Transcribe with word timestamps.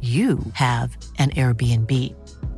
you 0.00 0.38
have 0.52 0.96
an 1.18 1.30
Airbnb. 1.30 1.90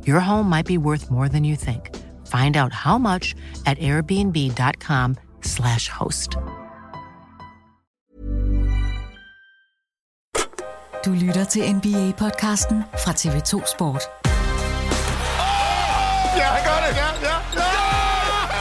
Your 0.05 0.19
home 0.19 0.47
might 0.47 0.67
be 0.67 0.77
worth 0.77 1.09
more 1.09 1.27
than 1.27 1.43
you 1.43 1.55
think. 1.55 1.89
Find 2.27 2.55
out 2.55 2.71
how 2.71 2.99
much 2.99 3.33
at 3.65 3.79
airbnb.com/slash 3.79 5.87
host. 5.89 6.37
Du 11.05 11.11
lytter 11.13 11.43
til 11.43 11.61
NBA-podcasten 11.61 12.83
fra 13.03 13.11
TV2 13.11 13.65
Sport. 13.75 14.01
Ja, 16.37 16.43
han 16.55 16.63
gør 16.69 16.79
det! 16.87 16.95
Ja, 17.01 17.07
ja, 17.27 17.35
ja! 17.53 17.59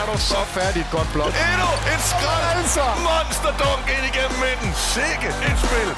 Er 0.02 0.06
du 0.12 0.19
så 0.19 0.36
færdig 0.46 0.80
et 0.80 0.88
godt 0.92 1.08
blok? 1.12 1.26
Endnu 1.26 1.69
et 1.94 2.00
skrald! 2.10 2.44
Altså! 2.56 2.80
Monsterdunk 3.08 3.84
ind 3.96 4.04
igennem 4.14 4.38
midten. 4.46 4.70
Sikke 4.74 5.28
et 5.48 5.58
spil! 5.64 5.90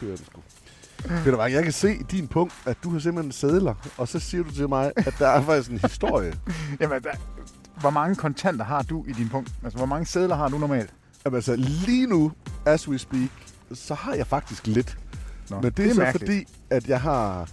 Kører 0.00 0.16
den 0.16 0.24
sgu. 0.26 0.40
Peter 1.24 1.38
Wang, 1.38 1.52
jeg 1.52 1.62
kan 1.62 1.72
se 1.72 1.94
i 1.94 2.02
din 2.10 2.28
punkt, 2.28 2.54
at 2.66 2.76
du 2.84 2.90
har 2.90 2.98
simpelthen 2.98 3.32
sædler, 3.32 3.74
og 3.98 4.08
så 4.08 4.18
siger 4.18 4.44
du 4.44 4.50
til 4.52 4.68
mig, 4.68 4.92
at 4.96 5.14
der 5.18 5.28
er 5.28 5.42
faktisk 5.42 5.70
en 5.70 5.78
historie. 5.78 6.32
Jamen, 6.80 7.02
der, 7.02 7.10
hvor 7.80 7.90
mange 7.90 8.16
kontanter 8.16 8.64
har 8.64 8.82
du 8.82 9.04
i 9.08 9.12
din 9.12 9.28
punkt? 9.28 9.50
Altså, 9.64 9.76
hvor 9.76 9.86
mange 9.86 10.06
sædler 10.06 10.36
har 10.36 10.48
du 10.48 10.58
normalt? 10.58 10.94
Jamen, 11.24 11.36
altså, 11.36 11.56
lige 11.56 12.06
nu, 12.06 12.32
as 12.66 12.88
we 12.88 12.98
speak, 12.98 13.30
så 13.72 13.94
har 13.94 14.14
jeg 14.14 14.26
faktisk 14.26 14.66
lidt. 14.66 14.98
Nå, 15.50 15.56
Men 15.56 15.64
det, 15.64 15.76
det 15.76 15.86
er, 15.86 15.90
er 15.90 15.94
så 15.94 16.00
mærkeligt. 16.00 16.30
fordi, 16.30 16.44
at 16.70 16.88
jeg 16.88 17.00
har... 17.00 17.48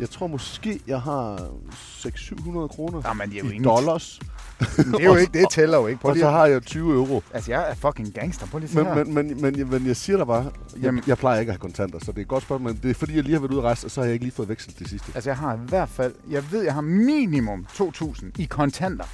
Jeg 0.00 0.10
tror 0.10 0.26
måske, 0.26 0.80
jeg 0.86 1.00
har 1.00 1.36
600-700 1.36 2.66
kroner 2.66 3.02
det 3.02 3.10
er 3.10 3.26
jo 3.26 3.32
i 3.32 3.36
ingenting. 3.38 3.64
dollars. 3.64 4.20
Det 4.60 5.00
er 5.00 5.04
jo 5.04 5.16
ikke, 5.16 5.38
det 5.38 5.46
tæller 5.50 5.78
jo 5.78 5.86
ikke. 5.86 6.00
Prøv 6.00 6.08
Og 6.08 6.14
lige 6.14 6.24
så 6.24 6.30
har 6.30 6.46
jeg 6.46 6.62
20 6.62 6.94
euro. 6.94 7.22
Altså, 7.32 7.50
jeg 7.52 7.70
er 7.70 7.74
fucking 7.74 8.14
gangster. 8.14 8.46
Prøv 8.46 8.58
lige 8.60 8.76
Men, 8.76 8.86
her. 8.86 9.04
men, 9.04 9.14
men, 9.14 9.40
men, 9.42 9.70
men 9.70 9.86
jeg 9.86 9.96
siger 9.96 10.16
dig 10.16 10.26
bare, 10.26 10.42
jeg, 10.42 10.82
Jamen. 10.82 11.02
jeg 11.06 11.18
plejer 11.18 11.40
ikke 11.40 11.50
at 11.50 11.54
have 11.54 11.60
kontanter, 11.60 11.98
så 11.98 12.12
det 12.12 12.18
er 12.18 12.22
et 12.22 12.28
godt 12.28 12.42
spørgsmål, 12.42 12.72
men 12.72 12.80
det 12.82 12.90
er 12.90 12.94
fordi, 12.94 13.16
jeg 13.16 13.22
lige 13.22 13.32
har 13.32 13.40
været 13.40 13.50
ude 13.50 13.58
at 13.58 13.64
rejse, 13.64 13.86
og 13.86 13.90
så 13.90 14.00
har 14.00 14.04
jeg 14.06 14.12
ikke 14.12 14.24
lige 14.24 14.34
fået 14.34 14.48
veksel 14.48 14.74
det 14.78 14.88
sidste. 14.88 15.12
Altså, 15.14 15.30
jeg 15.30 15.36
har 15.36 15.54
i 15.54 15.58
hvert 15.68 15.88
fald... 15.88 16.14
Jeg 16.30 16.52
ved, 16.52 16.62
jeg 16.62 16.74
har 16.74 16.80
minimum 16.80 17.66
2.000 17.72 18.26
i 18.38 18.44
kontanter. 18.44 19.04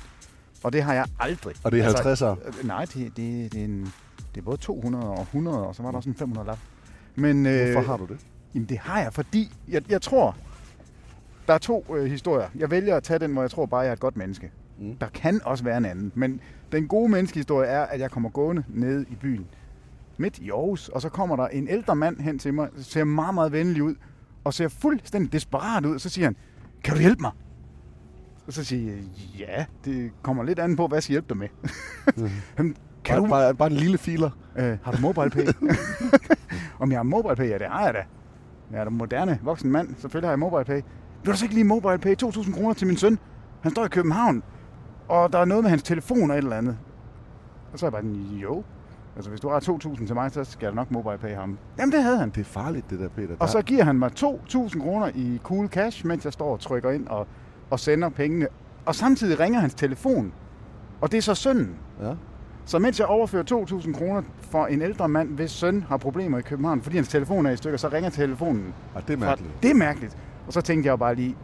Og 0.62 0.72
det 0.72 0.82
har 0.82 0.94
jeg 0.94 1.04
aldrig. 1.20 1.54
Og 1.64 1.72
det 1.72 1.80
er 1.80 1.94
altså, 2.04 2.36
50'ere? 2.36 2.58
øh, 2.60 2.66
Nej, 2.66 2.84
det, 2.84 2.94
det, 2.94 3.52
det, 3.52 3.60
er 3.60 3.64
en, 3.64 3.92
det 4.34 4.40
er 4.40 4.44
både 4.44 4.56
200 4.56 5.06
og 5.06 5.20
100, 5.22 5.66
og 5.66 5.74
så 5.74 5.82
var 5.82 5.90
der 5.90 5.96
også 5.96 6.08
en 6.08 6.14
500 6.14 6.46
lap. 6.46 6.58
Men, 7.14 7.46
øh, 7.46 7.72
Hvorfor 7.72 7.90
har 7.90 7.96
du 7.96 8.06
det? 8.06 8.18
Jamen, 8.54 8.68
det 8.68 8.78
har 8.78 9.00
jeg, 9.00 9.12
fordi 9.12 9.52
jeg, 9.68 9.82
jeg 9.90 10.02
tror... 10.02 10.36
Der 11.46 11.54
er 11.54 11.58
to 11.58 11.96
øh, 11.96 12.10
historier. 12.10 12.48
Jeg 12.54 12.70
vælger 12.70 12.96
at 12.96 13.02
tage 13.02 13.18
den, 13.18 13.32
hvor 13.32 13.42
jeg 13.42 13.50
tror 13.50 13.66
bare, 13.66 13.80
jeg 13.80 13.88
er 13.88 13.92
et 13.92 14.00
godt 14.00 14.16
menneske. 14.16 14.50
Mm. 14.80 14.96
Der 14.96 15.06
kan 15.08 15.40
også 15.44 15.64
være 15.64 15.76
en 15.78 15.84
anden. 15.84 16.12
Men 16.14 16.40
den 16.72 16.88
gode 16.88 17.08
menneskehistorie 17.10 17.68
er, 17.68 17.82
at 17.86 18.00
jeg 18.00 18.10
kommer 18.10 18.28
gående 18.30 18.64
nede 18.68 19.04
i 19.10 19.14
byen. 19.14 19.46
Midt 20.18 20.38
i 20.38 20.50
Aarhus. 20.50 20.88
Og 20.88 21.02
så 21.02 21.08
kommer 21.08 21.36
der 21.36 21.46
en 21.48 21.68
ældre 21.68 21.96
mand 21.96 22.20
hen 22.20 22.38
til 22.38 22.54
mig. 22.54 22.68
Ser 22.76 23.04
meget, 23.04 23.34
meget 23.34 23.52
venlig 23.52 23.82
ud. 23.82 23.94
Og 24.44 24.54
ser 24.54 24.68
fuldstændig 24.68 25.32
desperat 25.32 25.86
ud. 25.86 25.98
Så 25.98 26.08
siger 26.08 26.26
han, 26.26 26.36
kan 26.84 26.94
du 26.94 27.00
hjælpe 27.00 27.20
mig? 27.20 27.30
Og 28.46 28.52
så 28.52 28.64
siger 28.64 28.92
jeg, 28.92 29.02
ja, 29.38 29.64
det 29.84 30.10
kommer 30.22 30.42
lidt 30.42 30.58
an 30.58 30.76
på, 30.76 30.86
hvad 30.86 30.96
jeg 30.96 31.02
skal 31.02 31.12
hjælpe 31.12 31.28
dig 31.28 31.36
med. 31.36 31.48
Jamen, 32.58 32.76
kan 33.04 33.14
Bare- 33.16 33.24
du... 33.24 33.28
bare- 33.28 33.54
bare 33.54 33.70
en 33.70 33.76
lille 33.76 33.98
filer. 33.98 34.30
Øh, 34.58 34.78
har 34.82 34.92
du 34.92 34.98
MobilePay? 35.00 35.46
Om 36.80 36.90
jeg 36.90 36.98
har 36.98 37.02
MobilePay? 37.02 37.48
Ja, 37.48 37.58
det 37.58 37.66
har 37.66 37.84
jeg 37.84 37.94
da. 37.94 38.02
Jeg 38.72 38.80
er 38.80 38.84
da 38.84 38.90
moderne 38.90 39.38
voksen 39.42 39.70
mand. 39.70 39.94
Selvfølgelig 39.98 40.26
har 40.28 40.32
jeg 40.32 40.38
MobilePay. 40.38 40.80
Vil 41.24 41.32
du 41.32 41.36
så 41.38 41.44
ikke 41.44 41.54
lige 41.54 41.64
MobilePay 41.64 42.14
2.000 42.24 42.54
kroner 42.54 42.74
til 42.74 42.86
min 42.86 42.96
søn? 42.96 43.18
Han 43.60 43.70
står 43.72 43.84
i 43.84 43.88
København, 43.88 44.42
og 45.10 45.32
der 45.32 45.38
er 45.38 45.44
noget 45.44 45.64
med 45.64 45.70
hans 45.70 45.82
telefon 45.82 46.30
og 46.30 46.36
et 46.36 46.42
eller 46.42 46.56
andet. 46.56 46.78
Og 47.72 47.78
så 47.78 47.86
er 47.86 47.88
jeg 47.88 47.92
bare 47.92 48.02
sådan, 48.02 48.38
jo. 48.42 48.62
Altså, 49.16 49.30
hvis 49.30 49.40
du 49.40 49.48
har 49.48 49.60
2.000 49.60 50.06
til 50.06 50.14
mig, 50.14 50.30
så 50.30 50.44
skal 50.44 50.66
jeg 50.66 50.74
nok 50.74 50.90
MobilePay 50.90 51.34
ham. 51.34 51.58
Jamen, 51.78 51.92
det 51.92 52.02
havde 52.02 52.18
han. 52.18 52.30
Det 52.30 52.40
er 52.40 52.44
farligt, 52.44 52.90
det 52.90 53.00
der, 53.00 53.08
Peter. 53.08 53.34
Og 53.38 53.48
så 53.48 53.62
giver 53.62 53.84
han 53.84 53.98
mig 53.98 54.10
2.000 54.18 54.82
kroner 54.82 55.10
i 55.14 55.40
cool 55.42 55.68
cash, 55.68 56.06
mens 56.06 56.24
jeg 56.24 56.32
står 56.32 56.52
og 56.52 56.60
trykker 56.60 56.90
ind 56.90 57.08
og, 57.08 57.26
og 57.70 57.80
sender 57.80 58.08
pengene. 58.08 58.46
Og 58.86 58.94
samtidig 58.94 59.40
ringer 59.40 59.60
hans 59.60 59.74
telefon. 59.74 60.32
Og 61.00 61.12
det 61.12 61.18
er 61.18 61.22
så 61.22 61.34
sønnen. 61.34 61.76
Ja. 62.02 62.12
Så 62.64 62.78
mens 62.78 62.98
jeg 62.98 63.06
overfører 63.06 63.66
2.000 63.66 63.98
kroner 63.98 64.22
for 64.40 64.66
en 64.66 64.82
ældre 64.82 65.08
mand, 65.08 65.28
hvis 65.28 65.50
søn 65.50 65.84
har 65.88 65.96
problemer 65.96 66.38
i 66.38 66.42
København, 66.42 66.82
fordi 66.82 66.96
hans 66.96 67.08
telefon 67.08 67.46
er 67.46 67.50
i 67.50 67.56
stykker, 67.56 67.78
så 67.78 67.88
ringer 67.88 68.10
telefonen. 68.10 68.74
Og 68.94 69.02
det 69.08 69.12
er 69.12 69.18
mærkeligt. 69.18 69.52
Fra, 69.52 69.58
det 69.62 69.70
er 69.70 69.74
mærkeligt. 69.74 70.16
Og 70.46 70.52
så 70.52 70.60
tænkte 70.60 70.86
jeg 70.86 70.90
jo 70.90 70.96
bare 70.96 71.14
lige, 71.14 71.36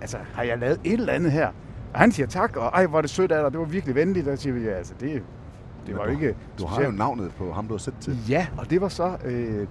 altså 0.00 0.18
har 0.34 0.42
jeg 0.42 0.58
lavet 0.58 0.80
et 0.84 0.92
eller 0.92 1.12
andet 1.12 1.32
her? 1.32 1.50
Og 1.94 2.00
han 2.00 2.12
siger 2.12 2.26
tak, 2.26 2.56
og 2.56 2.66
ej, 2.66 2.86
hvor 2.86 2.98
er 2.98 3.02
det 3.02 3.10
sødt 3.10 3.32
af 3.32 3.42
dig, 3.42 3.52
det 3.52 3.60
var 3.60 3.66
virkelig 3.66 3.94
venligt. 3.94 4.28
Og 4.28 4.38
siger 4.38 4.52
vi, 4.52 4.60
ja, 4.64 4.70
altså 4.70 4.94
det, 5.00 5.22
det 5.86 5.96
var 5.96 6.04
du, 6.04 6.10
ikke... 6.10 6.34
Du 6.58 6.66
har 6.66 6.82
jo 6.82 6.90
navnet 6.90 7.30
på 7.38 7.52
ham, 7.52 7.66
du 7.66 7.74
har 7.74 7.78
sendt 7.78 8.00
til. 8.00 8.18
Ja, 8.28 8.46
og 8.58 8.70
det 8.70 8.80
var 8.80 8.88
så... 8.88 9.16
Øh, 9.24 9.66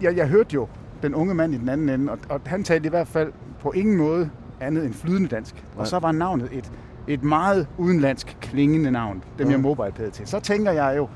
jeg, 0.00 0.16
jeg 0.16 0.28
hørte 0.28 0.54
jo 0.54 0.68
den 1.02 1.14
unge 1.14 1.34
mand 1.34 1.54
i 1.54 1.58
den 1.58 1.68
anden 1.68 1.88
ende, 1.88 2.12
og, 2.12 2.18
og 2.28 2.40
han 2.46 2.64
talte 2.64 2.86
i 2.86 2.90
hvert 2.90 3.08
fald 3.08 3.32
på 3.60 3.70
ingen 3.72 3.96
måde 3.96 4.30
andet 4.60 4.84
end 4.84 4.94
flydende 4.94 5.28
dansk. 5.28 5.54
Nej. 5.54 5.64
Og 5.80 5.86
så 5.86 5.98
var 5.98 6.12
navnet 6.12 6.48
et, 6.52 6.72
et 7.08 7.22
meget 7.22 7.66
udenlandsk 7.78 8.36
klingende 8.40 8.90
navn, 8.90 9.22
dem 9.38 9.46
Ja. 9.46 9.52
jeg 9.52 9.60
mobilepæde 9.60 10.10
til. 10.10 10.26
Så 10.26 10.40
tænker 10.40 10.72
jeg 10.72 10.94
jo, 10.96 11.08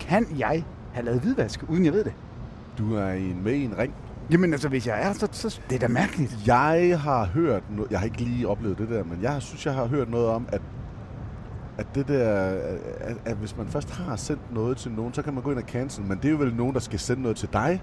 kan 0.00 0.26
jeg 0.38 0.64
have 0.92 1.04
lavet 1.04 1.20
hvidvask, 1.20 1.64
uden 1.68 1.84
jeg 1.84 1.92
ved 1.92 2.04
det? 2.04 2.12
Du 2.78 2.94
er 2.94 3.10
i 3.10 3.30
en, 3.30 3.40
med 3.44 3.52
i 3.52 3.64
en 3.64 3.78
ring. 3.78 3.94
Jamen 4.32 4.52
altså, 4.52 4.68
hvis 4.68 4.86
jeg 4.86 5.02
er, 5.02 5.12
så, 5.12 5.28
så 5.32 5.60
det 5.70 5.76
er 5.76 5.80
da 5.80 5.88
mærkeligt. 5.88 6.36
Jeg 6.46 7.00
har 7.00 7.24
hørt, 7.24 7.62
no- 7.78 7.86
jeg 7.90 7.98
har 7.98 8.04
ikke 8.04 8.20
lige 8.20 8.48
oplevet 8.48 8.78
det 8.78 8.88
der, 8.88 9.04
men 9.04 9.18
jeg 9.22 9.42
synes, 9.42 9.66
jeg 9.66 9.74
har 9.74 9.86
hørt 9.86 10.10
noget 10.10 10.26
om, 10.28 10.46
at, 10.52 10.62
at 11.78 11.86
det 11.94 12.08
der, 12.08 12.28
at, 13.00 13.16
at 13.24 13.36
hvis 13.36 13.56
man 13.56 13.66
først 13.66 13.90
har 13.90 14.16
sendt 14.16 14.54
noget 14.54 14.76
til 14.76 14.90
nogen, 14.92 15.14
så 15.14 15.22
kan 15.22 15.34
man 15.34 15.42
gå 15.42 15.50
ind 15.50 15.58
og 15.58 15.64
cancel, 15.68 16.04
men 16.04 16.18
det 16.18 16.24
er 16.24 16.30
jo 16.30 16.36
vel 16.36 16.54
nogen, 16.54 16.74
der 16.74 16.80
skal 16.80 16.98
sende 16.98 17.22
noget 17.22 17.36
til 17.36 17.48
dig. 17.52 17.82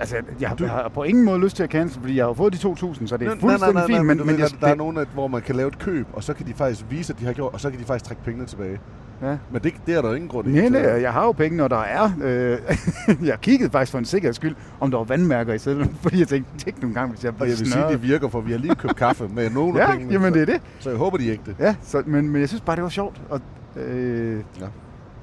Altså, 0.00 0.16
jeg, 0.40 0.48
har, 0.48 0.56
jeg 0.60 0.70
har 0.70 0.88
på 0.94 1.02
ingen 1.02 1.24
måde 1.24 1.40
lyst 1.40 1.56
til 1.56 1.62
at 1.62 1.70
cancel, 1.70 2.00
fordi 2.00 2.16
jeg 2.16 2.24
har 2.26 2.32
fået 2.32 2.52
de 2.52 2.58
2.000, 2.68 3.06
så 3.06 3.16
det 3.16 3.26
er 3.26 3.30
fuldstændig 3.40 3.58
nej, 3.58 3.72
nej, 3.72 3.72
nej, 3.72 3.86
fint. 3.86 4.06
Men, 4.06 4.18
du 4.18 4.24
men 4.24 4.38
jeg, 4.38 4.50
der, 4.50 4.56
der 4.60 4.66
er 4.68 4.74
nogen, 4.74 4.96
at, 4.96 5.08
hvor 5.14 5.28
man 5.28 5.42
kan 5.42 5.56
lave 5.56 5.68
et 5.68 5.78
køb, 5.78 6.06
og 6.12 6.24
så 6.24 6.34
kan 6.34 6.46
de 6.46 6.54
faktisk 6.54 6.86
vise, 6.90 7.12
at 7.12 7.18
de 7.20 7.24
har 7.24 7.32
gjort, 7.32 7.52
og 7.52 7.60
så 7.60 7.70
kan 7.70 7.80
de 7.80 7.84
faktisk 7.84 8.04
trække 8.04 8.22
pengene 8.22 8.46
tilbage. 8.46 8.80
Ja. 9.22 9.36
Men 9.52 9.62
det, 9.62 9.74
det 9.86 9.94
er 9.94 10.02
der 10.02 10.14
ingen 10.14 10.28
grund 10.28 10.48
i. 10.48 10.50
Nej, 10.50 10.62
til. 10.62 10.72
nej, 10.72 10.82
jeg 10.82 11.12
har 11.12 11.24
jo 11.24 11.32
penge, 11.32 11.56
når 11.56 11.68
der 11.68 11.76
er. 11.82 12.10
Øh, 12.22 12.58
jeg 13.28 13.40
kiggede 13.40 13.70
faktisk 13.70 13.92
for 13.92 13.98
en 13.98 14.04
sikkerheds 14.04 14.36
skyld, 14.36 14.54
om 14.80 14.90
der 14.90 14.98
var 14.98 15.04
vandmærker 15.04 15.52
i 15.54 15.58
sedlen, 15.58 15.96
fordi 16.02 16.18
jeg 16.20 16.28
tænkte, 16.28 16.58
tænk 16.64 16.82
nogle 16.82 16.94
gange, 16.94 17.10
hvis 17.14 17.24
jeg 17.24 17.30
Og 17.30 17.36
bliver 17.36 17.46
jeg 17.48 17.58
vil 17.58 17.66
sige, 17.66 17.72
snørret. 17.72 17.92
det 17.92 18.02
virker, 18.02 18.28
for 18.28 18.40
vi 18.40 18.50
har 18.52 18.58
lige 18.58 18.74
købt 18.74 18.96
kaffe 18.96 19.28
med 19.28 19.50
nogle 19.58 19.78
Ja, 19.78 19.84
af 19.86 19.90
pengene. 19.92 20.12
jamen 20.12 20.32
så, 20.32 20.38
det 20.40 20.48
er 20.48 20.52
det. 20.52 20.62
Så 20.78 20.88
jeg 20.90 20.98
håber, 20.98 21.16
de 21.18 21.28
er 21.28 21.32
ægte. 21.32 21.56
Ja, 21.58 21.74
så, 21.82 22.02
men, 22.06 22.28
men 22.30 22.40
jeg 22.40 22.48
synes 22.48 22.60
bare, 22.62 22.76
det 22.76 22.82
var 22.82 22.88
sjovt. 22.90 23.22
Og, 23.30 23.40
øh, 23.76 24.40
Ja. 24.60 24.66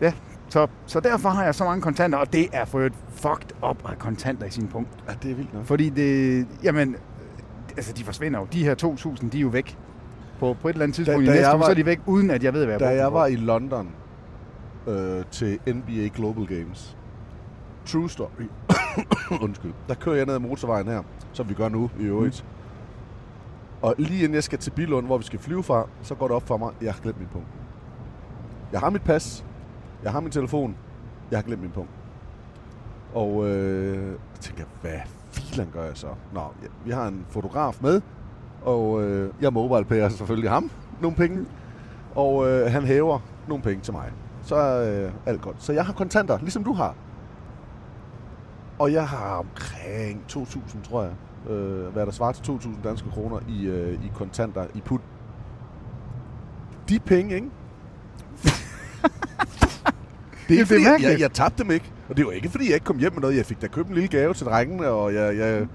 ja, 0.02 0.13
så, 0.50 0.68
så 0.86 1.00
derfor 1.00 1.30
har 1.30 1.44
jeg 1.44 1.56
så 1.56 1.63
mange 1.63 1.81
kontanter, 1.81 2.18
og 2.18 2.34
det 2.34 2.48
er 2.54 2.66
for 2.66 2.80
et 2.81 2.94
fucked 3.16 3.69
up 3.69 3.78
have 3.86 3.95
kontanter 4.00 4.45
i 4.45 4.50
sin 4.52 4.68
punkt. 4.68 4.90
Ja, 5.10 5.13
det 5.24 5.31
er 5.31 5.36
vildt 5.36 5.54
nok. 5.54 5.66
Fordi 5.66 5.90
det, 5.90 6.48
jamen, 6.63 6.95
altså 7.78 7.94
de 7.94 8.04
forsvinder 8.04 8.40
jo. 8.40 8.48
De 8.54 8.63
her 8.63 8.75
2.000, 9.24 9.30
de 9.30 9.38
er 9.38 9.42
jo 9.42 9.48
væk. 9.48 9.78
På, 10.39 10.56
på 10.62 10.68
et 10.69 10.74
eller 10.74 10.83
andet 10.83 10.95
tidspunkt 10.95 11.18
Da- 11.19 11.24
i 11.24 11.25
da 11.25 11.31
næste 11.31 11.47
jeg 11.50 11.56
uge, 11.56 11.65
så 11.65 11.71
er 11.71 11.75
de 11.75 11.86
væk, 11.86 12.00
uden 12.06 12.30
at 12.31 12.44
jeg 12.44 12.53
ved, 12.53 12.65
hvad 12.65 12.74
jeg 12.74 12.80
Da 12.80 12.95
jeg 12.95 13.13
var 13.13 13.24
på. 13.27 13.31
i 13.31 13.36
London 13.36 13.89
øh, 14.88 15.24
til 15.31 15.59
NBA 15.68 16.07
Global 16.15 16.45
Games, 16.47 16.97
true 17.86 18.09
story, 18.09 18.47
undskyld, 19.44 19.74
der 19.88 19.94
kører 19.95 20.15
jeg 20.15 20.25
ned 20.25 20.33
ad 20.33 20.39
motorvejen 20.39 20.88
her, 20.88 21.03
som 21.33 21.50
vi 21.50 21.53
gør 21.53 21.69
nu 21.69 21.89
i 22.00 22.03
øvrigt. 22.03 22.45
Mm. 22.47 22.56
Og 23.81 23.95
lige 23.97 24.19
inden 24.19 24.33
jeg 24.36 24.44
skal 24.44 24.59
til 24.59 24.71
Bilund, 24.71 25.06
hvor 25.06 25.18
vi 25.18 25.24
skal 25.24 25.39
flyve 25.39 25.63
fra, 25.63 25.88
så 26.01 26.15
går 26.15 26.27
det 26.27 26.36
op 26.36 26.47
for 26.47 26.57
mig, 26.57 26.71
jeg 26.81 26.94
har 26.94 27.01
glemt 27.01 27.19
min 27.19 27.27
punkt. 27.31 27.47
Jeg 28.71 28.80
har 28.80 28.89
mit 28.89 29.01
pas, 29.01 29.45
jeg 30.03 30.12
har 30.12 30.19
min 30.19 30.31
telefon, 30.31 30.75
jeg 31.31 31.38
har 31.38 31.44
glemt 31.44 31.62
min 31.62 31.71
punkt. 31.71 31.89
Og 33.13 33.47
øh, 33.50 34.07
jeg 34.07 34.39
tænker, 34.42 34.63
hvad 34.81 34.92
filan 35.31 35.68
gør 35.74 35.83
jeg 35.83 35.97
så? 35.97 36.07
Nå, 36.33 36.39
ja, 36.39 36.68
vi 36.85 36.92
har 36.92 37.07
en 37.07 37.25
fotograf 37.30 37.77
med, 37.81 38.01
og 38.61 39.03
øh, 39.03 39.33
jeg 39.41 39.53
mobile 39.53 40.09
selvfølgelig 40.09 40.50
ham 40.50 40.71
nogle 41.01 41.17
penge, 41.17 41.45
og 42.15 42.47
øh, 42.47 42.71
han 42.71 42.83
hæver 42.83 43.19
nogle 43.47 43.63
penge 43.63 43.81
til 43.81 43.94
mig. 43.94 44.11
Så 44.44 44.56
er 44.56 45.06
øh, 45.06 45.11
alt 45.25 45.41
godt. 45.41 45.63
Så 45.63 45.73
jeg 45.73 45.85
har 45.85 45.94
kontanter, 45.94 46.38
ligesom 46.41 46.63
du 46.63 46.73
har. 46.73 46.95
Og 48.79 48.94
jeg 48.94 49.07
har 49.07 49.35
omkring 49.35 50.23
2.000, 50.31 50.89
tror 50.89 51.03
jeg, 51.03 51.11
øh, 51.51 51.94
hvad 51.94 52.06
der 52.06 52.11
svarer 52.11 52.31
til 52.31 52.51
2.000 52.51 52.83
danske 52.83 53.09
kroner 53.09 53.39
i, 53.50 53.65
øh, 53.65 53.94
i 53.94 54.11
kontanter 54.15 54.65
i 54.75 54.81
put. 54.85 55.01
De 56.89 57.00
penge, 57.00 57.35
ikke? 57.35 57.47
det 58.44 58.51
er, 60.44 60.47
det 60.47 60.56
er 60.56 60.59
ikke, 60.59 60.65
fordi, 60.65 60.81
jeg, 60.81 60.91
mærkeligt. 60.91 61.19
jeg 61.19 61.31
tabte 61.31 61.63
dem 61.63 61.71
ikke. 61.71 61.91
Og 62.09 62.17
det 62.17 62.25
var 62.25 62.31
ikke, 62.31 62.50
fordi 62.50 62.65
jeg 62.65 62.73
ikke 62.73 62.85
kom 62.85 62.97
hjem 62.97 63.13
med 63.13 63.21
noget. 63.21 63.38
Jeg 63.38 63.45
fik 63.45 63.61
da 63.61 63.67
købt 63.67 63.88
en 63.88 63.94
lille 63.94 64.09
gave 64.09 64.33
til 64.33 64.45
drengene, 64.45 64.88
og 64.88 65.13
jeg... 65.13 65.38
jeg 65.38 65.67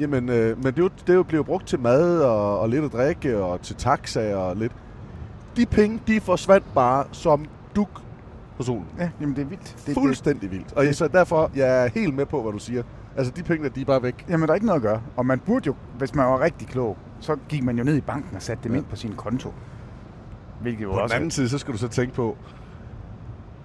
jamen, 0.00 0.28
øh, 0.28 0.64
men 0.64 0.74
det, 0.74 0.92
det 1.06 1.26
blev 1.26 1.44
brugt 1.44 1.66
til 1.66 1.80
mad 1.80 2.20
og, 2.20 2.60
og 2.60 2.68
lidt 2.68 2.84
at 2.84 2.92
drikke, 2.92 3.42
og 3.42 3.60
til 3.62 3.76
taxa 3.76 4.34
og 4.36 4.56
lidt. 4.56 4.72
De 5.56 5.66
penge, 5.66 6.00
de 6.06 6.20
forsvandt 6.20 6.66
bare 6.74 7.04
som 7.12 7.44
duk 7.76 8.00
på 8.56 8.62
solen. 8.62 8.86
Ja, 8.98 9.10
jamen 9.20 9.36
det 9.36 9.42
er 9.42 9.46
vildt. 9.46 9.76
Det, 9.86 9.94
Fuldstændig 9.94 10.50
vildt. 10.50 10.72
Og 10.72 10.84
jeg, 10.86 10.94
så 10.94 11.08
derfor, 11.08 11.50
jeg 11.54 11.84
er 11.84 11.88
helt 11.94 12.14
med 12.14 12.26
på, 12.26 12.42
hvad 12.42 12.52
du 12.52 12.58
siger. 12.58 12.82
Altså, 13.16 13.32
de 13.36 13.42
penge, 13.42 13.68
de 13.68 13.80
er 13.80 13.84
bare 13.84 14.02
væk. 14.02 14.16
Det, 14.18 14.24
jamen, 14.30 14.46
der 14.46 14.52
er 14.52 14.54
ikke 14.54 14.66
noget 14.66 14.78
at 14.78 14.82
gøre. 14.82 15.02
Og 15.16 15.26
man 15.26 15.38
burde 15.38 15.66
jo, 15.66 15.74
hvis 15.98 16.14
man 16.14 16.26
var 16.26 16.40
rigtig 16.40 16.68
klog, 16.68 16.96
så 17.20 17.36
gik 17.48 17.64
man 17.64 17.78
jo 17.78 17.84
ned 17.84 17.96
i 17.96 18.00
banken 18.00 18.36
og 18.36 18.42
satte 18.42 18.64
dem 18.64 18.72
Ja. 18.72 18.78
ind 18.78 18.86
på 18.86 18.96
sin 18.96 19.12
konto. 19.16 19.52
Hvilket 20.62 20.82
jo 20.82 20.88
På 20.88 20.94
den 20.94 21.02
også... 21.02 21.16
anden 21.16 21.30
side, 21.30 21.48
så 21.48 21.58
skal 21.58 21.72
du 21.74 21.78
så 21.78 21.88
tænke 21.88 22.14
på, 22.14 22.36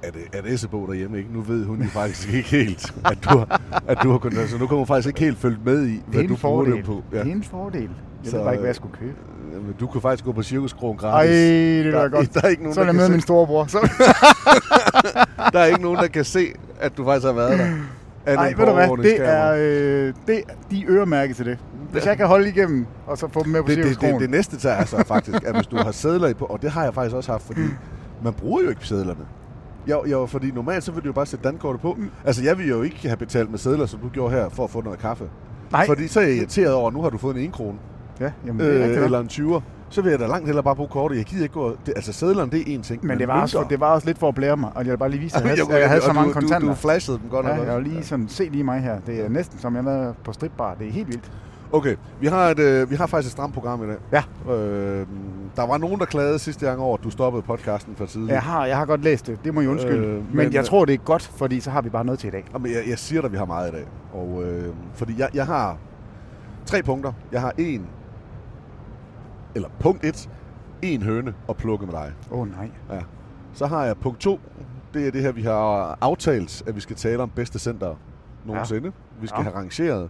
at, 0.07 0.15
at 0.33 0.53
Essebo 0.53 0.85
derhjemme 0.85 1.17
ikke, 1.17 1.33
nu 1.33 1.41
ved 1.41 1.65
hun 1.65 1.81
jo 1.81 1.87
faktisk 1.89 2.33
ikke 2.33 2.49
helt, 2.49 2.93
at 3.05 3.17
du 3.23 3.37
har, 3.37 3.61
at 3.87 3.97
du 4.03 4.11
har 4.11 4.17
kunnet, 4.17 4.37
altså 4.37 4.57
nu 4.57 4.67
kan 4.67 4.77
hun 4.77 4.87
faktisk 4.87 5.07
ikke 5.07 5.19
helt 5.19 5.37
følge 5.37 5.57
med 5.65 5.85
i, 5.85 5.91
det 5.91 6.01
hvad 6.07 6.23
er 6.23 6.27
du 6.27 6.35
bruger 6.35 6.63
fordel. 6.63 6.73
dem 6.73 6.83
på. 6.83 7.03
Det 7.11 7.19
er 7.19 7.23
en 7.23 7.43
fordel. 7.43 7.81
Jeg 7.81 8.31
Så, 8.31 8.37
ved 8.37 8.43
bare 8.43 8.53
ikke, 8.53 8.59
hvad 8.59 8.67
øh, 8.67 8.67
jeg 8.67 8.75
skulle 8.75 8.95
købe. 8.99 9.15
Jamen, 9.53 9.73
du 9.79 9.87
kan 9.87 10.01
faktisk 10.01 10.25
gå 10.25 10.31
på 10.31 10.43
Cirkuskrogen 10.43 10.99
Ej, 11.03 11.09
gratis. 11.09 11.31
det 11.85 11.93
der, 11.93 11.99
er 11.99 12.09
godt. 12.09 12.33
Der 12.33 12.41
er 12.43 12.47
ikke 12.47 12.63
nogen, 12.63 12.73
Så 12.73 12.81
er 12.81 12.85
der, 12.85 12.93
jeg 12.93 12.99
kan 12.99 13.03
med 13.03 13.09
min 13.09 13.21
storebror. 13.21 13.65
Så... 13.65 13.79
der 15.53 15.59
er 15.59 15.65
ikke 15.65 15.81
nogen, 15.81 15.97
der 15.97 16.07
kan 16.07 16.25
se, 16.25 16.47
at 16.79 16.97
du 16.97 17.05
faktisk 17.05 17.25
har 17.25 17.33
været 17.33 17.59
der. 17.59 18.35
Nej, 18.35 18.53
ved 18.57 18.65
du 18.65 18.73
hvad, 18.73 19.03
det 19.03 19.21
er, 19.21 19.51
øh, 19.57 20.13
det, 20.27 20.41
de 20.71 20.81
er 20.81 20.85
øremærket 20.87 21.35
til 21.35 21.45
det. 21.45 21.57
Hvis 21.91 22.05
jeg 22.05 22.17
kan 22.17 22.27
holde 22.27 22.49
igennem, 22.49 22.85
og 23.07 23.17
så 23.17 23.27
få 23.27 23.43
dem 23.43 23.51
med 23.51 23.61
på 23.61 23.69
det, 23.69 23.77
det, 23.77 24.01
det, 24.01 24.19
det 24.19 24.29
næste 24.29 24.57
tager 24.57 24.75
er 24.75 24.85
så 24.85 25.03
faktisk, 25.07 25.43
at 25.43 25.55
hvis 25.55 25.67
du 25.67 25.75
har 25.77 25.91
sædler 25.91 26.27
i 26.27 26.33
på, 26.33 26.45
og 26.45 26.61
det 26.61 26.71
har 26.71 26.83
jeg 26.83 26.93
faktisk 26.93 27.15
også 27.15 27.31
haft, 27.31 27.43
fordi 27.43 27.61
man 28.23 28.33
bruger 28.33 28.61
jo 28.63 28.69
ikke 28.69 28.87
sædlerne. 28.87 29.25
Jo, 29.89 30.05
jo, 30.05 30.25
fordi 30.25 30.51
normalt 30.51 30.83
så 30.83 30.91
vil 30.91 31.01
du 31.03 31.07
jo 31.07 31.13
bare 31.13 31.25
sætte 31.25 31.43
dankortet 31.49 31.81
på. 31.81 31.97
Altså, 32.25 32.43
jeg 32.43 32.57
vil 32.57 32.67
jo 32.69 32.81
ikke 32.81 33.07
have 33.07 33.17
betalt 33.17 33.49
med 33.51 33.59
sædler, 33.59 33.85
som 33.85 33.99
du 33.99 34.09
gjorde 34.09 34.33
her, 34.35 34.49
for 34.49 34.63
at 34.63 34.69
få 34.69 34.81
noget 34.81 34.99
kaffe. 34.99 35.29
Nej. 35.71 35.85
Fordi 35.87 36.07
så 36.07 36.19
er 36.19 36.23
jeg 36.23 36.35
irriteret 36.35 36.73
over, 36.73 36.87
at 36.87 36.93
nu 36.93 37.01
har 37.01 37.09
du 37.09 37.17
fået 37.17 37.37
en 37.37 37.43
1 37.43 37.51
krone. 37.51 37.77
Ja, 38.19 38.31
jamen, 38.47 38.65
det 38.65 38.81
er 38.81 38.99
Øh, 38.99 39.05
eller 39.05 39.19
en 39.19 39.27
20'er. 39.27 39.61
Så 39.89 40.01
vil 40.01 40.09
jeg 40.09 40.19
da 40.19 40.27
langt 40.27 40.45
hellere 40.45 40.63
bare 40.63 40.75
bruge 40.75 40.89
kortet. 40.89 41.17
Jeg 41.17 41.25
gider 41.25 41.43
ikke 41.43 41.53
gå... 41.53 41.75
Det, 41.85 41.93
altså, 41.95 42.13
sædlerne, 42.13 42.51
det 42.51 42.59
er 42.73 42.79
én 42.79 42.81
ting. 42.81 43.05
Men 43.05 43.19
det 43.19 43.27
var, 43.27 43.41
også, 43.41 43.65
det 43.69 43.79
var 43.79 43.93
også 43.93 44.07
lidt 44.07 44.17
for 44.17 44.27
at 44.27 44.35
blære 44.35 44.57
mig, 44.57 44.69
og 44.75 44.85
jeg 44.85 44.91
vil 44.91 44.97
bare 44.97 45.09
lige 45.09 45.19
vise, 45.21 45.37
at 45.37 45.43
jeg 45.43 45.49
havde, 45.49 45.61
Jo, 45.71 45.77
jeg 45.77 45.89
havde 45.89 46.01
så 46.01 46.13
mange 46.13 46.29
du, 46.29 46.33
kontanter. 46.33 46.59
Du, 46.59 46.67
du 46.67 46.73
flashede 46.73 47.19
dem 47.21 47.29
godt 47.29 47.45
ja, 47.45 47.55
nok. 47.55 47.65
jeg 47.65 47.73
var 47.73 47.79
lige 47.79 48.03
sådan, 48.03 48.27
se 48.29 48.43
lige 48.51 48.63
mig 48.63 48.81
her. 48.81 48.99
Det 49.07 49.25
er 49.25 49.29
næsten 49.29 49.59
som 49.59 49.75
jeg 49.75 49.85
var 49.85 50.13
på 50.23 50.33
stripbar. 50.33 50.75
Det 50.79 50.87
er 50.87 50.91
helt 50.91 51.07
vildt. 51.07 51.31
Okay, 51.75 51.95
vi 52.21 52.27
har, 52.27 52.49
et, 52.49 52.59
øh, 52.59 52.89
vi 52.91 52.95
har 52.95 53.07
faktisk 53.07 53.27
et 53.27 53.31
stramt 53.31 53.53
program 53.53 53.83
i 53.83 53.87
dag. 53.87 53.97
Ja. 54.11 54.53
Øh, 54.53 55.07
der 55.55 55.67
var 55.67 55.77
nogen, 55.77 55.99
der 55.99 56.05
klagede 56.05 56.39
sidste 56.39 56.65
gang 56.65 56.79
over, 56.79 56.97
at 56.97 57.03
du 57.03 57.09
stoppede 57.09 57.43
podcasten 57.43 57.95
for 57.95 58.05
tidligt. 58.05 58.31
Jeg 58.31 58.41
har, 58.41 58.65
jeg 58.65 58.77
har 58.77 58.85
godt 58.85 59.03
læst 59.03 59.27
det. 59.27 59.39
Det 59.43 59.53
må 59.53 59.61
I 59.61 59.67
undskylde. 59.67 59.97
Øh, 60.07 60.15
Øh, 60.15 60.15
men, 60.27 60.37
men- 60.37 60.53
jeg 60.53 60.65
tror, 60.65 60.85
det 60.85 60.93
er 60.93 60.97
godt, 60.97 61.23
fordi 61.23 61.59
så 61.59 61.71
har 61.71 61.81
vi 61.81 61.89
bare 61.89 62.05
noget 62.05 62.19
til 62.19 62.27
i 62.27 62.31
dag. 62.31 62.45
Jamen, 62.53 62.71
jeg, 62.71 62.83
jeg 62.89 62.99
siger 62.99 63.21
dig, 63.21 63.31
vi 63.31 63.37
har 63.37 63.45
meget 63.45 63.69
i 63.69 63.71
dag. 63.71 63.85
Og, 64.13 64.43
øh, 64.43 64.73
fordi 64.93 65.13
jeg, 65.17 65.29
jeg 65.33 65.45
har 65.45 65.77
tre 66.65 66.83
punkter. 66.83 67.11
Jeg 67.31 67.41
har 67.41 67.53
en, 67.57 67.87
eller 69.55 69.69
punkt 69.79 70.05
et, 70.05 70.29
en 70.81 71.01
høne 71.03 71.33
at 71.49 71.57
plukke 71.57 71.85
med 71.85 71.93
dig. 71.93 72.11
Åh 72.31 72.39
oh, 72.39 72.47
nej. 72.51 72.69
Ja. 72.91 72.99
Så 73.53 73.65
har 73.65 73.85
jeg 73.85 73.97
punkt 73.97 74.19
to. 74.19 74.39
Det 74.93 75.07
er 75.07 75.11
det 75.11 75.21
her, 75.21 75.31
vi 75.31 75.41
har 75.41 75.97
aftalt, 76.01 76.63
at 76.67 76.75
vi 76.75 76.79
skal 76.79 76.95
tale 76.95 77.23
om 77.23 77.29
bedste 77.29 77.59
center 77.59 77.95
nogensinde. 78.45 78.85
Ja. 78.85 79.21
Vi 79.21 79.27
skal 79.27 79.37
Ja. 79.39 79.43
have 79.43 79.55
rangeret, 79.55 80.09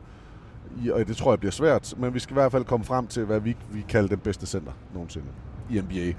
og 0.91 1.07
det 1.07 1.17
tror 1.17 1.31
jeg 1.31 1.39
bliver 1.39 1.51
svært, 1.51 1.93
men 1.97 2.13
vi 2.13 2.19
skal 2.19 2.33
i 2.33 2.39
hvert 2.39 2.51
fald 2.51 2.65
komme 2.65 2.85
frem 2.85 3.07
til, 3.07 3.25
hvad 3.25 3.39
vi, 3.39 3.55
vi 3.71 3.85
kalder 3.89 4.09
den 4.09 4.19
bedste 4.19 4.45
center 4.45 4.71
nogensinde 4.93 5.27
i 5.69 5.81
NBA. 5.81 6.13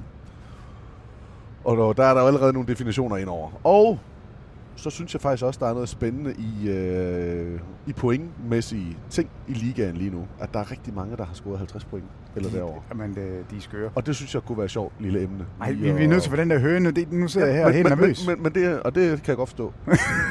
Og 1.64 1.96
der, 1.96 2.04
er 2.04 2.14
der 2.14 2.20
jo 2.20 2.26
allerede 2.26 2.52
nogle 2.52 2.68
definitioner 2.68 3.16
indover. 3.16 3.50
Og 3.64 3.98
så 4.76 4.90
synes 4.90 5.14
jeg 5.14 5.20
faktisk 5.20 5.44
også, 5.44 5.60
der 5.60 5.66
er 5.66 5.74
noget 5.74 5.88
spændende 5.88 6.34
i, 6.38 6.68
øh, 6.68 7.60
i 7.86 7.92
pointmæssige 7.92 8.96
ting 9.10 9.30
i 9.48 9.52
ligaen 9.52 9.96
lige 9.96 10.10
nu. 10.10 10.26
At 10.40 10.54
der 10.54 10.60
er 10.60 10.70
rigtig 10.70 10.94
mange, 10.94 11.16
der 11.16 11.24
har 11.24 11.34
scoret 11.34 11.58
50 11.58 11.84
point 11.84 12.04
eller 12.36 12.50
derovre. 12.50 12.82
Jamen, 12.90 13.14
det, 13.14 13.50
de 13.50 13.56
er 13.56 13.60
skøre. 13.60 13.90
Og 13.94 14.06
det 14.06 14.16
synes 14.16 14.34
jeg 14.34 14.42
kunne 14.42 14.58
være 14.58 14.68
sjovt 14.68 14.92
lille 15.00 15.22
emne. 15.22 15.46
Nej, 15.58 15.72
vi, 15.72 15.92
vi 15.92 16.04
er 16.04 16.08
nødt 16.08 16.22
til 16.22 16.30
for 16.30 16.36
den 16.36 16.50
der 16.50 16.58
høne. 16.58 16.90
Det, 16.90 17.12
nu 17.12 17.28
sidder 17.28 17.46
jeg 17.46 17.56
her 17.56 17.64
men, 17.64 17.74
helt 17.74 17.88
men, 17.88 17.98
nervøs. 17.98 18.26
Men, 18.26 18.34
men, 18.34 18.42
men 18.42 18.54
det, 18.54 18.80
og 18.80 18.94
det 18.94 19.22
kan 19.22 19.28
jeg 19.28 19.36
godt 19.36 19.48
forstå. 19.48 19.72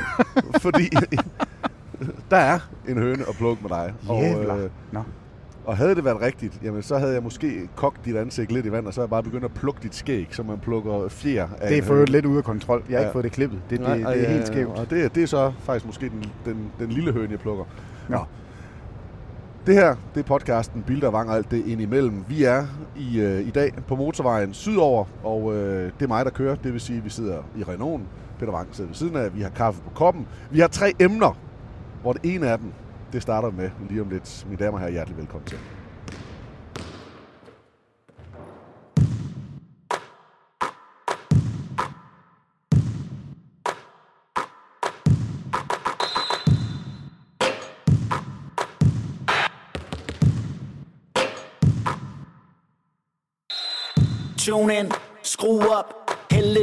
Fordi 0.65 0.89
der 2.31 2.38
er 2.38 2.59
en 2.88 2.97
høne 2.97 3.24
at 3.29 3.35
plukke 3.38 3.62
med 3.62 3.69
dig. 3.69 3.93
Jævler. 4.09 4.57
øh, 4.57 4.69
Nå. 4.91 5.00
og 5.65 5.77
havde 5.77 5.95
det 5.95 6.05
været 6.05 6.21
rigtigt, 6.21 6.59
jamen 6.63 6.81
så 6.83 6.97
havde 6.97 7.13
jeg 7.13 7.24
måske 7.24 7.69
kogt 7.75 8.05
dit 8.05 8.15
ansigt 8.15 8.51
lidt 8.51 8.65
i 8.65 8.71
vand, 8.71 8.88
og 8.88 8.93
så 8.93 9.00
havde 9.01 9.05
jeg 9.05 9.09
bare 9.09 9.24
begyndt 9.24 9.45
at 9.45 9.53
plukke 9.53 9.79
dit 9.83 9.95
skæg, 9.95 10.27
så 10.31 10.43
man 10.43 10.57
plukker 10.59 11.07
fjer 11.09 11.47
af 11.62 11.69
det 11.69 11.77
er 11.77 11.81
for 11.81 12.05
lidt 12.05 12.25
ude 12.25 12.38
af 12.38 12.43
kontrol. 12.43 12.83
Jeg 12.89 12.95
har 12.97 13.01
Ja. 13.01 13.05
ikke 13.07 13.13
fået 13.13 13.24
det 13.24 13.31
klippet. 13.31 13.59
Det, 13.69 13.79
det, 13.79 13.88
Nej, 13.88 13.97
det, 13.97 14.05
er 14.07 14.12
ja, 14.24 14.31
helt 14.33 14.47
skævt. 14.47 14.79
Og 14.79 14.89
det, 14.89 15.05
er- 15.05 15.09
det 15.09 15.24
er 15.24 15.27
så 15.27 15.51
faktisk 15.59 15.85
måske 15.85 16.09
den, 16.09 16.25
den, 16.45 16.71
den 16.79 16.89
lille 16.89 17.12
høne, 17.13 17.31
jeg 17.31 17.39
plukker. 17.39 17.63
Nå. 18.09 18.19
Det 19.65 19.75
her, 19.75 19.95
det 20.15 20.19
er 20.19 20.25
podcasten 20.27 20.83
Bilder 20.83 21.09
Vang 21.12 21.29
og 21.29 21.35
alt 21.35 21.51
det 21.51 21.65
indimellem. 21.65 22.24
Vi 22.27 22.43
er 22.43 22.65
i, 22.97 23.19
øh, 23.21 23.47
i 23.47 23.50
dag 23.50 23.74
på 23.88 23.95
motorvejen 23.95 24.53
sydover, 24.53 25.05
og 25.24 25.55
øh, 25.55 25.91
det 26.00 26.03
er 26.03 26.07
mig, 26.07 26.25
der 26.25 26.31
kører. 26.31 26.55
Det 26.55 26.74
vil 26.74 26.81
sige, 26.81 26.97
at 26.97 27.05
vi 27.05 27.09
sidder 27.09 27.38
i 27.57 27.63
Renault. 27.63 28.03
Peter 28.39 28.51
Vang 28.51 28.67
sidder 28.71 28.88
ved 28.88 28.95
siden 28.95 29.15
af. 29.15 29.35
Vi 29.35 29.41
har 29.41 29.50
kaffe 29.50 29.81
på 29.81 29.89
koppen. 29.89 30.27
Vi 30.51 30.59
har 30.59 30.67
tre 30.67 30.93
emner, 31.00 31.38
hvor 32.05 32.13
det 32.13 32.35
ene 32.35 32.50
af 32.50 32.57
dem, 32.57 32.74
det 33.13 33.21
starter 33.21 33.51
med 33.51 33.69
lige 33.89 34.01
om 34.01 34.09
lidt. 34.09 34.45
Mine 34.50 34.57
damer 34.57 34.74
og 34.74 34.79
herrer, 34.79 34.91
hjertelig 34.91 35.17
velkommen 35.17 35.47
til. 35.47 35.57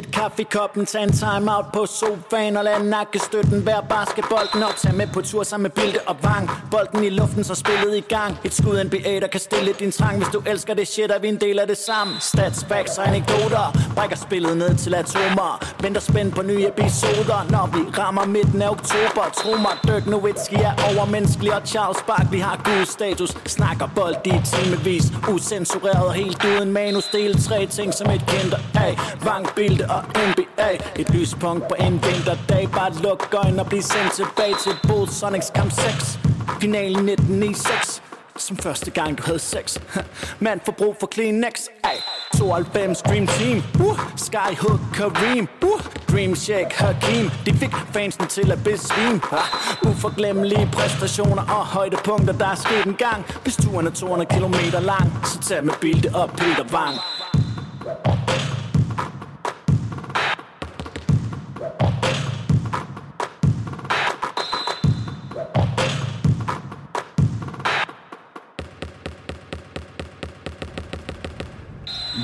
Lidt 0.02 0.14
kaffe 0.14 0.42
i 0.42 0.44
koppen, 0.44 0.86
tag 0.86 1.02
en 1.02 1.12
time 1.12 1.56
out 1.56 1.66
på 1.72 1.86
sofaen 1.86 2.56
Og 2.56 2.64
lad 2.64 2.82
nakkestøtten 2.82 3.66
være 3.66 3.82
basketbolden 3.88 4.62
op. 4.62 4.76
Tag 4.76 4.94
med 4.94 5.06
på 5.14 5.20
tur 5.20 5.42
sammen 5.42 5.62
med 5.62 5.70
Bilde 5.70 5.98
og 6.06 6.16
Vang. 6.22 6.50
Bolden 6.70 7.04
i 7.04 7.08
luften, 7.08 7.44
så 7.44 7.54
spillet 7.54 7.96
i 7.96 8.00
gang. 8.00 8.38
Et 8.44 8.54
skud 8.54 8.84
NBA, 8.84 9.20
der 9.20 9.26
kan 9.26 9.40
stille 9.40 9.72
din 9.72 9.92
trang. 9.92 10.16
Hvis 10.16 10.28
du 10.32 10.42
elsker 10.46 10.74
det 10.74 10.88
shit, 10.88 11.10
er 11.10 11.18
vi 11.18 11.28
en 11.28 11.40
del 11.40 11.58
af 11.58 11.66
det 11.66 11.78
sammen 11.78 12.16
Stats, 12.20 12.64
facts 12.64 12.98
og 12.98 13.08
anekdoter. 13.08 13.66
Brækker 13.96 14.16
spillet 14.16 14.56
ned 14.56 14.74
til 14.74 14.94
atomer. 14.94 15.50
Venter 15.82 16.00
spændt 16.00 16.34
på 16.34 16.42
nye 16.42 16.66
episoder. 16.66 17.40
Når 17.54 17.66
vi 17.74 17.80
rammer 18.00 18.24
midten 18.26 18.62
af 18.62 18.70
oktober 18.70 19.24
Tro 19.40 19.52
mig, 19.64 19.74
Dirk 19.86 20.06
Nowitzki 20.06 20.54
er 20.54 20.74
overmenneskelig. 20.90 21.52
Og 21.54 21.62
Charles 21.66 22.02
Barkley 22.06 22.40
har 22.40 22.56
god 22.64 22.84
status. 22.86 23.30
Snakker 23.46 23.86
bold 23.94 24.16
i 24.24 24.34
timevis. 24.52 25.04
Usensureret 25.32 26.04
og 26.06 26.12
helt 26.12 26.44
uden 26.44 26.72
manus. 26.72 27.04
Del 27.04 27.42
tre 27.42 27.66
ting 27.66 27.94
som 27.94 28.10
et 28.10 28.24
kendt 28.32 28.54
af 28.74 28.92
Vang, 29.24 29.46
Bilde 29.56 29.84
og 29.92 30.02
NBA 30.28 30.70
Et 31.00 31.10
lyspunkt 31.10 31.68
på 31.68 31.74
en 31.80 31.92
vinterdag 31.92 32.68
Bare 32.72 32.92
luk 33.02 33.34
øjnene 33.34 33.62
og 33.62 33.68
bliv 33.68 33.82
sendt 33.82 34.12
tilbage 34.12 34.56
til 34.64 34.72
Bulls 34.88 35.14
Sonics 35.14 35.50
kamp 35.54 35.72
6 35.72 36.18
Finalen 36.60 37.08
1996 37.08 38.02
som 38.36 38.56
første 38.56 38.90
gang 38.90 39.18
du 39.18 39.22
havde 39.22 39.38
sex 39.38 39.78
Mand 40.44 40.60
får 40.64 40.72
brug 40.72 40.96
for 41.00 41.06
Kleenex 41.06 41.54
Ay. 41.84 41.96
92 42.38 43.02
Dream 43.02 43.26
Team 43.26 43.62
uh. 43.80 44.00
Skyhook 44.16 44.80
Kareem 44.94 45.48
uh. 45.62 45.80
Dream 46.12 46.34
Shake 46.34 46.74
Hakim 46.74 47.30
De 47.46 47.54
fik 47.54 47.72
fansen 47.92 48.26
til 48.26 48.52
at 48.52 48.64
besvime 48.64 49.20
uh. 49.32 49.90
Uforglemmelige 49.90 50.68
præstationer 50.72 51.42
og 51.42 51.66
højdepunkter 51.66 52.32
Der 52.32 52.46
er 52.46 52.54
sket 52.54 52.86
en 52.86 52.94
gang 52.94 53.24
Hvis 53.42 53.56
turen 53.56 53.86
er 53.86 53.90
200 53.90 54.30
km 54.34 54.86
lang 54.86 55.26
Så 55.26 55.38
tag 55.48 55.64
med 55.64 55.74
Bilde 55.80 56.08
op 56.14 56.30
Peter 56.30 56.64
Wang 56.72 56.96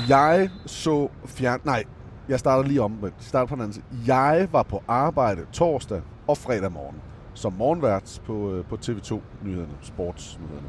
Jeg 0.09 0.49
så 0.65 1.09
fjern... 1.25 1.59
Nej, 1.63 1.83
jeg 2.29 2.39
starter 2.39 2.67
lige 2.67 2.81
om. 2.81 2.97
Jeg 3.01 3.11
starter 3.19 3.45
på 3.45 3.55
den 3.55 3.61
anden 3.61 3.73
side. 3.73 3.85
Jeg 4.07 4.47
var 4.51 4.63
på 4.63 4.83
arbejde 4.87 5.45
torsdag 5.51 6.01
og 6.27 6.37
fredag 6.37 6.71
morgen 6.71 6.95
som 7.33 7.53
morgenvært 7.53 8.21
på, 8.25 8.51
øh, 8.51 8.65
på 8.65 8.75
TV2-nyhederne, 8.75 9.73
sportsnyhederne. 9.81 10.67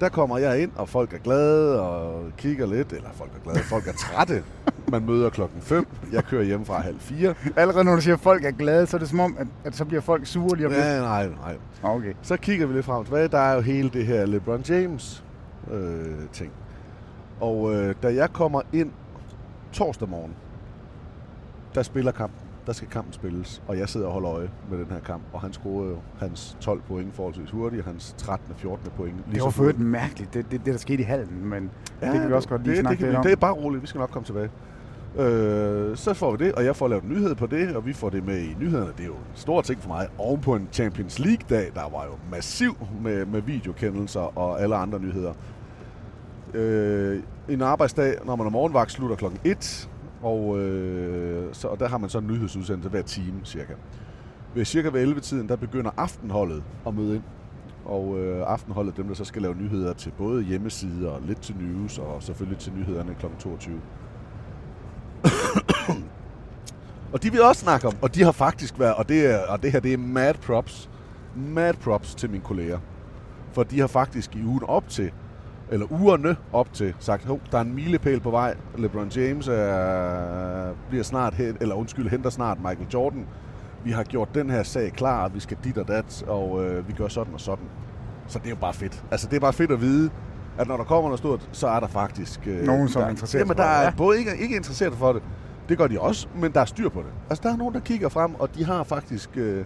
Der 0.00 0.08
kommer 0.08 0.38
jeg 0.38 0.62
ind, 0.62 0.70
og 0.76 0.88
folk 0.88 1.14
er 1.14 1.18
glade 1.18 1.80
og 1.80 2.24
kigger 2.36 2.66
lidt. 2.66 2.92
Eller 2.92 3.08
folk 3.12 3.30
er 3.36 3.44
glade, 3.44 3.58
folk 3.58 3.88
er 3.88 3.92
trætte. 3.92 4.44
Man 4.88 5.06
møder 5.06 5.30
klokken 5.30 5.60
5. 5.60 5.86
Jeg 6.12 6.24
kører 6.24 6.44
hjem 6.44 6.64
fra 6.64 6.80
halv 6.80 7.00
4. 7.00 7.34
Allerede 7.56 7.84
når 7.84 7.94
du 7.94 8.00
siger, 8.00 8.14
at 8.14 8.20
folk 8.20 8.44
er 8.44 8.50
glade, 8.50 8.86
så 8.86 8.96
er 8.96 8.98
det 8.98 9.08
som 9.08 9.20
om, 9.20 9.36
at, 9.38 9.46
at 9.64 9.76
så 9.76 9.84
bliver 9.84 10.00
folk 10.00 10.26
sure 10.26 10.56
lige 10.56 10.66
om 10.66 10.72
lidt. 10.72 10.84
Ja, 10.84 11.00
nej, 11.00 11.28
nej. 11.28 11.56
Okay. 11.82 12.14
Så 12.22 12.36
kigger 12.36 12.66
vi 12.66 12.74
lidt 12.74 12.86
frem 12.86 12.98
og 12.98 13.04
tilbage. 13.04 13.28
Der 13.28 13.38
er 13.38 13.54
jo 13.54 13.60
hele 13.60 13.90
det 13.90 14.06
her 14.06 14.26
LeBron 14.26 14.60
James 14.68 15.24
øh, 15.70 16.28
ting. 16.32 16.52
Og 17.44 17.74
øh, 17.74 17.94
da 18.02 18.14
jeg 18.14 18.32
kommer 18.32 18.60
ind 18.72 18.90
torsdag 19.72 20.08
morgen, 20.08 20.34
der 21.74 21.82
spiller 21.82 22.12
kampen. 22.12 22.40
Der 22.66 22.72
skal 22.72 22.88
kampen 22.88 23.12
spilles, 23.12 23.62
og 23.68 23.78
jeg 23.78 23.88
sidder 23.88 24.06
og 24.06 24.12
holder 24.12 24.30
øje 24.30 24.50
med 24.70 24.78
den 24.78 24.86
her 24.90 25.00
kamp. 25.00 25.22
Og 25.32 25.40
han 25.40 25.52
scorede 25.52 25.90
jo 25.90 25.98
hans 26.18 26.56
12 26.60 26.82
point 26.88 27.14
forholdsvis 27.14 27.50
hurtigt, 27.50 27.82
og 27.82 27.86
hans 27.86 28.14
13. 28.18 28.52
og 28.52 28.56
14. 28.58 28.90
point. 28.96 29.14
Det 29.32 29.42
var 29.42 29.50
for 29.50 29.72
mærkeligt, 29.78 30.34
det, 30.34 30.50
det, 30.50 30.64
det, 30.64 30.72
der 30.72 30.78
skete 30.78 31.02
i 31.02 31.06
hallen, 31.06 31.46
men 31.46 31.70
ja, 32.02 32.12
det 32.12 32.20
kan 32.20 32.28
vi 32.28 32.34
også 32.34 32.48
godt 32.48 32.62
lige 32.62 32.72
det, 32.72 32.80
snakke 32.80 33.00
det, 33.00 33.06
lidt 33.06 33.16
om. 33.16 33.22
Det 33.22 33.32
er 33.32 33.36
bare 33.36 33.52
roligt, 33.52 33.82
vi 33.82 33.86
skal 33.86 33.98
nok 33.98 34.10
komme 34.10 34.26
tilbage. 34.26 34.50
Øh, 35.18 35.96
så 35.96 36.14
får 36.14 36.36
vi 36.36 36.44
det, 36.44 36.54
og 36.54 36.64
jeg 36.64 36.76
får 36.76 36.88
lavet 36.88 37.04
en 37.04 37.10
nyhed 37.10 37.34
på 37.34 37.46
det, 37.46 37.76
og 37.76 37.86
vi 37.86 37.92
får 37.92 38.10
det 38.10 38.26
med 38.26 38.38
i 38.38 38.56
nyhederne. 38.60 38.92
Det 38.96 39.00
er 39.00 39.06
jo 39.06 39.12
en 39.12 39.20
stor 39.34 39.62
ting 39.62 39.82
for 39.82 39.88
mig. 39.88 40.08
Oven 40.18 40.40
på 40.40 40.54
en 40.54 40.68
Champions 40.72 41.18
League-dag, 41.18 41.70
der 41.74 41.90
var 41.90 42.04
jo 42.04 42.12
massiv 42.30 42.76
med, 43.02 43.26
med 43.26 43.42
videokendelser 43.42 44.38
og 44.38 44.62
alle 44.62 44.76
andre 44.76 45.00
nyheder. 45.00 45.32
Øh, 46.54 47.22
en 47.48 47.62
arbejdsdag, 47.62 48.18
når 48.24 48.36
man 48.36 48.46
er 48.46 48.50
morgenvagt, 48.50 48.92
slutter 48.92 49.16
klokken 49.16 49.40
1, 49.44 49.90
og, 50.22 50.58
øh, 50.58 51.54
så, 51.54 51.68
og 51.68 51.80
der 51.80 51.88
har 51.88 51.98
man 51.98 52.10
så 52.10 52.18
en 52.18 52.26
nyhedsudsendelse 52.26 52.88
hver 52.88 53.02
time 53.02 53.40
cirka. 53.44 53.72
Ved 54.54 54.64
cirka 54.64 54.88
ved 54.88 55.16
11-tiden, 55.16 55.48
der 55.48 55.56
begynder 55.56 55.90
aftenholdet 55.96 56.62
at 56.86 56.94
møde 56.94 57.14
ind. 57.14 57.22
Og 57.84 58.18
øh, 58.18 58.44
aftenholdet, 58.46 58.96
dem 58.96 59.06
der 59.06 59.14
så 59.14 59.24
skal 59.24 59.42
lave 59.42 59.54
nyheder 59.54 59.92
til 59.92 60.12
både 60.18 60.42
hjemmesider 60.42 61.10
og 61.10 61.20
lidt 61.26 61.40
til 61.40 61.56
news, 61.60 61.98
og 61.98 62.22
selvfølgelig 62.22 62.58
til 62.58 62.72
nyhederne 62.72 63.14
kl. 63.20 63.26
22. 63.38 63.80
og 67.12 67.22
de 67.22 67.32
vil 67.32 67.42
også 67.42 67.60
snakke 67.60 67.86
om, 67.86 67.94
og 68.02 68.14
de 68.14 68.22
har 68.22 68.32
faktisk 68.32 68.78
været, 68.78 68.94
og 68.94 69.08
det, 69.08 69.26
er, 69.26 69.46
og 69.48 69.62
det 69.62 69.72
her 69.72 69.80
det 69.80 69.92
er 69.92 69.98
mad 69.98 70.34
props, 70.34 70.90
mad 71.36 71.74
props 71.74 72.14
til 72.14 72.30
mine 72.30 72.44
kolleger. 72.44 72.78
For 73.52 73.62
de 73.62 73.80
har 73.80 73.86
faktisk 73.86 74.36
i 74.36 74.44
ugen 74.44 74.64
op 74.64 74.88
til, 74.88 75.12
eller 75.74 75.92
ugerne 75.92 76.36
op 76.52 76.72
til, 76.72 76.94
sagt, 76.98 77.30
at 77.30 77.38
der 77.52 77.58
er 77.58 77.62
en 77.62 77.74
milepæl 77.74 78.20
på 78.20 78.30
vej. 78.30 78.54
LeBron 78.78 79.08
James 79.08 79.48
er, 79.48 80.72
bliver 80.88 81.04
snart, 81.04 81.34
eller 81.38 81.74
undskyld, 81.74 82.08
henter 82.08 82.30
snart 82.30 82.58
Michael 82.58 82.88
Jordan. 82.94 83.26
Vi 83.84 83.90
har 83.90 84.02
gjort 84.02 84.34
den 84.34 84.50
her 84.50 84.62
sag 84.62 84.92
klar, 84.92 85.28
vi 85.28 85.40
skal 85.40 85.56
dit 85.64 85.78
og 85.78 85.88
dat, 85.88 86.24
og 86.26 86.64
øh, 86.64 86.88
vi 86.88 86.92
gør 86.92 87.08
sådan 87.08 87.34
og 87.34 87.40
sådan. 87.40 87.64
Så 88.26 88.38
det 88.38 88.46
er 88.46 88.50
jo 88.50 88.56
bare 88.56 88.74
fedt. 88.74 89.04
Altså, 89.10 89.28
det 89.30 89.36
er 89.36 89.40
bare 89.40 89.52
fedt 89.52 89.70
at 89.70 89.80
vide, 89.80 90.10
at 90.58 90.68
når 90.68 90.76
der 90.76 90.84
kommer 90.84 91.08
noget 91.08 91.18
stort, 91.18 91.48
så 91.52 91.68
er 91.68 91.80
der 91.80 91.86
faktisk... 91.86 92.40
Øh, 92.46 92.66
Nogen, 92.66 92.88
som 92.88 93.00
der, 93.00 93.06
er 93.06 93.10
interesseret 93.10 93.40
Jamen, 93.40 93.56
der 93.56 93.64
er 93.64 93.82
ja. 93.82 93.92
både 93.96 94.18
ikke, 94.18 94.36
ikke 94.36 94.56
interesseret 94.56 94.94
for 94.94 95.12
det, 95.12 95.22
det 95.68 95.78
gør 95.78 95.86
de 95.86 96.00
også, 96.00 96.28
men 96.36 96.52
der 96.52 96.60
er 96.60 96.64
styr 96.64 96.88
på 96.88 97.00
det. 97.00 97.10
Altså, 97.30 97.42
der 97.42 97.52
er 97.52 97.56
nogen, 97.56 97.74
der 97.74 97.80
kigger 97.80 98.08
frem, 98.08 98.34
og 98.34 98.54
de 98.54 98.64
har 98.64 98.82
faktisk... 98.82 99.30
Øh, 99.36 99.64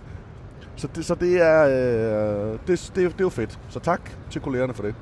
så 0.76 0.88
det, 0.94 1.04
så 1.04 1.14
det 1.14 1.42
er, 1.42 1.64
øh, 1.64 2.58
det, 2.66 2.92
det, 2.94 2.94
det 2.94 3.04
er 3.06 3.10
jo 3.20 3.28
fedt. 3.28 3.60
Så 3.68 3.80
tak 3.80 4.10
til 4.30 4.40
kollegerne 4.40 4.74
for 4.74 4.82
det. 4.82 4.94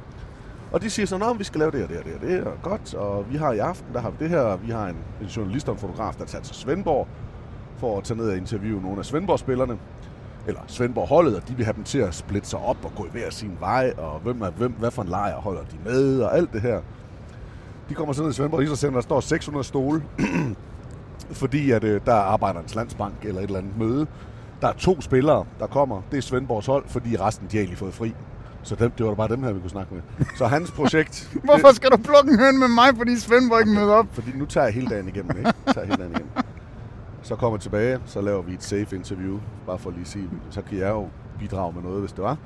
Og 0.77 0.83
de 0.83 0.91
siger 0.91 1.07
så, 1.07 1.17
at 1.17 1.39
vi 1.39 1.45
skal 1.45 1.59
lave 1.59 1.71
det 1.71 1.83
og 1.83 1.89
det 1.89 1.99
og 1.99 2.05
det 2.05 2.15
og 2.15 2.21
det, 2.21 2.45
og 2.45 2.53
godt. 2.63 2.95
Og 2.95 3.31
vi 3.31 3.37
har 3.37 3.53
i 3.53 3.59
aften, 3.59 3.95
der 3.95 4.01
har 4.01 4.11
vi 4.11 4.17
det 4.19 4.31
her, 4.31 4.57
vi 4.57 4.71
har 4.71 4.87
en, 4.87 4.97
en 5.21 5.27
journalist 5.27 5.69
og 5.69 5.75
en 5.75 5.81
fotograf, 5.81 6.15
der 6.15 6.23
er 6.23 6.27
taget 6.27 6.45
til 6.45 6.55
Svendborg, 6.55 7.09
for 7.77 7.99
at 7.99 8.05
tage 8.05 8.19
ned 8.19 8.31
og 8.31 8.37
interviewe 8.37 8.83
nogle 8.83 8.99
af 8.99 9.05
Svendborg-spillerne, 9.05 9.79
eller 10.47 10.61
Svendborg-holdet, 10.67 11.37
og 11.37 11.49
de 11.49 11.55
vil 11.55 11.65
have 11.65 11.77
dem 11.77 11.85
til 11.85 11.99
at 11.99 12.15
splitte 12.15 12.49
sig 12.49 12.59
op 12.59 12.77
og 12.85 12.93
gå 12.97 13.05
i 13.05 13.09
hver 13.13 13.31
sin 13.31 13.57
vej, 13.61 13.95
og 13.99 14.21
hvem 14.21 14.43
er, 14.43 14.51
hvem, 14.51 14.73
hvad 14.73 14.91
for 14.91 15.03
en 15.03 15.09
lejr 15.09 15.37
holder 15.37 15.63
de 15.63 15.77
med, 15.85 16.21
og 16.21 16.37
alt 16.37 16.53
det 16.53 16.61
her. 16.61 16.81
De 17.89 17.95
kommer 17.95 18.15
så 18.15 18.23
ned 18.23 18.31
i 18.31 18.35
Svendborg 18.35 18.63
Idrætscenter, 18.63 19.01
der 19.01 19.03
står 19.03 19.21
600 19.21 19.65
stole, 19.65 20.03
fordi 21.43 21.71
at, 21.71 21.85
øh, 21.85 22.01
der 22.07 22.15
arbejder 22.15 22.61
en 22.61 22.67
Landsbank 22.75 23.15
eller 23.23 23.41
et 23.41 23.47
eller 23.47 23.59
andet 23.59 23.79
møde. 23.79 24.07
Der 24.61 24.69
er 24.69 24.73
to 24.73 25.01
spillere, 25.01 25.45
der 25.59 25.67
kommer. 25.67 26.03
Det 26.11 26.19
er 26.19 26.23
Svendborgs 26.23 26.67
hold, 26.67 26.85
fordi 26.87 27.17
resten 27.17 27.47
de 27.51 27.57
har 27.57 27.63
egentlig 27.63 27.79
fået 27.79 27.95
fri. 27.95 28.15
Så 28.67 28.75
dem, 28.75 28.91
det 28.91 29.07
var 29.07 29.11
da 29.13 29.17
bare 29.17 29.29
dem 29.29 29.43
her, 29.43 29.53
vi 29.53 29.61
kunne 29.61 29.71
snakke 29.71 29.95
med. 29.95 30.03
Så 30.37 30.47
hans 30.47 30.71
projekt... 30.71 31.31
Hvorfor 31.45 31.75
skal 31.75 31.91
du 31.91 31.97
plukke 31.97 32.33
en 32.33 32.39
høn 32.39 32.59
med 32.59 32.69
mig, 32.69 32.97
fordi 32.97 33.17
Svendborg 33.17 33.61
ikke 33.61 33.73
møder 33.73 33.93
op? 33.93 34.07
Fordi 34.13 34.31
nu 34.35 34.47
tager 34.47 34.65
jeg 34.65 34.75
hele 34.75 34.89
dagen 34.89 35.09
igennem, 35.09 35.39
ikke? 35.39 35.53
Jeg 35.67 35.75
tager 35.75 35.87
hele 35.87 35.97
dagen 35.97 36.13
igennem. 36.13 36.33
Så 37.23 37.37
kommer 37.37 37.57
jeg 37.57 37.63
tilbage, 37.63 38.01
så 38.07 38.21
laver 38.21 38.43
vi 38.43 38.55
et 38.55 38.63
safe 38.63 38.97
interview, 38.97 39.41
bare 39.67 39.79
for 39.79 39.91
at 39.91 39.97
lige 39.97 40.07
sige, 40.07 40.31
så 40.51 40.63
kan 40.63 40.79
jeg 40.79 40.89
jo 40.89 41.09
bidrage 41.39 41.73
med 41.73 41.83
noget, 41.83 42.01
hvis 42.01 42.13
det 42.13 42.25
var. 42.25 42.37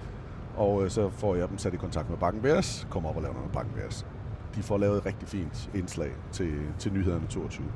Og 0.56 0.84
øh, 0.84 0.90
så 0.90 1.10
får 1.10 1.34
jeg 1.34 1.48
dem 1.48 1.58
sat 1.58 1.74
i 1.74 1.76
kontakt 1.76 2.10
med 2.10 2.18
Bakken 2.18 2.42
Bears, 2.42 2.86
kommer 2.90 3.08
op 3.08 3.16
og 3.16 3.22
laver 3.22 3.34
noget 3.34 3.46
med 3.48 3.54
Bakken 3.54 3.74
Bears. 3.74 4.06
De 4.54 4.62
får 4.62 4.78
lavet 4.78 4.98
et 4.98 5.06
rigtig 5.06 5.28
fint 5.28 5.70
indslag 5.74 6.10
til, 6.32 6.52
til 6.78 6.92
nyhederne 6.92 7.26
22. 7.28 7.66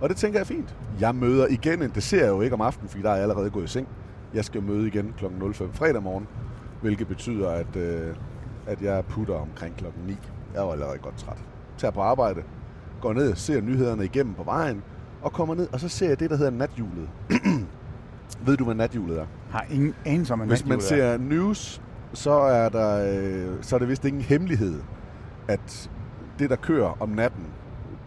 Og 0.00 0.08
det 0.08 0.16
tænker 0.16 0.38
jeg 0.38 0.44
er 0.44 0.54
fint. 0.54 0.76
Jeg 1.00 1.14
møder 1.14 1.46
igen, 1.46 1.80
det 1.80 2.02
ser 2.02 2.20
jeg 2.20 2.28
jo 2.28 2.40
ikke 2.40 2.54
om 2.54 2.60
aftenen, 2.60 2.88
fordi 2.88 3.02
der 3.02 3.10
er 3.10 3.14
jeg 3.14 3.22
allerede 3.22 3.50
gået 3.50 3.64
i 3.64 3.68
seng. 3.68 3.88
Jeg 4.34 4.44
skal 4.44 4.62
møde 4.62 4.86
igen 4.86 5.14
kl. 5.18 5.24
05 5.52 5.72
fredag 5.72 6.02
morgen, 6.02 6.26
hvilket 6.82 7.08
betyder, 7.08 7.50
at, 7.50 7.76
øh, 7.76 8.14
at 8.66 8.82
jeg 8.82 9.04
putter 9.04 9.34
omkring 9.34 9.76
kl. 9.76 9.84
9. 10.06 10.16
Jeg 10.54 10.62
var 10.62 10.72
allerede 10.72 10.98
godt 10.98 11.16
træt. 11.18 11.44
Tager 11.78 11.92
på 11.92 12.00
arbejde, 12.00 12.42
går 13.00 13.12
ned, 13.12 13.34
ser 13.34 13.60
nyhederne 13.60 14.04
igennem 14.04 14.34
på 14.34 14.42
vejen, 14.42 14.82
og 15.22 15.32
kommer 15.32 15.54
ned, 15.54 15.68
og 15.72 15.80
så 15.80 15.88
ser 15.88 16.08
jeg 16.08 16.20
det, 16.20 16.30
der 16.30 16.36
hedder 16.36 16.50
nathjulet. 16.50 17.08
Ved 18.46 18.56
du, 18.56 18.64
hvad 18.64 18.74
nathjulet 18.74 19.20
er? 19.20 19.26
Har 19.50 19.66
ingen 19.70 19.94
anelse 20.04 20.32
om, 20.32 20.38
hvad 20.38 20.48
Hvis 20.48 20.66
man 20.66 20.78
nathjulet 20.78 21.04
er. 21.04 21.12
ser 21.18 21.18
news, 21.24 21.82
så 22.12 22.30
er, 22.32 22.68
der, 22.68 23.14
øh, 23.52 23.62
så 23.62 23.74
er 23.76 23.78
det 23.78 23.88
vist 23.88 24.04
ingen 24.04 24.22
hemmelighed, 24.22 24.80
at 25.48 25.90
det, 26.38 26.50
der 26.50 26.56
kører 26.56 26.96
om 27.02 27.08
natten, 27.08 27.44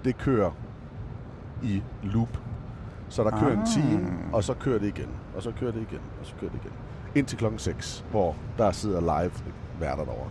det 0.05 0.17
kører 0.17 0.51
i 1.63 1.83
loop. 2.03 2.39
Så 3.09 3.23
der 3.23 3.29
kører 3.39 3.51
en 3.53 3.59
Ah. 3.59 3.65
time, 3.67 4.07
og 4.33 4.43
så 4.43 4.53
kører 4.53 4.79
det 4.79 4.87
igen, 4.87 5.09
og 5.35 5.43
så 5.43 5.51
kører 5.59 5.71
det 5.71 5.81
igen, 5.81 5.99
og 6.19 6.25
så 6.25 6.33
kører 6.39 6.51
det 6.51 6.59
igen. 6.63 6.73
Indtil 7.15 7.37
klokken 7.37 7.59
6, 7.59 8.05
hvor 8.11 8.35
der 8.57 8.71
sidder 8.71 8.99
live 8.99 9.31
værter 9.79 10.03
derovre. 10.03 10.29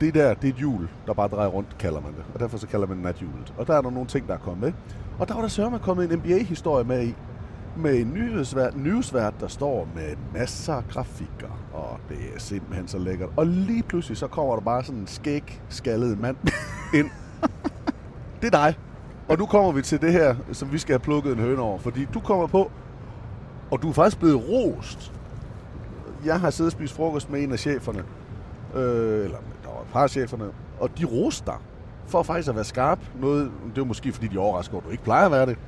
Det 0.00 0.14
der, 0.14 0.34
det 0.34 0.48
er 0.48 0.52
et 0.52 0.58
hjul, 0.58 0.88
der 1.06 1.12
bare 1.14 1.28
drejer 1.28 1.48
rundt, 1.48 1.78
kalder 1.78 2.00
man 2.00 2.12
det. 2.12 2.24
Og 2.34 2.40
derfor 2.40 2.58
så 2.58 2.66
kalder 2.66 2.86
man 2.86 2.96
det 2.96 3.04
nathjulet. 3.04 3.54
Og 3.58 3.66
der 3.66 3.74
er 3.74 3.82
der 3.82 3.90
nogle 3.90 4.08
ting, 4.08 4.28
der 4.28 4.34
er 4.34 4.38
kommet 4.38 4.62
med. 4.62 4.72
Og 5.18 5.28
der 5.28 5.34
var 5.34 5.40
der 5.40 5.48
sørme 5.48 5.78
kommet 5.78 6.12
en 6.12 6.18
NBA-historie 6.18 6.84
med 6.84 7.06
i. 7.06 7.14
Med 7.76 8.00
en 8.00 8.12
nyhedsvært, 8.14 8.76
nyhedsvært, 8.76 9.34
der 9.40 9.48
står 9.48 9.88
med 9.94 10.16
masser 10.34 10.74
af 10.74 10.88
grafikker. 10.88 11.68
Og 11.72 11.98
det 12.08 12.18
er 12.34 12.38
simpelthen 12.38 12.88
så 12.88 12.98
lækkert. 12.98 13.28
Og 13.36 13.46
lige 13.46 13.82
pludselig, 13.82 14.16
så 14.16 14.26
kommer 14.26 14.54
der 14.54 14.62
bare 14.62 14.84
sådan 14.84 15.00
en 15.00 15.06
skæg, 15.06 15.62
skaldet 15.68 16.20
mand 16.20 16.36
ind. 16.98 17.10
Det 18.42 18.54
er 18.54 18.58
dig. 18.58 18.78
Og 19.28 19.38
nu 19.38 19.46
kommer 19.46 19.72
vi 19.72 19.82
til 19.82 20.00
det 20.00 20.12
her, 20.12 20.34
som 20.52 20.72
vi 20.72 20.78
skal 20.78 20.92
have 20.92 21.00
plukket 21.00 21.32
en 21.32 21.38
høne 21.38 21.62
over. 21.62 21.78
Fordi 21.78 22.04
du 22.14 22.20
kommer 22.20 22.46
på, 22.46 22.70
og 23.70 23.82
du 23.82 23.88
er 23.88 23.92
faktisk 23.92 24.18
blevet 24.18 24.42
rost. 24.48 25.12
Jeg 26.24 26.40
har 26.40 26.50
siddet 26.50 26.68
og 26.68 26.78
spist 26.78 26.94
frokost 26.94 27.30
med 27.30 27.42
en 27.42 27.52
af 27.52 27.58
cheferne, 27.58 28.04
øh, 28.74 29.24
eller 29.24 29.38
der 29.62 29.68
var 29.74 29.80
et 29.80 29.88
par 29.92 30.02
af 30.02 30.10
cheferne, 30.10 30.44
og 30.80 30.98
de 30.98 31.04
roste 31.04 31.46
dig 31.46 31.56
for 32.06 32.22
faktisk 32.22 32.48
at 32.48 32.54
være 32.54 32.64
skarp. 32.64 32.98
Noget, 33.20 33.50
det 33.74 33.80
er 33.80 33.84
måske 33.84 34.12
fordi, 34.12 34.26
de 34.26 34.38
overrasker, 34.38 34.78
at 34.78 34.84
du 34.84 34.90
ikke 34.90 35.04
plejer 35.04 35.26
at 35.26 35.32
være 35.32 35.46
det. 35.46 35.58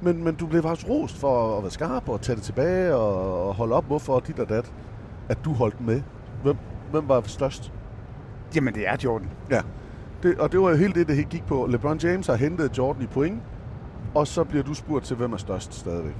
Men, 0.00 0.24
men 0.24 0.34
du 0.34 0.46
blev 0.46 0.62
faktisk 0.62 0.88
rost 0.88 1.16
for 1.16 1.56
at 1.56 1.62
være 1.62 1.70
skarp 1.70 2.08
og 2.08 2.20
tage 2.20 2.36
det 2.36 2.44
tilbage 2.44 2.94
og, 2.94 3.48
og 3.48 3.54
holde 3.54 3.74
op, 3.74 3.84
hvorfor 3.84 4.20
dit 4.20 4.40
og 4.40 4.48
dat, 4.48 4.72
at 5.28 5.38
du 5.44 5.52
holdt 5.52 5.80
med. 5.80 6.02
Hvem, 6.42 6.56
hvem 6.90 7.08
var 7.08 7.22
størst? 7.26 7.72
Jamen, 8.54 8.74
det 8.74 8.88
er 8.88 8.96
Jordan. 9.04 9.28
Ja, 9.50 9.62
det, 10.22 10.38
og 10.38 10.52
det 10.52 10.60
var 10.60 10.70
jo 10.70 10.76
helt 10.76 10.94
det, 10.94 11.08
det 11.08 11.28
gik 11.28 11.46
på. 11.46 11.66
LeBron 11.70 11.98
James 11.98 12.26
har 12.26 12.34
hentet 12.34 12.78
Jordan 12.78 13.02
i 13.02 13.06
point, 13.06 13.42
og 14.14 14.26
så 14.26 14.44
bliver 14.44 14.64
du 14.64 14.74
spurgt 14.74 15.04
til, 15.04 15.16
hvem 15.16 15.32
er 15.32 15.36
størst 15.36 15.74
stadigvæk. 15.74 16.14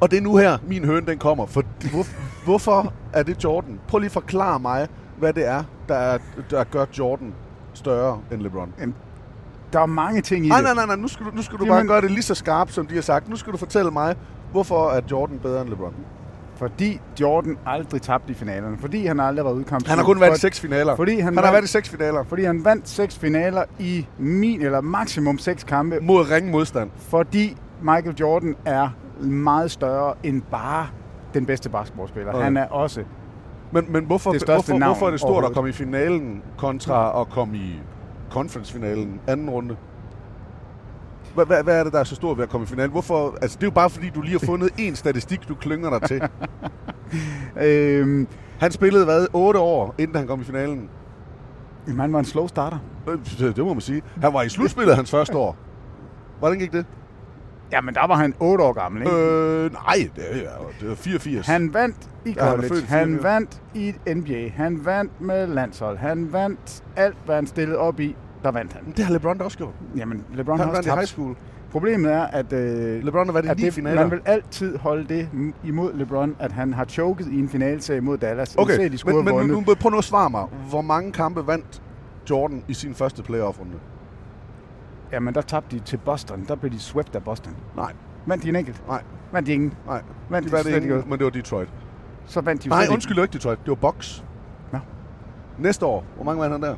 Og 0.00 0.10
det 0.10 0.16
er 0.16 0.20
nu 0.20 0.36
her, 0.36 0.58
min 0.66 0.84
høn 0.84 1.06
den 1.06 1.18
kommer. 1.18 1.46
For, 1.46 1.62
hvor, 1.90 2.06
hvorfor 2.44 2.92
er 3.12 3.22
det 3.22 3.44
Jordan? 3.44 3.80
Prøv 3.88 3.98
lige 3.98 4.06
at 4.06 4.12
forklare 4.12 4.60
mig, 4.60 4.88
hvad 5.18 5.32
det 5.32 5.46
er, 5.46 5.64
der, 5.88 5.94
er, 5.94 6.18
der 6.50 6.64
gør 6.64 6.84
Jordan 6.98 7.34
større 7.74 8.20
end 8.32 8.42
LeBron. 8.42 8.72
Jamen, 8.80 8.94
der 9.72 9.80
er 9.80 9.86
mange 9.86 10.20
ting 10.20 10.46
i 10.46 10.48
nej, 10.48 10.56
det. 10.58 10.64
Nej, 10.64 10.74
nej, 10.74 10.86
nej, 10.86 10.96
nu 10.96 11.08
skal 11.08 11.26
du, 11.26 11.30
nu 11.34 11.42
skal 11.42 11.58
du 11.58 11.64
Jamen, 11.64 11.76
bare 11.76 11.86
gøre 11.86 12.00
det 12.00 12.10
lige 12.10 12.22
så 12.22 12.34
skarpt, 12.34 12.72
som 12.72 12.86
de 12.86 12.94
har 12.94 13.02
sagt. 13.02 13.28
Nu 13.28 13.36
skal 13.36 13.52
du 13.52 13.58
fortælle 13.58 13.90
mig, 13.90 14.16
hvorfor 14.52 14.90
er 14.90 15.00
Jordan 15.10 15.38
bedre 15.38 15.60
end 15.60 15.70
LeBron? 15.70 15.94
Fordi 16.56 17.00
Jordan 17.20 17.58
aldrig 17.66 18.02
tabte 18.02 18.30
i 18.30 18.34
finalerne. 18.34 18.78
Fordi 18.78 19.06
han 19.06 19.20
aldrig 19.20 19.44
var 19.44 19.52
ude 19.52 19.60
i 19.60 19.64
kamp. 19.64 19.86
Han 19.86 19.98
har 19.98 20.04
kun 20.04 20.20
været 20.20 20.36
i 20.36 20.40
seks 20.40 20.60
finaler. 20.60 20.96
Fordi 20.96 21.20
han, 21.20 21.34
han 21.34 21.44
har 21.44 21.52
været 21.52 21.64
i 21.64 21.68
seks 21.68 21.88
finaler. 21.88 22.24
Fordi 22.24 22.44
han 22.44 22.64
vandt 22.64 22.88
seks 22.88 23.18
finaler 23.18 23.64
i 23.78 24.06
min 24.18 24.62
eller 24.62 24.80
maksimum 24.80 25.38
seks 25.38 25.64
kampe. 25.64 25.98
Mod 26.02 26.30
ringe 26.30 26.50
modstand. 26.50 26.90
Fordi 26.96 27.56
Michael 27.82 28.16
Jordan 28.20 28.56
er 28.64 28.88
meget 29.22 29.70
større 29.70 30.14
end 30.22 30.42
bare 30.50 30.86
den 31.34 31.46
bedste 31.46 31.70
basketballspiller. 31.70 32.32
Okay. 32.32 32.44
Han 32.44 32.56
er 32.56 32.66
også 32.66 33.04
Men, 33.72 33.92
men 33.92 34.04
hvorfor, 34.04 34.32
det 34.32 34.44
hvorfor, 34.44 34.78
hvorfor 34.84 35.06
er 35.06 35.10
det 35.10 35.20
stort 35.20 35.44
at 35.44 35.52
komme 35.52 35.70
i 35.70 35.72
finalen 35.72 36.42
kontra 36.58 37.20
at 37.20 37.28
komme 37.28 37.56
i 37.56 37.80
conference-finalen 38.30 39.20
anden 39.26 39.50
runde? 39.50 39.76
Hvad, 41.34 41.46
hvad, 41.46 41.62
hvad 41.62 41.80
er 41.80 41.84
det, 41.84 41.92
der 41.92 41.98
er 42.00 42.04
så 42.04 42.14
stort 42.14 42.36
ved 42.36 42.44
at 42.44 42.50
komme 42.50 42.64
i 42.64 42.66
finalen? 42.66 42.90
Hvorfor? 42.90 43.38
Altså, 43.42 43.56
det 43.56 43.62
er 43.62 43.66
jo 43.66 43.70
bare 43.74 43.90
fordi, 43.90 44.10
du 44.10 44.20
lige 44.20 44.38
har 44.38 44.46
fundet 44.46 44.70
en 44.78 44.96
statistik, 44.96 45.48
du 45.48 45.54
klynger 45.54 45.98
dig 45.98 46.08
til. 46.08 46.22
øhm, 47.66 48.26
han 48.60 48.72
spillede 48.72 49.04
hvad? 49.04 49.26
8 49.32 49.60
år, 49.60 49.94
inden 49.98 50.16
han 50.16 50.26
kom 50.26 50.40
i 50.40 50.44
finalen? 50.44 50.88
Jamen, 51.86 52.00
han 52.00 52.12
var 52.12 52.18
en 52.18 52.24
slow 52.24 52.46
starter. 52.46 52.78
Øh, 53.08 53.18
Det, 53.38 53.56
det 53.56 53.64
må 53.64 53.74
man 53.74 53.80
sige. 53.80 54.02
Han 54.22 54.32
var 54.32 54.42
i 54.42 54.48
slutspillet 54.48 54.96
hans 54.96 55.10
første 55.10 55.36
år. 55.36 55.56
Hvordan 56.38 56.58
gik 56.58 56.72
det? 56.72 56.86
Jamen, 57.72 57.94
der 57.94 58.06
var 58.06 58.14
han 58.14 58.34
8 58.40 58.64
år 58.64 58.72
gammel, 58.72 59.02
ikke? 59.02 59.16
Øh, 59.16 59.72
nej, 59.72 60.10
det, 60.16 60.24
er, 60.44 60.50
det 60.80 60.88
var 60.88 60.94
84. 60.94 61.46
Han 61.46 61.74
vandt 61.74 61.96
i 62.26 62.34
Ja, 62.36 62.44
han 62.44 62.48
er 62.48 62.68
college, 62.68 62.82
i 62.82 62.86
han, 62.86 63.08
84. 63.08 63.24
vandt 63.24 63.62
i 63.74 63.94
NBA, 64.14 64.48
han 64.54 64.84
vandt 64.84 65.20
med 65.20 65.46
landshold, 65.46 65.98
han 65.98 66.32
vandt 66.32 66.84
alt, 66.96 67.16
hvad 67.24 67.34
han 67.34 67.46
stillede 67.46 67.78
op 67.78 68.00
i, 68.00 68.16
der 68.42 68.50
vandt 68.50 68.72
han. 68.72 68.82
Det 68.96 69.04
har 69.04 69.12
LeBron 69.12 69.38
da 69.38 69.44
også 69.44 69.58
gjort. 69.58 69.74
Jamen, 69.96 70.24
LeBron 70.34 70.58
Han 70.58 70.68
har 70.68 70.76
også 70.76 70.88
vandt 70.90 71.00
high 71.00 71.08
school. 71.08 71.36
Problemet 71.70 72.12
er, 72.12 72.22
at, 72.22 72.52
øh, 72.52 73.04
LeBron 73.04 73.26
har 73.26 73.32
været 73.32 73.44
i 73.44 73.48
at 73.48 73.58
det, 73.58 73.74
finaler. 73.74 74.00
man 74.02 74.10
vil 74.10 74.20
altid 74.24 74.78
holde 74.78 75.04
det 75.08 75.28
imod 75.64 75.94
LeBron, 75.94 76.36
at 76.38 76.52
han 76.52 76.72
har 76.72 76.84
choket 76.84 77.26
i 77.26 77.38
en 77.38 77.48
finalserie 77.48 78.00
mod 78.00 78.18
Dallas. 78.18 78.54
Okay, 78.56 78.72
Især, 78.92 79.12
de 79.12 79.22
men, 79.22 79.36
men 79.36 79.46
nu, 79.46 79.64
prøv 79.80 79.90
nu 79.90 79.98
at 79.98 80.04
svare 80.04 80.30
mig. 80.30 80.44
Hvor 80.68 80.80
mange 80.80 81.12
kampe 81.12 81.46
vandt 81.46 81.82
Jordan 82.30 82.64
i 82.68 82.74
sin 82.74 82.94
første 82.94 83.22
playoff-runde? 83.22 83.74
Jamen, 85.12 85.34
der 85.34 85.40
tabte 85.40 85.76
de 85.76 85.82
til 85.82 85.96
Boston. 85.96 86.44
Der 86.48 86.54
blev 86.54 86.72
de 86.72 86.78
swept 86.78 87.16
af 87.16 87.24
Boston. 87.24 87.56
Nej. 87.76 87.92
Vandt 88.26 88.44
de 88.44 88.48
en 88.48 88.56
enkelt? 88.56 88.82
Nej. 88.88 89.02
Vandt 89.32 89.46
de 89.46 89.52
ingen? 89.52 89.74
Nej. 89.86 90.02
Vandt 90.30 90.50
De 90.52 90.56
de 90.56 90.64
vandt 90.64 90.84
ingen, 90.84 91.02
men 91.06 91.18
det 91.18 91.24
var 91.24 91.30
Detroit. 91.30 91.68
Så 92.26 92.40
vandt 92.40 92.64
de 92.64 92.68
Nej, 92.68 92.86
undskyld, 92.90 93.18
ikke 93.18 93.32
Detroit. 93.32 93.58
Det 93.58 93.68
var 93.68 93.74
Bucks. 93.74 94.24
Nå. 94.72 94.78
Næste 95.58 95.86
år, 95.86 96.04
hvor 96.16 96.24
mange 96.24 96.40
vandt 96.40 96.52
han 96.52 96.62
der? 96.62 96.76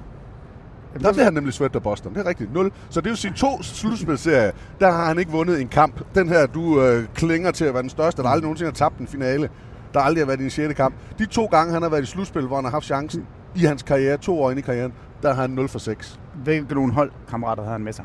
Jamen, 0.92 1.04
Der 1.04 1.12
blev 1.12 1.24
han 1.24 1.34
nemlig 1.34 1.54
swept 1.54 1.76
af 1.76 1.82
Boston. 1.82 2.14
Det 2.14 2.20
er 2.20 2.26
rigtigt. 2.26 2.52
0. 2.52 2.72
Så 2.90 3.00
det 3.00 3.08
vil 3.08 3.16
sige 3.16 3.32
to 3.36 3.62
slutspilserier. 3.62 4.50
Der 4.80 4.90
har 4.92 5.04
han 5.06 5.18
ikke 5.18 5.30
vundet 5.30 5.60
en 5.60 5.68
kamp. 5.68 6.14
Den 6.14 6.28
her, 6.28 6.46
du 6.46 6.82
øh, 6.82 7.04
klinger 7.14 7.50
til 7.50 7.64
at 7.64 7.74
være 7.74 7.82
den 7.82 7.90
største, 7.90 8.22
der 8.22 8.28
aldrig 8.28 8.42
nogensinde 8.42 8.68
har 8.70 8.74
tabt 8.74 8.98
en 8.98 9.06
finale. 9.06 9.48
Der 9.94 10.00
aldrig 10.00 10.22
har 10.22 10.26
været 10.26 10.40
i 10.40 10.44
en 10.44 10.50
6. 10.50 10.74
kamp. 10.74 10.94
De 11.18 11.26
to 11.26 11.44
gange, 11.46 11.72
han 11.72 11.82
har 11.82 11.88
været 11.88 12.02
i 12.02 12.06
slutspil, 12.06 12.46
hvor 12.46 12.56
han 12.56 12.64
har 12.64 12.70
haft 12.70 12.84
chancen 12.84 13.26
i 13.54 13.64
hans 13.64 13.82
karriere, 13.82 14.16
to 14.16 14.42
år 14.42 14.50
inde 14.50 14.60
i 14.60 14.62
karrieren, 14.62 14.92
der 15.22 15.34
har 15.34 15.40
han 15.40 15.50
0 15.50 15.68
for 15.68 15.78
6. 15.78 16.20
Hvilke 16.44 16.74
nogle 16.74 16.92
holdkammerater 16.92 17.62
havde 17.62 17.72
han 17.72 17.84
med 17.84 17.92
sig? 17.92 18.04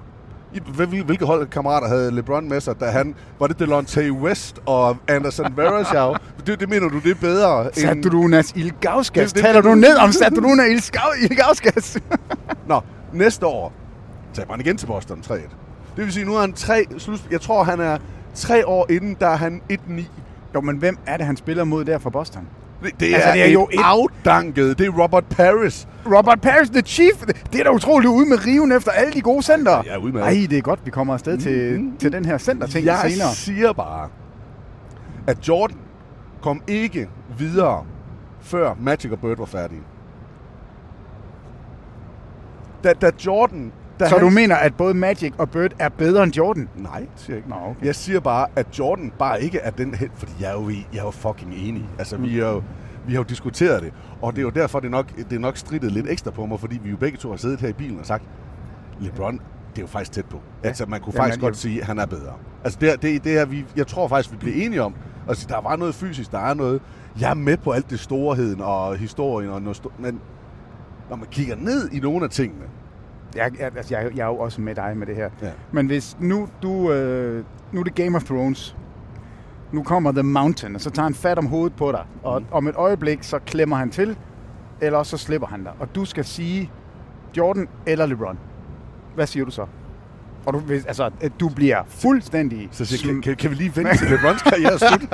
Hvilke 1.06 1.26
holdkammerater 1.26 1.88
havde 1.88 2.12
LeBron 2.12 2.50
med 2.50 2.62
sig, 2.62 2.80
da 2.80 2.86
han... 2.86 3.16
Var 3.40 3.48
det 3.48 3.60
Delonte 3.60 4.12
West 4.14 4.60
og 4.66 4.98
Anderson 5.08 5.58
Varejao? 5.58 6.16
det, 6.48 6.60
det 6.60 6.70
mener 6.70 6.90
du, 6.90 7.00
det 7.00 7.12
er 7.12 7.16
bedre 7.16 7.70
Sadurunas 7.74 8.52
Ilgauskas. 8.56 9.34
Det- 9.34 9.36
det- 9.44 9.46
Taler 9.48 9.62
du 9.62 9.76
ned 9.76 9.96
om 9.96 10.12
Saduruna 10.12 10.64
Ilgauskas? 11.22 11.98
Nå, 12.68 12.82
næste 13.14 13.46
år 13.46 13.74
taber 14.34 14.52
han 14.54 14.62
igen 14.62 14.78
til 14.78 14.86
Boston 14.88 15.24
3-1. 15.28 15.34
Det 15.96 16.06
vil 16.06 16.14
sige, 16.14 16.26
nu 16.26 16.36
er 16.36 16.40
han 16.42 16.54
tre 16.54 16.86
slut... 16.98 17.22
Jeg 17.32 17.42
tror, 17.42 17.64
han 17.64 17.80
er 17.80 17.98
tre 18.36 18.68
år 18.68 18.86
inden, 18.92 19.18
der 19.20 19.28
er 19.28 19.36
han 19.36 19.62
1-9. 19.74 20.02
Jo, 20.56 20.62
men 20.62 20.78
hvem 20.78 20.98
er 21.06 21.18
det, 21.18 21.26
han 21.26 21.38
spiller 21.38 21.64
mod 21.64 21.86
der 21.86 21.98
for 21.98 22.10
Boston? 22.10 22.48
Det, 22.84 23.00
det, 23.00 23.14
Altså, 23.14 23.30
er, 23.30 23.34
det 23.34 23.44
er 23.46 23.52
jo 23.52 23.68
et- 23.74 23.80
outdanket. 23.86 24.80
Det 24.80 24.88
er 24.88 24.92
Robert 25.04 25.26
Paris. 25.30 25.88
Robert 26.06 26.42
Paris, 26.42 26.70
the 26.70 26.82
chief. 26.82 27.26
Det 27.54 27.60
er 27.60 27.64
da 27.64 27.70
utroligt 27.72 28.10
ude 28.10 28.30
med 28.30 28.46
riven 28.46 28.72
efter 28.72 28.92
alle 28.92 29.14
de 29.14 29.22
gode 29.22 29.44
center. 29.44 29.84
Ja, 29.86 29.98
ude 29.98 30.14
med 30.14 30.22
Ej, 30.22 30.48
det 30.50 30.58
er 30.58 30.62
godt, 30.62 30.80
vi 30.86 30.92
kommer 30.92 31.14
afsted 31.14 31.38
til, 31.38 31.80
Mm. 31.82 31.98
til 31.98 32.12
den 32.12 32.26
her 32.26 32.38
center-ting 32.38 32.86
Jeg 32.86 33.00
senere. 33.12 33.34
siger 33.34 33.74
bare, 33.74 34.10
at 35.28 35.48
Jordan 35.48 35.78
kom 36.42 36.62
ikke 36.68 37.10
videre, 37.38 37.86
før 38.42 38.74
Magic 38.80 39.12
og 39.12 39.20
Bird 39.20 39.38
var 39.38 39.46
færdige. 39.46 39.82
Da, 42.84 42.94
da 42.94 43.12
Jordan... 43.26 43.72
Da 44.00 44.08
Så 44.10 44.16
han, 44.16 44.24
du 44.24 44.30
mener, 44.30 44.56
at 44.56 44.76
både 44.78 44.94
Magic 44.94 45.34
og 45.38 45.50
Bird 45.50 45.72
er 45.80 45.90
bedre 45.90 46.24
end 46.24 46.34
Jordan? 46.34 46.70
Nej, 46.76 47.06
siger 47.16 47.36
jeg 47.36 47.38
ikke. 47.38 47.50
Nå, 47.50 47.56
okay. 47.56 47.86
Jeg 47.86 47.96
siger 47.96 48.20
bare, 48.20 48.48
at 48.56 48.80
Jordan 48.80 49.12
bare 49.20 49.42
ikke 49.42 49.60
er 49.60 49.70
den 49.70 49.94
helt, 49.96 50.12
fordi 50.16 50.32
jeg 50.40 50.50
er 50.50 50.54
jo, 50.54 50.70
jeg 50.70 51.00
er 51.00 51.04
jo 51.04 51.12
fucking 51.12 51.54
enig. 51.54 51.90
Altså, 52.00 52.18
vi, 52.18 52.40
er 52.40 52.48
jo, 52.50 52.64
vi 53.08 53.14
har 53.14 53.20
jo 53.20 53.24
diskuteret 53.24 53.84
det, 53.84 53.94
og 54.22 54.32
det 54.34 54.40
er 54.40 54.44
jo 54.44 54.50
derfor, 54.50 54.80
det 54.80 54.88
er, 54.88 54.92
nok, 54.92 55.16
det 55.18 55.34
er 55.34 55.40
nok 55.40 55.58
strittet 55.58 55.92
lidt 55.92 56.06
ekstra 56.10 56.32
på 56.32 56.46
mig, 56.46 56.60
fordi 56.60 56.80
vi 56.84 56.90
jo 56.90 56.98
begge 56.98 57.18
to 57.18 57.30
har 57.30 57.38
siddet 57.38 57.62
her 57.62 57.68
i 57.70 57.74
bilen 57.74 58.00
og 58.00 58.06
sagt, 58.06 58.24
LeBron, 59.00 59.34
det 59.34 59.78
er 59.78 59.82
jo 59.82 59.88
faktisk 59.88 60.12
tæt 60.12 60.26
på. 60.26 60.42
Ja. 60.64 60.68
Altså, 60.68 60.86
man 60.86 61.02
kunne 61.02 61.14
Jamen, 61.16 61.24
faktisk 61.24 61.38
jeg- 61.38 61.42
godt 61.42 61.58
sige, 61.58 61.82
at 61.82 61.88
han 61.88 62.00
er 62.00 62.06
bedre. 62.06 62.34
Altså, 62.64 62.80
det, 62.82 63.02
det, 63.02 63.24
det 63.24 63.38
er 63.38 63.46
vi, 63.46 63.66
jeg 63.76 63.88
tror 63.88 64.08
faktisk, 64.08 64.32
vi 64.32 64.38
bliver 64.38 64.66
enige 64.66 64.84
om. 64.84 64.94
Altså, 65.28 65.48
der 65.50 65.62
var 65.62 65.76
noget 65.76 65.96
fysisk, 65.96 66.32
der 66.32 66.40
er 66.40 66.54
noget... 66.54 66.82
Jeg 67.22 67.30
er 67.30 67.34
med 67.34 67.58
på 67.58 67.72
alt 67.72 67.90
det 67.90 68.00
storheden 68.00 68.62
og 68.62 68.96
historien, 68.98 69.52
og 69.52 69.62
noget 69.62 69.82
men 70.00 70.20
når 71.10 71.16
man 71.16 71.28
kigger 71.32 71.56
ned 71.56 71.90
i 71.92 72.00
nogle 72.00 72.24
af 72.24 72.30
tingene, 72.30 72.64
Jeg, 73.38 73.52
jeg, 73.60 73.72
altså, 73.78 73.96
jeg, 73.98 74.12
jeg 74.16 74.24
er 74.24 74.28
jo 74.28 74.38
også 74.38 74.62
med 74.62 74.76
dig 74.76 74.98
med 74.98 75.08
det 75.08 75.16
her. 75.16 75.30
Ja. 75.42 75.50
Men 75.72 75.88
hvis 75.88 76.18
nu 76.20 76.48
du... 76.62 76.92
Øh, 76.92 77.44
nu 77.72 77.80
er 77.80 77.84
det 77.84 77.96
Game 77.96 78.16
of 78.16 78.24
Thrones. 78.24 78.76
Nu 79.72 79.84
kommer 79.84 80.12
The 80.12 80.24
Mountain, 80.24 80.76
og 80.76 80.82
så 80.82 80.90
tager 80.90 81.04
han 81.04 81.14
fat 81.14 81.38
om 81.38 81.46
hovedet 81.48 81.76
på 81.78 81.92
dig. 81.92 82.04
Og 82.24 82.42
Mm. 82.42 82.48
om 82.52 82.68
et 82.68 82.76
øjeblik, 82.76 83.20
så 83.24 83.40
klemmer 83.46 83.76
han 83.76 83.90
til, 83.90 84.18
eller 84.82 85.04
så 85.04 85.18
slipper 85.18 85.48
han 85.48 85.64
dig. 85.64 85.72
Og 85.80 85.96
du 85.96 86.06
skal 86.06 86.26
sige 86.26 86.72
Jordan 87.38 87.68
eller 87.86 88.06
LeBron. 88.06 88.38
Hvad 89.16 89.28
siger 89.28 89.46
du 89.46 89.52
så? 89.52 89.66
Og 90.46 90.54
du, 90.54 90.62
altså, 90.70 91.10
du 91.40 91.50
bliver 91.50 91.84
fuldstændig... 91.88 92.70
så 92.72 92.86
siger, 92.86 93.14
kan, 93.14 93.22
kan, 93.22 93.36
kan 93.36 93.50
vi 93.50 93.56
lige 93.56 93.76
vente 93.76 93.98
til 93.98 94.08
LeBrons 94.10 94.42
karriere 94.42 94.74
er 94.74 94.78
slut? 94.78 95.02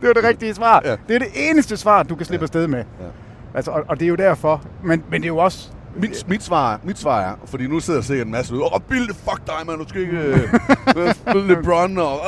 det 0.00 0.06
var 0.08 0.12
det 0.12 0.24
rigtige 0.24 0.54
svar. 0.54 0.82
Ja. 0.84 0.96
Det 1.08 1.14
er 1.14 1.18
det 1.18 1.28
eneste 1.50 1.76
svar, 1.76 2.02
du 2.02 2.14
kan 2.16 2.26
slippe 2.26 2.42
ja. 2.42 2.44
afsted 2.44 2.66
med. 2.66 2.78
Ja. 2.78 3.06
Altså, 3.54 3.70
og, 3.70 3.84
og 3.88 4.00
det 4.00 4.06
er 4.06 4.08
jo 4.08 4.14
derfor. 4.16 4.62
Men, 4.84 5.02
men 5.10 5.20
det 5.20 5.26
er 5.26 5.32
jo 5.32 5.36
også... 5.36 5.70
Mit, 6.00 6.28
mit, 6.28 6.42
svar, 6.42 6.80
mit 6.84 6.98
svar 6.98 7.20
er, 7.20 7.34
fordi 7.44 7.66
nu 7.66 7.80
sidder 7.80 8.00
der 8.00 8.04
sikkert 8.04 8.26
en 8.26 8.32
masse 8.32 8.54
ud, 8.54 8.60
åh, 8.60 8.80
Bill, 8.88 9.14
fuck 9.14 9.46
dig, 9.46 9.66
man, 9.66 9.78
du 9.78 9.88
skal 9.88 10.00
ikke 10.00 10.18
øh, 10.18 11.46
LeBron, 11.48 11.98
og 11.98 12.18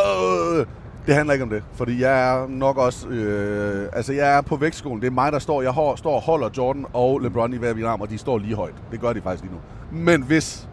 øh. 0.59 0.67
Det 1.07 1.17
handler 1.17 1.33
ikke 1.33 1.43
om 1.43 1.51
det, 1.51 1.63
fordi 1.75 2.03
jeg 2.03 2.31
er 2.31 2.47
nok 2.49 2.77
også, 2.77 3.09
øh, 3.09 3.89
altså 3.93 4.13
jeg 4.13 4.37
er 4.37 4.41
på 4.41 4.57
vægtskolen, 4.57 5.01
det 5.01 5.07
er 5.07 5.11
mig, 5.11 5.33
der 5.33 5.39
står, 5.39 5.63
jeg 5.63 5.73
har, 5.73 5.97
står 5.97 6.15
og 6.15 6.21
holder 6.23 6.49
Jordan 6.57 6.87
og 6.93 7.21
LeBron 7.21 7.55
i 7.55 7.57
hver 7.57 7.75
min 7.75 7.85
arm, 7.85 8.01
og 8.01 8.11
de 8.11 8.19
står 8.19 8.39
lige 8.39 8.55
højt. 8.55 8.75
Det 8.93 9.01
gør 9.01 9.13
de 9.13 9.21
faktisk 9.21 9.45
lige 9.45 9.55
nu. 9.55 9.61
Men 9.99 10.23
hvis 10.23 10.69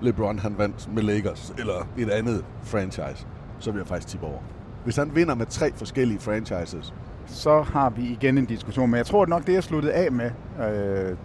LeBron 0.00 0.38
han 0.38 0.54
vandt 0.58 0.94
med 0.94 1.02
Lakers, 1.02 1.54
eller 1.58 1.88
et 1.98 2.10
andet 2.10 2.44
franchise, 2.62 3.26
så 3.58 3.70
vil 3.70 3.78
jeg 3.78 3.86
faktisk 3.86 4.08
tippe 4.08 4.26
over. 4.26 4.38
Hvis 4.84 4.96
han 4.96 5.10
vinder 5.14 5.34
med 5.34 5.46
tre 5.46 5.72
forskellige 5.76 6.20
franchises, 6.20 6.94
så 7.26 7.62
har 7.62 7.90
vi 7.90 8.02
igen 8.02 8.38
en 8.38 8.44
diskussion. 8.44 8.90
Men 8.90 8.98
jeg 8.98 9.06
tror 9.06 9.26
nok, 9.26 9.46
det 9.46 9.52
jeg 9.52 9.64
sluttede 9.64 9.92
af 9.92 10.12
med 10.12 10.30
øh, 10.60 11.16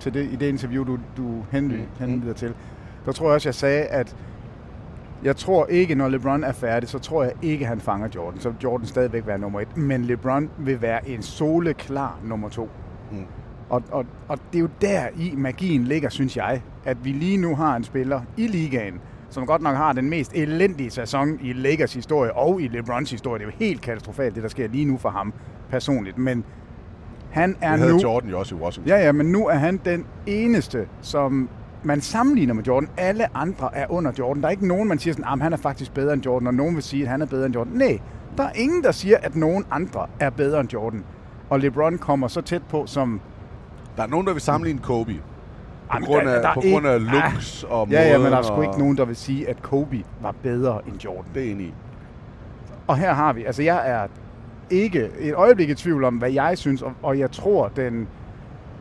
til 0.00 0.14
det, 0.14 0.24
i 0.32 0.36
det 0.36 0.46
interview, 0.48 0.84
du, 0.84 0.98
du 1.16 1.44
henvider, 1.50 1.82
Mm. 2.00 2.06
henvider 2.08 2.34
til, 2.34 2.54
der 3.06 3.12
tror 3.12 3.26
jeg 3.26 3.34
også, 3.34 3.48
jeg 3.48 3.54
sagde, 3.54 3.82
at 3.84 4.16
jeg 5.24 5.36
tror 5.36 5.66
ikke, 5.66 5.94
når 5.94 6.08
LeBron 6.08 6.44
er 6.44 6.52
færdig, 6.52 6.88
så 6.88 6.98
tror 6.98 7.22
jeg 7.24 7.32
ikke, 7.42 7.66
han 7.66 7.80
fanger 7.80 8.08
Jordan. 8.14 8.40
Så 8.40 8.48
vil 8.50 8.58
Jordan 8.64 8.86
stadigvæk 8.86 9.26
være 9.26 9.38
nummer 9.38 9.60
et. 9.60 9.76
Men 9.76 10.04
LeBron 10.04 10.50
vil 10.58 10.82
være 10.82 11.08
en 11.08 11.22
soleklar 11.22 12.18
nummer 12.24 12.48
to. 12.48 12.68
Mm. 13.12 13.24
Og, 13.68 13.82
og, 13.90 14.06
og 14.28 14.38
det 14.52 14.58
er 14.58 14.62
jo 14.62 14.68
der 14.80 15.06
i 15.16 15.34
magien 15.36 15.84
ligger, 15.84 16.08
synes 16.08 16.36
jeg, 16.36 16.62
at 16.84 17.04
vi 17.04 17.12
lige 17.12 17.36
nu 17.36 17.54
har 17.56 17.76
en 17.76 17.84
spiller 17.84 18.20
i 18.36 18.46
ligaen, 18.46 19.00
som 19.30 19.46
godt 19.46 19.62
nok 19.62 19.76
har 19.76 19.92
den 19.92 20.10
mest 20.10 20.32
elendige 20.34 20.90
sæson 20.90 21.38
i 21.42 21.52
Lakers 21.52 21.94
historie 21.94 22.32
og 22.32 22.60
i 22.62 22.68
LeBrons 22.68 23.10
historie. 23.10 23.38
Det 23.38 23.46
er 23.46 23.52
jo 23.52 23.64
helt 23.66 23.80
katastrofalt, 23.80 24.34
det 24.34 24.42
der 24.42 24.48
sker 24.48 24.68
lige 24.68 24.84
nu 24.84 24.96
for 24.96 25.08
ham 25.08 25.32
personligt. 25.70 26.18
Men 26.18 26.44
han 27.36 27.56
er 27.60 27.70
Det 27.70 27.78
havde 27.80 27.92
nu... 27.92 27.98
Jordan 28.02 28.30
jo 28.30 28.38
også 28.38 28.54
i 28.54 28.58
Washington. 28.58 28.88
Ja, 28.88 29.04
ja, 29.04 29.12
men 29.12 29.26
nu 29.26 29.46
er 29.48 29.54
han 29.54 29.80
den 29.84 30.04
eneste, 30.26 30.86
som 31.00 31.48
man 31.82 32.00
sammenligner 32.00 32.54
med 32.54 32.62
Jordan. 32.64 32.88
Alle 32.96 33.36
andre 33.36 33.70
er 33.76 33.86
under 33.92 34.12
Jordan. 34.18 34.42
Der 34.42 34.46
er 34.48 34.50
ikke 34.52 34.66
nogen, 34.68 34.88
man 34.88 34.98
siger 34.98 35.14
sådan, 35.14 35.32
at 35.32 35.42
han 35.42 35.52
er 35.52 35.56
faktisk 35.56 35.94
bedre 35.94 36.12
end 36.12 36.24
Jordan, 36.26 36.46
og 36.48 36.54
nogen 36.54 36.74
vil 36.74 36.82
sige, 36.82 37.02
at 37.02 37.08
han 37.08 37.22
er 37.22 37.26
bedre 37.26 37.46
end 37.46 37.54
Jordan. 37.54 37.72
Nej, 37.72 37.98
der 38.36 38.42
er 38.44 38.52
ingen, 38.54 38.82
der 38.82 38.92
siger, 38.92 39.16
at 39.22 39.36
nogen 39.36 39.64
andre 39.70 40.06
er 40.20 40.30
bedre 40.30 40.60
end 40.60 40.72
Jordan. 40.72 41.04
Og 41.50 41.60
LeBron 41.60 41.98
kommer 41.98 42.28
så 42.28 42.40
tæt 42.40 42.62
på 42.70 42.86
som... 42.86 43.20
Der 43.96 44.02
er 44.02 44.06
nogen, 44.06 44.26
der 44.26 44.32
vil 44.32 44.42
sammenligne 44.42 44.80
Kobe. 44.80 45.12
På 45.12 45.18
Jamen, 45.94 46.06
grund 46.06 46.26
der- 46.26 46.34
af, 46.34 46.42
der 46.42 46.48
er 46.48 46.54
på 46.54 46.60
grund 46.72 46.86
af 46.86 47.04
looks 47.12 47.64
Ah, 47.64 47.80
og 47.80 47.88
Ja, 47.90 48.02
ja, 48.08 48.18
men 48.18 48.32
der 48.32 48.38
er 48.38 48.42
sgu 48.42 48.54
og- 48.54 48.64
ikke 48.64 48.78
nogen, 48.78 48.96
der 48.96 49.04
vil 49.04 49.16
sige, 49.16 49.48
at 49.48 49.62
Kobe 49.62 50.02
var 50.22 50.34
bedre 50.42 50.80
end 50.88 51.04
Jordan. 51.04 51.24
Det 51.34 51.46
er 51.46 51.52
enig 51.52 51.66
i. 51.66 51.74
Og 52.86 52.96
her 52.96 53.12
har 53.12 53.32
vi, 53.32 53.44
altså 53.44 53.62
jeg 53.62 53.90
er 53.90 54.06
ikke 54.70 55.08
et 55.20 55.34
øjeblik 55.34 55.70
i 55.70 55.74
tvivl 55.74 56.04
om, 56.04 56.14
hvad 56.16 56.30
jeg 56.32 56.58
synes, 56.58 56.82
og, 56.82 56.92
og 57.02 57.18
jeg 57.18 57.30
tror, 57.30 57.68
den, 57.76 58.08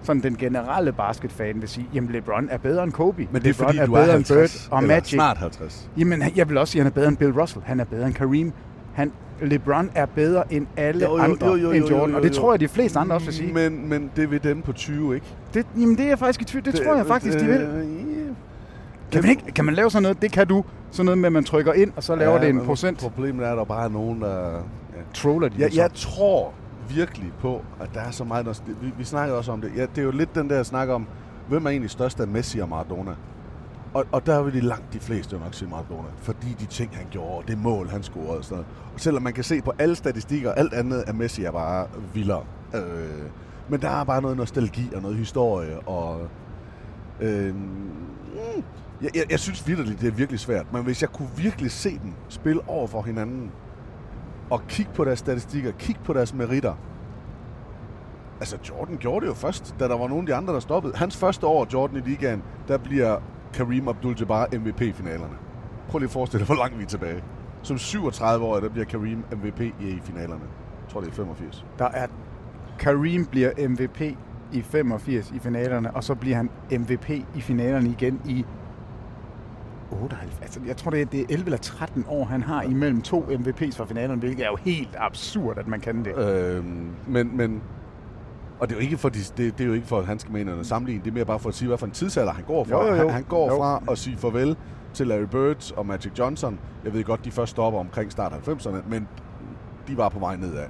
sådan 0.04 0.24
den 0.24 0.36
generelle 0.36 0.92
basketfan 0.92 1.62
vil 1.62 1.70
sige, 1.70 1.88
jamen 1.94 2.12
LeBron 2.12 2.48
er 2.52 2.58
bedre 2.58 2.84
end 2.84 2.92
Kobe. 2.92 3.28
Men 3.32 3.42
det 3.42 3.50
er 3.50 3.54
LeBron 3.54 3.66
fordi, 3.68 3.78
er 3.78 3.86
du 3.86 3.92
bedre 3.92 4.02
er 4.04 4.16
end 4.16 4.26
50, 4.28 4.68
Bird 4.70 4.78
og 4.78 4.84
Magic. 4.84 5.10
snart 5.14 5.38
50. 5.38 5.90
Jamen, 5.98 6.24
jeg 6.36 6.50
vil 6.50 6.58
også 6.58 6.72
sige, 6.72 6.80
at 6.80 6.84
han 6.84 6.92
er 6.92 6.94
bedre 6.96 7.08
end 7.08 7.18
Bill 7.18 7.32
Russell. 7.40 7.64
Han 7.66 7.80
er 7.80 7.84
bedre 7.86 8.06
end 8.08 8.14
Kareem. 8.14 8.52
Han, 8.94 9.12
LeBron 9.42 9.90
er 9.96 10.06
bedre 10.06 10.54
end 10.54 10.68
alle 10.78 11.06
Jo, 11.06 11.18
jo, 11.18 11.24
andre 11.24 11.48
jo, 11.48 11.56
jo, 11.56 11.72
end 11.72 11.86
jo, 11.86 11.96
Jordan. 11.96 12.10
jo, 12.10 12.16
Og 12.18 12.24
det 12.24 12.30
jo. 12.30 12.34
tror 12.34 12.54
jeg, 12.54 12.60
de 12.60 12.68
fleste 12.68 13.00
andre 13.00 13.16
også 13.16 13.26
vil 13.28 13.34
sige. 13.36 13.54
Men, 13.54 13.90
men 13.90 14.12
det 14.16 14.32
vil 14.32 14.44
dem 14.44 14.62
på 14.62 14.74
20, 14.74 15.16
ikke? 15.16 15.26
Det, 15.54 15.66
jamen, 15.80 15.98
det 15.98 16.04
er 16.04 16.10
jeg 16.10 16.20
faktisk 16.20 16.42
i 16.42 16.44
tvivl. 16.46 16.66
Det, 16.66 16.74
det 16.74 16.82
tror 16.86 16.96
jeg 16.96 17.06
faktisk, 17.06 17.40
de 17.40 17.46
vil. 17.46 17.68
Kan 19.12 19.22
man, 19.22 19.30
ikke, 19.30 19.44
kan 19.56 19.66
man 19.66 19.74
lave 19.74 19.92
sådan 19.92 20.04
noget? 20.04 20.22
Det 20.22 20.32
kan 20.32 20.48
du. 20.48 20.64
Sådan 20.92 21.06
noget 21.06 21.18
med, 21.18 21.26
at 21.26 21.34
man 21.34 21.44
trykker 21.44 21.74
ind, 21.74 21.92
og 21.96 22.04
så 22.04 22.16
laver 22.16 22.34
Ja, 22.36 22.42
det 22.42 22.50
en 22.50 22.62
procent. 22.66 23.00
Problemet 23.00 23.46
er, 23.46 23.52
at 23.52 23.58
der 23.58 23.64
bare 23.64 23.86
er 23.86 23.90
nogen, 23.90 24.22
der... 24.22 24.52
Ja. 24.96 25.02
Troller 25.14 25.50
de 25.50 25.56
jeg, 25.60 25.72
så? 25.72 25.82
jeg 25.82 25.94
tror 25.94 26.54
virkelig 26.90 27.32
på, 27.40 27.62
at 27.80 27.90
der 27.94 28.00
er 28.02 28.12
så 28.12 28.24
meget... 28.24 28.64
Vi, 28.82 28.94
vi 28.98 29.04
snakker 29.04 29.36
også 29.36 29.52
om 29.52 29.62
det. 29.62 29.72
Ja, 29.76 29.82
det 29.82 29.98
er 29.98 30.04
jo 30.04 30.12
lidt 30.12 30.36
den 30.36 30.50
der 30.50 30.64
snak 30.64 30.90
om, 30.90 31.08
hvem 31.50 31.66
er 31.66 31.70
egentlig 31.70 31.92
størst 31.92 32.20
af 32.20 32.28
Messi 32.28 32.60
og 32.60 32.70
Maradona? 32.70 33.16
Og, 33.94 34.06
og 34.12 34.26
der 34.26 34.42
vil 34.42 34.54
de 34.54 34.62
langt 34.62 34.94
de 34.94 35.00
fleste 35.00 35.34
jo 35.36 35.40
nok 35.44 35.54
sige 35.54 35.70
Maradona, 35.70 36.08
fordi 36.18 36.56
de 36.60 36.66
ting, 36.66 36.96
han 36.96 37.06
gjorde, 37.12 37.38
og 37.38 37.44
det 37.48 37.58
mål, 37.58 37.90
han 37.90 38.04
scorede 38.04 38.38
og 38.38 38.44
sådan 38.44 38.56
noget. 38.56 38.68
Og 38.94 39.00
selvom 39.00 39.24
man 39.24 39.34
kan 39.34 39.44
se 39.44 39.62
på 39.62 39.74
alle 39.80 39.96
statistikker, 39.96 40.52
alt 40.52 40.74
andet 40.74 41.02
af 41.02 41.14
Messi 41.14 41.44
er 41.44 41.52
bare 41.52 41.88
vildere. 42.14 42.44
Øh, 42.76 42.82
men 43.70 43.82
der 43.82 43.90
er 43.90 44.04
bare 44.04 44.22
noget 44.22 44.38
nostalgi 44.38 44.90
og 44.96 45.02
noget 45.02 45.18
historie, 45.18 45.80
og... 45.80 46.28
Øh, 47.20 47.56
mm, 47.56 47.90
jeg, 49.02 49.16
jeg, 49.16 49.24
jeg 49.30 49.40
synes 49.40 49.68
virkelig, 49.68 50.02
det 50.02 50.08
er 50.08 50.12
virkelig 50.12 50.40
svært, 50.40 50.74
men 50.74 50.84
hvis 50.84 51.02
jeg 51.02 51.10
kunne 51.10 51.30
virkelig 51.38 51.72
se 51.72 51.90
dem 51.90 52.14
spille 52.30 52.70
over 52.70 52.88
for 52.88 53.02
hinanden, 53.02 53.52
og 54.50 54.62
kigge 54.68 54.92
på 54.94 55.04
deres 55.04 55.20
statistikker, 55.20 55.72
kigge 55.72 56.02
på 56.04 56.14
deres 56.14 56.34
meritter. 56.34 56.74
Altså, 58.40 58.58
Jordan 58.70 58.98
gjorde 58.98 59.26
det 59.26 59.30
jo 59.30 59.34
først, 59.34 59.76
da 59.80 59.88
der 59.88 59.98
var 59.98 60.08
nogle 60.08 60.22
af 60.22 60.26
de 60.26 60.36
andre, 60.36 60.54
der 60.54 60.60
stoppede. 60.60 60.96
Hans 60.96 61.18
første 61.18 61.48
år, 61.48 61.68
Jordan 61.74 61.98
i 61.98 62.10
ligaen, 62.10 62.44
der 62.68 62.78
bliver 62.78 63.20
Kareem 63.54 63.88
Abdul-Jabbar 63.88 64.58
MVP 64.58 64.82
i 64.82 64.92
finalerne. 64.92 65.36
Prøv 65.90 66.00
lige 66.00 66.08
at 66.08 66.12
forestille 66.12 66.40
dig, 66.40 66.56
hvor 66.56 66.64
langt 66.64 66.78
vi 66.78 66.84
er 66.84 66.88
tilbage. 66.88 67.24
Som 67.62 67.78
37 67.78 68.46
år, 68.46 68.60
der 68.60 68.70
bliver 68.70 68.86
Kareem 68.86 69.24
MVP 69.32 69.62
i 69.62 70.00
finalerne. 70.04 70.44
Jeg 70.82 70.90
tror, 70.90 71.02
det 71.02 71.10
er 71.10 71.14
85. 71.14 71.66
Der 71.80 71.86
er 71.86 72.08
Kareem 72.80 73.26
bliver 73.26 73.68
MVP 73.70 74.02
i 74.54 74.62
85 74.62 75.32
i 75.32 75.40
finalerne, 75.40 75.96
og 75.96 76.04
så 76.04 76.16
bliver 76.16 76.36
han 76.36 76.50
MVP 76.72 77.10
i 77.10 77.42
finalerne 77.42 77.90
igen 77.90 78.22
i 78.26 78.46
98. 80.02 80.38
Altså, 80.42 80.60
jeg 80.68 80.78
tror, 80.78 80.92
det 80.92 81.02
er, 81.02 81.06
det 81.06 81.20
er 81.20 81.26
11 81.30 81.46
eller 81.46 81.58
13 81.58 82.06
år, 82.08 82.26
han 82.26 82.44
har 82.44 82.62
imellem 82.62 83.02
to 83.02 83.26
MVP's 83.30 83.78
fra 83.78 83.86
finalerne, 83.86 84.20
hvilket 84.20 84.46
er 84.46 84.50
jo 84.50 84.56
helt 84.56 84.96
absurd, 84.98 85.58
at 85.58 85.68
man 85.68 85.80
kan 85.80 86.06
det. 86.06 86.18
Øhm, 86.18 86.90
men, 87.08 87.38
men, 87.38 87.62
og 88.60 88.70
det 88.70 88.76
er 88.76 88.80
jo 88.80 88.84
ikke 88.84 88.98
for, 88.98 89.10
de, 89.10 89.20
det, 89.20 89.38
det 89.38 89.62
er 89.62 89.66
jo 89.68 89.74
ikke 89.74 89.88
for, 89.88 90.00
at 90.00 90.06
han 90.06 90.20
skal 90.20 90.34
mene 90.34 90.52
noget 90.52 90.68
sammenligne. 90.68 91.04
Det 91.04 91.10
er 91.10 91.14
mere 91.14 91.26
bare 91.26 91.40
for 91.40 91.50
at 91.50 91.56
sige, 91.56 91.68
hvad 91.68 91.78
for 91.78 91.86
en 91.86 91.92
tidsalder 91.92 92.34
han 92.34 92.44
går 92.48 92.64
fra. 92.64 92.72
Jo, 92.86 92.88
jo, 92.88 92.92
jo. 92.94 92.98
Han, 92.98 93.10
han 93.10 93.24
går 93.24 93.52
Jo. 93.54 93.58
fra 93.58 93.82
at 93.92 93.98
sige 93.98 94.18
farvel 94.18 94.56
til 94.94 95.08
Larry 95.08 95.24
Bird 95.32 95.72
og 95.78 95.86
Magic 95.86 96.12
Johnson. 96.20 96.60
Jeg 96.84 96.94
ved 96.94 97.04
godt, 97.04 97.26
de 97.26 97.32
først 97.32 97.52
stopper 97.52 97.80
omkring 97.80 98.12
start 98.12 98.34
90'erne, 98.48 98.90
men 98.90 99.08
de 99.88 99.98
var 99.98 100.10
på 100.10 100.20
vej 100.20 100.36
nedad. 100.36 100.66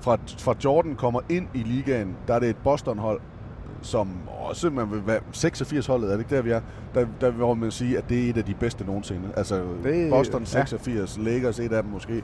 Fra, 0.00 0.18
fra 0.38 0.54
Jordan 0.64 0.94
kommer 0.94 1.20
ind 1.28 1.46
i 1.54 1.58
ligaen, 1.58 2.16
der 2.28 2.34
er 2.34 2.38
det 2.38 2.48
et 2.50 2.56
Boston-hold, 2.64 3.20
som 3.82 4.08
også, 4.48 4.70
man 4.70 4.90
vil 4.90 5.06
være 5.06 5.20
86-holdet, 5.36 6.08
er 6.08 6.12
det 6.12 6.18
ikke 6.18 6.36
der, 6.36 6.42
vi 6.42 6.50
er? 6.50 6.60
Der, 6.94 7.06
der 7.20 7.30
vil 7.30 7.56
man 7.56 7.70
sige, 7.70 7.98
at 7.98 8.08
det 8.08 8.26
er 8.26 8.30
et 8.30 8.36
af 8.36 8.44
de 8.44 8.54
bedste 8.54 8.84
nogensinde. 8.84 9.28
Altså 9.36 9.64
Det- 9.84 10.10
Boston 10.10 10.40
ja. 10.40 10.46
86, 10.46 11.18
Lakers 11.18 11.58
et 11.60 11.72
af 11.72 11.82
dem 11.82 11.92
måske, 11.92 12.22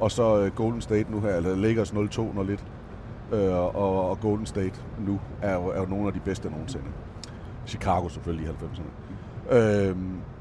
og 0.00 0.10
så 0.10 0.40
øh, 0.40 0.50
Golden 0.54 0.80
State 0.80 1.12
nu 1.12 1.20
her, 1.20 1.34
eller 1.34 1.56
Lakers 1.56 1.90
0-2 1.92 2.42
lidt, 2.42 2.64
øh, 3.32 3.52
og, 3.56 4.10
og 4.10 4.20
Golden 4.20 4.46
State 4.46 4.72
nu 5.06 5.20
er 5.42 5.54
jo, 5.54 5.66
er 5.66 5.80
jo 5.80 5.86
nogle 5.86 6.06
af 6.06 6.12
de 6.12 6.20
bedste 6.20 6.50
nogensinde. 6.50 6.84
Chicago 7.66 8.08
selvfølgelig 8.08 8.46
i 8.46 8.50
90'erne. 8.50 9.54
Øh, 9.56 9.96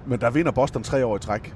men 0.06 0.22
der 0.22 0.30
vinder 0.32 0.52
Boston 0.52 0.84
tre 0.84 1.06
år 1.06 1.16
i 1.16 1.20
træk, 1.20 1.56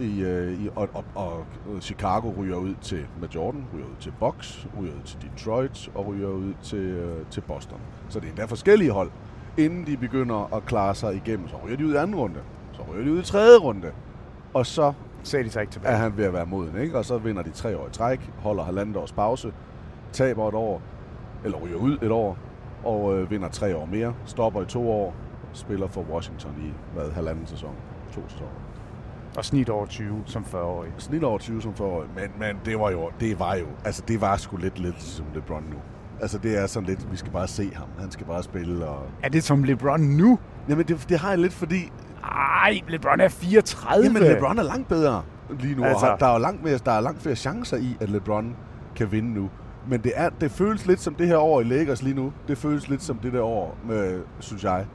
i, 0.00 0.20
øh, 0.22 0.60
i, 0.64 0.68
og, 0.76 0.88
og, 0.94 1.04
og 1.14 1.46
Chicago 1.80 2.32
ryger 2.38 2.56
ud 2.56 2.74
til 2.80 3.06
med 3.20 3.28
Jordan, 3.28 3.64
ryger 3.74 3.86
ud 3.86 3.96
til 4.00 4.12
Bucks, 4.20 4.66
ryger 4.80 4.92
ud 4.92 5.02
til 5.04 5.18
Detroit 5.22 5.90
og 5.94 6.06
ryger 6.06 6.28
ud 6.28 6.52
til, 6.62 6.78
øh, 6.78 7.26
til 7.30 7.40
Boston. 7.40 7.78
Så 8.08 8.20
det 8.20 8.26
er 8.26 8.30
endda 8.30 8.44
forskellige 8.44 8.90
hold. 8.90 9.10
Inden 9.58 9.86
de 9.86 9.96
begynder 9.96 10.54
at 10.56 10.66
klare 10.66 10.94
sig 10.94 11.14
igennem, 11.16 11.48
så 11.48 11.56
ryger 11.64 11.76
de 11.76 11.86
ud 11.86 11.92
i 11.92 11.96
anden 11.96 12.16
runde. 12.16 12.40
Så 12.72 12.82
ryger 12.92 13.04
de 13.04 13.12
ud 13.12 13.18
i 13.18 13.24
tredje 13.24 13.58
runde. 13.58 13.92
Og 14.54 14.66
så 14.66 14.92
Så 15.22 15.38
er 15.38 15.42
de 15.42 15.50
så 15.50 15.60
ikke 15.60 15.72
tilbage. 15.72 15.92
er 15.92 15.96
han 15.96 16.16
ved 16.16 16.24
at 16.24 16.32
være 16.32 16.46
moden, 16.46 16.76
ikke? 16.78 16.98
Og 16.98 17.04
så 17.04 17.18
vinder 17.18 17.42
de 17.42 17.50
tre 17.50 17.78
år 17.78 17.86
i 17.86 17.90
træk, 17.90 18.30
holder 18.38 18.62
halvandet 18.64 18.96
års 18.96 19.12
pause, 19.12 19.52
taber 20.12 20.48
et 20.48 20.54
år, 20.54 20.82
eller 21.44 21.58
ryger 21.58 21.76
ud 21.76 21.98
et 22.02 22.10
år, 22.10 22.38
og 22.84 23.18
øh, 23.18 23.30
vinder 23.30 23.48
tre 23.48 23.76
år 23.76 23.86
mere, 23.86 24.14
stopper 24.24 24.62
i 24.62 24.66
to 24.66 24.90
år, 24.90 25.14
spiller 25.52 25.86
for 25.86 26.02
Washington 26.12 26.52
i, 26.58 26.72
hvad, 26.94 27.10
halvanden 27.10 27.46
sæson, 27.46 27.74
to 28.12 28.20
sæsoner. 28.28 28.63
Og 29.36 29.44
snit 29.44 29.70
over 29.70 29.86
20 29.86 30.22
som 30.26 30.44
40-årig. 30.54 30.90
Snit 30.98 31.24
over 31.24 31.38
20 31.38 31.62
som 31.62 31.74
40 31.74 32.04
men, 32.14 32.24
men 32.38 32.56
det 32.64 32.78
var 32.78 32.90
jo, 32.90 33.10
det 33.20 33.38
var 33.38 33.54
jo, 33.54 33.66
altså 33.84 34.02
det 34.08 34.20
var 34.20 34.36
sgu 34.36 34.56
lidt 34.56 34.78
lidt 34.78 35.02
som 35.02 35.24
LeBron 35.34 35.62
nu. 35.70 35.76
Altså 36.20 36.38
det 36.38 36.58
er 36.58 36.66
sådan 36.66 36.88
lidt, 36.88 37.12
vi 37.12 37.16
skal 37.16 37.32
bare 37.32 37.48
se 37.48 37.70
ham, 37.74 37.88
han 37.98 38.10
skal 38.10 38.26
bare 38.26 38.42
spille, 38.42 38.86
og... 38.86 39.06
Er 39.22 39.28
det 39.28 39.44
som 39.44 39.64
LeBron 39.64 40.00
nu? 40.00 40.38
Jamen 40.68 40.86
det, 40.86 41.06
det 41.08 41.18
har 41.18 41.30
jeg 41.30 41.38
lidt, 41.38 41.52
fordi... 41.52 41.92
Ej, 42.62 42.80
LeBron 42.88 43.20
er 43.20 43.28
34. 43.28 44.04
Jamen 44.04 44.22
LeBron 44.22 44.58
er 44.58 44.62
langt 44.62 44.88
bedre 44.88 45.22
lige 45.60 45.74
nu, 45.74 45.84
Altså- 45.84 46.06
og 46.06 46.20
der 46.20 46.26
er 46.26 46.38
langt, 46.38 46.64
mere, 46.64 46.78
der 46.84 46.92
er 46.92 47.00
langt 47.00 47.22
flere 47.22 47.36
chancer 47.36 47.76
i, 47.76 47.96
at 48.00 48.10
LeBron 48.10 48.56
kan 48.96 49.12
vinde 49.12 49.34
nu. 49.34 49.50
Men 49.88 50.00
det, 50.00 50.12
er, 50.14 50.28
det 50.28 50.50
føles 50.50 50.86
lidt 50.86 51.00
som 51.00 51.14
det 51.14 51.26
her 51.26 51.36
år 51.38 51.60
i 51.60 51.64
Lakers 51.64 52.02
lige 52.02 52.14
nu. 52.16 52.32
Det 52.48 52.58
føles 52.58 52.88
lidt 52.88 53.02
som 53.02 53.16
det 53.18 53.32
der 53.32 53.42
år, 53.42 53.76
med, 53.88 54.22
synes 54.40 54.64
jeg, 54.64 54.86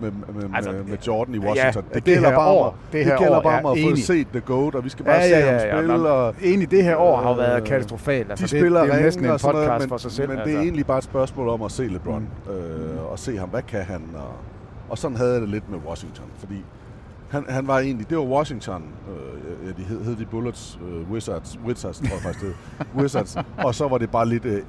med, 0.00 0.10
med, 0.10 0.42
Altså, 0.42 0.50
altså, 0.54 0.70
med, 0.72 0.82
med 0.84 0.98
Jordan 1.06 1.34
i 1.34 1.38
ja, 1.38 1.48
Washington. 1.48 1.84
det 1.84 1.94
det 1.94 2.04
gælder 2.04 2.30
bare 2.30 2.50
år- 2.50 2.66
om, 2.66 2.72
det 2.92 3.06
det 3.06 3.18
gælder 3.18 3.36
år 3.36 3.42
bare 3.42 3.62
er 3.62 3.66
at 3.68 3.78
få 3.90 3.96
set 3.96 4.26
The 4.32 4.40
GOAT, 4.40 4.74
og 4.74 4.84
vi 4.84 4.88
skal 4.88 5.04
bare 5.04 5.22
se 5.28 5.34
ham 5.34 5.60
spille. 5.60 5.98
Nå, 5.98 6.08
og, 6.08 6.34
Enig, 6.42 6.70
det 6.70 6.84
her 6.84 6.96
år 6.96 7.16
har 7.16 7.28
jo 7.28 7.34
været 7.36 7.60
øh, 7.60 7.66
katastrofalt. 7.66 8.30
Altså, 8.30 8.46
de 8.46 8.50
det, 8.50 8.60
spiller 8.60 8.82
det 8.82 8.92
er 8.92 8.96
jo 8.96 9.02
næsten 9.02 9.24
en 9.24 9.38
sådan 9.38 9.54
noget, 9.54 9.68
podcast 9.68 9.82
men, 9.82 9.88
for 9.88 9.96
sig 9.96 10.12
selv. 10.12 10.28
Men 10.28 10.38
altså. 10.38 10.50
det 10.50 10.58
er 10.58 10.62
egentlig 10.62 10.86
bare 10.86 10.98
et 10.98 11.04
spørgsmål 11.04 11.48
om 11.48 11.62
at 11.62 11.70
se 11.72 11.86
LeBron, 11.88 12.28
mm. 12.46 12.52
øh, 12.52 13.10
og 13.12 13.18
se 13.18 13.36
ham, 13.38 13.48
hvad 13.48 13.62
kan 13.62 13.80
han, 13.82 14.02
og, 14.14 14.32
og 14.88 14.98
sådan 14.98 15.16
havde 15.16 15.32
jeg 15.32 15.40
det 15.40 15.48
lidt 15.48 15.70
med 15.70 15.78
Washington, 15.88 16.26
fordi 16.38 16.64
han, 17.30 17.44
han 17.48 17.66
var 17.66 17.78
egentlig, 17.78 18.10
det 18.10 18.18
var 18.18 18.24
Washington, 18.24 18.84
øh, 19.10 19.66
ja, 19.66 19.72
de 19.72 19.82
hed, 19.82 20.04
hed 20.04 20.16
de 20.16 20.26
Bullets, 20.26 20.78
øh, 20.88 21.10
Wizards, 21.10 21.58
Wizards, 21.66 21.98
tror 21.98 22.08
jeg 22.08 22.22
faktisk 22.22 22.44
det 22.44 22.54
Wizards, 23.02 23.36
og 23.58 23.74
så 23.74 23.88
var 23.88 23.98
det 23.98 24.10
bare 24.10 24.28
lidt 24.28 24.44
øh, 24.44 24.62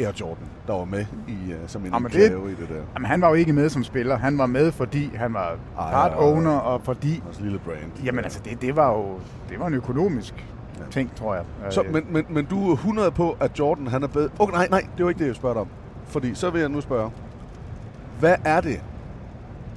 Air 0.00 0.12
Jordan, 0.20 0.46
der 0.66 0.72
var 0.72 0.84
med 0.84 1.06
i, 1.28 1.52
øh, 1.52 1.58
som 1.66 1.84
en 1.84 1.92
Jamen, 1.92 2.06
enklave 2.06 2.50
i 2.50 2.54
det 2.54 2.68
der. 2.68 2.82
Jamen, 2.94 3.06
han 3.06 3.20
var 3.20 3.28
jo 3.28 3.34
ikke 3.34 3.52
med 3.52 3.68
som 3.68 3.84
spiller. 3.84 4.16
Han 4.16 4.38
var 4.38 4.46
med, 4.46 4.72
fordi 4.72 5.10
han 5.14 5.34
var 5.34 5.48
Ej, 5.78 5.90
part 5.90 6.10
ja, 6.10 6.22
owner, 6.22 6.50
og 6.50 6.80
fordi... 6.82 7.22
Hans 7.24 7.40
lille 7.40 7.58
brand. 7.58 8.04
Jamen 8.04 8.24
altså, 8.24 8.40
det, 8.44 8.62
det 8.62 8.76
var 8.76 8.92
jo 8.92 9.18
det 9.50 9.60
var 9.60 9.66
en 9.66 9.74
økonomisk 9.74 10.46
ja. 10.78 10.84
ting, 10.90 11.14
tror 11.14 11.34
jeg. 11.34 11.44
Så, 11.70 11.82
Øh, 11.82 11.92
men, 11.92 12.06
men, 12.10 12.24
men 12.28 12.44
du 12.44 12.70
er 12.70 12.74
100 12.74 13.10
på, 13.10 13.36
at 13.40 13.58
Jordan 13.58 13.86
han 13.86 14.02
er 14.02 14.06
bedre. 14.06 14.28
Okay, 14.38 14.52
nej, 14.52 14.68
nej, 14.70 14.86
det 14.96 15.04
var 15.04 15.10
ikke 15.10 15.18
det, 15.18 15.26
jeg 15.26 15.36
spørger 15.36 15.54
dig 15.54 15.60
om. 15.60 15.68
Fordi 16.06 16.34
så 16.34 16.50
vil 16.50 16.60
jeg 16.60 16.68
nu 16.68 16.80
spørge, 16.80 17.10
hvad 18.20 18.34
er 18.44 18.60
det, 18.60 18.80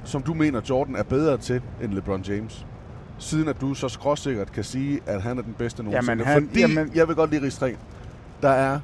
som 0.04 0.22
du 0.22 0.34
mener, 0.34 0.60
Jordan 0.70 0.96
er 0.96 1.02
bedre 1.02 1.36
til 1.36 1.62
end 1.82 1.92
LeBron 1.92 2.22
James? 2.22 2.66
Siden 3.18 3.48
at 3.48 3.60
du 3.60 3.74
så 3.74 3.88
skråsikkert 3.88 4.52
kan 4.52 4.64
sige, 4.64 5.00
at 5.06 5.22
han 5.22 5.38
er 5.38 5.42
den 5.42 5.54
bedste 5.58 5.82
nogensinde. 5.82 6.10
Jamen, 6.12 6.26
han- 6.26 6.48
Fordi, 6.48 6.60
jamen- 6.60 6.90
jeg 6.94 7.08
vil 7.08 7.16
godt 7.16 7.30
lige 7.30 7.42
rige. 7.62 7.76
Der 8.42 8.48
er 8.48 8.78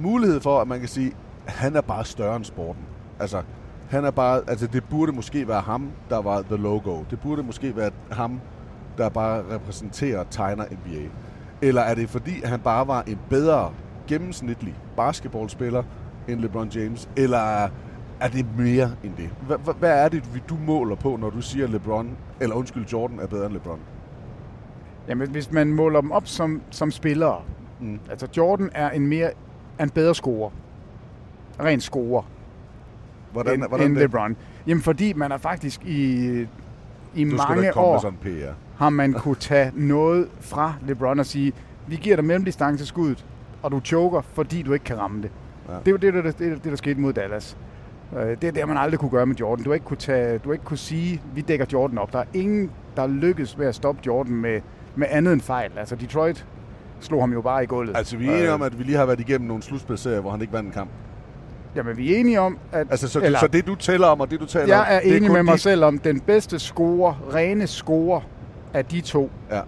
mulighed 0.00 0.40
for, 0.40 0.60
at 0.60 0.68
man 0.68 0.78
kan 0.80 0.88
sige, 0.88 1.12
at 1.46 1.52
han 1.52 1.76
er 1.76 1.80
bare 1.80 2.04
større 2.04 2.36
end 2.36 2.44
sporten. 2.44 2.82
Altså, 3.20 3.42
han 3.90 4.04
er 4.04 4.10
bare, 4.10 4.40
altså 4.48 4.66
det 4.66 4.84
burde 4.90 5.12
måske 5.12 5.48
være 5.48 5.60
ham, 5.60 5.90
der 6.10 6.22
var 6.22 6.42
the 6.42 6.56
logo. 6.56 7.02
Det 7.10 7.20
burde 7.20 7.42
måske 7.42 7.76
være 7.76 7.90
ham, 8.10 8.40
der 8.98 9.08
bare 9.08 9.42
repræsenterer 9.54 10.18
og 10.20 10.26
tegner 10.30 10.64
NBA. 10.64 11.08
Eller 11.62 11.82
er 11.82 11.94
det 11.94 12.10
fordi, 12.10 12.40
han 12.44 12.60
bare 12.60 12.86
var 12.88 13.02
en 13.06 13.18
bedre 13.30 13.72
gennemsnitlig 14.08 14.74
basketballspiller 14.96 15.82
end 16.28 16.40
LeBron 16.40 16.68
James? 16.68 17.08
Eller 17.16 17.68
er 18.20 18.28
det 18.28 18.46
mere 18.58 18.90
end 19.04 19.12
det? 19.16 19.30
Hvad, 19.46 19.58
hvad, 19.58 19.74
hvad 19.74 20.04
er 20.04 20.08
det, 20.08 20.42
du 20.48 20.56
måler 20.66 20.96
på, 20.96 21.16
når 21.16 21.30
du 21.30 21.40
siger 21.40 21.66
LeBron, 21.66 22.16
eller 22.40 22.56
undskyld, 22.56 22.86
Jordan 22.86 23.18
er 23.20 23.26
bedre 23.26 23.46
end 23.46 23.52
LeBron? 23.52 23.78
Jamen, 25.08 25.30
hvis 25.30 25.52
man 25.52 25.68
måler 25.72 26.00
dem 26.00 26.10
op 26.12 26.26
som, 26.26 26.62
som 26.70 26.90
spillere. 26.90 27.42
Mm. 27.80 28.00
Altså, 28.10 28.28
Jordan 28.36 28.70
er 28.74 28.90
en 28.90 29.06
mere 29.06 29.30
er 29.78 29.84
en 29.84 29.90
bedre 29.90 30.14
scorer. 30.14 30.50
Ren 31.60 31.80
scorer. 31.80 32.22
Hvordan, 33.32 33.54
end, 33.54 33.68
hvordan 33.68 33.86
end 33.86 33.94
det? 33.94 34.02
LeBron. 34.02 34.36
Jamen, 34.66 34.82
fordi 34.82 35.12
man 35.12 35.32
er 35.32 35.38
faktisk 35.38 35.84
i, 35.84 36.26
i 37.14 37.24
Du 37.24 37.36
mange 37.48 37.76
år 37.76 37.98
sådan 37.98 38.18
PR. 38.22 38.52
har 38.76 38.90
man 38.90 39.12
kunne 39.12 39.34
tage 39.34 39.72
noget 39.74 40.28
fra 40.40 40.74
LeBron 40.86 41.18
og 41.18 41.26
sige, 41.26 41.52
vi 41.86 41.96
giver 41.96 42.16
dig 42.16 42.24
mellemdistanceskuddet, 42.24 43.26
og 43.62 43.70
du 43.70 43.80
choker, 43.80 44.20
fordi 44.20 44.62
du 44.62 44.72
ikke 44.72 44.84
kan 44.84 44.98
ramme 44.98 45.22
det. 45.22 45.30
Ja. 45.68 45.72
Det 45.72 45.88
er 45.88 45.90
jo 45.90 45.96
det, 45.96 46.14
der, 46.14 46.30
det, 46.30 46.64
der 46.64 46.76
skete 46.76 47.00
mod 47.00 47.12
Dallas. 47.12 47.56
Øh, 48.16 48.28
Det 48.40 48.44
er 48.44 48.52
det, 48.52 48.68
man 48.68 48.76
aldrig 48.76 49.00
kunne 49.00 49.10
gøre 49.10 49.26
med 49.26 49.36
Jordan. 49.36 49.64
Du 49.64 49.70
har 49.70 49.74
ikke 49.74 49.86
kunne, 49.86 49.96
tage, 49.96 50.38
du 50.38 50.48
har 50.48 50.52
ikke 50.52 50.64
kunne 50.64 50.76
sige, 50.78 51.22
vi 51.34 51.40
dækker 51.40 51.66
Jordan 51.72 51.98
op. 51.98 52.12
Der 52.12 52.18
er 52.18 52.24
ingen, 52.34 52.70
der 52.96 53.06
lykkes 53.06 53.58
med 53.58 53.66
at 53.66 53.74
stoppe 53.74 54.00
Jordan 54.06 54.34
med, 54.34 54.60
med 54.96 55.06
andet 55.10 55.32
end 55.32 55.40
fejl. 55.40 55.70
Altså 55.78 55.96
Detroit 55.96 56.46
slog 57.00 57.22
ham 57.22 57.32
jo 57.32 57.40
bare 57.40 57.62
i 57.62 57.66
gulvet. 57.66 57.96
Altså, 57.96 58.16
vi 58.16 58.26
er 58.28 58.32
enige 58.32 58.52
om, 58.52 58.62
at 58.62 58.78
vi 58.78 58.84
lige 58.84 58.96
har 58.96 59.06
været 59.06 59.20
igennem 59.20 59.48
nogle 59.48 59.62
slutspilserier, 59.62 60.20
hvor 60.20 60.30
han 60.30 60.40
ikke 60.40 60.52
vandt 60.52 60.66
en 60.66 60.72
kamp. 60.72 60.90
Jamen, 61.76 61.96
vi 61.96 62.14
er 62.14 62.18
enige 62.18 62.40
om, 62.40 62.58
at... 62.72 62.86
Altså, 62.90 63.08
så, 63.08 63.36
så 63.40 63.46
det 63.46 63.66
du 63.66 63.74
tæller 63.74 64.06
om, 64.06 64.20
og 64.20 64.30
det 64.30 64.40
du 64.40 64.46
taler 64.46 64.64
om... 64.64 64.70
jeg 64.70 64.96
er 64.96 65.00
enig 65.16 65.30
med 65.32 65.42
mig 65.42 65.54
de- 65.54 65.58
selv 65.58 65.84
om, 65.84 65.98
den 65.98 66.20
bedste 66.20 66.58
scorer, 66.58 67.34
rene 67.34 67.66
scorer 67.66 68.20
af 68.74 68.84
de 68.84 69.00
to, 69.00 69.30
ja. 69.50 69.60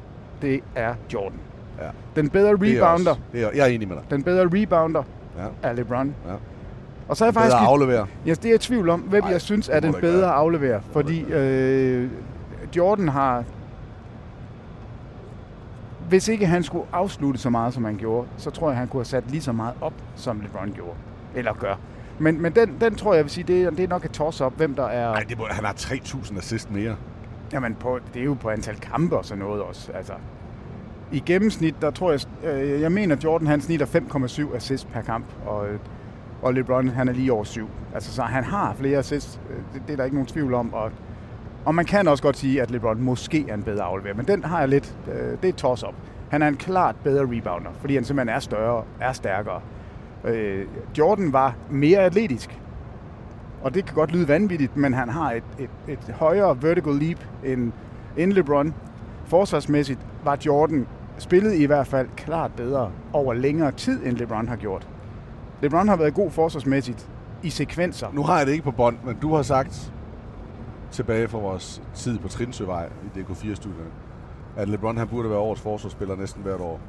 det 0.42 0.60
er 0.74 0.94
Jordan. 1.14 1.38
Ja. 1.80 1.88
Den 2.16 2.28
bedre 2.30 2.56
Det 2.56 2.76
er 2.78 2.82
rebounder, 2.90 3.10
også- 3.10 3.22
det 3.32 3.42
er, 3.42 3.50
jeg 3.54 3.62
er 3.62 3.66
enig 3.74 3.88
med 3.88 3.96
dig. 3.96 4.04
den 4.10 4.22
bedre 4.22 4.48
rebounder 4.52 5.02
Ja. 5.38 5.68
er 5.68 5.72
LeBron. 5.72 6.14
Ja. 6.28 6.32
Og 7.10 7.16
så 7.16 7.24
er 7.24 7.26
jeg 7.26 7.34
faktisk... 7.34 7.56
bedre 7.56 7.66
afleverer. 7.66 8.06
Ja, 8.26 8.30
det 8.30 8.44
er 8.44 8.48
jeg 8.48 8.54
i 8.54 8.58
tvivl 8.58 8.88
om, 8.88 9.00
hvem 9.00 9.22
Nej, 9.22 9.32
jeg 9.32 9.40
synes 9.40 9.68
er 9.68 9.80
den 9.80 9.94
bedre 10.00 10.20
være. 10.20 10.32
afleverer. 10.32 10.80
Fordi 10.92 11.22
øh, 11.22 12.10
Jordan 12.76 13.08
har... 13.08 13.44
Hvis 16.08 16.28
ikke 16.28 16.46
han 16.46 16.62
skulle 16.62 16.84
afslutte 16.92 17.40
så 17.40 17.50
meget, 17.50 17.74
som 17.74 17.84
han 17.84 17.96
gjorde, 17.96 18.28
så 18.36 18.50
tror 18.50 18.70
jeg, 18.70 18.78
han 18.78 18.88
kunne 18.88 18.98
have 18.98 19.04
sat 19.04 19.30
lige 19.30 19.40
så 19.40 19.52
meget 19.52 19.74
op, 19.80 19.92
som 20.16 20.40
LeBron 20.40 20.72
gjorde. 20.72 20.94
Eller 21.34 21.52
gør. 21.52 21.74
Men, 22.18 22.42
men 22.42 22.52
den, 22.52 22.76
den 22.80 22.94
tror 22.94 23.12
jeg, 23.12 23.16
jeg 23.16 23.24
vil 23.24 23.30
sige, 23.30 23.44
det 23.44 23.62
er, 23.62 23.70
det 23.70 23.84
er 23.84 23.88
nok 23.88 24.04
et 24.04 24.10
toss-up, 24.10 24.56
hvem 24.56 24.74
der 24.74 24.84
er... 24.84 25.12
Nej, 25.12 25.48
han 25.50 25.64
har 25.64 25.72
3.000 25.72 26.38
assist 26.38 26.70
mere. 26.70 26.96
Jamen, 27.52 27.74
på, 27.74 27.98
det 28.14 28.20
er 28.20 28.24
jo 28.24 28.34
på 28.34 28.50
antal 28.50 28.76
kampe 28.76 29.16
og 29.16 29.24
sådan 29.24 29.44
noget 29.44 29.62
også. 29.62 29.92
Altså, 29.92 30.12
I 31.12 31.22
gennemsnit, 31.26 31.74
der 31.82 31.90
tror 31.90 32.10
jeg, 32.10 32.20
øh, 32.44 32.80
jeg 32.80 32.92
mener, 32.92 33.16
Jordan 33.24 33.46
han 33.46 33.60
snitter 33.60 33.86
5,7 33.86 34.56
assist 34.56 34.88
per 34.92 35.02
kamp, 35.02 35.24
og, 35.46 35.68
øh, 35.68 35.78
og 36.42 36.54
LeBron 36.54 36.88
han 36.88 37.08
er 37.08 37.12
lige 37.12 37.32
over 37.32 37.44
7. 37.44 37.68
Altså, 37.94 38.12
så 38.12 38.22
han 38.22 38.44
har 38.44 38.74
flere 38.74 38.98
assists, 38.98 39.40
øh, 39.50 39.56
det, 39.74 39.82
det 39.86 39.92
er 39.92 39.96
der 39.96 40.04
ikke 40.04 40.16
nogen 40.16 40.26
tvivl 40.26 40.54
om, 40.54 40.74
og, 40.74 40.90
og 41.64 41.74
man 41.74 41.84
kan 41.84 42.08
også 42.08 42.22
godt 42.22 42.36
sige, 42.36 42.62
at 42.62 42.70
LeBron 42.70 43.02
måske 43.02 43.44
er 43.48 43.54
en 43.54 43.62
bedre 43.62 43.82
afleverer, 43.82 44.14
men 44.14 44.26
den 44.26 44.44
har 44.44 44.58
jeg 44.58 44.68
lidt, 44.68 44.96
øh, 45.12 45.38
det 45.42 45.48
er 45.48 45.52
toss 45.52 45.82
op. 45.82 45.94
Han 46.30 46.42
er 46.42 46.48
en 46.48 46.56
klart 46.56 46.96
bedre 47.04 47.22
rebounder, 47.22 47.70
fordi 47.80 47.94
han 47.94 48.04
simpelthen 48.04 48.36
er 48.36 48.40
større, 48.40 48.84
er 49.00 49.12
stærkere. 49.12 49.60
Øh, 50.24 50.66
Jordan 50.98 51.32
var 51.32 51.54
mere 51.70 51.98
atletisk, 51.98 52.60
og 53.62 53.74
det 53.74 53.84
kan 53.84 53.94
godt 53.94 54.12
lyde 54.12 54.28
vanvittigt, 54.28 54.76
men 54.76 54.94
han 54.94 55.08
har 55.08 55.32
et, 55.32 55.44
et, 55.58 55.70
et 55.88 56.14
højere 56.14 56.62
vertical 56.62 56.92
leap 56.92 57.18
end, 57.44 57.72
end 58.16 58.32
LeBron. 58.32 58.74
Forsvarsmæssigt 59.26 60.00
var 60.24 60.38
Jordan 60.46 60.86
spillet 61.18 61.54
i 61.54 61.64
hvert 61.64 61.86
fald 61.86 62.08
klart 62.16 62.50
bedre 62.56 62.90
over 63.12 63.34
længere 63.34 63.72
tid, 63.72 64.06
end 64.06 64.16
LeBron 64.16 64.48
har 64.48 64.56
gjort. 64.56 64.88
LeBron 65.62 65.88
har 65.88 65.96
været 65.96 66.14
god 66.14 66.30
forsvarsmæssigt 66.30 67.08
i 67.42 67.50
sekvenser. 67.50 68.08
Nu 68.12 68.22
har 68.22 68.38
jeg 68.38 68.46
det 68.46 68.52
ikke 68.52 68.64
på 68.64 68.70
bånd, 68.70 68.96
men 69.04 69.16
du 69.22 69.34
har 69.34 69.42
sagt 69.42 69.92
tilbage 70.90 71.28
fra 71.28 71.38
vores 71.38 71.82
tid 71.94 72.18
på 72.18 72.28
Trinsøvej 72.28 72.86
i 72.86 73.18
DK4-studierne, 73.18 73.90
at 74.56 74.68
LeBron 74.68 74.96
han 74.96 75.08
burde 75.08 75.30
være 75.30 75.38
årets 75.38 75.60
forsvarsspiller 75.60 76.16
næsten 76.16 76.42
hvert 76.42 76.60
år. 76.60 76.80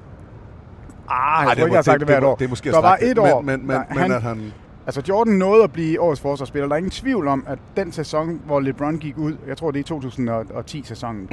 Ah, 1.10 1.44
Ej, 1.44 1.50
jeg 1.50 1.58
tror 1.58 1.66
ikke, 1.66 1.74
jeg 1.74 1.78
har 1.78 1.82
sagt 1.82 2.00
det 2.00 2.08
hvert 2.08 2.24
år. 2.24 2.36
Det 2.36 2.46
er 2.46 2.50
måske 2.50 2.72
der 2.72 2.82
var 2.82 2.98
et 3.02 3.18
år, 3.18 3.42
men, 3.42 3.60
men, 3.60 3.68
men, 3.68 3.78
men 3.90 3.98
han, 3.98 4.12
at 4.12 4.22
han... 4.22 4.54
Altså 4.86 5.04
Jordan 5.10 5.34
nåede 5.34 5.64
at 5.64 5.72
blive 5.72 6.02
årets 6.02 6.22
forsvarsspiller. 6.22 6.68
Der 6.68 6.74
er 6.74 6.78
ingen 6.78 6.92
tvivl 6.92 7.28
om, 7.28 7.44
at 7.48 7.60
den 7.78 7.92
sæson, 7.92 8.42
hvor 8.46 8.60
LeBron 8.60 8.98
gik 8.98 9.18
ud, 9.18 9.38
jeg 9.48 9.58
tror 9.58 9.72
det 9.72 9.92
er 9.92 9.96
2010-sæsonen, 9.96 11.30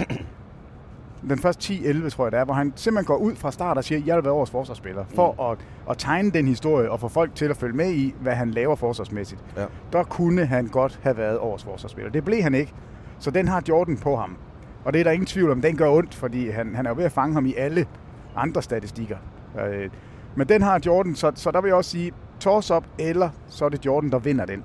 den 1.29 1.39
første 1.39 1.73
10-11, 1.75 2.09
tror 2.11 2.25
jeg 2.25 2.33
det 2.33 2.41
er, 2.41 2.45
hvor 2.45 2.55
han 2.55 2.73
simpelthen 2.77 3.07
går 3.07 3.17
ud 3.17 3.35
fra 3.35 3.53
start 3.53 3.77
og 3.77 3.85
siger, 3.85 4.01
jeg 4.07 4.17
vil 4.17 4.25
være 4.25 4.33
årets 4.33 4.51
forsvarsspiller, 4.51 5.05
for 5.15 5.33
Mm. 5.33 5.53
at, 5.53 5.59
at 5.91 5.99
tegne 5.99 6.31
den 6.31 6.49
historie 6.49 6.91
og 6.91 7.01
få 7.01 7.09
folk 7.09 7.35
til 7.35 7.45
at 7.45 7.57
følge 7.57 7.77
med 7.77 7.91
i, 7.91 8.15
hvad 8.21 8.33
han 8.33 8.51
laver 8.51 8.77
forsvarsmæssigt. 8.77 9.45
Ja. 9.57 9.65
Der 9.93 10.03
kunne 10.03 10.47
han 10.47 10.67
godt 10.67 11.01
have 11.03 11.17
været 11.17 11.39
årets 11.39 11.65
forsvarsspiller. 11.65 12.13
Det 12.13 12.25
blev 12.25 12.43
han 12.43 12.55
ikke, 12.55 12.73
så 13.19 13.31
den 13.31 13.49
har 13.49 13.63
Jordan 13.69 13.97
på 13.97 14.17
ham. 14.17 14.37
Og 14.85 14.93
det 14.93 15.01
er 15.01 15.05
der 15.05 15.11
ingen 15.11 15.27
tvivl 15.27 15.51
om, 15.51 15.63
den 15.63 15.77
gør 15.77 15.91
ondt, 15.91 16.15
fordi 16.15 16.51
han, 16.51 16.75
han 16.75 16.87
er 16.87 16.91
jo 16.91 16.97
ved 16.97 17.05
at 17.05 17.13
fange 17.13 17.35
ham 17.35 17.47
i 17.47 17.55
alle 17.55 17.87
andre 18.37 18.63
statistikker. 18.63 19.17
Øh, 19.69 19.91
men 20.37 20.49
den 20.49 20.63
har 20.63 20.81
Jordan, 20.87 21.15
så, 21.15 21.33
så 21.35 21.51
der 21.51 21.61
vil 21.61 21.69
jeg 21.69 21.77
også 21.77 21.91
sige, 21.91 22.13
toss-up, 22.41 22.85
eller 22.99 23.31
så 23.49 23.65
er 23.65 23.69
det 23.69 23.87
Jordan, 23.87 24.11
der 24.11 24.19
vinder 24.19 24.47
den. 24.47 24.65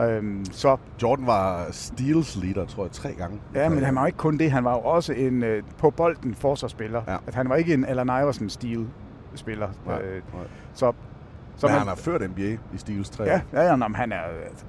Øhm, 0.00 0.44
så, 0.44 0.76
Jordan 1.02 1.26
var 1.26 1.66
steals 1.70 2.36
leader, 2.36 2.64
tror 2.66 2.84
jeg, 2.84 2.92
tre 2.92 3.12
gange. 3.18 3.40
ja, 3.54 3.68
men 3.68 3.84
han 3.84 3.94
var 3.94 4.06
ikke 4.06 4.18
kun 4.18 4.38
det, 4.38 4.50
han 4.50 4.64
var 4.64 4.72
jo 4.72 4.78
også 4.80 5.12
en 5.12 5.42
øh, 5.42 5.62
på 5.78 5.90
bolden 5.90 6.34
forsvarsspiller. 6.34 7.02
Ja. 7.08 7.16
At 7.26 7.34
han 7.34 7.48
var 7.48 7.56
ikke 7.56 7.74
en 7.74 7.84
Allen 7.84 8.08
Iverson 8.08 8.48
stil 8.48 8.86
spiller. 9.34 9.68
Nej, 9.86 10.02
Øh, 10.02 10.22
nej. 10.34 10.42
så, 10.74 10.92
så 11.56 11.66
Men 11.66 11.72
man- 11.72 11.78
han 11.78 11.88
har 11.88 11.94
ført 11.94 12.30
NBA 12.30 12.42
i 12.74 12.76
steals 12.76 13.10
tre 13.10 13.24
Ja, 13.24 13.40
ja, 13.52 13.62
ja 13.62 13.76
men 13.76 13.94
han 13.94 14.12
er... 14.12 14.20
Altså, 14.50 14.64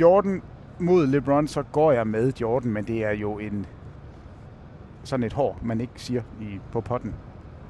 Jordan 0.00 0.42
mod 0.78 1.06
LeBron, 1.06 1.48
så 1.48 1.62
går 1.62 1.92
jeg 1.92 2.06
med 2.06 2.32
Jordan, 2.40 2.70
men 2.72 2.84
det 2.84 3.04
er 3.04 3.10
jo 3.12 3.38
en 3.38 3.66
sådan 5.04 5.24
et 5.26 5.32
hår, 5.32 5.58
man 5.62 5.80
ikke 5.80 5.92
siger 5.96 6.22
i, 6.40 6.60
på 6.72 6.80
potten. 6.80 7.14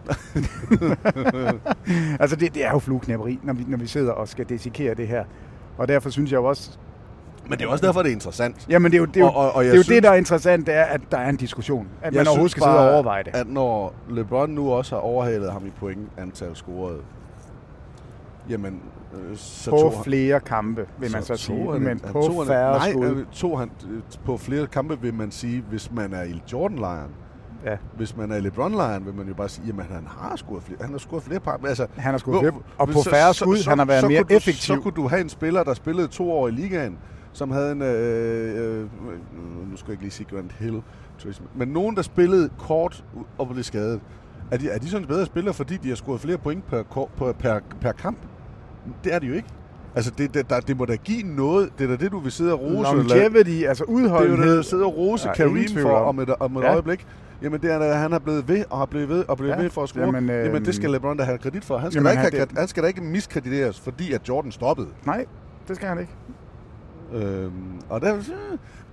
altså 2.20 2.37
det, 2.37 2.55
det 2.55 2.66
er 2.66 2.70
jo 2.70 2.79
flueknæpperi, 2.79 3.38
når 3.42 3.53
vi, 3.53 3.64
når 3.68 3.79
vi 3.79 3.87
sidder 3.87 4.12
og 4.12 4.29
skal 4.29 4.44
dissekere 4.44 4.94
det 4.94 5.09
her. 5.09 5.25
Og 5.78 5.88
derfor 5.88 6.11
synes 6.11 6.30
jeg 6.32 6.37
jo 6.38 6.44
også... 6.44 6.70
Men 7.48 7.58
det 7.58 7.64
er 7.64 7.68
også 7.68 7.87
derfor, 7.87 8.02
det 8.02 8.08
er 8.08 8.12
interessant. 8.12 8.66
Jamen 8.68 8.92
det 8.92 8.96
er 8.96 9.00
jo 9.00 9.04
det, 9.04 9.16
er 9.16 9.20
jo, 9.20 9.26
Og- 9.26 9.35
og- 9.37 9.52
og 9.54 9.64
det, 9.64 9.70
er 9.70 9.76
jo 9.76 9.82
synes- 9.82 9.94
det 9.96 10.02
der 10.02 10.11
er 10.11 10.14
interessant, 10.14 10.66
det 10.66 10.74
er, 10.74 10.82
at 10.85 11.00
der 11.11 11.18
er 11.18 11.28
en 11.28 11.37
diskussion. 11.37 11.88
At 12.02 12.14
man 12.14 12.26
overhovedet 12.26 12.50
skal 12.50 12.62
sidde 12.62 12.78
og 12.88 12.94
overveje 12.94 13.22
det. 13.22 13.35
at 13.35 13.46
når 13.48 13.94
LeBron 14.11 14.50
nu 14.50 14.72
også 14.72 14.94
har 14.94 15.02
overhalet 15.02 15.52
ham 15.52 15.66
i 15.66 15.70
point 15.70 16.08
antal 16.18 16.56
scoret, 16.56 16.96
jamen, 18.48 18.80
øh, 19.14 19.37
så 19.37 19.70
På 19.70 19.76
tog 19.76 19.92
han, 19.92 20.04
flere 20.04 20.40
kampe, 20.40 20.87
vil 20.98 21.12
man 21.12 21.22
så, 21.22 21.28
tog 21.28 21.38
sige. 21.38 21.72
han- 21.72 21.80
Men 21.80 21.88
han 22.04 22.12
på 22.12 22.22
han- 22.38 22.46
færre 22.46 22.78
nej, 22.78 22.90
skud. 22.90 23.06
øh, 23.06 23.24
tog 23.32 23.58
han 23.58 23.70
øh, 23.90 24.00
på 24.24 24.37
flere 24.37 24.66
kampe, 24.66 25.00
vil 25.00 25.14
man 25.14 25.30
sige, 25.30 25.64
hvis 25.70 25.92
man 25.92 26.12
er 26.12 26.22
i 26.22 26.42
Jordan-lejren. 26.52 27.11
Ja. 27.64 27.77
Hvis 27.96 28.16
man 28.16 28.33
er 28.33 28.40
LeBron-lejren, 28.40 29.07
vil 29.07 29.14
man 29.14 29.29
jo 29.29 29.35
bare 29.35 29.48
sige, 29.48 29.66
jamen 29.66 29.85
han 29.90 30.07
har 30.09 30.37
scoret 30.37 30.62
flere, 30.62 30.79
han 30.81 30.90
har 30.90 30.98
scoret 30.98 31.22
flere 31.22 31.40
par. 31.40 31.61
Altså, 31.68 31.87
Han 31.96 32.11
har 32.11 32.18
scoret 32.18 32.40
flere- 32.40 32.53
og 32.79 32.88
på 32.88 32.98
færre 33.11 33.35
skud, 33.35 33.68
han 33.68 33.79
har 33.79 33.85
været 33.85 34.01
så 34.01 34.09
mere 34.09 34.22
du, 34.22 34.27
effektiv. 34.31 34.77
Så 34.77 34.81
kunne 34.81 34.92
du 34.96 35.09
have 35.09 35.20
en 35.20 35.29
spiller, 35.29 35.62
der 35.64 35.75
spillede 35.75 36.09
to 36.09 36.33
år 36.33 36.48
i 36.48 36.51
ligaen, 36.51 36.98
som 37.33 37.51
havde 37.51 37.72
en, 37.72 37.83
øh, 37.83 38.81
øh, 38.81 38.83
nu 39.70 39.77
skal 39.77 39.87
jeg 39.87 39.92
ikke 39.92 40.03
lige 40.03 40.11
sige 40.11 40.27
Grant 40.37 40.53
Hill, 40.53 40.83
men 41.55 41.68
nogen, 41.68 41.96
der 41.96 42.03
spillede 42.03 42.51
kort 42.59 43.05
og 43.38 43.48
blev 43.48 43.62
skadet. 43.64 44.01
Er 44.51 44.57
de, 44.57 44.70
er 44.70 44.79
de 44.79 44.88
sådan 44.88 45.07
bedre 45.07 45.27
spillere, 45.27 45.55
fordi 45.55 45.77
de 45.77 45.88
har 45.88 45.96
scoret 45.96 46.20
flere 46.20 46.38
point 46.38 46.66
per, 46.66 46.83
per, 47.18 47.33
per, 47.33 47.61
per 47.81 47.92
kamp? 47.92 48.18
Det 49.05 49.14
er 49.14 49.18
de 49.18 49.27
jo 49.27 49.35
ikke. 49.35 49.48
Altså, 49.94 50.11
det, 50.18 50.35
det, 50.35 50.51
der, 50.51 50.61
det 50.61 50.77
må 50.79 50.85
da 50.85 50.94
give 50.96 51.22
noget. 51.22 51.70
Det 51.79 51.85
er 51.85 51.96
da 51.96 52.05
det, 52.05 52.12
du 52.12 52.18
vil 52.18 52.33
sidde 52.33 52.53
og 52.53 52.61
rose. 52.61 52.92
Longevity, 52.92 53.62
altså 53.64 53.85
Det 53.85 53.90
er 53.94 53.98
jo 54.01 54.05
udholdenhed. 54.05 54.51
det, 54.51 54.59
du 54.59 54.62
sidder 54.62 54.85
og 54.87 54.96
rose 54.96 55.29
ingen 55.38 55.66
tvivl 55.68 55.83
for 55.83 55.96
om 55.96 56.18
et, 56.18 56.31
om 56.40 56.57
et 56.57 56.62
Ja. 56.62 56.72
øjeblik. 56.72 57.07
Jamen, 57.42 57.62
det 57.62 57.72
er, 57.72 57.78
at 57.78 57.96
han 57.98 58.12
har 58.12 58.18
blevet 58.18 58.48
ved 58.48 58.64
og 58.70 58.78
har 58.78 58.87
blevet 58.87 59.09
ved 59.09 59.24
og 59.28 59.37
blevet 59.37 59.52
Ja. 59.52 59.61
ved 59.62 59.70
for 59.70 59.83
at 59.83 59.88
score. 59.88 60.05
Jamen, 60.05 60.31
øh, 60.31 60.46
Jamen 60.46 60.64
det 60.64 60.74
skal 60.74 60.90
LeBron 60.90 61.16
da 61.16 61.22
have 61.24 61.38
kredit 61.38 61.64
for. 61.64 61.78
Han 61.78 61.90
skal, 61.90 61.98
Jamen, 62.00 62.07
da 62.07 62.11
ikke 62.11 62.22
han- 62.22 62.33
have, 62.33 62.46
det- 62.46 62.59
han 62.59 62.68
skal 62.68 62.83
da 62.83 62.88
ikke 62.88 63.00
miskrediteres, 63.02 63.81
fordi 63.81 64.12
at 64.12 64.28
Jordan 64.28 64.52
stoppede. 64.52 64.88
Nej, 65.07 65.26
det 65.68 65.76
skal 65.76 65.88
han 65.88 65.98
ikke. 66.00 66.12
Øhm, 67.12 67.81
og 67.90 68.00
der, 68.00 68.16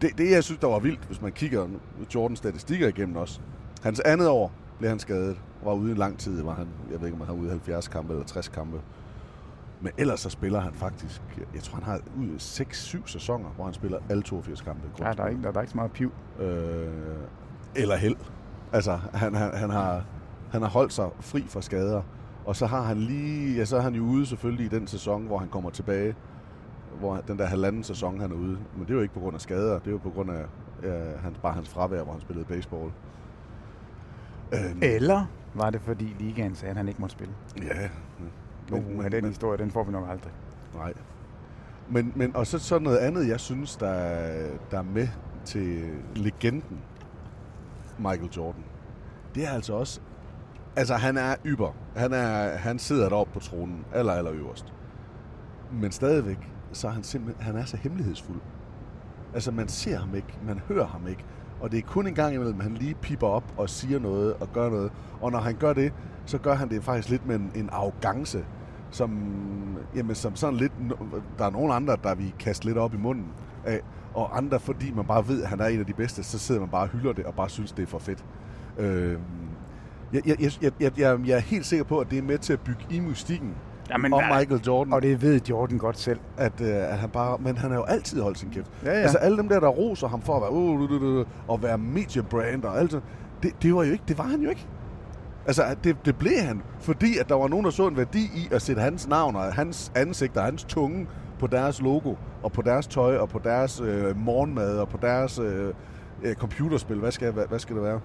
det, 0.01 0.17
det, 0.17 0.31
jeg 0.31 0.43
synes, 0.43 0.59
der 0.59 0.67
var 0.67 0.79
vildt, 0.79 1.05
hvis 1.07 1.21
man 1.21 1.31
kigger 1.31 1.67
Jordans 2.15 2.39
statistikker 2.39 2.88
igennem 2.88 3.15
også. 3.15 3.39
Hans 3.83 3.99
andet 3.99 4.27
år 4.27 4.51
blev 4.79 4.89
han 4.89 4.99
skadet. 4.99 5.38
Var 5.63 5.73
ude 5.73 5.91
i 5.91 5.95
lang 5.95 6.17
tid. 6.17 6.41
Var 6.41 6.53
han, 6.53 6.67
jeg 6.91 6.99
ved 7.01 7.07
ikke, 7.07 7.21
om 7.21 7.27
han 7.27 7.35
var 7.35 7.41
ude 7.41 7.47
i 7.47 7.49
70 7.49 7.88
kampe 7.88 8.13
eller 8.13 8.25
60 8.25 8.47
kampe. 8.47 8.77
Men 9.81 9.91
ellers 9.97 10.19
så 10.19 10.29
spiller 10.29 10.59
han 10.59 10.73
faktisk, 10.73 11.21
jeg 11.55 11.63
tror 11.63 11.75
han 11.75 11.83
har 11.83 11.99
ud 12.19 12.39
6-7 12.39 13.07
sæsoner, 13.07 13.49
hvor 13.55 13.65
han 13.65 13.73
spiller 13.73 13.97
alle 14.09 14.23
82 14.23 14.62
kampe. 14.62 14.81
Ja, 14.99 15.12
der 15.17 15.23
er 15.23 15.27
ikke, 15.27 15.41
der, 15.43 15.51
der 15.51 15.57
er 15.57 15.62
ikke 15.62 15.71
så 15.71 15.77
meget 15.77 15.91
piv. 15.91 16.12
øh, 16.39 16.88
eller 17.75 17.95
held. 17.95 18.15
Altså, 18.73 18.99
han, 19.13 19.36
han, 19.36 19.53
han, 19.53 19.69
har, 19.69 20.03
han 20.51 20.62
har 20.62 20.69
holdt 20.69 20.93
sig 20.93 21.10
fri 21.19 21.45
fra 21.49 21.62
skader. 21.62 22.01
Og 22.45 22.55
så 22.55 22.65
har 22.65 22.82
han 22.82 22.97
lige, 22.97 23.58
ja, 23.58 23.65
så 23.65 23.77
er 23.77 23.82
han 23.82 23.93
jo 23.95 24.03
ude 24.03 24.25
selvfølgelig 24.25 24.65
i 24.65 24.69
den 24.69 24.88
sæson, 24.88 25.25
hvor 25.25 25.38
han 25.38 25.47
kommer 25.47 25.69
tilbage. 25.69 26.15
Hvor 26.99 27.17
den 27.27 27.39
der 27.39 27.45
halvanden 27.45 27.84
sæson, 27.84 28.19
han 28.19 28.32
er 28.32 28.36
ude. 28.36 28.58
Men 28.75 28.82
det 28.82 28.89
er 28.89 28.93
jo 28.93 29.01
ikke 29.01 29.13
på 29.13 29.19
grund 29.19 29.36
af 29.36 29.41
skader, 29.41 29.79
det 29.79 29.88
er 29.88 29.91
jo 29.91 29.97
på 29.97 30.10
grund 30.10 30.32
af 30.32 30.45
øh, 30.84 31.23
hans, 31.23 31.38
bare 31.38 31.53
hans 31.53 31.69
fravær, 31.69 32.03
hvor 32.03 32.12
han 32.12 32.21
spillede 32.21 32.45
baseball. 32.45 32.91
Øhm, 34.53 34.79
Eller 34.82 35.25
var 35.53 35.69
det 35.69 35.82
fordi 35.82 36.15
ligaen 36.19 36.55
sagde, 36.55 36.69
at 36.71 36.77
han 36.77 36.88
ikke 36.88 37.01
måtte 37.01 37.13
spille? 37.13 37.34
Ja. 37.62 37.89
Men, 38.71 38.99
uh, 38.99 39.12
den 39.12 39.25
historie, 39.25 39.58
den 39.58 39.71
får 39.71 39.84
vi 39.84 39.91
nok 39.91 40.10
aldrig. 40.10 40.32
Nej. 40.75 40.93
Men, 41.89 42.13
men, 42.15 42.36
og 42.36 42.47
så, 42.47 42.60
så 42.60 42.79
noget 42.79 42.97
andet, 42.97 43.27
jeg 43.27 43.39
synes, 43.39 43.75
der, 43.75 43.89
er- 43.89 44.58
der 44.71 44.77
er 44.77 44.84
med 44.84 45.08
til 45.45 45.89
legenden 46.15 46.77
Michael 47.99 48.29
Jordan. 48.38 48.63
Det 49.35 49.47
er 49.47 49.51
altså 49.51 49.73
også... 49.73 49.99
Altså, 50.75 50.95
han 50.95 51.17
er 51.17 51.35
yber. 51.45 51.71
Han, 51.95 52.13
er, 52.13 52.57
han 52.57 52.79
sidder 52.79 53.09
deroppe 53.09 53.33
på 53.33 53.39
tronen, 53.39 53.85
aller, 53.93 54.13
aller 54.13 54.31
øverst. 54.31 54.73
Men 55.71 55.91
stadigvæk, 55.91 56.51
så 56.71 56.88
er 56.88 56.91
han 56.91 57.03
simpelthen... 57.03 57.43
Han 57.43 57.55
er 57.55 57.65
så 57.65 57.77
hemmelighedsfuld. 57.77 58.41
Altså, 59.33 59.51
man 59.51 59.67
ser 59.67 59.97
ham 59.97 60.15
ikke, 60.15 60.39
man 60.47 60.59
hører 60.67 60.88
ham 60.88 61.07
ikke. 61.07 61.25
Og 61.62 61.71
det 61.71 61.77
er 61.77 61.81
kun 61.81 62.07
en 62.07 62.15
gang 62.15 62.35
imellem, 62.35 62.59
han 62.59 62.73
lige 62.73 62.95
piper 62.95 63.27
op 63.27 63.53
og 63.57 63.69
siger 63.69 63.99
noget 63.99 64.33
og 64.33 64.53
gør 64.53 64.69
noget. 64.69 64.91
Og 65.21 65.31
når 65.31 65.39
han 65.39 65.55
gør 65.55 65.73
det, 65.73 65.93
så 66.25 66.38
gør 66.38 66.55
han 66.55 66.69
det 66.69 66.83
faktisk 66.83 67.09
lidt 67.09 67.25
med 67.25 67.35
en, 67.35 67.51
en 67.55 67.69
arrogance, 67.71 68.45
som, 68.91 69.12
jamen, 69.95 70.15
som 70.15 70.35
sådan 70.35 70.55
lidt... 70.55 70.73
Der 71.38 71.45
er 71.45 71.49
nogle 71.49 71.73
andre, 71.73 71.97
der 72.03 72.15
vi 72.15 72.35
kaste 72.39 72.65
lidt 72.65 72.77
op 72.77 72.93
i 72.93 72.97
munden 72.97 73.27
af. 73.65 73.81
Og 74.19 74.38
andre, 74.38 74.60
fordi 74.60 74.91
man 74.91 75.05
bare 75.05 75.27
ved, 75.27 75.43
at 75.43 75.49
han 75.49 75.60
er 75.60 75.65
en 75.65 75.79
af 75.79 75.86
de 75.86 75.93
bedste, 75.93 76.23
så 76.23 76.39
sidder 76.39 76.62
man 76.62 76.69
bare 76.69 76.84
og 76.84 76.89
hylder 76.89 77.13
det 77.13 77.25
og 77.25 77.34
bare 77.34 77.49
synes, 77.49 77.71
det 77.71 77.84
er 77.84 77.88
for 77.88 77.99
fedt. 77.99 78.25
Øh, 78.77 79.17
jeg, 80.13 80.21
jeg, 80.25 80.36
jeg, 80.39 80.51
jeg, 80.62 80.71
jeg, 80.79 80.99
jeg, 80.99 81.19
jeg 81.25 81.36
er 81.36 81.39
helt 81.39 81.65
sikker 81.65 81.84
på, 81.84 81.99
at 81.99 82.12
det 82.12 82.17
er 82.17 82.23
med 82.23 82.38
til 82.38 82.53
at 82.53 82.60
bygge 82.60 82.86
i 82.89 82.99
mystikken 82.99 83.55
Jamen, 83.89 84.13
om 84.13 84.19
ja. 84.19 84.39
Michael 84.39 84.62
Jordan. 84.67 84.93
Og 84.93 85.01
det 85.01 85.21
ved 85.21 85.41
Jordan 85.49 85.77
godt 85.77 85.99
selv. 85.99 86.19
At, 86.38 86.62
øh, 86.62 86.67
at 86.67 86.97
han 86.97 87.10
bare, 87.10 87.38
men 87.38 87.58
han 87.58 87.71
har 87.71 87.77
jo 87.77 87.84
altid 87.84 88.21
holdt 88.21 88.39
sin 88.39 88.49
kæft. 88.49 88.71
Ja, 88.86 88.91
ja. 88.91 88.99
Altså 88.99 89.17
alle 89.17 89.38
dem 89.38 89.49
der, 89.49 89.60
der 89.60 89.67
roser 89.67 90.08
ham 90.08 90.21
for 90.21 90.36
at 90.36 90.41
være, 90.41 90.51
uh, 90.51 90.82
uh, 90.82 90.91
uh, 90.91 91.19
uh, 91.19 91.25
og 91.47 91.63
være 91.63 91.77
mediebrand 91.77 92.63
og 92.63 92.79
alt 92.79 92.91
det, 92.91 93.01
det, 93.43 93.63
det 93.63 93.75
var 93.75 93.84
jo 93.84 93.91
ikke, 93.91 94.03
det 94.08 94.17
var 94.17 94.23
han 94.23 94.41
jo 94.41 94.49
ikke. 94.49 94.67
Altså, 95.45 95.75
det, 95.84 95.97
det 96.05 96.15
blev 96.15 96.39
han, 96.39 96.62
fordi 96.79 97.17
at 97.17 97.29
der 97.29 97.36
var 97.36 97.47
nogen, 97.47 97.65
der 97.65 97.71
så 97.71 97.88
en 97.88 97.97
værdi 97.97 98.19
i 98.19 98.47
at 98.51 98.62
sætte 98.62 98.82
hans 98.82 99.08
navn 99.08 99.36
og 99.36 99.53
hans 99.53 99.91
ansigt 99.95 100.38
og 100.38 100.43
hans 100.43 100.63
tunge 100.63 101.08
på 101.39 101.47
deres 101.47 101.82
logo, 101.82 102.15
og 102.43 102.52
på 102.52 102.62
deres 102.62 102.88
tøj, 102.88 103.17
og 103.17 103.30
på 103.30 103.39
deres 103.43 103.82
øh, 103.82 104.17
morgenmad, 104.17 104.78
og 104.78 104.89
på 104.89 104.97
deres 105.02 105.39
øh, 105.39 105.73
øh, 106.23 106.36
computerspil. 106.36 106.99
Hvad 106.99 107.12
skal, 107.12 107.32
hvad, 107.32 107.45
hvad 107.47 107.60
skal 107.60 107.75
det 107.75 107.84
være? 107.84 107.99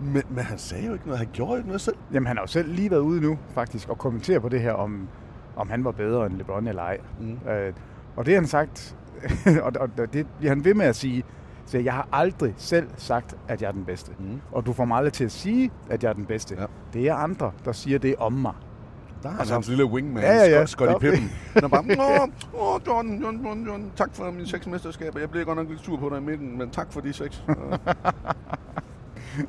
Men, 0.00 0.22
men 0.28 0.38
han 0.38 0.58
sagde 0.58 0.86
jo 0.86 0.92
ikke 0.92 1.06
noget. 1.06 1.18
Han 1.18 1.28
gjorde 1.32 1.50
jo 1.50 1.56
ikke 1.56 1.68
noget 1.68 1.80
selv. 1.80 1.96
Jamen, 2.12 2.26
han 2.26 2.36
har 2.36 2.42
jo 2.42 2.46
selv 2.46 2.72
lige 2.72 2.90
været 2.90 3.00
ude 3.00 3.20
nu, 3.20 3.38
faktisk, 3.48 3.88
og 3.88 3.98
kommentere 3.98 4.40
på 4.40 4.48
det 4.48 4.60
her, 4.60 4.72
om, 4.72 5.08
om 5.56 5.70
han 5.70 5.84
var 5.84 5.90
bedre 5.90 6.26
end 6.26 6.34
LeBron 6.36 6.66
eller 6.66 6.82
ej. 6.82 6.98
Mm. 7.20 7.50
Øh, 7.50 7.72
og 8.16 8.26
det 8.26 8.34
har 8.34 8.40
han 8.40 8.48
sagt, 8.48 8.96
og, 9.62 9.72
og 9.80 9.88
det 10.12 10.26
bliver 10.38 10.50
han 10.50 10.64
ved 10.64 10.74
med 10.74 10.86
at 10.86 10.96
sige, 10.96 11.24
så 11.66 11.78
jeg 11.78 11.92
har 11.92 12.08
aldrig 12.12 12.54
selv 12.56 12.88
sagt, 12.96 13.36
at 13.48 13.62
jeg 13.62 13.68
er 13.68 13.72
den 13.72 13.84
bedste. 13.84 14.12
Mm. 14.18 14.40
Og 14.52 14.66
du 14.66 14.72
får 14.72 14.84
mig 14.84 14.96
aldrig 14.96 15.12
til 15.12 15.24
at 15.24 15.32
sige, 15.32 15.70
at 15.90 16.02
jeg 16.02 16.08
er 16.08 16.12
den 16.12 16.26
bedste. 16.26 16.56
Ja. 16.58 16.66
Det 16.92 17.08
er 17.08 17.14
andre, 17.14 17.52
der 17.64 17.72
siger 17.72 17.98
det 17.98 18.16
om 18.16 18.32
mig. 18.32 18.54
Der 19.26 19.34
er 19.34 19.38
Altså, 19.38 19.54
hans 19.54 19.68
lille 19.68 19.84
wingman, 19.84 20.22
Ja, 20.22 20.34
ja, 20.34 20.50
ja. 20.50 20.62
Scott- 20.62 20.66
Scotty. 20.66 21.04
Pippen. 21.06 21.30
Han 21.54 21.64
er 21.64 21.68
bare, 21.68 21.80
åh, 21.80 22.28
åh, 22.74 22.80
Jordan, 22.86 23.18
Jordan, 23.20 23.40
Jordan, 23.44 23.64
Jordan, 23.66 23.90
tak 23.96 24.08
for 24.14 24.30
mine 24.30 24.48
seks 24.48 24.66
mesterskaber. 24.66 25.20
Jeg 25.20 25.30
blev 25.30 25.44
godt 25.44 25.58
nok 25.58 25.68
lidt 25.68 25.80
sur 25.80 25.96
på 25.96 26.08
dig 26.08 26.18
i 26.18 26.20
midten, 26.20 26.58
men 26.58 26.70
tak 26.70 26.92
for 26.92 27.00
de 27.00 27.12
seks. 27.12 27.44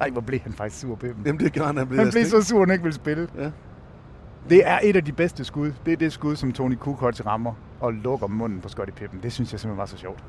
Ej, 0.02 0.10
hvor 0.10 0.22
blev 0.22 0.40
han 0.40 0.54
faktisk 0.54 0.82
sur 0.82 0.96
på 0.96 1.06
dem. 1.06 1.16
Jamen, 1.26 1.40
det 1.40 1.54
gør 1.54 1.64
han, 1.66 1.78
han 1.78 1.88
blev 1.88 2.00
Han 2.00 2.10
blev 2.12 2.26
så 2.26 2.42
sur, 2.42 2.60
han 2.60 2.72
ikke 2.72 2.84
ville 2.84 2.96
spille. 2.96 3.28
Ja. 3.38 3.52
Det 4.50 4.68
er 4.68 4.80
et 4.84 4.96
af 4.96 5.06
de 5.06 5.12
bedste 5.12 5.44
skud. 5.44 5.72
Det 5.86 5.94
er 5.94 5.98
det 5.98 6.14
skud, 6.14 6.36
som 6.36 6.52
Tony 6.54 6.76
Kukoc 6.76 7.26
rammer 7.26 7.54
og 7.80 7.94
lukker 7.94 8.28
munden 8.28 8.62
på 8.62 8.70
Scotty 8.70 8.92
Pippen. 8.92 9.20
Det 9.24 9.34
synes 9.34 9.52
jeg 9.52 9.60
simpelthen 9.60 9.80
var 9.80 9.86
så 9.86 9.98
sjovt. 9.98 10.24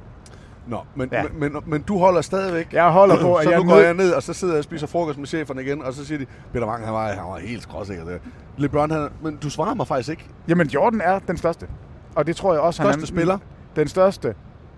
Nå, 0.68 0.78
men, 0.94 1.09
Ja. 1.12 1.22
men, 1.22 1.52
men, 1.52 1.62
men 1.66 1.83
du 1.83 1.98
holder 1.98 2.20
stadigvæk. 2.20 2.72
Jeg 2.72 2.90
holder 2.90 3.20
på, 3.20 3.35
at 3.35 3.44
så 3.44 3.50
jeg 3.50 3.59
nu 3.61 3.64
går 3.68 3.74
nød- 3.76 3.85
jeg 3.85 3.94
ned, 3.94 4.12
og 4.12 4.22
så 4.22 4.33
sidder 4.33 4.54
jeg 4.54 4.59
og 4.59 4.64
spiser 4.64 4.87
frokost 4.87 5.18
med 5.18 5.26
cheferne 5.26 5.62
igen, 5.62 5.83
og 5.83 5.92
så 5.94 6.04
siger 6.07 6.18
de, 6.18 6.26
Peter 6.52 6.66
Wang, 6.66 6.85
han 6.85 6.94
var, 6.94 7.09
han 7.09 7.24
var 7.24 7.38
helt 7.38 7.62
skråsikker 7.62 8.04
der. 8.04 8.18
LeBron, 8.57 8.90
han, 8.90 9.09
men 9.22 9.37
du 9.37 9.50
svarer 9.50 9.74
mig 9.74 9.87
faktisk 9.87 10.09
ikke. 10.09 10.24
Jamen, 10.48 10.66
Jordan 10.68 11.00
er 11.00 11.18
den 11.18 11.37
største. 11.37 11.66
Og 12.14 12.26
det 12.26 12.37
tror 12.37 12.52
jeg 12.52 12.61
også, 12.62 12.83
han 12.83 12.92
Største 12.92 13.04
er 13.12 13.16
spiller? 13.16 13.38
Den 13.76 13.88
største 13.88 14.35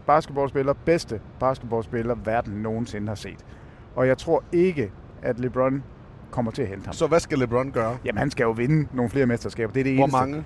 basketballspiller, 0.06 0.72
bedste 0.84 1.20
basketballspiller, 1.40 2.14
verden 2.24 2.52
nogensinde 2.54 3.08
har 3.08 3.14
set. 3.14 3.38
Og 3.96 4.06
jeg 4.06 4.18
tror 4.18 4.44
ikke, 4.52 4.92
at 5.22 5.40
LeBron 5.40 5.82
kommer 6.30 6.52
til 6.52 6.62
at 6.62 6.68
hente 6.68 6.84
ham. 6.84 6.92
Så 6.94 7.06
hvad 7.06 7.20
skal 7.20 7.38
LeBron 7.38 7.70
gøre? 7.70 7.96
Jamen, 8.04 8.18
han 8.18 8.30
skal 8.30 8.44
jo 8.44 8.50
vinde 8.50 8.88
nogle 8.92 9.10
flere 9.10 9.26
mesterskaber. 9.26 9.72
Det 9.72 9.80
er 9.80 9.84
det 9.84 9.94
Hvor 9.94 10.04
eneste. 10.04 10.18
mange? 10.20 10.44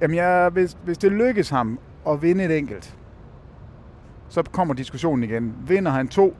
Jamen, 0.00 0.16
jeg, 0.16 0.48
hvis, 0.52 0.76
hvis 0.84 0.98
det 0.98 1.12
lykkes 1.12 1.48
ham 1.50 1.78
at 2.08 2.22
vinde 2.22 2.44
et 2.44 2.58
enkelt, 2.58 2.96
så 4.28 4.42
kommer 4.42 4.74
diskussionen 4.74 5.24
igen. 5.24 5.54
Vinder 5.66 5.90
han 5.92 6.08
to, 6.08 6.36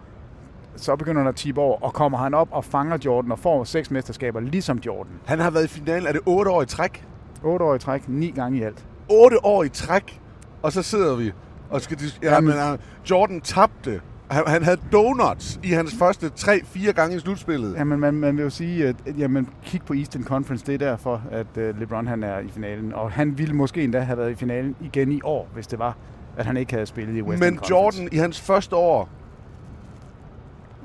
så 0.77 0.97
begynder 0.97 1.21
han 1.21 1.29
at 1.29 1.37
tippe 1.37 1.61
over, 1.61 1.85
og 1.85 1.93
kommer 1.93 2.19
han 2.19 2.35
op 2.35 2.49
og 2.51 2.65
fanger 2.65 2.99
Jordan 3.05 3.33
og 3.33 3.39
får 3.39 3.65
seks 3.65 3.91
mesterskaber, 3.91 4.41
ligesom 4.41 4.79
Jordan. 4.87 5.13
Han 5.25 5.39
har 5.39 5.51
været 5.51 5.65
i 5.65 5.69
finalen, 5.69 6.07
er 6.09 6.13
det 6.13 6.21
otte 6.27 6.51
år 6.51 6.63
i 6.63 6.67
træk? 6.67 7.07
8 7.43 7.65
år 7.65 7.75
i 7.75 7.79
træk, 7.79 8.09
ni 8.09 8.31
gange 8.31 8.59
i 8.59 8.63
alt. 8.63 8.87
8 9.11 9.45
år 9.45 9.63
i 9.65 9.69
træk, 9.69 10.21
og 10.63 10.73
så 10.73 10.83
sidder 10.83 11.17
vi 11.17 11.33
og 11.71 11.81
skal 11.81 11.97
dis- 11.97 12.19
ja, 12.23 12.35
Jamen- 12.35 12.55
men, 12.57 12.73
uh, 12.73 12.79
Jordan 13.11 13.41
tabte. 13.41 14.01
Han, 14.31 14.43
han 14.47 14.63
havde 14.63 14.81
donuts 14.93 15.61
i 15.65 15.69
hans 15.69 15.95
første 15.99 16.31
3-4 16.39 16.93
gange 16.93 17.17
i 17.17 17.19
slutspillet. 17.19 17.75
Jamen, 17.79 18.01
man, 18.01 18.15
man 18.15 18.37
vil 18.37 18.43
jo 18.43 18.51
sige, 18.51 18.89
at 18.89 18.97
at, 19.07 19.19
jamen, 19.19 19.49
kig 19.65 19.83
på 19.87 19.95
Eastern 19.95 20.25
Conference, 20.25 20.67
det 20.67 20.75
er 20.75 20.79
derfor, 20.79 21.23
at 21.31 21.47
uh, 21.57 21.81
LeBron 21.81 22.07
han 22.07 22.23
er 22.23 22.39
i 22.39 22.49
finalen. 22.49 22.93
Og 22.93 23.11
han 23.13 23.39
ville 23.39 23.55
måske 23.55 23.85
endda 23.85 24.01
have 24.01 24.19
været 24.19 24.31
i 24.31 24.35
finalen 24.35 24.77
igen 24.81 25.13
i 25.13 25.21
år, 25.25 25.49
hvis 25.55 25.67
det 25.67 25.79
var, 25.79 25.97
at 26.37 26.47
han 26.47 26.57
ikke 26.57 26.73
havde 26.73 26.87
spillet 26.87 27.17
i 27.17 27.23
Western 27.23 27.53
Men 27.53 27.59
Conference. 27.59 28.01
Jordan 28.01 28.09
i 28.13 28.17
hans 28.17 28.41
første 28.41 28.77
år 28.77 29.09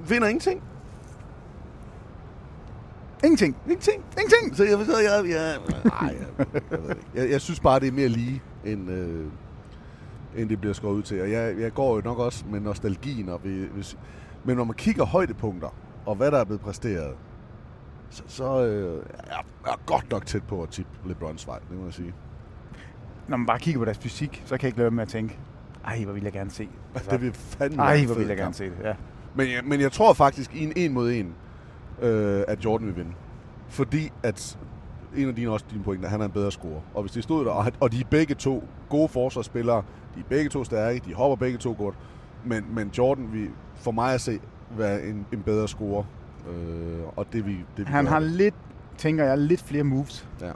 vinder 0.07 0.27
ingenting. 0.27 0.63
Ingenting. 3.23 3.57
Ingenting. 3.65 4.03
Ingenting. 4.17 4.55
Så 4.55 4.63
jeg, 4.63 4.85
så 4.85 4.97
jeg, 4.97 5.29
jeg, 5.29 5.57
nej, 5.85 6.15
jeg, 6.19 6.47
jeg, 6.71 6.79
ved 6.79 6.89
det 6.89 6.97
ikke. 6.97 7.07
jeg, 7.15 7.29
jeg 7.31 7.41
synes 7.41 7.59
bare, 7.59 7.79
det 7.79 7.87
er 7.87 7.91
mere 7.91 8.07
lige, 8.07 8.41
end, 8.65 8.91
øh, 8.91 9.25
end 10.35 10.49
det 10.49 10.59
bliver 10.61 10.73
skåret 10.73 10.93
ud 10.95 11.03
til. 11.03 11.21
Og 11.21 11.31
jeg, 11.31 11.59
jeg 11.59 11.73
går 11.73 11.95
jo 11.95 12.01
nok 12.05 12.19
også 12.19 12.45
med 12.51 12.59
nostalgien. 12.59 13.29
Og 13.29 13.43
ved, 13.43 13.67
hvis, 13.67 13.97
men 14.43 14.57
når 14.57 14.63
man 14.63 14.75
kigger 14.75 15.05
højdepunkter, 15.05 15.69
og 16.05 16.15
hvad 16.15 16.31
der 16.31 16.37
er 16.37 16.43
blevet 16.43 16.61
præsteret, 16.61 17.15
så, 18.09 18.23
så 18.27 18.65
øh, 18.65 19.03
jeg 19.29 19.43
er 19.65 19.79
godt 19.85 20.11
nok 20.11 20.25
tæt 20.25 20.43
på 20.43 20.63
at 20.63 20.69
tippe 20.69 20.91
LeBrons 21.05 21.47
vej, 21.47 21.59
det 21.69 21.77
må 21.77 21.85
jeg 21.85 21.93
sige. 21.93 22.13
Når 23.31 23.37
man 23.37 23.45
bare 23.47 23.59
kigger 23.59 23.79
på 23.79 23.85
deres 23.85 23.97
fysik, 23.97 24.41
så 24.45 24.57
kan 24.57 24.63
jeg 24.63 24.67
ikke 24.67 24.77
lade 24.77 24.83
være 24.85 24.91
med 24.95 25.01
at 25.03 25.07
tænke, 25.09 25.37
ej, 25.85 26.03
hvor 26.03 26.13
vil 26.13 26.23
jeg 26.23 26.31
gerne 26.33 26.51
se. 26.51 26.67
Altså, 26.95 27.11
det 27.11 27.21
vil 27.21 27.33
fandme 27.33 27.81
Ej, 27.81 28.05
hvor 28.05 28.15
vil 28.15 28.27
jeg 28.27 28.37
gerne 28.37 28.53
se 28.53 28.63
det, 28.65 28.73
ja. 28.83 28.93
Men, 29.35 29.47
jeg- 29.47 29.63
men 29.65 29.81
jeg 29.81 29.91
tror 29.91 30.13
faktisk 30.13 30.55
i 30.55 30.63
en 30.63 30.73
en 30.75 30.93
mod 30.93 31.11
en, 31.11 31.33
øh, 32.01 32.43
at 32.47 32.65
Jordan 32.65 32.87
vil 32.87 32.95
vinde. 32.95 33.11
Fordi 33.69 34.11
at 34.23 34.57
en 35.15 35.27
af 35.29 35.35
dine, 35.35 35.51
også 35.51 35.65
dine 35.71 35.83
pointer, 35.83 36.09
han 36.09 36.21
er 36.21 36.25
en 36.25 36.31
bedre 36.31 36.51
scorer. 36.51 36.81
Og 36.93 37.01
hvis 37.01 37.11
de 37.11 37.21
stod 37.21 37.45
der, 37.45 37.51
og, 37.51 37.71
og 37.79 37.91
de 37.91 37.99
er 37.99 38.03
begge 38.09 38.35
to 38.35 38.63
gode 38.89 39.07
forsvarsspillere, 39.07 39.83
de 40.15 40.19
er 40.19 40.23
begge 40.29 40.49
to 40.49 40.63
stærke, 40.63 41.01
de 41.05 41.13
hopper 41.13 41.35
begge 41.35 41.57
to 41.57 41.75
godt, 41.77 41.95
men, 42.45 42.65
men 42.75 42.91
Jordan 42.97 43.29
vil 43.33 43.49
for 43.75 43.91
mig 43.91 44.13
at 44.13 44.21
se 44.21 44.39
være 44.77 45.03
en, 45.03 45.25
en 45.33 45.41
bedre 45.41 45.67
scorer. 45.67 46.03
Øh, 46.49 46.99
og 47.15 47.25
det 47.33 47.45
vi, 47.45 47.51
det 47.51 47.65
vi 47.77 47.83
Han 47.91 48.03
gør. 48.05 48.11
har 48.11 48.19
lidt, 48.19 48.55
tænker 48.97 49.23
jeg, 49.25 49.37
lidt 49.37 49.61
flere 49.63 49.83
moves. 49.83 50.27
Ja. 50.41 50.51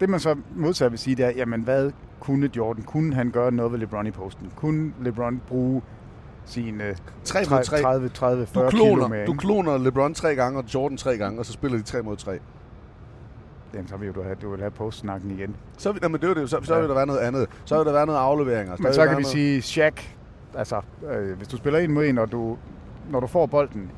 Det 0.00 0.08
man 0.08 0.20
så 0.20 0.36
modsat 0.56 0.90
vil 0.90 0.98
sige, 0.98 1.16
det 1.16 1.24
er, 1.24 1.30
jamen 1.30 1.62
hvad 1.62 1.90
kunne 2.20 2.50
Jordan? 2.56 2.84
Kunne 2.84 3.14
han 3.14 3.30
gøre 3.30 3.50
noget 3.52 3.72
ved 3.72 3.78
LeBron 3.78 4.06
i 4.06 4.10
posten? 4.10 4.52
Kunne 4.56 4.92
LeBron 5.00 5.40
bruge 5.48 5.82
sine 6.44 6.96
3 7.24 7.40
mod 7.50 7.64
3. 7.64 7.80
30, 7.82 8.08
30, 8.08 8.46
40 8.46 8.64
du 8.64 8.70
kilo 8.70 8.84
kloner, 8.84 9.08
med? 9.08 9.26
du 9.26 9.32
kloner 9.34 9.78
LeBron 9.78 10.14
tre 10.14 10.34
gange, 10.34 10.58
og 10.58 10.64
Jordan 10.74 10.96
tre 10.96 11.16
gange, 11.18 11.38
og 11.38 11.46
så 11.46 11.52
spiller 11.52 11.78
de 11.78 11.82
3 11.84 12.02
mod 12.02 12.16
3. 12.16 12.38
Jamen, 13.74 13.88
så 13.88 13.96
vil 13.96 14.12
du 14.12 14.22
have, 14.22 14.34
du 14.34 14.50
vil 14.50 14.58
have 14.60 14.70
postsnakken 14.70 15.30
igen. 15.30 15.56
Så, 15.78 15.92
vil- 15.92 16.00
jamen, 16.02 16.20
det 16.20 16.24
er 16.26 16.28
jo 16.28 16.34
det, 16.34 16.50
så, 16.50 16.58
så 16.62 16.74
Ja. 16.74 16.80
vil 16.80 16.88
der 16.88 16.94
være 16.94 17.06
noget 17.06 17.20
andet. 17.20 17.46
Så 17.64 17.76
vil 17.76 17.86
der 17.86 17.92
være 17.92 18.06
noget 18.06 18.18
afleveringer. 18.18 18.76
Men 18.78 18.92
så 18.92 19.06
kan 19.06 19.18
vi 19.18 19.24
sige, 19.24 19.62
Shaq, 19.62 20.02
altså, 20.54 20.80
øh, 21.12 21.36
hvis 21.36 21.48
du 21.48 21.56
spiller 21.56 21.78
en 21.78 21.92
mod 21.92 22.04
en, 22.04 22.18
og 22.18 22.32
du, 22.32 22.56
når 23.10 23.20
du 23.20 23.26
får 23.26 23.46
bolden, 23.46 23.90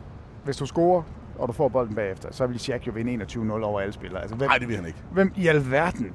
hvis 0.45 0.57
du 0.57 0.67
scorer, 0.67 1.03
og 1.39 1.49
du 1.49 1.53
får 1.53 1.69
bolden 1.69 1.95
bagefter, 1.95 2.29
så 2.33 2.47
vil 2.47 2.59
Shaq 2.61 2.87
jo 2.87 2.93
vinde 2.93 3.13
21-0 3.25 3.63
over 3.65 3.81
alle 3.81 3.93
spillere. 3.93 4.21
Altså, 4.23 4.37
hvem, 4.37 4.49
Nej, 4.49 4.59
det 4.59 4.69
vil 4.69 4.77
han 4.77 4.87
ikke. 4.87 4.99
hvem 5.13 5.33
i 5.37 5.47
alverden 5.47 6.07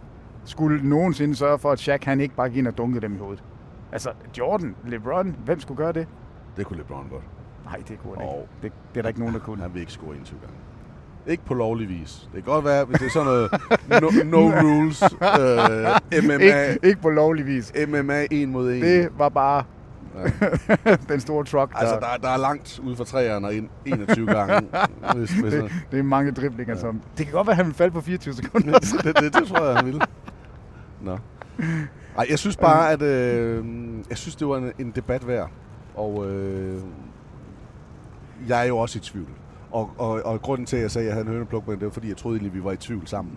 skulle 0.45 0.89
nogensinde 0.89 1.35
sørge 1.35 1.59
for, 1.59 1.71
at 1.71 1.79
Shaq 1.79 2.03
han 2.03 2.21
ikke 2.21 2.35
bare 2.35 2.49
gik 2.49 2.57
ind 2.57 2.67
og 2.67 2.77
dunkede 2.77 3.01
dem 3.01 3.15
i 3.15 3.17
hovedet? 3.17 3.43
Altså, 3.91 4.09
Jordan, 4.37 4.75
LeBron, 4.87 5.35
hvem 5.45 5.59
skulle 5.59 5.77
gøre 5.77 5.93
det? 5.93 6.07
Det 6.57 6.65
kunne 6.65 6.77
LeBron 6.77 7.07
godt. 7.09 7.23
Nej, 7.65 7.81
det 7.87 7.99
kunne 8.03 8.15
han 8.17 8.27
ikke. 8.27 8.47
Det, 8.61 8.71
det 8.93 8.97
er 8.97 9.01
der 9.01 9.09
ikke 9.09 9.19
nogen, 9.19 9.33
der 9.33 9.39
kunne. 9.39 9.61
Han 9.61 9.73
vil 9.73 9.79
ikke 9.79 9.91
score 9.91 10.15
21 10.15 10.39
gange. 10.39 10.55
Ikke 11.27 11.45
på 11.45 11.53
lovlig 11.53 11.89
vis. 11.89 12.29
Det 12.33 12.43
kan 12.43 12.53
godt 12.53 12.65
være, 12.65 12.85
hvis 12.85 12.99
det 12.99 13.05
er 13.05 13.09
sådan 13.09 13.25
noget 13.25 13.51
no, 14.23 14.39
no 14.39 14.51
rules, 14.61 15.03
øh, 15.03 16.23
MMA, 16.23 16.33
Ikke, 16.33 16.79
ikke 16.83 17.01
på 17.01 17.09
lovlig 17.09 17.45
vis. 17.45 17.73
MMA 17.87 18.25
en 18.31 18.51
mod 18.51 18.73
en. 18.73 18.81
Det 18.81 19.09
var 19.17 19.29
bare 19.29 19.63
den 21.09 21.19
store 21.19 21.45
truck, 21.45 21.71
der... 21.71 21.77
Altså, 21.77 21.95
der, 21.95 22.17
der 22.21 22.29
er 22.29 22.37
langt 22.37 22.79
ud 22.83 22.95
fra 22.95 23.03
træerne 23.03 23.47
og 23.47 23.53
ind 23.53 23.69
21 23.85 24.27
gange. 24.27 24.67
Hvis, 25.15 25.31
hvis, 25.31 25.53
det, 25.53 25.71
det 25.91 25.99
er 25.99 26.03
mange 26.03 26.31
driblinger, 26.31 26.75
ja. 26.75 26.79
som... 26.81 27.01
Det 27.17 27.25
kan 27.25 27.33
godt 27.33 27.47
være, 27.47 27.53
at 27.53 27.57
han 27.57 27.65
vil 27.65 27.75
falde 27.75 27.91
på 27.91 28.01
24 28.01 28.33
sekunder. 28.33 28.79
det, 28.79 29.03
det, 29.03 29.19
det, 29.19 29.33
det 29.33 29.47
tror 29.47 29.65
jeg, 29.65 29.75
han 29.75 29.85
vil. 29.85 30.01
Nå. 31.05 31.17
Ej, 32.17 32.25
jeg 32.29 32.39
synes 32.39 32.57
bare, 32.57 32.91
at 32.91 33.01
øh, 33.01 33.65
jeg 34.09 34.17
synes, 34.17 34.35
det 34.35 34.47
var 34.47 34.57
en, 34.57 34.71
en 34.79 34.91
debat 34.95 35.27
værd. 35.27 35.49
Og 35.95 36.31
øh, 36.31 36.81
jeg 38.47 38.61
er 38.61 38.67
jo 38.67 38.77
også 38.77 38.97
i 38.97 39.01
tvivl. 39.01 39.29
Og, 39.71 39.91
og, 39.97 40.21
og 40.25 40.41
grunden 40.41 40.65
til, 40.65 40.75
at 40.75 40.81
jeg 40.81 40.91
sagde, 40.91 41.05
at 41.05 41.07
jeg 41.07 41.15
havde 41.15 41.27
en 41.27 41.33
hønepluk 41.33 41.67
med, 41.67 41.77
det 41.77 41.85
var, 41.85 41.91
fordi 41.91 42.09
jeg 42.09 42.17
troede 42.17 42.35
egentlig, 42.37 42.53
vi 42.53 42.63
var 42.63 42.71
i 42.71 42.77
tvivl 42.77 43.07
sammen. 43.07 43.33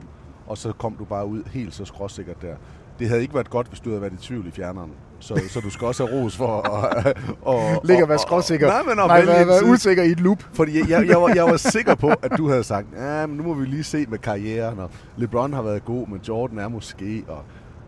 Og 0.47 0.59
så 0.59 0.73
kom 0.73 0.97
du 0.99 1.05
bare 1.05 1.27
ud 1.27 1.43
helt 1.53 1.75
så 1.75 1.85
skråsikkert 1.85 2.43
der. 2.43 2.55
det 2.99 3.09
havde 3.09 3.23
ikke 3.23 3.35
været 3.35 3.51
godt, 3.51 3.69
hvis 3.69 3.81
du 3.81 3.89
havde 3.89 4.01
været 4.03 4.13
i 4.13 4.17
tvivl 4.17 4.47
i 4.47 4.51
fjerneren. 4.51 4.91
Så, 5.21 5.41
så 5.49 5.61
du 5.61 5.71
skal 5.71 5.87
også 5.87 6.07
have 6.07 6.23
ros 6.23 6.37
for 6.37 6.61
at... 6.63 7.17
Og, 7.43 7.61
Ligger 7.85 8.03
at 8.03 8.09
være 8.09 8.19
skråsikker. 8.19 8.67
Nej, 8.67 8.83
men 8.83 8.91
at 8.91 8.97
Nej, 8.97 9.25
være, 9.25 9.47
være 9.47 9.65
usikker 9.65 10.03
i 10.03 10.11
et 10.11 10.21
loop. 10.21 10.43
Fordi 10.53 10.79
jeg, 10.79 10.89
jeg, 10.89 11.09
jeg, 11.09 11.23
var, 11.23 11.29
jeg 11.35 11.45
var 11.45 11.57
sikker 11.57 11.95
på, 11.95 12.09
at 12.23 12.33
du 12.39 12.49
havde 12.49 12.65
sagt, 12.65 12.87
ja, 12.97 13.27
men 13.27 13.37
nu 13.37 13.43
må 13.43 13.55
vi 13.55 13.67
lige 13.67 13.85
se 13.85 14.07
med 14.09 14.19
karrieren, 14.19 14.79
og 14.79 14.91
LeBron 15.17 15.53
har 15.53 15.63
været 15.63 15.85
god, 15.85 16.07
men 16.09 16.21
Jordan 16.29 16.59
er 16.59 16.69
måske, 16.69 17.25
og 17.29 17.43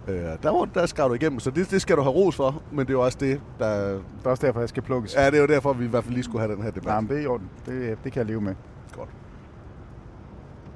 øh, 0.08 0.14
der, 0.42 0.50
var, 0.50 0.64
der 0.64 0.86
skrev 0.86 1.08
du 1.08 1.14
igennem, 1.14 1.40
så 1.40 1.50
det, 1.50 1.70
det 1.70 1.82
skal 1.82 1.96
du 1.96 2.02
have 2.02 2.14
ros 2.14 2.36
for, 2.36 2.62
men 2.72 2.78
det 2.78 2.88
er 2.88 2.92
jo 2.92 3.04
også 3.04 3.18
det, 3.20 3.40
der... 3.58 3.88
Det 3.90 4.02
er 4.24 4.30
også 4.30 4.46
derfor, 4.46 4.60
jeg 4.60 4.68
skal 4.68 4.82
plukkes. 4.82 5.14
Ja, 5.14 5.26
det 5.26 5.34
er 5.34 5.40
jo 5.40 5.46
derfor, 5.46 5.72
vi 5.72 5.84
i 5.84 5.88
hvert 5.88 6.04
fald 6.04 6.14
lige 6.14 6.24
skulle 6.24 6.40
have 6.46 6.54
den 6.56 6.62
her 6.62 6.70
debat. 6.70 6.86
Nej, 6.86 7.00
men 7.00 7.10
det 7.10 7.18
er 7.18 7.22
i 7.22 7.26
orden. 7.26 7.48
Det, 7.66 7.98
det 8.04 8.12
kan 8.12 8.20
jeg 8.20 8.26
leve 8.26 8.40
med. 8.40 8.54
Godt. 8.96 9.08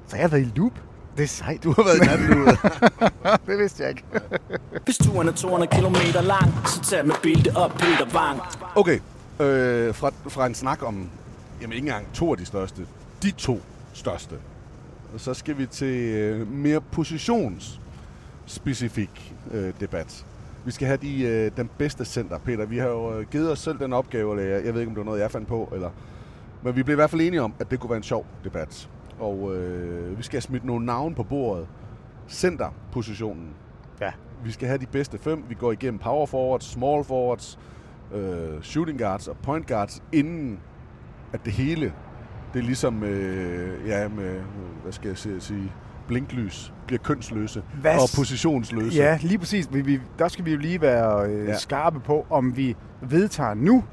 Så 0.07 0.15
jeg 0.15 0.23
har 0.23 0.29
været 0.29 0.41
i 0.41 0.51
loop. 0.55 0.73
Det 1.17 1.23
er 1.23 1.27
sejt. 1.27 1.63
Du 1.63 1.71
har 1.71 1.83
været 1.83 1.97
i 1.97 2.05
natten 2.05 2.57
det 3.47 3.59
vidste 3.59 3.83
jeg 3.83 3.89
ikke. 3.89 4.03
Hvis 4.85 4.97
turen 4.97 5.27
er 5.27 5.31
200 5.31 5.71
km 5.71 5.95
lang, 6.27 6.67
så 6.67 6.81
tag 6.81 7.05
med 7.07 7.15
Bilde 7.23 7.51
og 7.55 7.71
Peter 7.71 8.05
Wang. 8.15 8.41
Okay, 8.75 8.99
øh, 9.39 9.95
fra, 9.95 10.11
fra 10.27 10.45
en 10.45 10.55
snak 10.55 10.83
om, 10.83 11.09
jamen 11.61 11.73
ikke 11.73 11.87
engang 11.87 12.13
to 12.13 12.31
af 12.31 12.37
de 12.37 12.45
største, 12.45 12.85
de 13.23 13.31
to 13.31 13.61
største, 13.93 14.35
så 15.17 15.33
skal 15.33 15.57
vi 15.57 15.65
til 15.65 15.95
øh, 16.15 16.51
mere 16.51 16.81
positionsspecifik 18.45 19.35
øh, 19.51 19.73
debat. 19.79 20.25
Vi 20.65 20.71
skal 20.71 20.87
have 20.87 20.97
de, 20.97 21.23
øh, 21.23 21.51
den 21.57 21.69
bedste 21.77 22.05
center. 22.05 22.37
Peter, 22.37 22.65
vi 22.65 22.77
har 22.77 22.87
jo 22.87 23.19
øh, 23.19 23.25
givet 23.29 23.51
os 23.51 23.59
selv 23.59 23.79
den 23.79 23.93
opgave, 23.93 24.31
eller 24.31 24.55
jeg, 24.55 24.65
jeg 24.65 24.73
ved 24.73 24.81
ikke, 24.81 24.89
om 24.89 24.95
det 24.95 24.99
var 24.99 25.05
noget, 25.05 25.21
jeg 25.21 25.31
fandt 25.31 25.47
på, 25.47 25.69
eller, 25.73 25.89
men 26.63 26.75
vi 26.75 26.83
blev 26.83 26.93
i 26.93 26.95
hvert 26.95 27.09
fald 27.09 27.21
enige 27.21 27.41
om, 27.41 27.53
at 27.59 27.71
det 27.71 27.79
kunne 27.79 27.89
være 27.89 27.97
en 27.97 28.03
sjov 28.03 28.25
debat. 28.43 28.89
Og 29.19 29.55
øh, 29.55 30.17
vi 30.17 30.23
skal 30.23 30.35
have 30.35 30.41
smidt 30.41 30.65
nogle 30.65 30.85
navne 30.85 31.15
på 31.15 31.23
bordet. 31.23 31.67
Centerpositionen. 32.27 33.49
Ja. 34.01 34.11
Vi 34.43 34.51
skal 34.51 34.67
have 34.67 34.77
de 34.77 34.85
bedste 34.85 35.17
fem. 35.17 35.43
Vi 35.49 35.55
går 35.55 35.71
igennem 35.71 35.99
power 35.99 36.25
forwards, 36.25 36.65
small 36.65 37.03
forwards, 37.03 37.59
øh, 38.13 38.61
shooting 38.61 38.99
guards 38.99 39.27
og 39.27 39.37
point 39.37 39.67
guards, 39.67 40.03
inden 40.11 40.59
at 41.33 41.45
det 41.45 41.53
hele, 41.53 41.93
det 42.53 42.59
er 42.59 42.63
ligesom, 42.63 43.03
øh, 43.03 43.87
ja, 43.87 44.07
med, 44.07 44.41
hvad 44.83 44.91
skal 44.91 45.09
jeg 45.09 45.41
sige 45.41 45.71
blinklys, 46.07 46.73
bliver 46.87 46.99
kønsløse 46.99 47.63
Hvad 47.81 47.93
og 47.93 48.09
positionsløse. 48.17 48.97
Ja, 48.97 49.17
lige 49.21 49.37
præcis. 49.37 49.73
Vi, 49.73 49.81
vi, 49.81 49.99
der 50.19 50.27
skal 50.27 50.45
vi 50.45 50.51
jo 50.51 50.57
lige 50.57 50.81
være 50.81 51.29
øh, 51.29 51.45
Ja. 51.47 51.57
skarpe 51.57 51.99
på, 51.99 52.25
om 52.29 52.57
vi 52.57 52.75
vedtager 53.01 53.53
nu, 53.53 53.83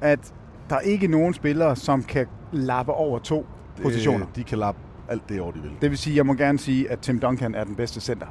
at 0.00 0.34
der 0.70 0.78
ikke 0.80 1.06
er 1.06 1.10
nogen 1.10 1.34
spillere, 1.34 1.76
som 1.76 2.02
kan 2.02 2.26
lappe 2.52 2.92
over 2.92 3.18
to 3.18 3.46
positioner. 3.82 4.26
Øh, 4.28 4.36
de 4.36 4.44
kan 4.44 4.58
lappe 4.58 4.80
alt 5.08 5.28
det 5.28 5.40
over, 5.40 5.52
de 5.52 5.58
vil. 5.62 5.70
Det 5.80 5.90
vil 5.90 5.98
sige, 5.98 6.16
jeg 6.16 6.26
må 6.26 6.34
gerne 6.34 6.58
sige, 6.58 6.90
at 6.90 6.98
Tim 6.98 7.18
Duncan 7.20 7.54
er 7.54 7.64
den 7.64 7.76
bedste 7.76 8.00
center. 8.00 8.26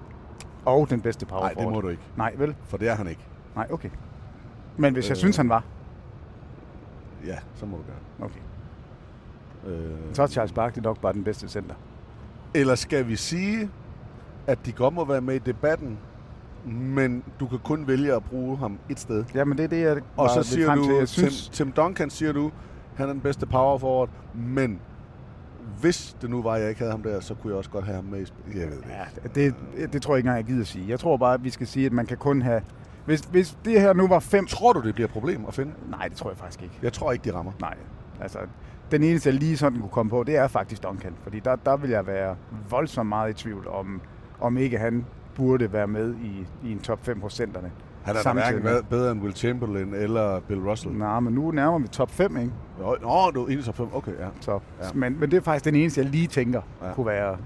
Og 0.66 0.89
den 0.89 1.01
bedste 1.01 1.26
power 1.26 1.41
Nej, 1.41 1.53
det 1.53 1.64
må 1.74 1.82
du 1.82 1.88
ikke. 1.89 2.01
Nej, 2.18 2.34
vel? 2.38 2.55
For 2.66 2.78
det 2.78 2.89
er 2.89 2.95
han 2.95 3.07
ikke. 3.07 3.22
Nej, 3.55 3.68
okay. 3.72 3.89
Men 4.78 4.93
hvis 4.93 5.05
jeg 5.09 5.12
Øh. 5.12 5.18
synes, 5.18 5.38
han 5.38 5.49
var, 5.49 5.64
Ja, 7.26 7.38
så 7.55 7.66
må 7.66 7.78
du 7.78 7.84
gerne. 7.84 8.32
okay. 8.32 8.39
Øh, 9.68 9.91
så 10.14 10.24
er 10.24 10.28
Charles 10.28 10.51
Barkley 10.51 10.84
nok 10.84 10.99
bare 11.01 11.14
den 11.14 11.24
bedste 11.24 11.47
center. 11.49 11.76
Eller 12.53 12.75
skal 12.75 13.07
vi 13.07 13.15
sige, 13.15 13.69
at 14.47 14.65
de 14.65 14.71
godt 14.71 14.93
må 14.93 15.05
være 15.05 15.21
med 15.21 15.35
i 15.35 15.39
debatten, 15.39 15.97
men 16.65 17.23
du 17.39 17.47
kan 17.47 17.59
kun 17.59 17.87
vælge 17.87 18.13
at 18.13 18.23
bruge 18.23 18.57
ham 18.57 18.79
et 18.89 18.99
sted? 18.99 19.25
Jamen, 19.35 19.57
det 19.57 19.63
er 19.63 19.67
det, 19.67 19.81
jeg 19.81 19.97
Og 20.17 20.29
så 20.29 20.43
siger 20.43 20.75
du, 20.75 20.83
til. 20.83 20.93
Jeg 20.93 21.07
Tim, 21.07 21.29
synes, 21.29 21.49
Tim 21.49 21.71
Duncan 21.71 22.09
siger 22.09 22.31
du, 22.31 22.51
han 22.95 23.09
er 23.09 23.13
den 23.13 23.21
bedste 23.21 23.45
power 23.45 23.77
forward, 23.77 24.09
men 24.35 24.79
hvis 25.79 26.17
det 26.21 26.29
nu 26.29 26.41
var, 26.41 26.51
at 26.51 26.61
jeg 26.61 26.69
ikke 26.69 26.79
havde 26.79 26.91
ham 26.91 27.03
der, 27.03 27.19
så 27.19 27.35
kunne 27.35 27.51
jeg 27.51 27.57
også 27.57 27.69
godt 27.69 27.85
have 27.85 27.95
ham 27.95 28.05
med 28.05 28.21
i 28.21 28.25
spil. 28.25 28.55
Jeg 28.55 28.67
ved 28.69 28.77
det 29.33 29.41
ikke. 29.41 29.55
det, 29.77 29.93
det 29.93 30.01
tror 30.01 30.13
jeg 30.13 30.17
ikke 30.17 30.27
engang, 30.27 30.47
jeg 30.47 30.53
gider 30.53 30.65
sige. 30.65 30.89
Jeg 30.89 30.99
tror 30.99 31.17
bare, 31.17 31.33
at 31.33 31.43
vi 31.43 31.49
skal 31.49 31.67
sige, 31.67 31.85
at 31.85 31.91
man 31.91 32.05
kan 32.05 32.17
kun 32.17 32.41
have... 32.41 32.61
Hvis, 33.05 33.19
hvis 33.19 33.57
det 33.65 33.81
her 33.81 33.93
nu 33.93 34.07
var 34.07 34.19
fem... 34.19 34.45
Tror 34.45 34.73
du, 34.73 34.81
det 34.81 34.93
bliver 34.95 35.07
et 35.07 35.13
problem 35.13 35.45
at 35.47 35.53
finde? 35.53 35.71
Nej, 35.89 36.07
det 36.07 36.17
tror 36.17 36.29
jeg 36.29 36.37
faktisk 36.37 36.63
ikke. 36.63 36.79
Jeg 36.81 36.93
tror 36.93 37.11
ikke, 37.11 37.31
de 37.31 37.35
rammer. 37.35 37.51
Nej, 37.61 37.75
altså... 38.21 38.39
Den 38.91 39.03
eneste, 39.03 39.29
jeg 39.29 39.33
lige 39.39 39.57
sådan 39.57 39.79
kunne 39.79 39.89
komme 39.89 40.09
på, 40.09 40.23
det 40.23 40.37
er 40.37 40.47
faktisk 40.47 40.83
Duncan. 40.83 41.13
Fordi 41.23 41.39
der, 41.39 41.55
der 41.55 41.77
vil 41.77 41.89
jeg 41.89 42.07
være 42.07 42.35
voldsomt 42.69 43.09
meget 43.09 43.29
i 43.29 43.33
tvivl 43.33 43.67
om, 43.67 44.01
om 44.39 44.57
ikke 44.57 44.77
han 44.77 45.05
burde 45.35 45.73
være 45.73 45.87
med 45.87 46.15
i, 46.15 46.47
i 46.67 46.71
en 46.71 46.79
top 46.79 47.05
5 47.05 47.19
procenterne. 47.19 47.71
Han 48.03 48.15
er 48.15 48.21
da 48.23 48.33
hverken 48.33 48.63
været 48.63 48.87
bedre 48.89 49.11
end 49.11 49.21
Will 49.21 49.35
Chamberlain 49.35 49.93
eller 49.93 50.39
Bill 50.39 50.59
Russell. 50.61 50.93
Nej, 50.95 51.19
men 51.19 51.33
nu 51.33 51.51
nærmer 51.51 51.79
vi 51.79 51.87
top 51.87 52.11
5, 52.11 52.37
ikke? 52.37 52.51
Nå, 52.79 52.95
Nå 53.01 53.31
du 53.35 53.45
er 53.45 53.49
i 53.49 53.61
top 53.61 53.77
5. 53.77 53.87
Okay, 53.93 54.11
ja. 54.11 54.27
Så, 54.39 54.51
Ja. 54.51 54.85
men, 54.93 55.19
men 55.19 55.31
det 55.31 55.37
er 55.37 55.41
faktisk 55.41 55.65
den 55.65 55.75
eneste, 55.75 56.01
jeg 56.01 56.09
lige 56.09 56.27
tænker 56.27 56.61
Ja. 56.83 56.93
kunne 56.93 57.05
være... 57.05 57.37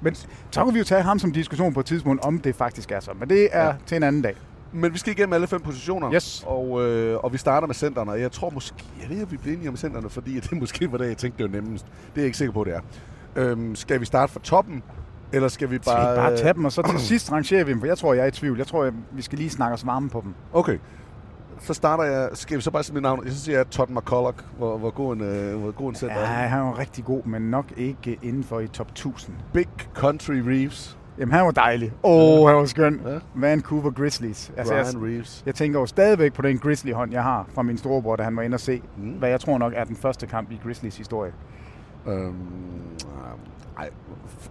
Men 0.00 0.14
så 0.50 0.64
kan 0.64 0.74
vi 0.74 0.78
jo 0.78 0.84
tage 0.84 1.02
ham 1.02 1.18
som 1.18 1.32
diskussion 1.32 1.74
på 1.74 1.80
et 1.80 1.86
tidspunkt, 1.86 2.24
om 2.24 2.38
det 2.38 2.54
faktisk 2.54 2.92
er 2.92 3.00
så. 3.00 3.10
Men 3.18 3.28
det 3.28 3.48
er 3.52 3.66
ja. 3.66 3.74
til 3.86 3.96
en 3.96 4.02
anden 4.02 4.22
dag. 4.22 4.34
Men 4.72 4.92
vi 4.92 4.98
skal 4.98 5.12
igennem 5.12 5.32
alle 5.32 5.46
fem 5.46 5.60
positioner. 5.60 6.14
Yes. 6.14 6.44
Og, 6.46 6.82
øh, 6.88 7.18
og 7.18 7.32
vi 7.32 7.38
starter 7.38 7.66
med 7.66 7.74
centerne. 7.74 8.10
Og 8.10 8.20
jeg 8.20 8.32
tror 8.32 8.50
måske... 8.50 8.76
Jeg 9.00 9.10
ved, 9.10 9.22
at 9.22 9.32
vi 9.32 9.36
bliver 9.36 9.56
enige 9.56 9.68
om 9.68 9.76
centerne, 9.76 10.10
fordi 10.10 10.40
det 10.50 10.52
måske 10.52 10.92
var 10.92 10.98
det, 10.98 11.08
jeg 11.08 11.16
tænkte, 11.16 11.42
det 11.44 11.52
var 11.52 11.60
nemmest. 11.60 11.84
Det 11.86 11.92
er 11.92 12.20
jeg 12.20 12.24
ikke 12.24 12.38
sikker 12.38 12.52
på, 12.52 12.64
det 12.64 12.74
er. 12.74 12.80
Øhm, 13.36 13.74
skal 13.74 14.00
vi 14.00 14.04
starte 14.04 14.32
fra 14.32 14.40
toppen? 14.40 14.82
Eller 15.32 15.48
skal 15.48 15.70
vi 15.70 15.74
Skal 15.82 15.92
bare... 15.92 16.10
vi 16.14 16.16
bare 16.16 16.36
tage 16.36 16.54
dem, 16.54 16.64
og 16.64 16.72
så 16.72 16.82
til 16.82 17.00
sidst 17.12 17.32
rangerer 17.32 17.64
vi 17.64 17.72
dem, 17.72 17.80
for 17.80 17.86
jeg 17.86 17.98
tror, 17.98 18.14
jeg 18.14 18.22
er 18.22 18.26
i 18.26 18.30
tvivl. 18.30 18.58
Jeg 18.58 18.66
tror, 18.66 18.84
jeg, 18.84 18.92
vi 19.12 19.22
skal 19.22 19.38
lige 19.38 19.50
snakke 19.50 19.74
os 19.74 19.86
varme 19.86 20.08
på 20.10 20.20
dem. 20.24 20.34
Okay. 20.52 20.78
Så 21.60 21.74
starter 21.74 22.04
jeg... 22.04 22.28
Skal 22.34 22.56
vi 22.56 22.62
så 22.62 22.70
bare 22.70 22.82
sige 22.82 22.94
mit 22.94 23.02
navn? 23.02 23.24
Jeg 23.24 23.32
synes, 23.32 23.48
jeg 23.48 23.60
er 23.60 23.64
Todd 23.64 23.90
McCulloch. 23.90 24.38
Hvor, 24.58 24.78
hvor 24.78 24.90
god 24.90 25.16
en, 25.16 25.20
øh, 25.20 25.60
hvor 25.60 25.70
god 25.70 25.88
en 25.88 25.94
center 25.94 26.16
Ja, 26.18 26.22
er 26.22 26.26
han. 26.26 26.48
han 26.48 26.60
var 26.62 26.78
rigtig 26.78 27.04
god, 27.04 27.24
men 27.24 27.42
nok 27.42 27.72
ikke 27.76 28.18
inden 28.22 28.44
for 28.44 28.60
i 28.60 28.68
top 28.68 28.90
1000. 28.90 29.36
Big 29.52 29.68
Country 29.94 30.32
Reeves. 30.34 30.98
Jamen, 31.22 31.32
han 31.32 31.44
var 31.44 31.50
dejlig. 31.50 31.92
Åh, 32.02 32.40
oh, 32.40 32.48
han 32.48 32.56
var 32.56 32.64
skøn. 32.64 33.00
Ja. 33.06 33.18
Vancouver 33.34 33.90
Grizzlies. 33.90 34.52
Altså, 34.56 34.74
jeg, 34.74 34.86
Brian 34.92 35.06
Reeves. 35.06 35.42
jeg 35.46 35.54
tænker 35.54 35.80
jo 35.80 35.86
stadigvæk 35.86 36.32
på 36.32 36.42
den 36.42 36.58
Grizzly-hånd, 36.58 37.12
jeg 37.12 37.22
har 37.22 37.46
fra 37.54 37.62
min 37.62 37.78
storebror, 37.78 38.16
da 38.16 38.22
han 38.22 38.36
var 38.36 38.42
inde 38.42 38.54
og 38.54 38.60
se, 38.60 38.82
Mm. 38.96 39.10
hvad 39.10 39.28
jeg 39.28 39.40
tror 39.40 39.58
nok 39.58 39.72
er 39.76 39.84
den 39.84 39.96
første 39.96 40.26
kamp 40.26 40.50
i 40.50 40.60
Grizzlies 40.64 40.96
historie. 40.96 41.32
Øhm, 42.08 42.34
ej, 43.78 43.90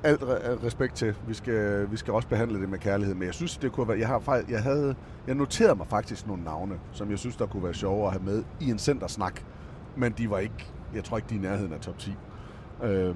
alt 0.03 0.21
re- 0.21 0.65
respekt 0.65 0.95
til. 0.95 1.15
Vi 1.27 1.33
skal, 1.33 1.91
vi 1.91 1.97
skal 1.97 2.13
også 2.13 2.27
behandle 2.27 2.61
det 2.61 2.69
med 2.69 2.79
kærlighed, 2.79 3.15
men 3.15 3.23
jeg 3.25 3.33
synes, 3.33 3.57
det 3.57 3.71
kunne 3.71 3.87
være... 3.87 3.99
Jeg, 3.99 4.07
har, 4.07 4.41
jeg, 4.49 4.63
havde, 4.63 4.95
jeg 5.27 5.35
noterede 5.35 5.75
mig 5.75 5.87
faktisk 5.87 6.27
nogle 6.27 6.43
navne, 6.43 6.75
som 6.91 7.09
jeg 7.11 7.19
synes, 7.19 7.35
der 7.35 7.45
kunne 7.45 7.63
være 7.63 7.73
sjove 7.73 8.05
at 8.05 8.11
have 8.11 8.23
med 8.23 8.43
i 8.59 8.69
en 8.71 8.79
centersnak. 8.79 9.41
Men 9.95 10.11
de 10.11 10.29
var 10.29 10.37
ikke... 10.37 10.71
Jeg 10.95 11.03
tror 11.03 11.17
ikke, 11.17 11.29
de 11.29 11.35
er 11.35 11.39
i 11.39 11.41
nærheden 11.41 11.73
af 11.73 11.79
top 11.79 11.97
10. 11.97 12.15
Øhm, 12.83 13.15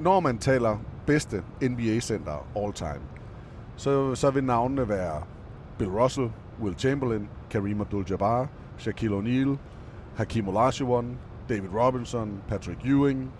når 0.00 0.20
man 0.20 0.38
taler 0.38 0.76
bedste 1.06 1.42
NBA-center 1.62 2.46
all 2.56 2.72
time, 2.72 3.00
så, 3.76 4.14
så 4.14 4.30
vil 4.30 4.44
navnene 4.44 4.88
være 4.88 5.22
Bill 5.78 5.90
Russell, 5.90 6.30
Will 6.62 6.78
Chamberlain, 6.78 7.28
Kareem 7.50 7.80
Abdul-Jabbar, 7.80 8.46
Shaquille 8.78 9.18
O'Neal, 9.18 9.58
Hakeem 10.16 10.48
Olajuwon, 10.48 11.18
David 11.48 11.68
Robinson, 11.74 12.42
Patrick 12.48 12.84
Ewing, 12.84 13.30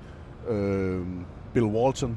øh, 0.49 1.07
Bill 1.53 1.67
Walton. 1.67 2.17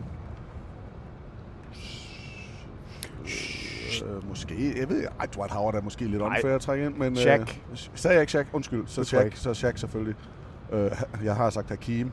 Øh, 4.05 4.29
måske, 4.29 4.79
jeg 4.79 4.89
ved 4.89 4.97
ikke, 4.97 5.09
ej, 5.19 5.25
Dwight 5.25 5.51
Howard 5.51 5.75
er 5.75 5.81
måske 5.81 6.05
lidt 6.05 6.21
unfair 6.21 6.55
at 6.55 6.61
trække 6.61 6.85
ind, 6.85 6.95
men... 6.95 7.15
Shaq. 7.15 7.39
Øh, 7.39 7.77
sagde 7.95 8.13
jeg 8.13 8.21
ikke 8.21 8.31
Shaq? 8.31 8.47
Undskyld, 8.53 8.83
så 8.85 9.03
Shaq, 9.03 9.35
så 9.35 9.53
Shaq 9.53 9.77
selvfølgelig. 9.77 10.15
Øh, 10.71 10.91
jeg 11.23 11.35
har 11.35 11.49
sagt 11.49 11.69
Hakeem. 11.69 12.11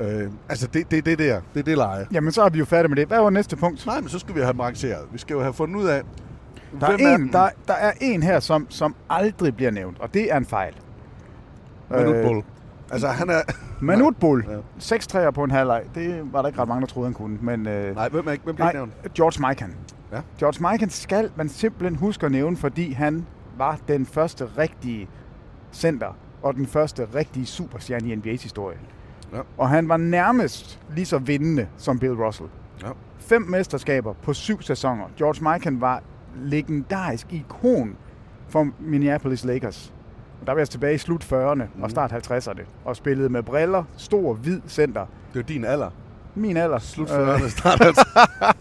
Øh, 0.00 0.30
altså, 0.48 0.66
det, 0.66 0.90
det, 0.90 1.06
det 1.06 1.18
der, 1.18 1.40
det 1.54 1.60
er 1.60 1.64
det 1.64 1.76
leje. 1.76 2.06
Jamen, 2.12 2.32
så 2.32 2.42
er 2.42 2.48
vi 2.48 2.58
jo 2.58 2.64
færdige 2.64 2.88
med 2.88 2.96
det. 2.96 3.08
Hvad 3.08 3.18
var 3.20 3.30
næste 3.30 3.56
punkt? 3.56 3.86
Nej, 3.86 4.00
men 4.00 4.08
så 4.08 4.18
skal 4.18 4.34
vi 4.34 4.40
have 4.40 4.52
dem 4.52 4.60
arrangeret. 4.60 5.06
Vi 5.12 5.18
skal 5.18 5.34
jo 5.34 5.40
have 5.40 5.52
fundet 5.52 5.76
ud 5.80 5.86
af, 5.86 6.02
Der 6.80 6.86
er, 6.86 6.90
er 6.92 7.14
en, 7.14 7.20
den? 7.20 7.32
der, 7.32 7.48
der 7.68 7.74
er 7.74 7.92
en 8.00 8.22
her, 8.22 8.40
som, 8.40 8.66
som 8.70 8.94
aldrig 9.10 9.56
bliver 9.56 9.70
nævnt, 9.70 10.00
og 10.00 10.14
det 10.14 10.32
er 10.32 10.36
en 10.36 10.46
fejl. 10.46 10.74
Manute 11.90 12.18
Øh. 12.18 12.42
Altså, 12.92 13.08
han 13.08 13.30
er... 13.30 13.40
Manute 13.80 14.18
Bull. 14.20 14.44
Ja. 14.50 14.56
6 14.78 15.06
træer 15.06 15.30
på 15.30 15.44
en 15.44 15.50
halvleg. 15.50 15.82
Det 15.94 16.32
var 16.32 16.42
der 16.42 16.48
ikke 16.48 16.60
ret 16.60 16.68
mange, 16.68 16.80
der 16.80 16.86
troede, 16.86 17.06
han 17.06 17.14
kunne. 17.14 17.38
Men, 17.42 17.66
øh, 17.68 17.94
Nej, 17.94 18.08
hvem, 18.08 18.26
er 18.28 18.32
ikke, 18.32 18.44
hvem 18.44 18.54
bliver 18.54 18.66
nej, 18.66 18.72
nævnt? 18.72 18.92
George 19.14 19.48
Mikan. 19.48 19.74
Ja. 20.12 20.20
George 20.38 20.72
Mikan 20.72 20.90
skal 20.90 21.30
man 21.36 21.48
simpelthen 21.48 21.96
huske 21.96 22.26
at 22.26 22.32
nævne, 22.32 22.56
fordi 22.56 22.92
han 22.92 23.26
var 23.58 23.78
den 23.88 24.06
første 24.06 24.48
rigtige 24.58 25.08
center 25.72 26.16
og 26.42 26.54
den 26.54 26.66
første 26.66 27.08
rigtige 27.14 27.46
superstjerne 27.46 28.08
i 28.08 28.14
NBA's 28.14 28.42
historie. 28.42 28.76
Ja. 29.32 29.40
Og 29.58 29.68
han 29.68 29.88
var 29.88 29.96
nærmest 29.96 30.80
lige 30.94 31.06
så 31.06 31.18
vindende 31.18 31.66
som 31.76 31.98
Bill 31.98 32.12
Russell. 32.14 32.48
Ja. 32.82 32.88
Fem 33.18 33.42
mesterskaber 33.42 34.12
på 34.22 34.32
syv 34.32 34.62
sæsoner. 34.62 35.04
George 35.18 35.52
Mikan 35.54 35.80
var 35.80 36.02
legendarisk 36.36 37.26
ikon 37.32 37.96
for 38.48 38.68
Minneapolis 38.80 39.44
Lakers. 39.44 39.92
Og 40.40 40.46
der 40.46 40.52
var 40.52 40.60
jeg 40.60 40.68
tilbage 40.70 40.94
i 40.94 40.98
slut 40.98 41.24
40'erne 41.32 41.62
Mhm. 41.74 41.82
og 41.82 41.90
start 41.90 42.12
50'erne 42.12 42.60
og 42.84 42.96
spillede 42.96 43.28
med 43.28 43.42
briller, 43.42 43.84
stor 43.96 44.34
hvid 44.34 44.60
center. 44.68 45.00
Det 45.00 45.38
er 45.38 45.40
jo 45.40 45.54
din 45.54 45.64
alder. 45.64 45.90
Min 46.34 46.56
alder. 46.56 46.78
Slut 46.78 47.10
Øh, 47.10 47.16
40'erne, 47.28 47.48
start 47.48 47.80
50'erne. 47.80 48.52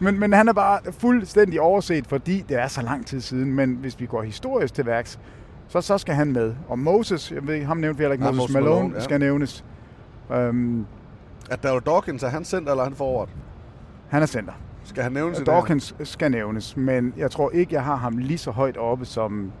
men, 0.04 0.20
men 0.20 0.32
han 0.32 0.48
er 0.48 0.52
bare 0.52 0.80
fuldstændig 0.92 1.60
overset, 1.60 2.06
fordi 2.06 2.44
det 2.48 2.56
er 2.60 2.66
så 2.68 2.82
lang 2.82 3.06
tid 3.06 3.20
siden. 3.20 3.52
Men 3.54 3.74
hvis 3.74 4.00
vi 4.00 4.06
går 4.06 4.22
historisk 4.22 4.74
til 4.74 4.86
værks, 4.86 5.18
så, 5.68 5.80
så 5.80 5.98
skal 5.98 6.14
han 6.14 6.32
med. 6.32 6.54
Og 6.68 6.78
Moses, 6.78 7.32
jeg 7.32 7.46
ved, 7.46 7.64
ham 7.64 7.76
nævnte 7.76 7.98
vi 7.98 8.02
heller 8.02 8.12
ikke, 8.12 8.24
Moses, 8.24 8.38
Moses 8.38 8.54
Malone, 8.54 8.74
Malone, 8.74 8.94
ja. 8.94 9.00
skal 9.00 9.20
nævnes. 9.20 9.64
Um, 10.30 10.86
Er 11.50 11.56
Daryl 11.56 11.80
Dawkins, 11.86 12.22
er 12.22 12.28
han 12.28 12.44
center 12.44 12.70
eller 12.72 12.84
er 12.84 12.88
han 12.88 12.96
forward? 12.96 13.28
han 14.08 14.22
er 14.22 14.26
center. 14.26 14.52
Skal 14.84 15.02
han 15.02 15.12
nævnes? 15.12 15.38
Dawkins 15.46 15.94
skal 16.04 16.30
nævnes, 16.30 16.76
men 16.76 17.14
jeg 17.16 17.30
tror 17.30 17.50
ikke, 17.50 17.74
jeg 17.74 17.84
har 17.84 17.96
ham 17.96 18.18
lige 18.18 18.38
så 18.38 18.50
højt 18.50 18.76
oppe 18.76 19.04
som 19.04 19.52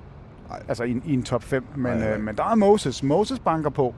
Nej. 0.48 0.62
altså 0.68 0.84
i, 0.84 0.90
en- 0.90 1.02
i 1.06 1.14
en 1.14 1.22
top 1.22 1.42
5. 1.42 1.64
Men, 1.76 2.02
øh, 2.02 2.20
men 2.20 2.36
der 2.36 2.44
er 2.44 2.54
Moses. 2.54 3.02
Moses 3.02 3.38
banker 3.38 3.70
på. 3.70 3.94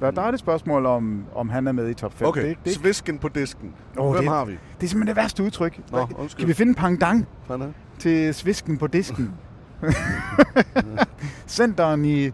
Der, 0.00 0.10
der 0.10 0.22
er 0.22 0.30
det 0.30 0.40
spørgsmål, 0.40 0.86
om, 0.86 1.24
om 1.34 1.48
han 1.48 1.66
er 1.66 1.72
med 1.72 1.88
i 1.88 1.94
top 1.94 2.12
5. 2.12 2.28
Okay, 2.28 2.40
Det, 2.40 2.46
er 2.46 2.50
ikke- 2.50 2.60
det, 2.64 2.72
svisken 2.74 3.18
på 3.18 3.28
disken. 3.28 3.72
Åh, 3.98 4.10
Hvem 4.12 4.20
det- 4.22 4.30
har 4.32 4.44
vi? 4.44 4.52
det 4.52 4.58
er 4.84 4.88
simpelthen 4.88 5.06
det 5.06 5.16
værste 5.22 5.42
udtryk. 5.42 5.80
Nå, 5.92 5.98
undskyld. 6.18 6.38
Kan 6.40 6.48
vi 6.48 6.54
finde 6.54 6.70
en 6.70 6.74
pangdang 6.74 7.26
Han 7.48 7.62
er. 7.62 7.68
til 7.98 8.34
svisken 8.34 8.78
på 8.78 8.86
disken? 8.86 9.30
Centeren 11.46 12.04
i... 12.04 12.30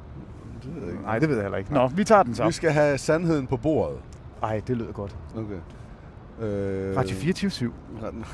Nej, 1.02 1.18
det 1.18 1.28
ved 1.28 1.36
jeg 1.36 1.44
heller 1.44 1.58
ikke. 1.58 1.74
Nå, 1.74 1.86
vi 1.86 2.04
tager 2.04 2.22
den 2.22 2.34
så. 2.34 2.46
Vi 2.46 2.52
skal 2.52 2.70
have 2.70 2.98
sandheden 2.98 3.46
på 3.46 3.56
bordet. 3.56 3.98
Ej, 4.42 4.62
det 4.66 4.76
lyder 4.76 4.92
godt. 4.92 5.16
Okay. 5.36 6.46
Øh, 6.46 6.96
Radio 6.96 7.16
24 7.16 7.72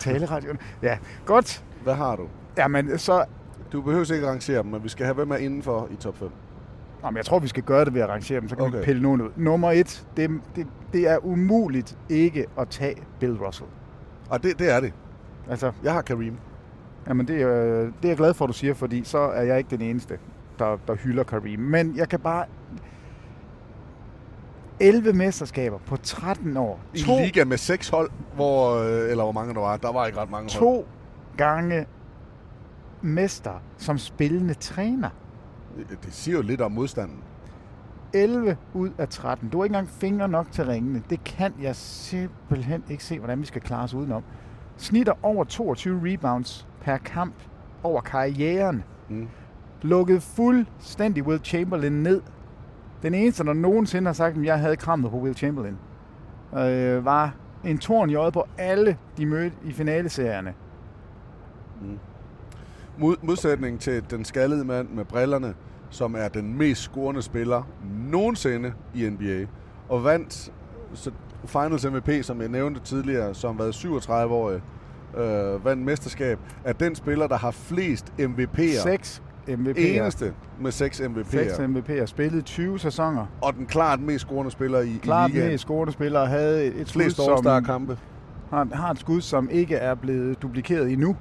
Taleradioen. 0.01 0.59
Ja, 0.83 0.99
godt. 1.27 1.65
Hvad 1.83 1.95
har 1.95 2.17
du? 2.17 2.27
Jamen, 2.59 2.99
så... 2.99 3.25
Du 3.73 3.83
behøver 3.83 4.13
ikke 4.13 4.29
rangere 4.29 4.63
dem, 4.63 4.71
men 4.71 4.85
vi 4.85 4.89
skal 4.89 5.07
have 5.07 5.15
hvem 5.15 5.31
er 5.31 5.37
indenfor 5.37 5.89
i 5.91 5.97
top 5.97 6.19
5. 6.19 6.29
Jamen, 7.05 7.17
jeg 7.17 7.25
tror, 7.25 7.39
vi 7.39 7.49
skal 7.49 7.63
gøre 7.63 7.85
det 7.85 7.95
ved 7.95 8.01
at 8.01 8.09
rangere 8.09 8.41
dem, 8.41 8.49
så 8.49 8.57
kan. 8.57 8.65
Okay. 8.65 8.79
vi 8.79 8.85
pille 8.85 9.03
nogen 9.03 9.21
ud. 9.21 9.31
Nummer 9.37 9.71
et, 9.71 10.07
det, 10.17 10.31
det, 10.57 10.67
det 10.93 11.09
er 11.09 11.25
umuligt 11.27 11.99
ikke 12.09 12.47
at 12.59 12.69
tage 12.69 12.97
Bill 13.21 13.37
Russell. 13.37 13.71
Og 14.31 14.43
det, 14.43 14.59
det 14.59 14.73
er 14.73 14.81
det. 14.81 14.93
Altså, 15.51 15.73
Jeg 15.85 15.93
har 15.93 16.03
Kareem. 16.03 16.37
Jamen 17.09 17.29
det, 17.29 17.43
er, 17.43 17.49
det 17.81 18.05
er 18.05 18.09
jeg 18.09 18.17
glad 18.17 18.35
for, 18.35 18.45
at 18.45 18.49
du 18.49 18.53
siger, 18.53 18.75
fordi 18.75 19.05
så 19.05 19.19
er 19.19 19.43
jeg 19.43 19.59
ikke 19.59 19.71
den 19.71 19.81
eneste, 19.81 20.19
der, 20.59 20.77
der 20.87 20.95
hylder 20.95 21.25
Kareem. 21.25 21.61
Men 21.61 21.97
jeg 21.97 22.09
kan 22.09 22.21
bare... 22.21 22.45
11 24.81 25.13
mesterskaber 25.13 25.79
på 25.79 25.97
13 25.97 26.57
år. 26.57 26.81
I 26.95 27.01
en 27.09 27.23
liga 27.25 27.45
med 27.45 27.57
seks 27.57 27.89
hold, 27.89 28.11
hvor, 28.35 28.77
øh, 28.77 29.11
eller 29.11 29.23
hvor 29.23 29.33
mange 29.33 29.55
der 29.55 29.61
var. 29.61 29.77
Der 29.77 29.93
var 29.93 30.07
ikke 30.07 30.19
ret 30.19 30.31
mange 30.31 30.59
hold. 30.59 30.75
to 30.75 30.87
gange 31.37 31.87
mester 33.03 33.63
som 33.77 33.99
spillende 33.99 34.55
træner. 34.55 35.11
Det, 35.77 35.99
det 36.05 36.15
siger 36.15 36.37
jo 36.37 36.43
lidt 36.43 36.61
om 36.61 36.73
modstanden. 36.73 37.19
11 38.13 38.57
ud 38.75 38.91
af 38.99 39.09
13. 39.09 39.49
Du 39.49 39.59
har 39.59 39.65
ikke 39.65 39.73
engang 39.73 39.91
fingre 39.91 40.29
nok 40.29 40.53
til 40.53 40.65
ringene. 40.67 41.03
Det 41.11 41.25
kan 41.25 41.53
jeg 41.61 41.77
simpelthen 41.77 42.85
ikke 42.91 43.05
se, 43.05 43.19
hvordan 43.19 43.41
vi 43.41 43.47
skal 43.47 43.63
klare 43.63 43.85
os 43.85 43.95
udenom. 43.95 44.23
Snitter 44.77 45.13
over 45.23 45.45
22 45.45 46.13
rebounds 46.13 46.69
per 46.85 46.97
kamp 46.97 47.35
over 47.83 48.01
karrieren. 48.01 48.85
Mm. 49.09 49.29
Lukket 49.83 50.23
fuldstændig 50.23 51.27
Will 51.27 51.41
Chamberlain 51.45 51.93
ned. 51.93 52.23
Den 53.03 53.15
eneste, 53.15 53.45
der 53.45 53.53
nogensinde 53.53 54.07
har 54.07 54.13
sagt, 54.13 54.37
at 54.37 54.45
jeg 54.45 54.59
havde 54.59 54.77
krammet 54.77 55.11
på 55.11 55.19
Will 55.19 55.37
Chamberlain, 55.37 55.79
øh, 56.57 57.05
var 57.05 57.35
en 57.65 57.79
torn 57.79 58.11
i 58.11 58.15
øjet 58.15 58.33
på 58.33 58.45
alle, 58.59 58.97
de 59.17 59.27
mødte 59.27 59.57
i 59.65 59.73
finaleserierne. 59.73 60.55
Mod, 62.99 63.17
modsætning 63.23 63.81
til 63.81 64.11
den 64.11 64.25
skaldede 64.25 64.65
mand 64.65 64.89
med 64.89 65.05
brillerne, 65.05 65.55
som 65.91 66.15
er 66.19 66.29
den 66.29 66.59
mest 66.59 66.81
scorende 66.81 67.23
spiller 67.23 67.63
nogensinde 68.11 68.73
i 68.95 69.09
NBA, 69.09 69.47
og 69.89 70.05
vandt 70.05 70.53
så 70.95 71.11
Finals 71.47 71.87
MVP, 71.87 72.09
som 72.23 72.41
jeg 72.41 72.49
nævnte 72.49 72.81
tidligere, 72.81 73.35
som 73.35 73.59
var 73.59 73.71
37-årig, 73.71 74.63
øh, 75.19 75.65
vandt 75.65 75.85
mesterskab, 75.85 76.39
er 76.65 76.73
den 76.73 76.95
spiller, 76.95 77.27
der 77.27 77.37
har 77.37 77.51
flest 77.51 78.13
MVP'er. 78.21 78.83
Seks 78.83 79.23
MVP'er. 79.49 79.79
Eneste 79.81 80.33
med 80.61 80.73
seks 80.73 81.01
MVP'er. 81.01 81.31
Seks 81.31 81.53
MVP'er. 81.59 82.07
Spillet 82.07 82.45
20 82.45 82.79
sæsoner. 82.79 83.27
Og 83.43 83.55
den 83.55 83.67
klart 83.67 84.01
mest 84.01 84.25
scorende 84.27 84.51
spiller 84.51 84.81
i, 84.81 84.99
Klart 85.03 85.31
i 85.31 85.33
ligaen. 85.33 85.51
mest 85.53 85.63
scorende 85.65 85.93
spiller 85.93 86.25
havde 86.25 86.65
et, 86.65 86.81
et 86.81 86.89
skud, 86.89 87.01
Flest 87.03 87.17
som 87.17 87.33
All-Star-kampe. 87.33 87.99
har, 88.51 88.69
har 88.73 88.91
et 88.91 88.99
skud, 88.99 89.21
som 89.21 89.49
ikke 89.53 89.77
er 89.77 89.95
blevet 89.95 90.43
duplikeret 90.43 90.93
endnu. 90.93 91.17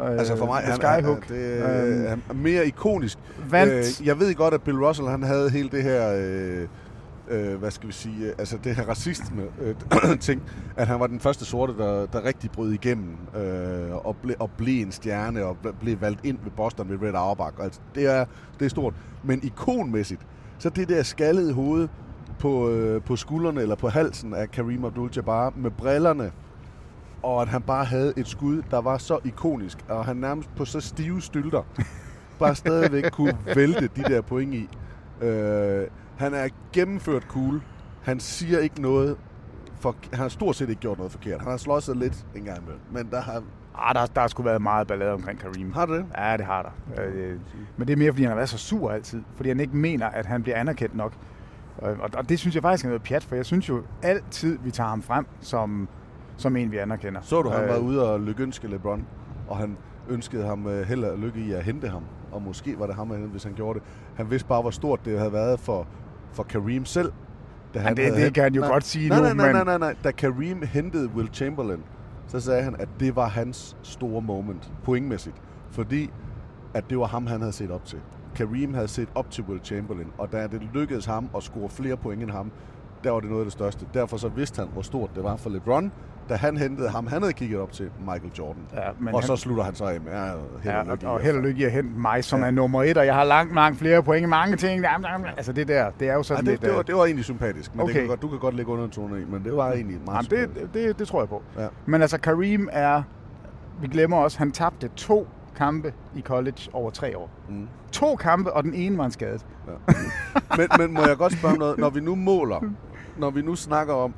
Altså 0.00 0.36
for 0.36 0.46
mig, 0.46 0.62
øh, 0.62 0.68
han, 0.68 0.76
Skyhook. 0.76 1.28
han, 1.28 1.36
det, 1.36 1.62
Øhm, 1.98 2.06
han 2.08 2.22
er 2.30 2.34
mere 2.34 2.66
ikonisk. 2.66 3.18
vandt- 3.50 4.00
Øh, 4.00 4.06
jeg 4.06 4.20
ved 4.20 4.34
godt, 4.34 4.54
at 4.54 4.62
Bill 4.62 4.84
Russell 4.84 5.08
han 5.08 5.22
havde 5.22 5.50
hele 5.50 5.68
det 5.68 5.82
her, 5.82 6.14
øh, 6.16 6.68
øh, 7.28 7.54
hvad 7.58 7.70
skal 7.70 7.88
vi 7.88 7.92
sige, 7.92 8.26
øh, 8.26 8.32
altså 8.38 8.58
det 8.64 8.76
her 8.76 8.84
racisme 8.84 9.42
øh, 9.60 9.74
ting, 10.20 10.42
at 10.76 10.86
han 10.86 11.00
var 11.00 11.06
den 11.06 11.20
første 11.20 11.44
sorte, 11.44 11.76
der, 11.78 12.06
der 12.06 12.24
rigtig 12.24 12.50
brød 12.50 12.72
igennem 12.72 13.16
øh, 13.36 14.06
og, 14.06 14.16
ble, 14.16 14.34
og 14.38 14.50
blev 14.50 14.82
en 14.82 14.92
stjerne 14.92 15.44
og 15.44 15.56
ble- 15.66 15.74
blev 15.80 16.00
valgt 16.00 16.24
ind 16.24 16.38
ved 16.44 16.50
Boston 16.50 16.88
ved 16.90 17.02
Red 17.02 17.14
Auerbach. 17.14 17.56
Altså, 17.60 17.80
det, 17.94 18.06
er, 18.06 18.24
det 18.58 18.64
er 18.64 18.70
stort. 18.70 18.94
Men 19.24 19.40
ikonmæssigt, 19.42 20.20
så 20.58 20.68
det 20.70 20.88
der 20.88 21.02
skaldede 21.02 21.52
hoved 21.52 21.88
på, 22.38 22.70
øh, 22.70 23.02
på 23.02 23.16
skuldrene 23.16 23.62
eller 23.62 23.74
på 23.74 23.88
halsen 23.88 24.34
af 24.34 24.50
Kareem 24.50 24.84
Abdul-Jabbar 24.84 25.52
med 25.56 25.70
brillerne, 25.70 26.32
og 27.22 27.42
at 27.42 27.48
han 27.48 27.62
bare 27.62 27.84
havde 27.84 28.12
et 28.16 28.28
skud, 28.28 28.62
der 28.70 28.80
var 28.80 28.98
så 28.98 29.18
ikonisk, 29.24 29.78
og 29.88 30.04
han 30.04 30.16
nærmest 30.16 30.54
på 30.56 30.64
så 30.64 30.80
stive 30.80 31.22
stylter, 31.22 31.62
bare 32.38 32.54
stadigvæk 32.54 33.04
kunne 33.12 33.38
vælte 33.54 33.88
de 33.96 34.02
der 34.02 34.20
point 34.20 34.54
i. 34.54 34.68
Øh, 35.20 35.86
han 36.16 36.34
er 36.34 36.48
gennemført 36.72 37.22
cool. 37.22 37.62
Han 38.02 38.20
siger 38.20 38.58
ikke 38.58 38.82
noget, 38.82 39.16
for, 39.80 39.96
han 40.12 40.20
har 40.20 40.28
stort 40.28 40.56
set 40.56 40.68
ikke 40.68 40.80
gjort 40.80 40.98
noget 40.98 41.12
forkert. 41.12 41.40
Han 41.40 41.50
har 41.50 41.56
slået 41.56 41.82
sig 41.82 41.96
lidt 41.96 42.26
en 42.36 42.42
gang 42.44 42.58
imellem, 42.58 42.80
men 42.90 43.08
der 43.10 43.20
har... 43.20 43.42
Ah, 43.78 43.94
der, 43.94 44.06
der 44.06 44.20
har 44.20 44.28
sgu 44.28 44.42
været 44.42 44.62
meget 44.62 44.86
ballade 44.86 45.12
omkring 45.12 45.38
Kareem. 45.40 45.72
Har 45.72 45.86
det? 45.86 46.06
Ja, 46.18 46.36
det 46.36 46.46
har 46.46 46.62
der. 46.96 47.02
Øh, 47.04 47.38
men 47.76 47.86
det 47.88 47.92
er 47.92 47.96
mere, 47.96 48.12
fordi 48.12 48.22
han 48.22 48.30
har 48.30 48.36
været 48.36 48.48
så 48.48 48.58
sur 48.58 48.90
altid. 48.90 49.22
Fordi 49.36 49.48
han 49.48 49.60
ikke 49.60 49.76
mener, 49.76 50.06
at 50.06 50.26
han 50.26 50.42
bliver 50.42 50.56
anerkendt 50.56 50.94
nok. 50.96 51.12
Øh, 51.82 51.88
Og, 52.00 52.10
og 52.16 52.28
det 52.28 52.38
synes 52.38 52.54
jeg 52.54 52.62
faktisk 52.62 52.84
er 52.84 52.88
noget 52.88 53.02
pjat, 53.02 53.24
for 53.24 53.34
jeg 53.36 53.46
synes 53.46 53.68
jo 53.68 53.82
altid, 54.02 54.58
vi 54.64 54.70
tager 54.70 54.88
ham 54.88 55.02
frem 55.02 55.26
som, 55.40 55.88
som 56.36 56.56
en, 56.56 56.70
vi 56.72 56.76
anerkender. 56.76 57.20
Så 57.22 57.42
du, 57.42 57.48
han 57.50 57.62
Øh, 57.64 57.68
var 57.68 57.76
ude 57.78 58.12
og 58.12 58.20
lykønske 58.20 58.68
LeBron, 58.68 59.06
og 59.48 59.56
han 59.56 59.76
ønskede 60.08 60.46
ham 60.46 60.66
øh, 60.66 60.86
held 60.86 61.04
og 61.04 61.18
lykke 61.18 61.40
i 61.40 61.52
at 61.52 61.62
hente 61.64 61.88
ham. 61.88 62.02
Og 62.32 62.42
måske 62.42 62.78
var 62.78 62.86
det 62.86 62.94
ham, 62.94 63.08
hvis 63.08 63.44
han 63.44 63.52
gjorde 63.54 63.78
det. 63.78 63.88
Han 64.16 64.30
vidste 64.30 64.48
bare, 64.48 64.60
hvor 64.60 64.70
stort 64.70 65.00
det 65.04 65.18
havde 65.18 65.32
været 65.32 65.60
for, 65.60 65.86
for 66.34 66.42
Kareem 66.42 66.84
selv. 66.84 67.12
Da 67.74 67.78
det- 67.88 67.96
det 67.96 68.04
havde 68.14 68.30
kan 68.30 68.42
han 68.42 68.54
jo 68.54 68.60
nej, 68.60 68.70
godt 68.70 68.84
sige 68.84 69.08
nej, 69.08 69.18
nu, 69.18 69.24
nej, 69.24 69.34
nej, 69.34 69.52
nej, 69.52 69.64
nej, 69.64 69.78
nej. 69.78 69.94
Da 70.04 70.10
Kareem 70.10 70.62
hentede 70.62 71.08
Will 71.16 71.28
Chamberlain, 71.32 71.80
så 72.26 72.40
sagde 72.40 72.62
han, 72.62 72.76
at 72.78 72.88
det 73.00 73.16
var 73.16 73.28
hans 73.28 73.76
store 73.82 74.22
moment, 74.22 74.72
pointmæssigt. 74.84 75.36
Fordi 75.70 76.10
at 76.74 76.90
det 76.90 76.98
var 76.98 77.06
ham, 77.06 77.26
han 77.26 77.40
havde 77.40 77.52
set 77.52 77.70
op 77.70 77.84
til. 77.84 77.98
Kareem 78.34 78.74
havde 78.74 78.88
set 78.88 79.08
op 79.14 79.30
til 79.30 79.44
Will 79.48 79.60
Chamberlain, 79.64 80.06
og 80.18 80.32
da 80.32 80.46
det 80.46 80.62
lykkedes 80.74 81.04
ham 81.06 81.28
at 81.36 81.42
score 81.42 81.68
flere 81.68 81.96
point 81.96 82.22
end 82.22 82.30
ham, 82.30 82.50
der 83.04 83.10
var 83.10 83.20
det 83.20 83.28
noget 83.28 83.40
af 83.42 83.46
det 83.46 83.52
største. 83.52 83.86
Derfor 83.94 84.16
så 84.16 84.28
vidste 84.28 84.58
han, 84.60 84.68
hvor 84.72 84.82
stort 84.82 85.10
det 85.14 85.24
var 85.24 85.36
for 85.36 85.50
LeBron, 85.50 85.92
da 86.28 86.34
han 86.34 86.56
hentede 86.56 86.88
ham. 86.90 87.06
Han 87.06 87.22
havde 87.22 87.32
kigget 87.32 87.60
op 87.60 87.72
til 87.72 87.90
Michael 88.00 88.32
Jordan. 88.38 88.62
Ja, 88.74 88.80
men 88.98 89.14
og 89.14 89.20
han- 89.20 89.26
så 89.26 89.36
slutter 89.36 89.64
han 89.64 89.74
så 89.74 89.84
af 89.84 90.00
med, 90.00 90.12
ja, 90.12 90.24
held 90.62 90.74
Ja, 90.74 90.78
og 90.80 90.86
lykke 90.86 91.04
i 91.04 91.06
og, 91.06 91.20
held 91.20 91.36
og 91.36 91.42
lykke 91.42 91.66
at 91.66 91.72
hente 91.72 91.98
mig, 92.00 92.24
som 92.24 92.38
Ja. 92.38 92.44
ja. 92.44 92.50
er 92.50 92.54
nummer 92.54 92.82
et, 92.82 92.98
og 92.98 93.06
jeg 93.06 93.14
har 93.14 93.24
langt, 93.24 93.54
langt 93.54 93.78
flere 93.78 94.02
point 94.02 94.22
i 94.22 94.28
mange 94.28 94.56
ting. 94.56 94.84
Altså 95.36 95.52
det 95.52 95.68
der, 95.68 95.90
det 96.00 96.08
er 96.08 96.14
jo 96.14 96.22
sådan 96.22 96.44
det, 96.44 96.50
lidt... 96.52 96.60
det, 96.62 96.72
var, 96.72 96.78
øh, 96.78 96.86
det 96.86 96.94
var 96.94 97.04
egentlig 97.04 97.24
sympatisk, 97.24 97.74
men 97.74 97.82
okay. 97.82 97.92
det 97.92 98.00
kan 98.00 98.08
godt, 98.08 98.22
du 98.22 98.28
kan 98.28 98.38
godt 98.38 98.54
lægge 98.54 98.72
under 98.72 98.88
tonen 98.88 99.22
i, 99.22 99.24
men 99.24 99.44
det 99.44 99.56
var 99.56 99.72
egentlig 99.72 99.98
meget 100.06 100.30
Jamen, 100.32 100.46
sympatisk. 100.48 100.74
det, 100.74 100.88
det, 100.88 100.98
det 100.98 101.08
tror 101.08 101.20
jeg 101.20 101.28
på. 101.28 101.42
Ja. 101.58 101.66
Men 101.86 102.00
altså, 102.02 102.18
Kareem 102.20 102.68
er... 102.72 103.02
Vi 103.80 103.86
glemmer 103.88 104.16
også, 104.16 104.38
han 104.38 104.52
tabte 104.52 104.88
to 104.96 105.28
kampe 105.56 105.92
i 106.16 106.20
college 106.20 106.70
over 106.72 106.90
tre 106.90 107.18
år. 107.18 107.30
Mm. 107.48 107.68
To 107.92 108.16
kampe, 108.16 108.52
og 108.52 108.64
den 108.64 108.74
ene 108.74 108.98
var 108.98 109.04
en 109.04 109.10
skadet. 109.10 109.46
Ja. 109.68 109.72
men, 110.56 110.68
men 110.78 110.94
må 110.94 111.00
jeg 111.08 111.16
godt 111.16 111.32
spørge 111.32 111.52
om 111.54 111.58
noget? 111.58 111.78
Når 111.78 111.90
vi 111.90 112.00
nu 112.00 112.14
måler, 112.14 112.60
når 113.18 113.30
vi 113.30 113.42
nu 113.42 113.54
snakker 113.54 113.94
om, 113.94 114.14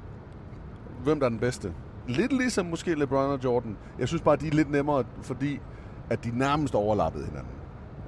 hvem 1.05 1.19
der 1.19 1.27
er 1.27 1.31
den 1.31 1.39
bedste. 1.39 1.73
Lidt 2.09 2.33
ligesom 2.33 2.67
måske 2.67 2.95
LeBron 2.95 3.31
og 3.31 3.45
Jordan. 3.45 3.77
Jeg 3.99 4.09
synes 4.09 4.23
bare, 4.23 4.37
de 4.37 4.47
er 4.47 4.51
lidt 4.53 4.71
nemmere, 4.71 5.05
fordi 5.23 5.61
at 6.11 6.25
de 6.25 6.39
nærmest 6.39 6.75
overlappede 6.75 7.25
hinanden 7.27 7.53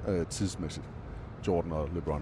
øh, 0.07 0.25
tidsmæssigt. 0.25 0.85
Jordan 1.47 1.71
og 1.71 1.87
LeBron. 1.95 2.21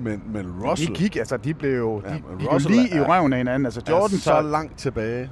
Men, 0.00 0.22
men 0.32 0.52
Russell... 0.64 0.88
De 0.94 0.94
gik, 0.94 1.16
altså, 1.16 1.36
de 1.36 1.54
blev 1.54 1.76
jo 1.78 2.02
Ja, 2.04 2.08
de, 2.14 2.22
de 2.40 2.46
Russell 2.54 2.74
lige 2.74 2.88
i 2.88 2.92
er- 2.98 3.08
røven 3.08 3.32
af 3.32 3.38
hinanden. 3.38 3.66
Altså, 3.66 3.82
Jordan 3.88 4.18
så 4.18 4.24
tager- 4.24 4.42
langt 4.42 4.78
tilbage, 4.78 5.30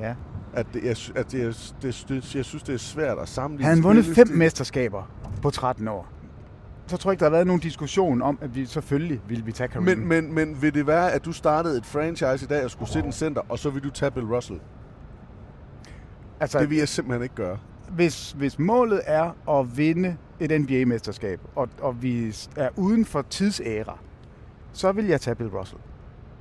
Ja. 0.00 0.14
at, 0.52 0.66
det, 0.74 0.84
jeg, 0.84 0.96
at 1.20 1.32
det, 1.32 1.42
er- 1.44 1.72
det, 1.82 2.04
det, 2.08 2.34
jeg 2.34 2.44
synes, 2.44 2.62
det 2.62 2.74
er 2.74 2.78
svært 2.78 3.18
at 3.18 3.28
sammenligne. 3.28 3.68
Han 3.74 3.82
vundet 3.84 4.04
fem 4.04 4.28
mesterskaber 4.28 5.02
på 5.42 5.50
13 5.50 5.88
år, 5.88 6.06
så 6.86 6.96
tror 6.96 7.10
jeg 7.10 7.12
ikke, 7.12 7.20
der 7.20 7.26
har 7.26 7.30
været 7.30 7.46
nogen 7.46 7.60
diskussion 7.62 8.22
om, 8.22 8.38
at 8.40 8.54
vi 8.54 8.66
selvfølgelig 8.66 9.20
ville 9.28 9.44
vi 9.44 9.52
tage 9.52 9.68
Kareem. 9.68 9.84
Men, 9.98 10.08
men, 10.08 10.34
men 10.34 10.62
vil 10.62 10.74
det 10.74 10.86
være, 10.86 11.12
at 11.12 11.24
du 11.24 11.32
startede 11.32 11.78
et 11.78 11.86
franchise 11.86 12.44
i 12.44 12.48
dag 12.48 12.64
og 12.64 12.70
skulle 12.70 12.88
sætte 12.90 13.06
en 13.06 13.12
center, 13.12 13.42
og 13.48 13.58
så 13.58 13.70
vil 13.70 13.82
du 13.84 13.90
tage 13.90 14.10
Bill 14.10 14.26
Russell? 14.26 14.60
Altså, 16.40 16.58
Det 16.58 16.70
vil 16.70 16.78
jeg 16.78 16.88
simpelthen 16.88 17.22
ikke 17.22 17.34
gøre. 17.34 17.58
hvis, 17.90 18.32
hvis 18.32 18.58
målet 18.58 19.00
er 19.04 19.58
at 19.58 19.76
vinde 19.76 20.16
et 20.40 20.60
NBA-mesterskab, 20.60 21.40
og, 21.56 21.68
og 21.80 22.02
vi 22.02 22.36
er 22.56 22.68
uden 22.76 23.04
for 23.04 23.22
tidsæra, 23.22 23.98
så 24.72 24.92
vil 24.92 25.06
jeg 25.06 25.20
tage 25.20 25.34
Bill 25.34 25.48
Russell. 25.50 25.80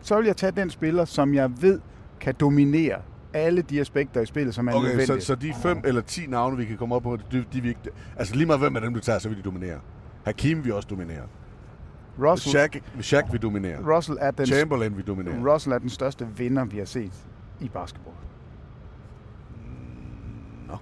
Så 0.01 0.17
vil 0.17 0.25
jeg 0.25 0.37
tage 0.37 0.51
den 0.51 0.69
spiller, 0.69 1.05
som 1.05 1.33
jeg 1.33 1.61
ved 1.61 1.79
kan 2.19 2.35
dominere 2.39 3.01
alle 3.33 3.61
de 3.61 3.81
aspekter 3.81 4.21
i 4.21 4.25
spillet, 4.25 4.55
som 4.55 4.67
er 4.67 4.73
Okay, 4.73 4.87
nødvendige. 4.87 5.21
så, 5.21 5.25
så 5.25 5.35
de 5.35 5.53
fem 5.53 5.81
eller 5.85 6.01
ti 6.01 6.27
navne, 6.27 6.57
vi 6.57 6.65
kan 6.65 6.77
komme 6.77 6.95
op 6.95 7.03
på, 7.03 7.17
de, 7.31 7.45
de, 7.53 7.61
de, 7.61 7.73
altså 8.17 8.35
lige 8.35 8.45
meget 8.45 8.59
hvem 8.59 8.75
af 8.75 8.81
dem, 8.81 8.93
du 8.93 8.99
tager, 8.99 9.19
så 9.19 9.29
vil 9.29 9.37
de 9.37 9.43
dominere. 9.43 9.79
Hakim 10.25 10.63
vil 10.65 10.73
også 10.73 10.87
dominere. 10.89 11.23
Russell, 12.19 12.51
Shaq, 12.51 12.81
Shaq 13.01 13.25
vil 13.31 13.41
dominere. 13.41 13.95
Russell, 13.95 14.17
er 14.21 14.31
den, 14.31 14.45
Chamberlain 14.45 14.97
vil 14.97 15.07
dominere. 15.07 15.53
Russell 15.53 15.73
er 15.73 15.79
den 15.79 15.89
største 15.89 16.27
vinder, 16.37 16.65
vi 16.65 16.77
har 16.77 16.85
set 16.85 17.13
i 17.59 17.69
basketball. 17.69 18.15
Det, 20.67 20.79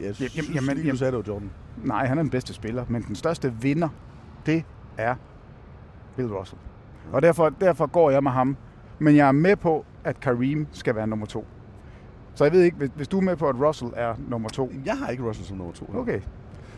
jeg 0.00 0.14
synes, 0.14 0.36
Jamen, 0.36 0.52
jamen, 0.54 0.76
lige, 0.76 0.90
du 0.92 0.96
sagde, 0.96 1.12
det 1.12 1.18
var 1.18 1.32
Jordan. 1.32 1.50
Nej, 1.84 2.06
han 2.06 2.18
er 2.18 2.22
den 2.22 2.30
bedste 2.30 2.54
spiller, 2.54 2.84
men 2.88 3.02
den 3.02 3.14
største 3.14 3.52
vinder, 3.60 3.88
det 4.46 4.64
er 4.98 5.14
Bill 6.16 6.28
Russell. 6.28 6.60
Og 7.12 7.22
derfor, 7.22 7.48
derfor 7.48 7.86
går 7.86 8.10
jeg 8.10 8.22
med 8.22 8.30
ham. 8.30 8.56
Men 8.98 9.16
jeg 9.16 9.28
er 9.28 9.32
med 9.32 9.56
på, 9.56 9.84
at 10.04 10.20
Kareem 10.20 10.66
skal 10.72 10.94
være 10.94 11.06
nummer 11.06 11.26
to. 11.26 11.46
Så 12.34 12.44
jeg 12.44 12.52
ved 12.52 12.62
ikke, 12.62 12.76
hvis, 12.76 12.90
hvis 12.96 13.08
du 13.08 13.16
er 13.18 13.22
med 13.22 13.36
på, 13.36 13.48
at 13.48 13.54
Russell 13.60 13.90
er 13.96 14.14
nummer 14.28 14.48
to. 14.48 14.72
Jeg 14.84 14.96
har 14.98 15.08
ikke 15.08 15.22
Russell 15.24 15.46
som 15.48 15.56
nummer 15.56 15.72
to. 15.74 15.90
Okay. 15.94 16.20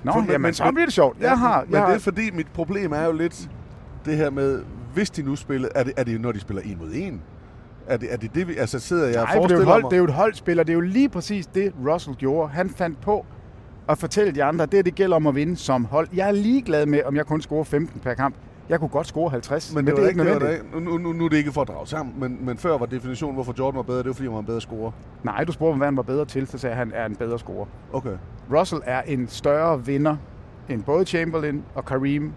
Nå, 0.04 0.12
For- 0.12 0.20
men, 0.20 0.30
jamen, 0.30 0.54
så 0.54 0.70
bliver 0.72 0.86
det 0.86 0.94
sjovt. 0.94 1.20
Jeg 1.20 1.38
har, 1.38 1.64
men 1.64 1.72
jeg 1.72 1.80
har, 1.80 1.86
det 1.88 1.94
er 1.96 2.00
fordi, 2.00 2.30
mit 2.30 2.46
problem 2.54 2.92
er 2.92 3.04
jo 3.04 3.12
lidt 3.12 3.50
det 4.04 4.16
her 4.16 4.30
med, 4.30 4.62
hvis 4.94 5.10
de 5.10 5.22
nu 5.22 5.36
spiller, 5.36 5.68
er 5.74 5.84
det, 5.84 5.92
er 5.96 6.04
det 6.04 6.20
når 6.20 6.32
de 6.32 6.40
spiller 6.40 6.62
en 6.62 6.78
mod 6.78 6.90
en? 6.94 7.22
Er 7.86 7.96
det 7.96 8.12
er 8.12 8.16
det, 8.16 8.34
det 8.34 8.48
vi, 8.48 8.56
altså 8.56 8.78
sidder 8.78 9.06
jeg 9.06 9.20
og 9.20 9.24
Nej, 9.24 9.34
for 9.36 9.40
det 9.40 9.44
er, 9.44 9.48
forestiller 9.48 9.72
hold, 9.72 9.82
mig... 9.82 9.90
det 9.90 9.96
er 9.96 9.98
jo 9.98 10.04
et 10.04 10.12
holdspiller. 10.12 10.62
Det 10.62 10.72
er 10.72 10.74
jo 10.74 10.80
lige 10.80 11.08
præcis 11.08 11.46
det, 11.46 11.72
Russell 11.86 12.16
gjorde. 12.16 12.48
Han 12.48 12.70
fandt 12.70 13.00
på 13.00 13.26
at 13.88 13.98
fortælle 13.98 14.32
de 14.32 14.44
andre, 14.44 14.66
det, 14.66 14.84
det 14.84 14.94
gælder 14.94 15.16
om 15.16 15.26
at 15.26 15.34
vinde 15.34 15.56
som 15.56 15.84
hold. 15.84 16.08
Jeg 16.14 16.28
er 16.28 16.32
ligeglad 16.32 16.86
med, 16.86 17.02
om 17.04 17.16
jeg 17.16 17.26
kun 17.26 17.40
scorer 17.40 17.64
15 17.64 18.00
per 18.00 18.14
kamp. 18.14 18.34
Jeg 18.68 18.80
kunne 18.80 18.88
godt 18.88 19.06
score 19.06 19.30
50, 19.30 19.74
men, 19.74 19.84
Men 19.84 19.86
det, 19.86 19.96
det 19.96 20.04
er 20.04 20.08
ikke 20.08 20.24
nødvendigt. 20.24 20.62
det. 20.74 20.82
Nu, 20.82 20.98
nu, 20.98 21.12
nu 21.12 21.24
er 21.24 21.28
det 21.28 21.36
ikke 21.36 21.52
for 21.52 21.62
at 21.62 21.68
drage 21.68 21.86
sammen, 21.86 22.14
men, 22.18 22.38
men 22.46 22.58
før 22.58 22.78
var 22.78 22.86
definitionen, 22.86 23.34
hvorfor 23.34 23.54
Jordan 23.58 23.76
var 23.76 23.82
bedre, 23.82 23.98
det 23.98 24.06
var 24.06 24.12
fordi, 24.12 24.26
han 24.26 24.32
var 24.32 24.40
en 24.40 24.46
bedre 24.46 24.60
scorer. 24.60 24.90
Nej, 25.22 25.44
du 25.44 25.52
spurgte, 25.52 25.76
hvad 25.76 25.86
han 25.86 25.96
var 25.96 26.02
bedre 26.02 26.24
til, 26.24 26.46
så 26.46 26.58
sagde 26.58 26.76
han 26.76 26.92
er 26.94 27.06
en 27.06 27.16
bedre 27.16 27.38
scorer. 27.38 27.66
Okay. 27.92 28.16
Russell 28.52 28.80
er 28.84 29.02
en 29.02 29.28
større 29.28 29.86
vinder 29.86 30.16
end 30.68 30.82
både 30.82 31.04
Chamberlain 31.04 31.64
og 31.74 31.84
Kareem, 31.84 32.32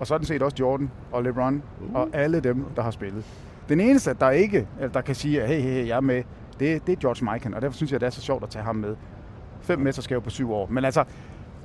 og 0.00 0.06
sådan 0.06 0.26
set 0.26 0.42
også 0.42 0.56
Jordan 0.60 0.90
og 1.12 1.22
LeBron 1.22 1.62
uh. 1.88 1.94
og 1.94 2.08
alle 2.12 2.40
dem, 2.40 2.64
der 2.76 2.82
har 2.82 2.90
spillet. 2.90 3.24
Den 3.68 3.80
eneste, 3.80 4.14
der 4.20 4.30
ikke 4.30 4.68
eller 4.78 4.92
der 4.92 5.00
kan 5.00 5.14
sige, 5.14 5.42
at 5.42 5.48
hey, 5.48 5.60
hey, 5.60 5.70
hey, 5.70 5.86
jeg 5.86 5.96
er 5.96 6.00
med, 6.00 6.22
det, 6.60 6.86
det 6.86 6.92
er 6.92 6.96
George 6.96 7.32
Mikan, 7.32 7.54
og 7.54 7.62
derfor 7.62 7.76
synes 7.76 7.92
jeg, 7.92 8.00
det 8.00 8.06
er 8.06 8.10
så 8.10 8.20
sjovt 8.20 8.42
at 8.42 8.50
tage 8.50 8.64
ham 8.64 8.76
med. 8.76 8.96
Fem 9.60 9.78
mesterskaber 9.78 10.20
på 10.20 10.30
syv 10.30 10.52
år. 10.52 10.66
Men 10.70 10.84
altså, 10.84 11.04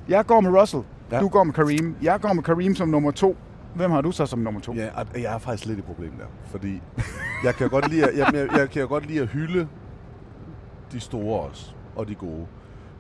jeg 0.09 0.25
går 0.25 0.41
med 0.41 0.61
Russell, 0.61 0.83
ja. 1.11 1.19
Du 1.19 1.27
går 1.27 1.43
med 1.43 1.53
Kareem. 1.53 1.95
Jeg 2.01 2.21
går 2.21 2.33
med 2.33 2.43
Kareem 2.43 2.75
som 2.75 2.87
nummer 2.89 3.11
to. 3.11 3.37
Hvem 3.75 3.91
har 3.91 4.01
du 4.01 4.11
så 4.11 4.25
som 4.25 4.39
nummer 4.39 4.61
to? 4.61 4.73
Ja, 4.73 4.89
jeg 5.15 5.33
er 5.33 5.37
faktisk 5.37 5.65
lidt 5.65 5.79
i 5.79 5.81
problem 5.81 6.11
der, 6.11 6.25
fordi 6.45 6.81
jeg 7.43 7.55
kan 7.55 7.69
godt 7.69 7.89
lide, 7.89 8.07
at, 8.07 8.17
jeg, 8.17 8.33
jeg, 8.33 8.47
jeg 8.57 8.69
kan 8.69 8.87
godt 8.87 9.05
lide 9.05 9.21
at 9.21 9.27
hylde 9.27 9.67
de 10.91 10.99
store 10.99 11.41
også, 11.41 11.73
og 11.95 12.07
de 12.07 12.15
gode. 12.15 12.45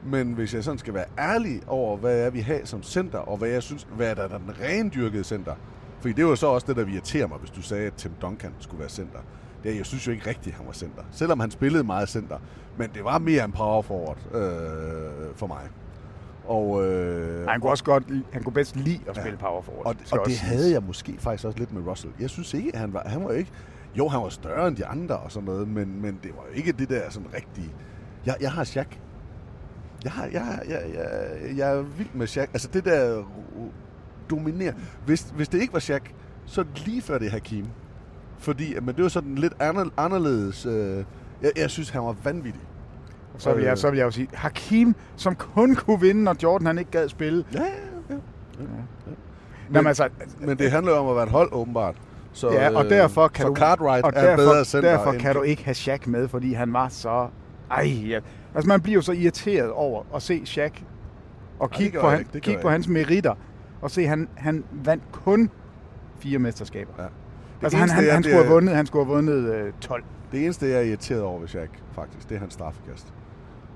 Men 0.05 0.33
hvis 0.33 0.53
jeg 0.53 0.63
sådan 0.63 0.77
skal 0.77 0.93
være 0.93 1.05
ærlig 1.19 1.61
over, 1.67 1.97
hvad 1.97 2.19
er 2.19 2.29
vi 2.29 2.39
har 2.39 2.59
som 2.63 2.83
center, 2.83 3.17
og 3.19 3.37
hvad 3.37 3.49
jeg 3.49 3.63
synes, 3.63 3.87
hvad 3.95 4.09
er 4.09 4.13
der 4.13 4.27
den 4.27 4.51
rendyrkede 4.61 5.23
center. 5.23 5.53
Fordi 6.03 6.13
det 6.13 6.25
var 6.25 6.35
så 6.35 6.47
også 6.47 6.67
det, 6.67 6.75
der 6.75 6.85
irriterer 6.87 7.27
mig, 7.27 7.37
hvis 7.37 7.49
du 7.49 7.61
sagde, 7.61 7.87
at 7.87 7.93
Tim 7.93 8.11
Duncan 8.21 8.51
skulle 8.59 8.79
være 8.79 8.89
center. 8.89 9.19
Det, 9.63 9.71
er, 9.71 9.75
jeg 9.75 9.85
synes 9.85 10.07
jo 10.07 10.11
ikke 10.11 10.29
rigtigt, 10.29 10.53
at 10.53 10.57
han 10.57 10.67
var 10.67 10.73
center. 10.73 11.03
Selvom 11.11 11.39
han 11.39 11.51
spillede 11.51 11.83
meget 11.83 12.09
center. 12.09 12.37
Men 12.77 12.89
det 12.93 13.03
var 13.03 13.19
mere 13.19 13.45
en 13.45 13.51
power 13.51 13.81
forward 13.81 14.17
øh, 14.33 15.35
for 15.35 15.47
mig. 15.47 15.69
Og, 16.45 16.85
øh, 16.85 17.47
Han 17.47 17.61
kunne 17.61 17.71
også 17.71 17.83
godt, 17.83 18.03
han 18.33 18.43
kunne 18.43 18.53
bedst 18.53 18.75
lide 18.75 18.99
at 19.07 19.15
spille 19.15 19.37
ja. 19.41 19.47
power 19.47 19.61
forward. 19.61 19.85
og, 19.85 20.19
og 20.19 20.27
det 20.27 20.39
havde 20.39 20.71
jeg 20.71 20.83
måske 20.83 21.15
faktisk 21.19 21.45
også 21.45 21.59
lidt 21.59 21.73
med 21.73 21.87
Russell. 21.87 22.13
Jeg 22.19 22.29
synes 22.29 22.53
ikke, 22.53 22.71
at 22.73 22.79
han 22.79 22.93
var, 22.93 23.03
han 23.05 23.23
var 23.23 23.31
ikke... 23.31 23.51
Jo, 23.97 24.07
han 24.07 24.21
var 24.21 24.29
større 24.29 24.67
end 24.67 24.75
de 24.75 24.85
andre 24.85 25.17
og 25.17 25.31
sådan 25.31 25.45
noget, 25.45 25.67
men, 25.67 26.01
men 26.01 26.19
det 26.23 26.31
var 26.35 26.43
jo 26.49 26.57
ikke 26.57 26.71
det 26.71 26.89
der 26.89 27.09
sådan 27.09 27.33
rigtige... 27.33 27.73
Jeg, 28.25 28.35
jeg 28.41 28.51
har 28.51 28.63
Shaq. 28.63 28.87
Jeg, 30.03 30.11
har, 30.11 30.25
jeg, 30.25 30.59
jeg, 30.69 30.81
jeg, 30.93 31.57
jeg 31.57 31.75
er 31.77 31.81
vild 31.81 32.09
med 32.13 32.27
Shaq. 32.27 32.49
Altså 32.53 32.67
det 32.73 32.85
der 32.85 33.23
dominerer. 34.29 34.73
Hvis, 35.05 35.33
hvis 35.35 35.47
det 35.49 35.61
ikke 35.61 35.73
var 35.73 35.79
Shaq, 35.79 36.01
så 36.45 36.65
lige 36.85 37.01
før 37.01 37.17
det 37.17 37.27
er 37.27 37.31
Hakim. 37.31 37.65
Fordi, 38.39 38.75
men 38.81 38.95
det 38.95 39.03
var 39.03 39.09
sådan 39.09 39.35
lidt 39.35 39.53
ander- 39.59 39.89
anderledes... 39.97 40.65
Øh, 40.65 41.03
jeg, 41.41 41.51
jeg 41.57 41.69
synes, 41.69 41.89
han 41.89 42.01
var 42.03 42.15
vanvittig. 42.23 42.61
Så 43.37 43.53
vil, 43.53 43.63
jeg, 43.63 43.77
så 43.77 43.89
vil 43.89 43.97
jeg 43.97 44.05
jo 44.05 44.11
sige, 44.11 44.27
Hakim, 44.33 44.95
som 45.15 45.35
kun 45.35 45.75
kunne 45.75 46.01
vinde, 46.01 46.23
når 46.23 46.35
Jordan 46.43 46.67
han 46.67 46.77
ikke 46.77 46.91
gad 46.91 47.09
spille. 47.09 47.45
Ja, 47.53 47.59
ja, 47.61 47.65
ja. 48.09 48.15
Men, 48.57 48.67
Men, 49.67 49.75
Jamen, 49.75 49.87
altså, 49.87 50.09
men 50.39 50.57
det 50.57 50.71
handler 50.71 50.91
jo 50.91 50.97
om 50.97 51.09
at 51.09 51.15
være 51.15 51.23
et 51.23 51.31
hold, 51.31 51.49
åbenbart. 51.51 51.95
Så, 52.33 52.51
ja, 52.51 52.77
og 52.77 52.85
derfor 52.85 53.27
kan 53.27 53.45
du, 53.45 53.55
Cartwright 53.55 54.05
og 54.05 54.11
er 54.15 54.21
derfor, 54.21 54.35
bedre 54.35 54.65
center 54.65 54.89
derfor 54.91 55.11
end 55.11 55.19
kan 55.21 55.35
du 55.35 55.41
ikke 55.41 55.63
have 55.65 55.73
Shaq 55.75 56.07
med, 56.07 56.27
fordi 56.27 56.53
han 56.53 56.73
var 56.73 56.89
så... 56.89 57.27
Ej, 57.71 57.83
ja. 58.09 58.19
Altså, 58.55 58.67
man 58.67 58.81
bliver 58.81 58.95
jo 58.95 59.01
så 59.01 59.11
irriteret 59.11 59.71
over 59.71 60.03
at 60.15 60.21
se 60.21 60.45
Shaq 60.45 60.71
og 61.59 61.71
kigge 61.71 61.99
på, 61.99 62.09
han, 62.09 62.25
jeg 62.47 62.59
på 62.61 62.69
hans 62.69 62.87
meritter 62.87 63.33
og 63.83 63.91
se, 63.91 64.07
han, 64.07 64.27
han 64.35 64.63
vandt 64.71 65.03
kun 65.11 65.49
fire 66.19 66.39
mesterskaber. 66.39 66.93
Ja. 66.99 67.07
Altså, 67.61 67.77
han, 67.77 67.83
eneste, 67.89 67.95
han, 68.03 68.13
han, 68.13 68.23
skulle 68.23 68.37
have 68.37 68.49
vundet, 68.53 68.75
han 68.75 68.85
skulle 68.85 69.05
have 69.05 69.15
vundet 69.15 69.53
øh, 69.55 69.73
12. 69.81 70.03
Det 70.31 70.43
eneste, 70.43 70.65
jeg 70.69 70.75
er 70.77 70.81
irriteret 70.81 71.21
over 71.21 71.39
ved 71.39 71.47
Shaq, 71.47 71.69
faktisk, 71.91 72.29
det 72.29 72.35
er 72.35 72.39
hans 72.39 72.53
straffekast. 72.53 73.13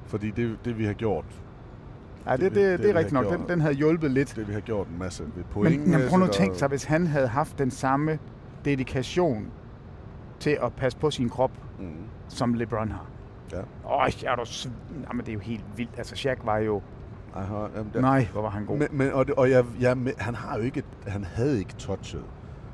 Fordi 0.06 0.32
det, 0.32 0.58
det 0.66 0.78
vi 0.78 0.86
har 0.86 0.94
gjort, 0.94 1.26
Ja, 2.28 2.32
det, 2.32 2.42
det, 2.42 2.52
det, 2.56 2.80
det 2.80 2.86
vi 2.86 2.90
er 2.90 2.96
rigtigt 2.96 3.14
nok. 3.14 3.26
Den, 3.30 3.38
gjort- 3.38 3.50
den 3.50 3.62
havde 3.62 3.74
hjulpet 3.74 4.12
lidt. 4.12 4.36
det 4.36 4.48
vi 4.48 4.54
har 4.54 4.60
gjort 4.60 4.88
en 4.88 5.00
masse 5.00 5.24
ved 5.24 5.30
Men, 5.36 5.44
point. 5.52 5.88
men 5.88 6.02
prøv 6.10 6.20
nu 6.20 6.26
at 6.26 6.32
tænke 6.32 6.58
sig, 6.58 6.68
hvis 6.68 6.84
han 6.84 7.08
havde 7.08 7.28
haft 7.28 7.60
den 7.60 7.72
samme 7.72 8.20
dedikation 8.66 9.48
til 10.40 10.58
at 10.64 10.74
passe 10.74 10.98
på 11.00 11.12
sin 11.12 11.30
krop, 11.30 11.52
Mm, 11.80 11.86
som 12.28 12.54
LeBron 12.54 12.92
har. 12.92 13.06
ja. 13.52 13.58
Åh, 13.60 14.10
jeg 14.24 14.32
er 14.32 14.36
du... 14.36 14.46
Jamen, 15.10 15.26
det 15.26 15.30
er 15.30 15.34
jo 15.34 15.40
helt 15.40 15.64
vildt. 15.76 15.92
Altså, 15.98 16.16
Shaq 16.16 16.38
var 16.44 16.58
jo... 16.58 16.82
Aha, 17.38 17.68
jamen, 17.76 17.92
der, 17.94 18.02
Nej, 18.02 18.28
hvor 18.34 18.42
var 18.42 18.50
han 18.50 18.66
god. 18.66 18.78
Men, 18.78 18.88
men, 18.92 19.12
og 19.12 19.26
og 19.38 19.50
jeg, 19.50 19.66
jeg, 19.80 19.98
han 20.18 20.36
har 20.36 20.58
jo 20.58 20.64
ikke, 20.64 20.84
han 21.08 21.24
havde 21.24 21.60
ikke 21.60 21.74
touchet 21.74 22.24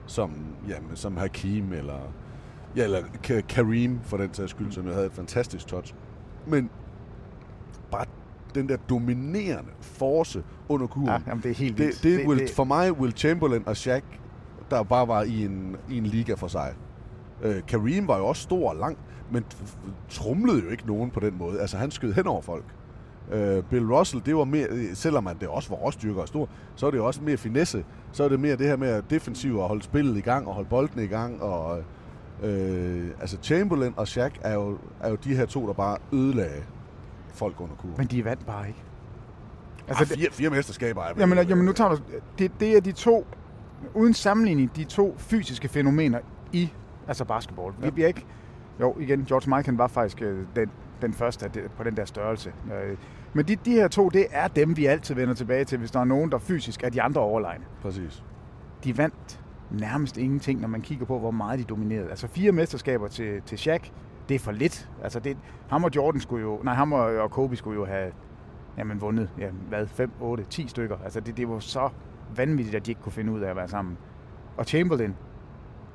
som, 0.05 0.31
jamen, 0.67 0.95
som 0.95 1.17
Hakim 1.17 1.73
eller, 1.73 1.99
ja, 2.75 2.83
eller 2.83 2.99
Ka- 3.27 3.41
Kareem 3.41 3.99
for 4.03 4.17
den 4.17 4.33
sags 4.33 4.51
skyld, 4.51 4.71
som 4.71 4.85
jeg 4.85 4.93
havde 4.93 5.05
et 5.05 5.13
fantastisk 5.13 5.67
touch. 5.67 5.93
Men 6.47 6.69
bare 7.91 8.05
den 8.55 8.69
der 8.69 8.77
dominerende 8.89 9.71
force 9.81 10.43
under 10.69 10.87
kurven. 10.87 11.07
Ja, 11.07 11.19
jamen, 11.27 11.43
det 11.43 11.51
er 11.51 11.55
helt 11.55 11.77
vildt. 11.79 11.93
det, 11.95 12.03
det, 12.03 12.19
Det- 12.19 12.27
will, 12.27 12.39
det- 12.39 12.49
For 12.49 12.63
mig, 12.63 12.91
Will 12.99 13.11
Chamberlain 13.17 13.63
og 13.67 13.77
Shaq, 13.77 14.03
der 14.71 14.83
bare 14.83 15.07
var 15.07 15.21
i 15.23 15.45
en, 15.45 15.75
i 15.89 15.97
en 15.97 16.05
liga 16.05 16.33
for 16.33 16.47
sig. 16.47 16.73
Øh, 17.43 17.55
Kareem 17.67 18.07
var 18.07 18.17
jo 18.17 18.25
også 18.27 18.41
stor 18.41 18.69
og 18.69 18.75
lang, 18.75 18.97
men 19.31 19.43
trumlede 20.09 20.63
jo 20.63 20.69
ikke 20.69 20.87
nogen 20.87 21.11
på 21.11 21.19
den 21.19 21.37
måde. 21.37 21.59
Altså, 21.61 21.77
han 21.77 21.91
skød 21.91 22.13
hen 22.13 22.27
over 22.27 22.41
folk. 22.41 22.65
Øh, 23.31 23.63
Bill 23.63 23.93
Russell, 23.93 24.21
det 24.25 24.35
var 24.35 24.43
mere, 24.43 24.67
øh, 24.69 24.95
selvom 24.95 25.29
det 25.39 25.47
også 25.47 25.69
var 25.69 25.75
råstyrke 25.75 26.21
og 26.21 26.27
stor, 26.27 26.49
så 26.75 26.87
er 26.87 26.91
det 26.91 26.99
også 26.99 27.21
mere 27.21 27.37
finesse. 27.37 27.85
Så 28.11 28.23
er 28.23 28.29
det 28.29 28.39
mere 28.39 28.55
det 28.55 28.67
her 28.67 28.75
med 28.75 28.87
at 28.87 29.03
defensiv 29.09 29.57
og 29.57 29.67
holde 29.67 29.83
spillet 29.83 30.17
i 30.17 30.21
gang 30.21 30.47
og 30.47 30.53
holde 30.53 30.69
bolden 30.69 31.03
i 31.03 31.07
gang. 31.07 31.41
Og, 31.41 31.83
øh, 32.43 33.07
altså 33.19 33.37
Chamberlain 33.41 33.93
og 33.97 34.07
Shaq 34.07 34.31
er 34.41 34.53
jo, 34.53 34.77
er 35.01 35.09
jo 35.09 35.15
de 35.15 35.35
her 35.35 35.45
to, 35.45 35.67
der 35.67 35.73
bare 35.73 35.97
ødelagde 36.13 36.63
folk 37.33 37.61
under 37.61 37.75
kurven. 37.75 37.95
Men 37.97 38.07
de 38.07 38.25
vandt 38.25 38.45
bare 38.45 38.67
ikke. 38.67 38.83
Altså, 39.87 40.03
ah, 40.03 40.19
fire, 40.19 40.27
fire 40.31 40.49
mesterskaber 40.49 41.03
er 41.03 41.13
Jamen, 41.17 41.47
jamen 41.47 41.65
nu 41.65 41.71
tager 41.71 41.89
du... 41.89 41.97
Det, 42.39 42.51
det 42.59 42.77
er 42.77 42.81
de 42.81 42.91
to, 42.91 43.27
uden 43.93 44.13
sammenligning, 44.13 44.75
de 44.75 44.83
to 44.83 45.15
fysiske 45.17 45.67
fænomener 45.67 46.19
i 46.51 46.69
altså 47.07 47.25
basketball. 47.25 47.73
Vi 47.79 47.91
bliver 47.91 48.07
ikke... 48.07 48.25
Jo, 48.79 48.95
igen, 48.99 49.25
George 49.25 49.57
Mikan 49.57 49.77
var 49.77 49.87
faktisk 49.87 50.21
øh, 50.21 50.45
den, 50.55 50.71
den 51.03 51.13
første 51.13 51.51
på 51.77 51.83
den 51.83 51.97
der 51.97 52.05
størrelse. 52.05 52.53
Øh, 52.73 52.97
Men 53.33 53.45
de, 53.47 53.55
de 53.55 53.71
her 53.71 53.87
to, 53.87 54.09
det 54.09 54.25
er 54.31 54.47
dem, 54.47 54.77
vi 54.77 54.85
altid 54.85 55.15
vender 55.15 55.33
tilbage 55.33 55.65
til, 55.65 55.77
hvis 55.77 55.91
der 55.91 55.99
er 55.99 56.03
nogen, 56.05 56.31
der 56.31 56.37
fysisk 56.37 56.83
er 56.83 56.89
de 56.89 57.01
andre 57.01 57.21
overlegne. 57.21 57.65
Præcis. 57.81 58.23
De 58.83 58.97
vandt 58.97 59.39
nærmest 59.71 60.17
ingenting, 60.17 60.61
når 60.61 60.67
man 60.67 60.81
kigger 60.81 61.05
på, 61.05 61.19
hvor 61.19 61.31
meget 61.31 61.59
de 61.59 61.63
dominerede. 61.63 62.09
Altså 62.09 62.27
fire 62.27 62.51
mesterskaber 62.51 63.07
til, 63.07 63.41
til 63.45 63.57
Shaq, 63.57 63.89
det 64.29 64.35
er 64.35 64.39
for 64.39 64.51
lidt. 64.51 64.89
Altså 65.03 65.19
det, 65.19 65.37
ham 65.69 65.83
og 65.83 65.95
Jordan 65.95 66.21
skulle 66.21 66.41
jo, 66.41 66.59
nej, 66.63 66.73
ham 66.73 66.93
og, 66.93 66.99
og 66.99 67.31
Kobe 67.31 67.55
skulle 67.55 67.79
jo 67.79 67.85
have 67.85 68.11
jamen, 68.77 69.01
vundet, 69.01 69.29
ja, 69.39 69.49
hvad, 69.69 69.87
5, 69.87 70.11
8, 70.21 70.43
10 70.43 70.67
stykker. 70.67 70.97
Altså 71.03 71.19
det, 71.19 71.37
det 71.37 71.49
var 71.49 71.59
så 71.59 71.89
vanvittigt, 72.35 72.75
at 72.75 72.85
de 72.85 72.91
ikke 72.91 73.01
kunne 73.01 73.11
finde 73.11 73.33
ud 73.33 73.39
af 73.41 73.49
at 73.49 73.55
være 73.55 73.67
sammen. 73.67 73.97
Og 74.57 74.65
Chamberlain, 74.65 75.15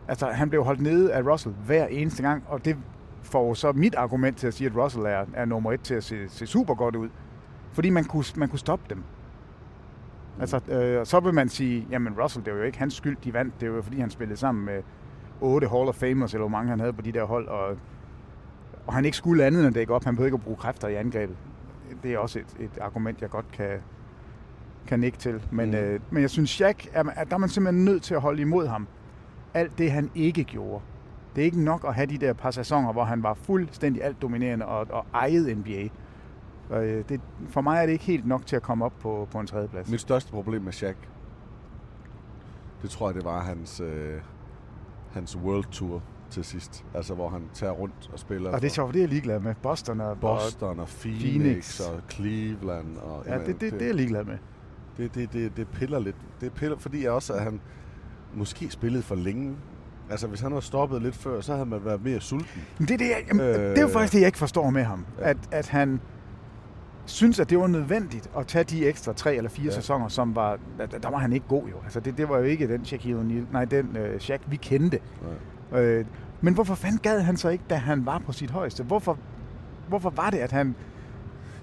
altså 0.09 0.27
han 0.27 0.51
blev 0.51 0.65
holdt 0.65 0.81
nede 0.81 1.13
af 1.13 1.33
Russell 1.33 1.55
hver 1.67 1.87
eneste 1.87 2.23
gang, 2.23 2.45
og 2.49 2.65
det 2.65 2.77
får 3.23 3.55
så 3.55 3.73
mit 3.73 3.95
argument 3.95 4.37
til 4.39 4.47
at 4.47 4.55
sige, 4.55 4.71
at 4.71 4.77
Russell 4.77 5.05
er, 5.07 5.25
er 5.35 5.45
nummer 5.45 5.73
et 5.73 5.81
til 5.81 5.95
at 5.95 6.05
se, 6.05 6.29
se 6.29 6.47
super 6.47 6.75
godt 6.75 6.97
ud. 6.97 7.09
Fordi 7.73 7.91
man 7.91 8.05
kunne, 8.05 8.25
man 8.37 8.49
kunne 8.49 8.59
stoppe 8.59 8.85
dem. 8.91 9.03
Altså, 10.41 10.61
øh, 10.69 11.07
så 11.07 11.21
vil 11.21 11.35
man 11.35 11.49
sige, 11.49 11.87
jamen 11.91 12.15
Russell, 12.23 12.45
det 12.45 12.53
var 12.53 12.59
jo 12.59 12.65
ikke 12.65 12.79
hans 12.79 12.95
skyld, 12.95 13.17
de 13.25 13.33
vandt. 13.35 13.61
Det 13.61 13.71
var 13.71 13.77
jo 13.77 13.83
fordi, 13.83 14.01
han 14.01 14.11
spillede 14.11 14.37
sammen 14.39 14.65
med 14.65 14.83
otte 15.41 15.69
Hall 15.69 15.89
of 15.89 15.95
Famers, 15.95 16.35
eller 16.35 16.43
hvor 16.43 16.49
mange 16.59 16.71
han 16.71 16.81
havde 16.81 16.93
på 16.93 17.03
de 17.03 17.13
der 17.13 17.25
hold, 17.25 17.49
og, 17.49 17.77
og 18.87 18.95
han 18.95 19.05
ikke 19.05 19.17
skulle 19.17 19.45
andet 19.45 19.59
end 19.61 19.69
at 19.69 19.75
dække 19.75 19.95
op. 19.95 20.05
Han 20.05 20.15
behøvede 20.17 20.29
ikke 20.29 20.35
at 20.35 20.43
bruge 20.43 20.57
kræfter 20.57 20.89
i 20.89 20.95
angrebet. 20.95 21.37
Det 22.03 22.15
er 22.15 22.19
også 22.19 22.39
et, 22.39 22.57
et 22.61 22.79
argument, 22.81 23.23
jeg 23.23 23.31
godt 23.31 23.53
kan, 23.53 23.71
kan 24.87 25.01
nikke 25.01 25.19
til. 25.19 25.43
Men, 25.51 25.67
Mm. 25.71 25.75
mm. 25.77 25.83
øh, 25.83 26.01
men 26.11 26.23
jeg 26.23 26.31
synes, 26.31 26.61
er, 26.61 27.03
man- 27.03 27.15
der 27.29 27.35
er 27.35 27.39
man 27.39 27.49
simpelthen 27.49 27.85
nødt 27.85 28.03
til 28.03 28.15
at 28.15 28.21
holde 28.21 28.43
imod 28.43 28.67
ham. 28.67 28.87
Alt 29.55 29.79
det, 29.79 29.93
han 29.93 30.11
ikke 30.15 30.45
gjorde. 30.45 30.83
Det 31.39 31.43
er 31.43 31.47
ikke 31.47 31.65
nok 31.65 31.85
at 31.89 31.95
have 31.95 32.07
de 32.07 32.19
der 32.19 32.33
par 32.33 32.51
sæsoner, 32.51 32.93
hvor 32.93 33.05
han 33.05 33.23
var 33.23 33.35
fuldstændig 33.35 34.05
alt 34.05 34.23
dominerende 34.23 34.67
og, 34.67 34.87
og 34.91 35.07
ejede 35.15 35.55
NBA. 35.55 35.89
Og, 36.71 36.85
øh, 36.87 37.05
det, 37.09 37.21
for 37.49 37.61
mig 37.61 37.79
er 37.83 37.87
det 37.87 37.93
ikke 37.93 38.05
helt 38.05 38.27
nok 38.27 38.47
til 38.47 38.57
at 38.57 38.63
komme 38.63 38.85
op 38.85 38.93
på, 39.01 39.29
på 39.31 39.41
en 39.41 39.47
tredjeplads. 39.47 39.91
Mit 39.91 40.01
største 40.01 40.33
problem 40.33 40.63
med 40.63 40.73
Shaq, 40.73 40.97
det 42.83 42.91
tror 42.91 43.09
jeg, 43.09 43.15
det 43.15 43.25
var 43.25 43.43
hans, 43.43 43.81
øh, 43.81 44.21
hans 45.13 45.37
World 45.37 45.65
Tour. 45.65 46.03
til 46.31 46.45
sidst. 46.45 46.85
Altså, 46.95 47.15
hvor 47.15 47.29
han 47.29 47.43
tager 47.55 47.73
rundt 47.73 48.11
og 48.13 48.19
spiller 48.19 48.51
Og 48.51 48.61
det 48.61 48.67
er 48.67 48.73
sjovt, 48.73 48.89
for 48.89 48.93
det 48.93 48.99
er 48.99 49.03
jeg 49.03 49.09
ligeglad 49.09 49.41
med. 49.41 49.55
Boston 49.63 50.01
og, 50.01 50.21
Boston 50.21 50.81
og 50.81 50.89
Phoenix, 50.89 51.21
Phoenix. 51.21 51.81
og 51.81 52.01
Cleveland. 52.11 52.97
Og, 52.97 53.23
Ja, 53.27 53.39
det, 53.39 53.47
det, 53.47 53.73
det 53.73 53.83
er 53.83 53.87
jeg 53.87 53.95
ligeglad 53.95 54.25
med. 54.25 54.39
det, 54.97 55.15
det, 55.15 55.33
det, 55.33 55.57
det 55.57 55.69
piller 55.69 55.99
lidt. 55.99 56.17
Det 56.41 56.53
piller, 56.53 56.79
fordi 56.79 57.05
jeg 57.05 57.11
også, 57.11 57.33
at 57.33 57.43
han 57.43 57.61
måske 58.35 58.71
spillede 58.71 59.03
for 59.03 59.15
længe. 59.15 59.57
Altså, 60.11 60.27
hvis 60.27 60.41
han 60.41 60.55
var 60.55 60.61
stoppet 60.61 61.03
lidt 61.03 61.15
før, 61.15 61.41
så 61.41 61.53
havde 61.53 61.67
man 61.67 61.85
været 61.85 62.05
mere 62.05 62.21
sulten. 62.21 62.63
Men 62.79 62.89
det, 62.89 62.95
er 62.95 62.99
det, 62.99 63.09
jeg, 63.09 63.25
jamen, 63.29 63.47
øh, 63.47 63.55
det 63.55 63.79
er 63.79 63.83
jo 63.83 63.89
faktisk 63.89 64.13
det, 64.13 64.19
jeg 64.21 64.27
ikke 64.27 64.39
forstår 64.39 64.71
med 64.71 64.83
ham. 64.83 65.07
Ja. 65.19 65.31
At, 65.31 65.37
at 65.53 65.69
han 65.69 66.01
synes, 67.07 67.41
at 67.41 67.51
det 67.51 67.59
var 67.59 67.67
nødvendigt 67.67 68.31
at 68.39 68.47
tage 68.47 68.65
de 68.65 68.87
ekstra 68.87 69.13
tre 69.13 69.35
eller 69.37 69.51
fire 69.51 69.65
Ja. 69.65 69.71
sæsoner, 69.71 70.09
som 70.09 70.37
var... 70.37 70.59
Der, 71.03 71.11
var 71.11 71.19
han 71.19 71.33
ikke 71.33 71.47
god 71.49 71.63
jo. 71.69 71.77
Altså, 71.85 72.01
det, 72.01 72.19
det 72.19 72.29
var 72.29 72.37
jo 72.39 72.43
ikke 72.45 72.69
den 72.69 72.85
Shaquille 72.85 73.21
O'Neal, 73.21 73.53
nej, 73.53 73.65
den 73.65 73.97
øh, 73.97 74.21
Shaq, 74.21 74.41
vi 74.47 74.57
kendte. 74.57 74.99
Øh, 75.73 76.05
men 76.41 76.55
hvorfor 76.55 76.75
fanden 76.75 76.99
gad 76.99 77.21
han 77.21 77.37
så 77.37 77.49
ikke, 77.49 77.65
da 77.71 77.75
han 77.75 78.07
var 78.07 78.19
på 78.19 78.33
sit 78.33 78.51
højeste? 78.51 78.83
Hvorfor, 78.85 79.19
hvorfor 79.89 80.11
var 80.11 80.31
det, 80.31 80.39
at 80.39 80.53
han... 80.53 80.75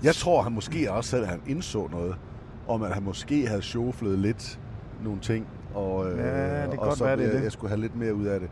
Jeg 0.03 0.15
tror, 0.15 0.41
han 0.41 0.51
måske 0.51 0.91
også 0.91 1.09
selv, 1.09 1.23
at 1.23 1.29
han 1.29 1.41
indså 1.47 1.87
noget, 1.91 2.15
om 2.67 2.81
at 2.83 2.93
han 2.93 3.03
måske 3.03 3.47
havde 3.47 3.61
sjoflet 3.61 4.19
lidt 4.19 4.59
nogle 5.03 5.19
ting, 5.19 5.47
og, 5.75 6.11
øh, 6.11 6.17
Ja, 6.17 6.61
det 6.61 6.69
kan 6.69 6.79
og 6.79 6.85
godt 6.85 6.97
så 6.97 7.03
være, 7.03 7.17
det 7.17 7.23
er 7.23 7.27
jeg, 7.27 7.37
det. 7.37 7.43
jeg 7.43 7.51
skulle 7.51 7.69
have 7.69 7.81
lidt 7.81 7.95
mere 7.95 8.13
ud 8.15 8.25
af 8.25 8.39
det. 8.39 8.49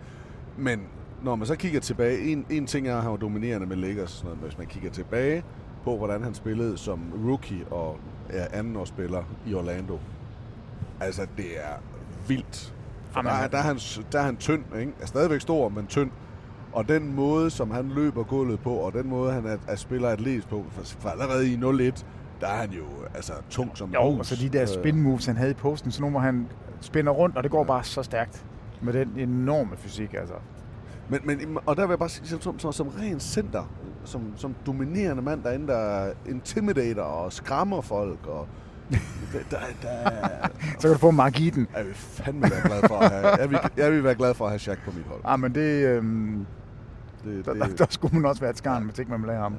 Men 0.58 0.82
når 1.24 1.36
man 1.36 1.48
så 1.48 1.56
kigger 1.56 1.80
tilbage, 1.80 2.20
en, 2.20 2.46
en 2.50 2.66
ting 2.68 2.88
er, 2.88 2.96
at 2.96 3.02
han 3.02 3.12
var 3.12 3.18
dominerende 3.18 3.68
med 3.68 3.76
Lakers, 3.78 4.10
sådan 4.12 4.26
noget, 4.30 4.40
hvis 4.44 4.58
man 4.58 4.68
kigger 4.68 4.90
tilbage 4.90 5.44
på, 5.84 5.98
hvordan 5.98 6.24
han 6.24 6.34
spillede 6.34 6.78
som 6.78 7.00
rookie 7.28 7.66
og 7.72 7.98
ja, 8.34 8.46
andenårsspiller 8.54 9.24
i 9.48 9.54
Orlando, 9.54 10.00
altså 11.00 11.28
det 11.38 11.46
er 11.58 11.74
vildt. 12.28 12.74
For 13.12 13.20
Jamen, 13.20 13.30
der, 13.32 13.38
er- 13.38 13.48
der, 13.48 13.58
er 13.58 13.62
han, 13.62 13.78
der 14.12 14.20
er 14.20 14.24
han 14.24 14.38
tynd, 14.38 14.64
ikke? 14.80 14.92
Er 15.02 15.06
stadigvæk 15.06 15.42
stor, 15.42 15.70
men 15.70 15.88
tynd. 15.88 16.10
Og 16.74 16.90
den 16.90 17.16
måde, 17.16 17.50
som 17.50 17.72
han 17.72 17.90
løber 17.90 18.24
gulvet 18.24 18.60
på, 18.60 18.74
og 18.74 18.94
den 18.94 19.10
måde, 19.10 19.32
han 19.34 19.46
er, 19.46 19.58
er 19.68 19.76
spiller 19.76 20.10
atlet 20.10 20.48
på, 20.50 20.64
for, 20.72 20.84
for 20.84 21.10
allerede 21.10 21.48
i 21.54 21.56
0-1, 21.56 22.04
der 22.42 22.48
er 22.48 22.56
han 22.62 22.70
jo 22.72 22.84
altså 23.16 23.34
tung 23.50 23.78
som 23.78 23.90
en 23.90 23.94
Jo, 23.94 24.12
hus. 24.12 24.20
og 24.20 24.26
så 24.26 24.36
de 24.44 24.50
der 24.50 24.62
Øh, 24.62 24.68
spin 24.68 25.02
moves, 25.02 25.26
han 25.26 25.38
havde 25.38 25.52
i 25.52 25.54
posten, 25.54 25.92
så 25.92 26.02
nogle, 26.02 26.12
hvor 26.12 26.20
han 26.20 26.48
spænder 26.84 27.12
rundt, 27.12 27.38
og 27.38 27.44
det 27.44 27.52
går 27.52 27.64
bare 27.64 27.84
så 27.84 28.04
stærkt 28.04 28.46
med 28.82 28.94
den 28.94 29.10
enorme 29.18 29.78
fysik, 29.78 30.14
altså. 30.14 30.34
Men, 31.10 31.20
men, 31.24 31.58
og 31.66 31.76
der 31.76 31.82
vil 31.86 31.92
jeg 31.92 32.00
bare 32.00 32.10
sige, 32.10 32.28
som, 32.28 32.60
som, 32.60 32.72
som 32.72 32.88
ren 32.88 33.20
center, 33.20 33.64
som, 34.06 34.22
som 34.36 34.56
dominerende 34.66 35.22
mand 35.22 35.44
derinde, 35.44 35.68
der 35.68 36.12
intimidator 36.30 37.02
og 37.02 37.34
skræmmer 37.34 37.82
folk, 37.82 38.28
og 38.28 38.48
der, 39.32 39.40
der, 39.52 39.58
der, 39.82 40.10
Så 40.80 40.88
kan 40.88 40.92
du 40.92 40.98
få 40.98 41.12
Mark 41.12 41.42
Eaton. 41.42 41.68
jeg 41.78 41.86
vil 41.86 41.94
fandme 41.94 42.42
være 42.42 42.62
glad 42.66 42.82
for 42.88 42.96
at 42.98 43.12
have, 43.12 43.28
jeg 43.28 43.50
vil, 43.50 43.60
jeg 43.78 43.92
vil 43.92 44.04
være 44.04 44.16
glad 44.16 44.34
for 44.34 44.46
at 44.46 44.52
have 44.52 44.60
Shaq 44.60 44.78
på 44.86 44.92
mit 44.92 45.06
hold. 45.06 45.22
Ah, 45.24 45.40
men 45.40 45.56
det, 45.56 45.86
øhm, 45.88 46.46
Det, 47.24 47.46
der, 47.46 47.54
der, 47.54 47.68
der, 47.68 47.86
skulle 47.90 48.16
man 48.16 48.26
også 48.30 48.42
være 48.42 48.52
et 48.52 48.58
skarn, 48.58 48.84
hvis 48.84 49.00
ikke 49.00 49.12
man 49.12 49.22
vil 49.22 49.30
have 49.30 49.42
ham. 49.42 49.56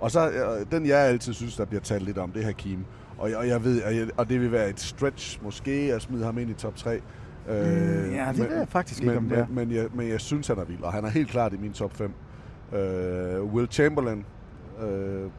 Og 0.00 0.10
så 0.10 0.30
øh, 0.30 0.66
den, 0.70 0.86
jeg 0.86 0.98
altid 0.98 1.32
synes, 1.32 1.56
der 1.56 1.64
bliver 1.64 1.80
talt 1.80 2.02
lidt 2.02 2.18
om, 2.18 2.30
det 2.30 2.42
er 2.42 2.46
Hakim. 2.46 2.84
Og, 3.18 3.30
jeg- 3.30 3.38
og 3.38 3.48
jeg 3.48 3.64
ved, 3.64 3.82
og, 3.82 3.96
jeg, 3.96 4.08
og 4.16 4.28
det 4.28 4.40
vil 4.40 4.52
være 4.52 4.68
et 4.70 4.80
stretch 4.80 5.42
måske 5.42 5.70
at 5.94 6.02
smide 6.02 6.24
ham 6.24 6.38
ind 6.38 6.50
i 6.50 6.54
top 6.54 6.76
3. 6.76 7.00
Mm, 7.46 7.52
ja, 7.54 8.28
det 8.32 8.38
ved 8.38 8.56
jeg 8.58 8.68
faktisk 8.68 9.00
ikke, 9.00 9.08
men, 9.10 9.18
om 9.18 9.28
det 9.28 9.38
er. 9.38 9.46
Men, 9.46 9.54
men, 9.68 9.76
jeg, 9.76 9.86
men 9.94 10.08
jeg 10.08 10.20
synes, 10.20 10.46
han 10.48 10.58
er 10.58 10.64
vild, 10.64 10.82
og 10.82 10.92
han 10.92 11.04
er 11.04 11.08
helt 11.08 11.28
klart 11.30 11.52
i 11.52 11.56
min 11.56 11.72
top 11.72 11.92
5. 11.96 12.12
Øh, 12.72 13.44
Will 13.44 13.68
Chamberlain, 13.70 14.24
øh, 14.82 15.30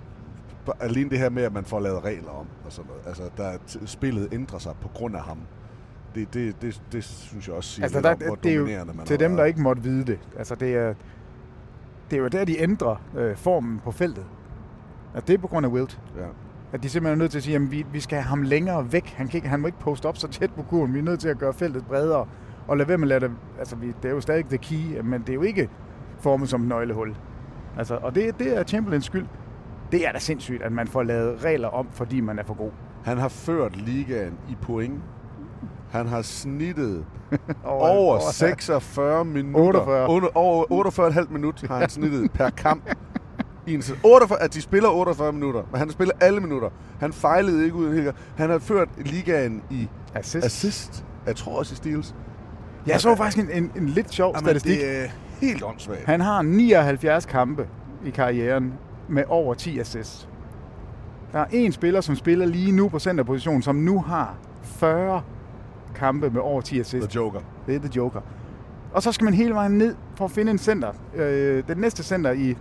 alene 0.80 1.10
det 1.10 1.20
her 1.20 1.30
med, 1.30 1.44
at 1.44 1.54
man 1.54 1.66
får 1.66 1.80
lavet 1.80 2.04
regler 2.04 2.30
om, 2.30 2.46
og 2.66 2.72
sådan 2.72 2.88
noget. 2.90 3.02
Altså, 3.08 3.24
der, 3.38 3.52
spillet 3.86 4.34
ændrer 4.34 4.60
sig 4.60 4.74
på 4.82 4.88
grund 4.88 5.16
af 5.16 5.22
ham. 5.22 5.38
Det, 6.16 6.34
det, 6.34 6.62
det, 6.62 6.82
det 6.92 7.04
synes 7.04 7.48
jeg 7.48 7.56
også 7.56 7.70
siger 7.70 7.84
Altså, 7.84 8.02
der, 8.02 8.12
om, 8.12 8.18
hvor 8.26 8.36
det 8.36 8.52
er 8.52 8.56
jo 8.56 8.66
man 8.96 9.06
til 9.06 9.20
dem, 9.20 9.36
der 9.36 9.46
ikke 9.46 9.62
måtte 9.62 9.84
vide 9.84 10.06
det. 10.06 10.20
Altså, 10.38 10.56
det 10.56 10.76
er, 10.76 10.94
det 12.12 12.18
er 12.18 12.22
jo 12.22 12.28
der, 12.28 12.46
de 12.46 12.62
ændrer 12.62 12.96
øh, 13.18 13.36
formen 13.36 13.80
på 13.84 13.92
feltet. 13.92 14.26
At 15.14 15.28
det 15.28 15.34
er 15.34 15.38
på 15.38 15.48
grund 15.48 15.66
af 15.66 15.70
Wilt. 15.70 16.00
Ja. 16.18 16.26
At 16.74 16.84
de 16.84 16.89
simpelthen 16.89 17.20
er 17.20 17.24
nødt 17.24 17.32
til 17.32 17.38
at 17.39 17.43
sige, 17.43 17.55
at 17.55 17.72
vi, 17.72 17.86
vi 17.93 17.99
skal 17.99 18.17
have 18.17 18.28
ham 18.30 18.41
længere 18.41 18.93
væk. 18.93 19.13
Han, 19.17 19.28
kan 19.28 19.38
ikke, 19.38 19.47
han 19.47 19.59
må 19.59 19.67
ikke 19.67 19.80
poste 19.80 20.05
op 20.05 20.17
så 20.17 20.28
tæt 20.28 20.51
på 20.53 20.61
kurven. 20.63 20.93
Vi 20.93 20.99
er 20.99 21.03
nødt 21.03 21.20
til 21.20 21.30
at 21.30 21.38
gøre 21.38 21.53
feltet 21.53 21.86
bredere. 21.86 22.26
Og 22.67 22.78
lade 22.78 22.89
være 22.89 22.97
med 22.97 23.11
at 23.11 23.22
lade 23.22 23.32
det... 23.34 23.38
Altså, 23.59 23.76
vi, 23.76 23.88
det 24.03 24.09
er 24.09 24.13
jo 24.13 24.22
stadig 24.22 24.45
the 24.45 24.57
key, 24.57 24.99
men 25.03 25.22
det 25.22 25.30
er 25.30 25.34
jo 25.34 25.41
ikke 25.41 25.70
formet 26.20 26.49
som 26.49 26.61
et 26.61 26.67
nøglehul. 26.67 27.15
Altså, 27.78 27.95
og 27.95 28.15
det, 28.15 28.39
det 28.39 28.57
er 28.57 28.63
Chamberlains 28.63 29.05
skyld. 29.05 29.26
Det 29.91 30.07
er 30.07 30.11
da 30.11 30.20
sindssygt, 30.20 30.61
at 30.63 30.72
man 30.72 30.88
får 30.88 31.03
lavet 31.03 31.43
regler 31.45 31.67
om, 31.67 31.88
fordi 31.91 32.22
man 32.22 32.39
er 32.39 32.43
for 32.43 32.53
god. 32.53 32.72
Han 33.03 33.17
har 33.17 33.28
ført 33.28 33.76
ligaen 33.78 34.34
i 34.49 34.55
point. 34.61 35.01
Han 35.91 36.05
har 36.07 36.22
snittet 36.22 37.05
Over- 37.63 37.89
over, 37.89 38.11
over- 38.11 38.32
46 38.34 39.26
minutter. 39.26 39.80
48. 39.80 40.09
Under, 40.09 40.28
over 40.38 40.65
48,5 41.26 41.32
minut 41.34 41.61
har 41.67 41.80
han 41.80 41.89
snittet 41.89 42.32
per 42.32 42.49
kamp. 42.49 42.84
I 43.70 43.74
en, 43.74 43.82
sæson. 43.82 43.97
48, 44.03 44.41
at 44.41 44.53
de 44.53 44.61
spiller 44.61 44.89
48 44.89 45.32
minutter, 45.32 45.63
men 45.72 45.80
han 45.80 45.89
spiller 45.89 46.13
alle 46.22 46.39
minutter. 46.39 46.70
Han 46.99 47.13
fejlede 47.13 47.63
ikke 47.63 47.76
ud 47.76 48.03
gang. 48.03 48.17
Han 48.36 48.49
har 48.49 48.59
ført 48.59 48.89
ligaen 48.97 49.61
i 49.70 49.88
assist. 50.13 50.45
assist. 50.45 51.05
Jeg 51.28 51.36
tror 51.36 51.59
også 51.59 51.74
i 51.74 51.76
steals. 51.76 52.15
Jeg 52.88 53.01
så 53.01 53.15
faktisk 53.15 53.38
en, 53.38 53.63
en, 53.63 53.72
en 53.76 53.89
lidt 53.89 54.13
sjov 54.13 54.32
Jamen, 54.36 54.47
statistik. 54.47 54.80
det 54.80 55.03
er 55.03 55.07
helt 55.41 55.63
åndssvagt. 55.63 56.05
Han 56.05 56.22
har 56.22 56.41
79 56.41 57.26
kampe 57.26 57.67
i 58.05 58.09
karrieren 58.09 58.74
med 59.09 59.24
over 59.28 59.53
10 59.53 59.80
assists. 59.80 60.30
Der 61.32 61.39
er 61.39 61.45
en 61.51 61.72
spiller, 61.72 62.01
som 62.01 62.15
spiller 62.15 62.45
lige 62.45 62.72
nu 62.72 62.89
på 62.89 62.99
centerposition, 62.99 63.61
som 63.61 63.76
nu 63.76 64.01
har 64.01 64.36
40 64.61 65.22
kampe 65.95 66.30
med 66.30 66.41
over 66.41 66.61
10 66.61 66.80
assists. 66.80 67.07
The 67.07 67.20
Joker. 67.22 67.39
Det 67.67 67.76
er 67.76 67.80
The 67.80 67.91
Joker. 67.95 68.22
Og 68.93 69.03
så 69.03 69.11
skal 69.11 69.26
man 69.26 69.34
hele 69.34 69.53
vejen 69.53 69.72
ned 69.78 69.95
for 70.15 70.26
at 70.26 70.32
finde 70.32 70.51
en 70.51 70.57
center. 70.57 70.91
Øh, 71.15 71.63
den 71.67 71.78
næste 71.78 72.03
center 72.03 72.32
i, 72.32 72.55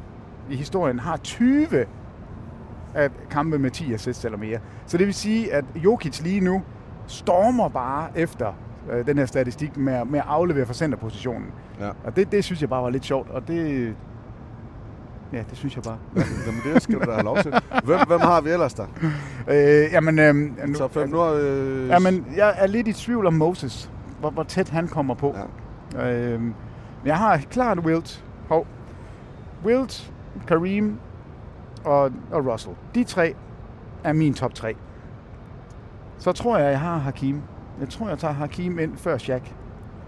i 0.51 0.57
historien 0.57 0.99
har 0.99 1.17
20 1.17 1.87
af 2.95 3.11
kampe 3.31 3.59
med 3.59 3.71
10 3.71 3.93
assists 3.93 4.25
eller 4.25 4.39
mere. 4.39 4.59
Så 4.87 4.99
det 4.99 5.07
vil 5.07 5.15
sige, 5.15 5.55
at 5.55 5.65
Jokic 5.77 6.21
lige 6.21 6.41
nu 6.41 6.63
stormer 7.07 7.69
bare 7.69 8.09
efter 8.15 8.53
øh, 8.91 9.07
den 9.07 9.19
her 9.19 9.27
statistik 9.27 9.77
med, 9.77 10.05
med 10.05 10.19
at 10.19 10.25
aflevere 10.29 10.67
fra 10.67 10.75
centerpositionen. 10.75 11.47
Ja. 11.81 11.91
Og 12.05 12.17
det, 12.17 12.33
det 12.33 12.45
synes 12.45 12.61
jeg 12.61 12.69
bare 12.69 12.83
var 12.83 12.91
lidt 12.91 13.05
sjovt, 13.05 13.31
og 13.31 13.49
det... 13.49 13.95
Ja, 15.33 15.43
det 15.51 15.59
synes 15.59 15.77
jeg 15.77 15.83
bare. 15.83 15.99
Jamen, 16.17 16.61
det 16.75 16.83
skal 16.83 16.95
du 16.95 17.05
da 17.05 17.11
have 17.11 17.25
lov 17.25 17.37
til. 17.43 17.55
Hvem, 17.85 17.99
hvem 18.07 18.21
har 18.21 18.41
vi 18.41 18.51
ellers 18.51 18.75
der? 18.75 18.87
Øh, 19.49 19.93
jamen, 19.93 20.19
øh, 20.19 20.35
nu, 20.69 20.75
Top 20.75 20.95
5. 20.95 21.09
Nu 21.09 21.19
er, 21.21 21.33
øh, 21.35 21.89
Jamen, 21.89 22.27
jeg 22.37 22.55
er 22.59 22.67
lidt 22.67 22.89
i 22.89 22.93
tvivl 22.93 23.27
om 23.27 23.35
Moses, 23.35 23.91
hvor, 24.21 24.31
hvor 24.31 24.43
tæt 24.43 24.69
han 24.69 24.89
kommer 24.89 25.15
på. 25.15 25.37
Ja. 25.97 26.39
Men 26.39 26.55
jeg 27.05 27.17
har 27.17 27.41
klart 27.51 27.79
Wilt. 27.79 28.25
Hov. 28.49 28.67
Wilt, 29.65 30.13
Kareem 30.47 30.99
og, 31.85 32.13
og 32.33 32.47
Russell. 32.53 32.77
De 32.95 33.05
tre 33.05 33.35
er 34.05 34.13
min 34.13 34.35
top 34.35 34.55
3. 34.55 34.77
Så 36.19 36.33
tror 36.33 36.59
jeg, 36.59 36.71
jeg 36.71 36.81
har 36.81 36.99
Hakim. 36.99 37.43
Jeg 37.81 37.89
tror, 37.89 38.09
jeg 38.09 38.19
tager 38.19 38.35
Hakim 38.35 38.79
ind 38.79 38.97
før 38.97 39.19
Shaq. 39.19 39.55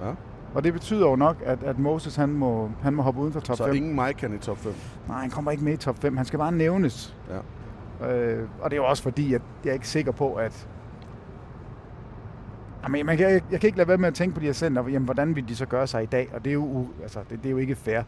Ja. 0.01 0.11
Og 0.55 0.65
det 0.65 0.73
betyder 0.73 1.09
jo 1.09 1.17
nok, 1.17 1.37
at, 1.45 1.63
at 1.63 1.79
Moses 1.79 2.17
han 2.17 2.29
må, 2.29 2.71
han 2.83 2.95
må 2.95 3.03
hoppe 3.03 3.21
uden 3.21 3.33
for 3.33 3.41
top 3.41 3.57
så 3.57 3.65
5. 3.65 3.75
ingen 3.75 3.95
Mike 3.95 4.19
kan 4.19 4.35
i 4.35 4.39
top 4.39 4.59
5. 4.59 4.73
Nej, 5.09 5.21
han 5.21 5.31
kommer 5.31 5.51
ikke 5.51 5.65
med 5.65 5.73
i 5.73 5.77
top 5.77 5.99
5. 5.99 6.17
Han 6.17 6.27
skal 6.27 6.39
bare 6.39 6.53
nævnes. 6.53 7.17
Ja. 7.31 7.39
Øh, 8.13 8.49
og 8.61 8.71
det 8.71 8.77
er 8.77 8.83
jo 8.83 8.89
også 8.89 9.03
fordi, 9.03 9.35
at 9.35 9.43
jeg 9.65 9.71
er 9.71 9.75
ikke 9.75 9.89
sikker 9.89 10.13
på, 10.13 10.35
at... 10.35 10.69
Jamen, 12.83 13.07
man 13.07 13.17
kan, 13.17 13.31
jeg 13.31 13.61
kan 13.61 13.67
ikke 13.67 13.79
lade 13.79 13.89
være 13.89 13.99
med 13.99 14.09
at 14.09 14.15
tænke 14.15 14.35
på 14.35 14.41
de 14.41 14.47
her 14.47 14.53
center. 14.53 14.89
Jamen, 14.89 15.05
hvordan 15.05 15.37
vil 15.37 15.49
de 15.49 15.57
så 15.57 15.67
gøre 15.67 15.87
sig 15.87 16.03
i 16.03 16.07
dag? 16.07 16.31
Og 16.35 16.45
det 16.45 16.51
er 16.51 16.55
jo, 16.55 16.87
altså, 17.03 17.21
det, 17.31 17.39
det 17.39 17.47
er 17.47 17.51
jo 17.51 17.57
ikke 17.57 17.75
fair 17.75 18.03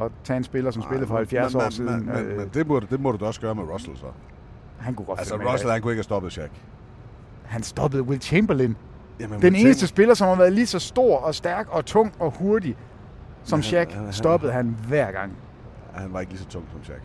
at 0.00 0.10
tage 0.24 0.36
en 0.36 0.44
spiller, 0.44 0.70
som 0.70 0.82
spillede 0.82 1.06
for 1.06 1.16
70 1.16 1.54
men, 1.54 1.62
år 1.62 1.70
siden. 1.70 1.96
Men, 1.96 2.06
men, 2.06 2.16
øh, 2.26 2.36
men 2.38 2.50
det, 2.54 2.66
må, 2.66 2.80
du- 2.80 2.86
det 2.90 3.00
må 3.00 3.12
du 3.12 3.18
da 3.20 3.24
også 3.24 3.40
gøre 3.40 3.54
med 3.54 3.62
Russell 3.64 3.96
så. 3.96 4.06
han 4.78 4.94
kunne 4.94 5.06
godt 5.06 5.18
Altså, 5.18 5.34
Russell 5.36 5.62
det. 5.66 5.72
han 5.72 5.82
kunne 5.82 5.92
ikke 5.92 5.98
have 5.98 6.02
stoppet 6.04 6.32
Shaq. 6.32 6.50
Han 7.44 7.62
stoppede 7.62 8.02
Will 8.02 8.20
Chamberlain. 8.22 8.76
Jamen, 9.20 9.42
Den 9.42 9.52
Will 9.52 9.66
eneste 9.66 9.86
spiller, 9.86 10.14
som 10.14 10.28
har 10.28 10.34
været 10.36 10.52
lige 10.52 10.66
så 10.66 10.78
stor 10.78 11.18
og 11.18 11.34
stærk 11.34 11.66
og 11.70 11.84
tung 11.86 12.12
og 12.18 12.30
hurtig 12.38 12.76
som 13.44 13.56
Men 13.56 13.62
Shaq, 13.62 13.92
han- 13.92 14.04
han- 14.04 14.12
stoppede 14.12 14.52
han 14.52 14.76
hver 14.88 15.10
gang. 15.12 15.32
Han 15.94 16.12
var 16.12 16.20
ikke 16.20 16.32
lige 16.32 16.42
så 16.42 16.48
tung 16.48 16.64
som 16.72 16.84
Shaq. 16.84 17.00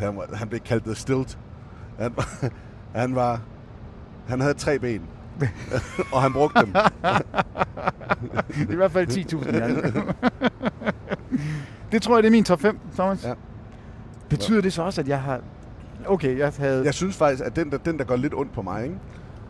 Han, 0.00 0.16
var, 0.16 0.26
han 0.36 0.48
blev 0.48 0.60
kaldt 0.60 0.84
The 0.84 0.94
Stilt. 0.94 1.38
Han, 1.98 2.12
var- 2.16 2.50
han 3.00 3.14
var... 3.14 3.40
Han 4.28 4.40
havde 4.40 4.54
tre 4.54 4.78
ben. 4.78 5.02
og 6.12 6.22
han 6.22 6.32
brugte 6.32 6.60
dem. 6.60 6.72
Det 6.72 6.82
er 8.68 8.72
i 8.72 8.76
hvert 8.76 8.92
fald 8.92 9.08
10.000 9.08 9.56
i. 9.56 10.47
Det 11.92 12.02
tror 12.02 12.16
jeg, 12.16 12.22
det 12.22 12.28
er 12.28 12.32
min 12.32 12.44
top 12.44 12.60
5, 12.60 12.78
Thomas. 12.94 13.24
Ja. 13.24 13.34
Betyder 14.28 14.60
det 14.60 14.72
så 14.72 14.82
også, 14.82 15.00
at 15.00 15.08
jeg 15.08 15.20
har... 15.22 15.40
Okay, 16.06 16.38
jeg 16.38 16.52
havde... 16.58 16.84
Jeg 16.84 16.94
synes 16.94 17.16
faktisk, 17.16 17.44
at 17.44 17.56
den 17.56 17.70
der, 17.70 17.78
den, 17.78 17.98
der 17.98 18.04
går 18.04 18.16
lidt 18.16 18.34
ondt 18.34 18.52
på 18.52 18.62
mig, 18.62 18.84
ikke? 18.84 18.96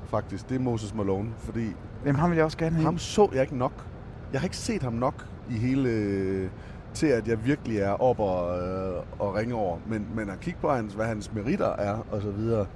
faktisk, 0.09 0.49
det 0.49 0.55
er 0.55 0.61
Moses 0.61 0.95
Malone. 0.95 1.31
Fordi 1.39 1.67
Jamen, 2.05 2.21
ham 2.21 2.31
vil 2.31 2.37
jeg 2.37 2.45
også 2.45 2.59
gerne 2.59 2.75
have. 2.77 2.85
ham 2.85 2.99
så 2.99 3.29
jeg 3.33 3.43
ikke 3.43 3.57
nok. 3.57 3.87
Jeg 4.33 4.41
har 4.41 4.47
ikke 4.47 4.57
set 4.57 4.83
ham 4.83 4.93
nok 4.93 5.27
i 5.51 5.53
hele 5.53 6.51
til 6.95 7.07
at 7.07 7.29
jeg 7.29 7.45
virkelig 7.45 7.79
er 7.79 7.91
op 7.91 8.21
og, 8.21 8.59
øh, 8.59 9.03
og 9.19 9.35
ringe 9.35 9.55
over. 9.55 9.79
Men, 9.87 10.07
men 10.15 10.31
at 10.31 10.41
kigge 10.41 10.61
på, 10.61 10.71
hans, 10.71 10.95
hvad 10.95 11.07
hans 11.07 11.33
meritter 11.35 11.77
er, 11.77 12.07
og 12.11 12.23
så 12.23 12.31
videre, 12.31 12.67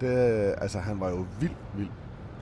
det, 0.00 0.08
altså, 0.58 0.78
han 0.78 1.00
var 1.00 1.08
jo 1.08 1.26
vild, 1.40 1.54
vild. 1.76 1.88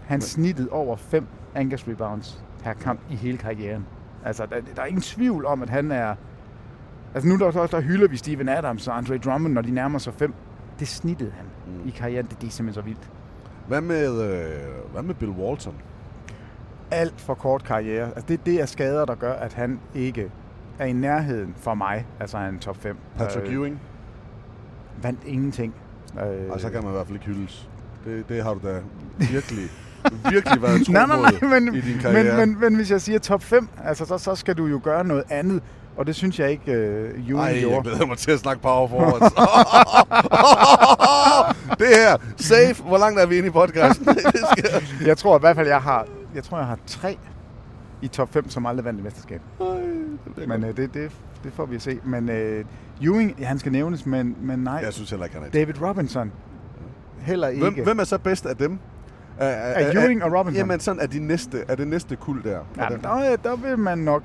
Han 0.07 0.21
snittede 0.21 0.69
over 0.71 0.97
5 0.97 1.27
Angus 1.55 1.89
rebounds 1.89 2.45
per 2.63 2.73
kamp 2.73 3.01
i 3.11 3.15
hele 3.15 3.39
karrieren. 3.39 3.87
Altså, 4.25 4.47
der, 4.47 4.57
der 4.77 4.83
er 4.83 4.87
ingen 4.87 5.03
tvivl 5.03 5.47
om, 5.47 5.63
at 5.63 5.71
han 5.71 5.93
er... 5.93 6.15
Altså 7.15 7.29
nu 7.29 7.37
der 7.37 7.45
også, 7.45 7.67
der 7.77 7.81
hylder 7.81 8.09
vi 8.09 8.17
Steven 8.17 8.49
Adams 8.49 8.89
og 8.89 8.97
Andre 8.97 9.19
Drummond, 9.19 9.55
når 9.55 9.62
de 9.62 9.71
nærmer 9.71 9.99
sig 9.99 10.15
fem. 10.15 10.35
Det 10.79 10.89
snittede 10.89 11.33
han 11.37 11.47
mm. 11.67 11.89
i 11.89 11.91
karrieren. 11.91 12.27
Det, 12.27 12.41
det 12.41 12.47
er 12.47 12.51
simpelthen 12.51 12.83
så 12.83 12.87
vildt. 12.87 13.11
Hvad 13.69 13.81
med, 13.81 14.23
øh, 14.23 14.93
hvad 14.93 15.03
med 15.03 15.15
Bill 15.15 15.31
Walton? 15.31 15.75
Alt 16.91 17.21
for 17.21 17.35
kort 17.35 17.65
karriere. 17.65 18.07
Altså 18.07 18.25
det, 18.29 18.47
det 18.47 18.61
er 18.61 18.67
skader, 18.67 19.05
der 19.05 19.15
gør, 19.15 19.33
at 19.33 19.53
han 19.53 19.81
ikke 19.95 20.31
er 20.79 20.87
i 20.87 20.93
nærheden 20.93 21.55
for 21.57 21.75
mig. 21.75 22.07
Altså 22.21 22.37
han 22.37 22.47
er 22.47 22.51
en 22.51 22.59
top 22.59 22.77
5. 22.77 22.97
Patrick 23.17 23.47
øh, 23.47 23.55
Ewing? 23.55 23.81
Vandt 25.03 25.21
ingenting. 25.27 25.75
Øh, 26.21 26.51
og 26.51 26.61
så 26.61 26.71
kan 26.71 26.83
man 26.83 26.91
i 26.91 26.95
hvert 26.95 27.07
fald 27.07 27.17
ikke 27.17 27.27
hyldes. 27.27 27.69
Det, 28.05 28.29
det 28.29 28.43
har 28.43 28.55
du 28.55 28.61
da 28.69 28.81
virkelig, 29.33 29.71
virkelig 30.31 30.62
været 30.62 30.87
tro 30.87 30.93
nej, 30.93 31.07
nej, 31.07 31.31
nej, 31.41 31.61
men, 31.61 31.75
i 31.75 31.81
din 31.81 31.99
karriere. 31.99 32.37
Men, 32.37 32.51
men, 32.51 32.61
men 32.61 32.75
hvis 32.75 32.91
jeg 32.91 33.01
siger 33.01 33.19
top 33.19 33.43
5, 33.43 33.69
altså, 33.85 34.05
så, 34.05 34.19
så 34.19 34.35
skal 34.35 34.57
du 34.57 34.67
jo 34.67 34.81
gøre 34.85 35.05
noget 35.05 35.25
andet. 35.31 35.62
Og 35.97 36.07
det 36.07 36.14
synes 36.14 36.38
jeg 36.38 36.51
ikke, 36.51 36.72
uh, 36.72 37.28
Ewing 37.28 37.40
Ej, 37.40 37.59
gjorde. 37.61 37.74
jeg 37.74 37.82
glæder 37.82 38.07
mig 38.07 38.18
til 38.18 38.30
at 38.30 38.38
snakke 38.38 38.62
power 38.62 38.88
forwards. 38.88 39.34
det 41.80 41.86
her, 41.86 42.16
safe. 42.36 42.82
Hvor 42.82 42.99
langt 42.99 43.20
er 43.20 43.26
vi 43.26 43.36
inde 43.36 43.49
i 43.49 43.51
podcasten? 43.51 44.07
Jeg 45.07 45.18
tror 45.18 45.38
i 45.38 45.40
hvert 45.40 45.57
fald, 45.57 45.68
jeg 45.68 45.82
har, 45.82 46.07
jeg 46.34 46.45
tror, 46.45 46.59
jeg 46.59 46.66
har 46.66 46.78
tre 46.86 47.18
i 48.03 48.09
top 48.09 48.32
5, 48.32 48.49
som 48.49 48.66
aldrig 48.66 48.84
vandt 48.84 48.99
et 48.99 49.05
mesterskab. 49.05 49.40
Ej, 49.61 49.66
det 50.36 50.49
men 50.49 50.64
uh, 50.64 50.76
det, 50.76 50.95
det, 50.95 51.12
det 51.45 51.53
får 51.53 51.66
vi 51.66 51.74
at 51.74 51.82
se. 51.82 51.99
Men 52.05 52.28
uh, 52.28 53.05
Ewing, 53.07 53.47
han 53.47 53.59
skal 53.59 53.72
nævnes, 53.72 54.07
men, 54.07 54.36
men 54.40 54.59
nej. 54.59 54.80
Jeg 54.84 54.92
synes 54.92 55.11
heller 55.11 55.24
ikke, 55.24 55.36
han 55.36 55.47
er 55.47 55.51
David 55.51 55.82
Robinson, 55.82 56.32
heller 57.20 57.49
ikke. 57.49 57.62
Hvem, 57.62 57.84
hvem 57.84 57.99
er 57.99 58.05
så 58.05 58.18
bedst 58.18 58.47
af 58.47 58.57
dem? 58.57 58.78
Er, 59.38 59.47
er, 59.47 59.86
er 59.86 60.05
Ewing 60.05 60.24
og 60.24 60.32
Robinson? 60.38 60.57
Jamen 60.57 60.80
sådan 60.80 61.03
er, 61.03 61.07
de 61.07 61.18
næste, 61.18 61.64
er 61.68 61.74
det 61.74 61.88
næste 61.88 62.16
kul 62.16 62.42
der. 62.45 62.59
Ja, 62.76 62.88
der, 63.03 63.36
der 63.36 63.57
vil 63.57 63.78
man 63.78 63.99
nok 63.99 64.22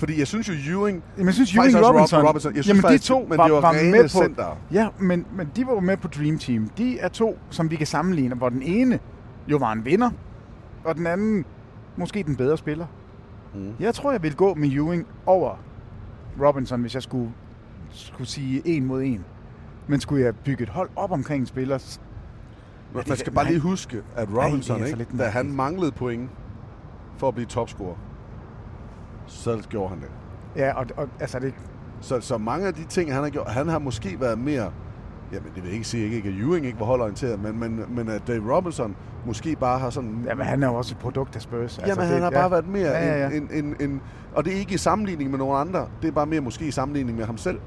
fordi 0.00 0.18
jeg 0.18 0.26
synes 0.26 0.48
jo 0.48 0.52
Ewing... 0.52 1.02
Jamen, 1.16 1.26
jeg 1.26 1.34
synes 1.34 1.54
Ewing 1.54 1.86
Robinson... 1.86 2.26
Robinson 2.26 2.54
jeg 2.54 2.64
synes 2.64 2.68
jamen, 2.68 2.82
faktisk, 2.82 3.02
de 3.02 3.08
to 3.08 3.26
men 3.28 3.38
var, 3.38 3.46
de 3.46 3.52
var, 3.52 3.60
var 3.60 3.72
med 3.72 4.02
på... 4.02 4.08
Center. 4.08 4.58
Ja, 4.72 4.88
men, 4.98 5.26
men 5.36 5.50
de 5.56 5.66
var 5.66 5.72
jo 5.72 5.80
med 5.80 5.96
på 5.96 6.08
Dream 6.08 6.38
Team. 6.38 6.70
De 6.78 6.98
er 6.98 7.08
to, 7.08 7.38
som 7.50 7.70
vi 7.70 7.76
kan 7.76 7.86
sammenligne, 7.86 8.34
hvor 8.34 8.48
den 8.48 8.62
ene 8.62 8.98
jo 9.48 9.56
var 9.56 9.72
en 9.72 9.84
vinder, 9.84 10.10
og 10.84 10.94
den 10.94 11.06
anden 11.06 11.44
måske 11.96 12.22
den 12.22 12.36
bedre 12.36 12.58
spiller. 12.58 12.86
Mm. 13.54 13.72
Jeg 13.80 13.94
tror, 13.94 14.12
jeg 14.12 14.22
vil 14.22 14.36
gå 14.36 14.54
med 14.54 14.72
Ewing 14.72 15.06
over 15.26 15.56
Robinson, 16.42 16.80
hvis 16.80 16.94
jeg 16.94 17.02
skulle, 17.02 17.32
skulle 17.90 18.28
sige 18.28 18.62
en 18.64 18.84
mod 18.84 19.02
en. 19.02 19.24
Men 19.86 20.00
skulle 20.00 20.24
jeg 20.24 20.36
bygge 20.36 20.62
et 20.62 20.68
hold 20.68 20.90
op 20.96 21.12
omkring 21.12 21.40
en 21.40 21.46
spiller... 21.46 21.98
Man 22.94 23.16
skal 23.16 23.32
bare 23.32 23.46
lige 23.46 23.60
huske, 23.60 24.02
at 24.16 24.28
Robinson, 24.32 24.80
nej, 24.80 24.88
ikke, 24.88 25.06
da 25.18 25.28
han 25.28 25.52
manglede 25.52 25.92
point 25.92 26.30
for 27.18 27.28
at 27.28 27.34
blive 27.34 27.46
topscorer, 27.46 27.96
så 29.30 29.62
gjorde 29.68 29.88
han 29.88 29.98
det. 30.00 30.10
Ja, 30.56 30.72
og, 30.74 30.86
og 30.96 31.08
altså 31.20 31.38
det... 31.38 31.54
Så, 32.00 32.20
så 32.20 32.38
mange 32.38 32.66
af 32.66 32.74
de 32.74 32.84
ting, 32.84 33.12
han 33.12 33.22
har 33.22 33.30
gjort, 33.30 33.46
han 33.46 33.68
har 33.68 33.78
måske 33.78 34.20
været 34.20 34.38
mere, 34.38 34.72
jamen 35.32 35.48
det 35.54 35.62
vil 35.62 35.64
jeg 35.64 35.72
ikke 35.72 35.86
sige, 35.86 36.14
ikke, 36.14 36.28
at 36.28 36.34
Ewing 36.34 36.66
ikke 36.66 36.80
var 36.80 36.86
holdorienteret, 36.86 37.42
men, 37.42 37.60
men, 37.60 37.84
men 37.88 38.08
at 38.08 38.22
Dave 38.26 38.56
Robinson 38.56 38.96
måske 39.26 39.56
bare 39.56 39.78
har 39.78 39.90
sådan... 39.90 40.24
Jamen 40.26 40.46
han 40.46 40.62
er 40.62 40.66
jo 40.66 40.74
også 40.74 40.94
et 40.94 40.98
produkt 40.98 41.36
af 41.36 41.42
Spurs. 41.42 41.78
Jamen 41.78 41.90
altså, 41.90 42.02
han 42.02 42.14
det, 42.14 42.22
har 42.22 42.30
bare 42.30 42.42
ja. 42.42 42.48
været 42.48 42.68
mere 42.68 42.88
ja, 42.88 43.06
ja, 43.06 43.28
ja. 43.28 43.36
En, 43.36 43.48
en, 43.52 43.64
en, 43.64 43.76
en, 43.90 44.00
og 44.34 44.44
det 44.44 44.52
er 44.52 44.58
ikke 44.58 44.74
i 44.74 44.78
sammenligning 44.78 45.30
med 45.30 45.38
nogen 45.38 45.68
andre, 45.68 45.88
det 46.02 46.08
er 46.08 46.12
bare 46.12 46.26
mere 46.26 46.40
måske 46.40 46.66
i 46.66 46.70
sammenligning 46.70 47.18
med 47.18 47.26
ham 47.26 47.36
selv, 47.36 47.60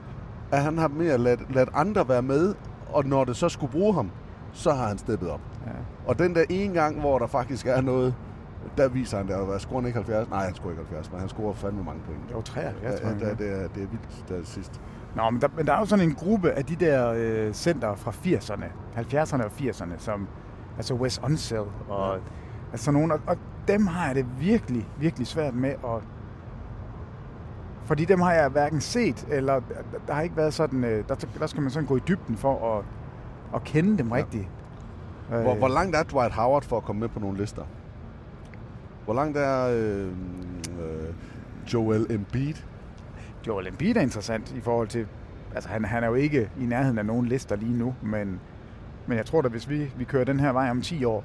at 0.52 0.62
han 0.62 0.78
har 0.78 0.88
mere 0.88 1.18
ladt, 1.18 1.56
ladt 1.56 1.70
andre 1.74 2.10
være 2.10 2.22
med, 2.22 2.56
og 2.90 3.06
når 3.06 3.24
det 3.24 3.36
så 3.36 3.50
skulle 3.50 3.72
bruge 3.72 3.94
ham, 3.94 4.12
så 4.52 4.72
har 4.72 4.88
han 4.88 4.98
steppet 4.98 5.30
op. 5.30 5.42
Ja. 5.66 5.72
Og 6.08 6.20
den 6.20 6.36
der 6.36 6.44
ene 6.50 6.74
gang, 6.74 7.00
hvor 7.00 7.20
der 7.20 7.28
faktisk 7.28 7.68
er 7.68 7.82
noget, 7.82 8.16
der 8.78 8.88
viser 8.88 9.18
han 9.18 9.28
det. 9.28 9.36
Og 9.36 9.62
scorer 9.62 9.80
han 9.80 9.88
ikke 9.88 9.98
70? 9.98 10.30
Nej, 10.30 10.46
han 10.46 10.56
scorer 10.56 10.70
ikke 10.70 10.84
70, 10.84 11.12
men 11.12 11.20
han 11.20 11.30
scorer 11.30 11.54
fandme 11.54 11.84
mange 11.84 12.02
point. 12.06 12.32
Jo, 12.32 12.42
73. 12.42 13.02
Ja, 13.02 13.08
ja, 13.08 13.14
det, 13.14 13.32
er, 13.32 13.36
det, 13.36 13.64
er, 13.64 13.68
det 13.68 13.84
er 13.84 13.88
vildt, 13.88 14.26
det 14.30 14.40
er 14.40 14.44
sidst. 14.44 14.82
Nå, 15.16 15.30
men 15.30 15.42
der, 15.42 15.48
men 15.56 15.68
der 15.68 15.74
er 15.74 15.80
jo 15.80 15.86
sådan 15.86 16.10
en 16.10 16.16
gruppe 16.16 16.52
af 16.52 16.66
de 16.66 16.76
der 16.76 17.14
øh, 17.18 17.54
center 17.54 17.96
fra 17.96 18.12
80'erne, 18.12 18.66
70'erne 18.98 19.44
og 19.44 19.52
80'erne, 19.60 19.98
som 19.98 20.28
altså 20.78 20.94
Wes 20.94 21.22
Unseld 21.24 21.68
og 21.90 22.16
ja. 22.16 22.22
altså 22.72 22.92
nogen, 22.92 23.12
og, 23.12 23.20
og 23.28 23.38
dem 23.68 23.88
har 23.88 24.08
jeg 24.08 24.16
det 24.16 24.26
virkelig, 24.40 24.88
virkelig 25.00 25.28
svært 25.28 25.54
med 25.54 25.70
at 25.70 26.04
fordi 27.86 28.06
dem 28.06 28.22
har 28.22 28.34
jeg 28.34 28.50
hverken 28.50 28.82
set, 28.82 29.28
eller 29.32 29.62
der 30.08 30.14
har 30.14 30.22
ikke 30.22 30.38
været 30.38 30.54
sådan, 30.54 30.84
øh, 30.84 31.04
der, 31.10 31.16
der 31.40 31.48
skal 31.48 31.62
man 31.62 31.72
sådan 31.72 31.88
gå 31.88 31.96
i 31.96 32.02
dybden 32.08 32.38
for 32.38 32.78
at, 32.78 32.86
at 33.56 33.64
kende 33.64 33.98
dem 33.98 34.12
rigtigt. 34.12 34.48
Hvor, 35.30 35.56
hvor 35.56 35.68
langt 35.68 35.96
er 35.96 36.04
Dwight 36.04 36.34
Howard 36.34 36.64
for 36.64 36.78
at 36.78 36.84
komme 36.84 37.00
med 37.00 37.10
på 37.10 37.20
nogle 37.20 37.38
lister? 37.38 37.64
Hvor 39.06 39.14
langt 39.14 39.38
er 39.38 39.68
øh, 39.68 40.08
øh, 40.08 41.14
Joel 41.74 42.06
Embiid? 42.10 42.56
Joel 43.48 43.68
Embiid 43.68 43.98
er 43.98 44.02
interessant 44.02 44.52
i 44.58 44.62
forhold 44.62 44.88
til... 44.88 45.08
Altså, 45.56 45.70
han, 45.70 45.86
han 45.86 46.04
er 46.04 46.08
jo 46.08 46.14
ikke 46.14 46.50
i 46.62 46.66
nærheden 46.66 46.98
af 46.98 47.06
nogen 47.06 47.26
lister 47.26 47.56
lige 47.56 47.78
nu, 47.78 47.96
men, 48.02 48.40
men 49.08 49.18
jeg 49.18 49.26
tror 49.26 49.42
da, 49.42 49.48
hvis 49.48 49.70
vi, 49.70 49.92
vi 49.98 50.04
kører 50.04 50.24
den 50.24 50.40
her 50.40 50.52
vej 50.52 50.70
om 50.70 50.82
10 50.82 51.06
år, 51.06 51.24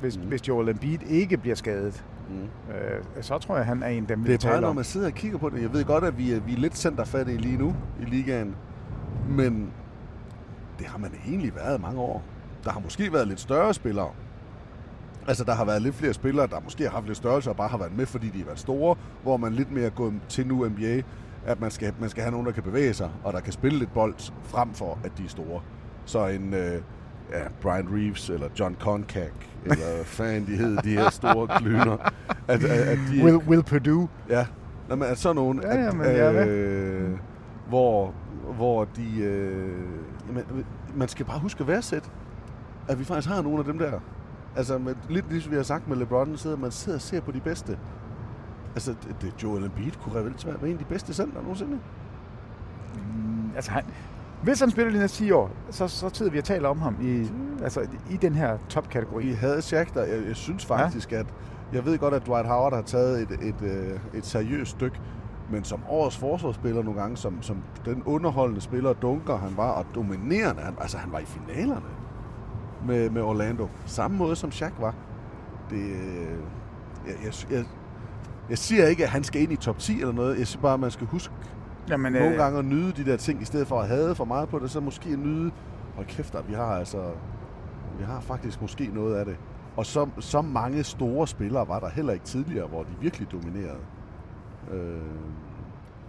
hvis, 0.00 0.18
mm. 0.18 0.24
hvis 0.24 0.48
Joel 0.48 0.68
Embiid 0.68 1.02
ikke 1.02 1.36
bliver 1.36 1.56
skadet, 1.56 2.04
mm. 2.30 2.74
øh, 2.74 3.04
så 3.20 3.38
tror 3.38 3.56
jeg, 3.56 3.66
han 3.66 3.82
er 3.82 3.86
en 3.86 4.02
af 4.02 4.08
dem, 4.08 4.24
vi 4.24 4.32
Det 4.32 4.44
er 4.44 4.48
bare, 4.48 4.60
når 4.60 4.72
man 4.72 4.84
sidder 4.84 5.06
og 5.06 5.12
kigger 5.12 5.38
på 5.38 5.50
det. 5.50 5.62
Jeg 5.62 5.72
ved 5.72 5.84
godt, 5.84 6.04
at 6.04 6.18
vi 6.18 6.32
er, 6.32 6.40
vi 6.40 6.52
er 6.52 6.58
lidt 6.58 6.76
centerfattige 6.76 7.38
lige 7.38 7.56
nu 7.56 7.74
i 8.00 8.04
ligaen, 8.04 8.54
men 9.28 9.72
det 10.78 10.86
har 10.86 10.98
man 10.98 11.10
egentlig 11.26 11.54
været 11.54 11.80
mange 11.80 12.00
år. 12.00 12.22
Der 12.64 12.70
har 12.70 12.80
måske 12.80 13.12
været 13.12 13.28
lidt 13.28 13.40
større 13.40 13.74
spillere, 13.74 14.10
Altså, 15.28 15.44
der 15.44 15.54
har 15.54 15.64
været 15.64 15.82
lidt 15.82 15.94
flere 15.94 16.14
spillere, 16.14 16.46
der 16.46 16.60
måske 16.64 16.84
har 16.84 16.90
haft 16.90 17.06
lidt 17.06 17.16
størrelse 17.16 17.50
og 17.50 17.56
bare 17.56 17.68
har 17.68 17.78
været 17.78 17.96
med, 17.96 18.06
fordi 18.06 18.28
de 18.28 18.38
har 18.38 18.44
været 18.44 18.58
store, 18.58 18.96
hvor 19.22 19.36
man 19.36 19.52
lidt 19.52 19.72
mere 19.72 19.90
gået 19.90 20.14
til 20.28 20.46
nu 20.46 20.68
NBA, 20.68 21.02
at 21.46 21.60
man 21.60 21.70
skal, 21.70 21.94
man 22.00 22.08
skal 22.08 22.22
have 22.22 22.32
nogen, 22.32 22.46
der 22.46 22.52
kan 22.52 22.62
bevæge 22.62 22.94
sig, 22.94 23.10
og 23.24 23.32
der 23.32 23.40
kan 23.40 23.52
spille 23.52 23.78
lidt 23.78 23.92
bold, 23.94 24.14
frem 24.44 24.74
for, 24.74 24.98
at 25.04 25.12
de 25.18 25.24
er 25.24 25.28
store. 25.28 25.60
Så 26.04 26.26
en 26.26 26.54
øh, 26.54 26.80
ja, 27.32 27.42
Brian 27.60 27.88
Reeves, 27.94 28.30
eller 28.30 28.48
John 28.60 28.76
Concac, 28.80 29.32
eller 29.64 30.04
fanden 30.04 30.46
de 30.46 30.56
hed, 30.56 30.76
de 30.76 30.90
her 30.90 31.10
store 31.10 31.48
klyner. 31.58 31.96
At, 32.48 32.64
at, 32.64 32.70
at 32.70 32.98
de, 33.12 33.24
Will, 33.24 33.36
Will 33.36 33.62
Purdue. 33.62 34.08
Ja, 34.28 34.46
Nå, 34.88 34.96
men 34.96 35.08
at 35.08 35.18
sådan 35.18 35.36
nogen, 35.36 35.60
ja, 35.62 35.84
ja, 35.84 35.92
men 35.92 36.06
at, 36.06 36.48
øh, 36.48 37.10
hvor, 37.68 38.14
hvor 38.56 38.84
de... 38.84 39.22
Øh, 39.22 39.78
man, 40.34 40.44
man 40.94 41.08
skal 41.08 41.26
bare 41.26 41.38
huske 41.38 41.60
at 41.60 41.66
værdsætte, 41.66 42.08
at 42.88 42.98
vi 42.98 43.04
faktisk 43.04 43.28
har 43.28 43.42
nogle 43.42 43.58
af 43.58 43.64
dem 43.64 43.78
der. 43.78 43.92
Altså, 44.56 44.78
med, 44.78 44.94
lidt 45.08 45.30
ligesom 45.30 45.50
vi 45.50 45.56
har 45.56 45.62
sagt 45.62 45.88
med 45.88 45.96
LeBron, 45.96 46.36
sidder 46.36 46.56
man 46.56 46.70
sidder 46.70 46.98
og 46.98 47.02
ser 47.02 47.20
på 47.20 47.32
de 47.32 47.40
bedste. 47.40 47.78
Altså, 48.74 48.94
det, 49.02 49.16
det 49.22 49.42
Joel 49.42 49.64
Embiid 49.64 49.92
kunne 50.02 50.14
reelt 50.14 50.46
være 50.46 50.68
en 50.68 50.72
af 50.72 50.78
de 50.78 50.84
bedste 50.84 51.14
center 51.14 51.40
nogensinde. 51.40 51.78
Mm, 52.94 53.50
altså, 53.56 53.70
han, 53.70 53.84
hvis 54.42 54.60
han 54.60 54.70
spiller 54.70 54.92
de 54.92 54.98
næste 54.98 55.24
10 55.24 55.30
år, 55.30 55.50
så, 55.70 55.88
så 55.88 56.08
tid 56.08 56.30
vi 56.30 56.38
at 56.38 56.44
tale 56.44 56.68
om 56.68 56.80
ham 56.80 56.96
i, 57.02 57.30
altså, 57.62 57.86
i 58.10 58.16
den 58.16 58.34
her 58.34 58.58
topkategori. 58.68 59.26
Vi 59.26 59.32
havde 59.32 59.62
Shaq 59.62 59.94
der. 59.94 60.04
Jeg, 60.04 60.26
jeg 60.26 60.36
synes 60.36 60.66
faktisk, 60.66 61.12
ja? 61.12 61.18
at... 61.18 61.26
Jeg 61.72 61.84
ved 61.84 61.98
godt, 61.98 62.14
at 62.14 62.26
Dwight 62.26 62.46
Howard 62.46 62.74
har 62.74 62.82
taget 62.82 63.22
et, 63.22 63.30
et, 63.30 63.48
et, 63.48 63.62
øh, 63.62 64.00
et 64.14 64.26
seriøst 64.26 64.70
stykke, 64.70 65.00
men 65.50 65.64
som 65.64 65.80
årets 65.88 66.16
forsvarsspiller 66.16 66.82
nogle 66.82 67.00
gange, 67.00 67.16
som, 67.16 67.42
som 67.42 67.62
den 67.84 68.02
underholdende 68.02 68.60
spiller, 68.60 68.92
dunker 68.92 69.36
han 69.36 69.56
var, 69.56 69.70
og 69.70 69.86
dominerende, 69.94 70.62
han, 70.62 70.74
altså 70.80 70.98
han 70.98 71.12
var 71.12 71.18
i 71.18 71.24
finalerne 71.24 71.86
med, 72.86 73.10
med 73.10 73.22
Orlando. 73.22 73.68
Samme 73.86 74.16
måde 74.16 74.36
som 74.36 74.50
Shaq 74.52 74.72
var. 74.80 74.94
Det, 75.70 75.82
øh, 75.82 76.38
jeg, 77.06 77.14
jeg, 77.24 77.32
jeg, 77.50 77.64
jeg 78.50 78.58
siger 78.58 78.86
ikke, 78.86 79.04
at 79.04 79.10
han 79.10 79.24
skal 79.24 79.42
ind 79.42 79.52
i 79.52 79.56
top 79.56 79.78
10 79.78 80.00
eller 80.00 80.12
noget. 80.12 80.38
Jeg 80.38 80.46
siger 80.46 80.62
bare, 80.62 80.74
at 80.74 80.80
man 80.80 80.90
skal 80.90 81.06
huske 81.06 81.34
Jamen, 81.88 82.12
nogle 82.12 82.30
øh... 82.30 82.36
gange 82.36 82.58
at 82.58 82.64
nyde 82.64 82.92
de 82.92 83.04
der 83.04 83.16
ting, 83.16 83.42
i 83.42 83.44
stedet 83.44 83.66
for 83.66 83.80
at 83.80 83.88
have 83.88 84.14
for 84.14 84.24
meget 84.24 84.48
på 84.48 84.58
det, 84.58 84.70
så 84.70 84.80
måske 84.80 85.10
at 85.10 85.18
nyde, 85.18 85.50
hold 85.94 86.06
kæft, 86.06 86.36
vi 86.48 86.54
har 86.54 86.64
altså, 86.64 87.10
vi 87.98 88.04
har 88.04 88.20
faktisk 88.20 88.60
måske 88.60 88.90
noget 88.94 89.14
af 89.14 89.24
det. 89.24 89.36
Og 89.76 89.86
så, 89.86 90.08
så 90.18 90.42
mange 90.42 90.84
store 90.84 91.26
spillere 91.26 91.68
var 91.68 91.80
der 91.80 91.88
heller 91.88 92.12
ikke 92.12 92.24
tidligere, 92.24 92.66
hvor 92.66 92.82
de 92.82 92.90
virkelig 93.00 93.32
dominerede. 93.32 93.80
Øh, 94.72 95.00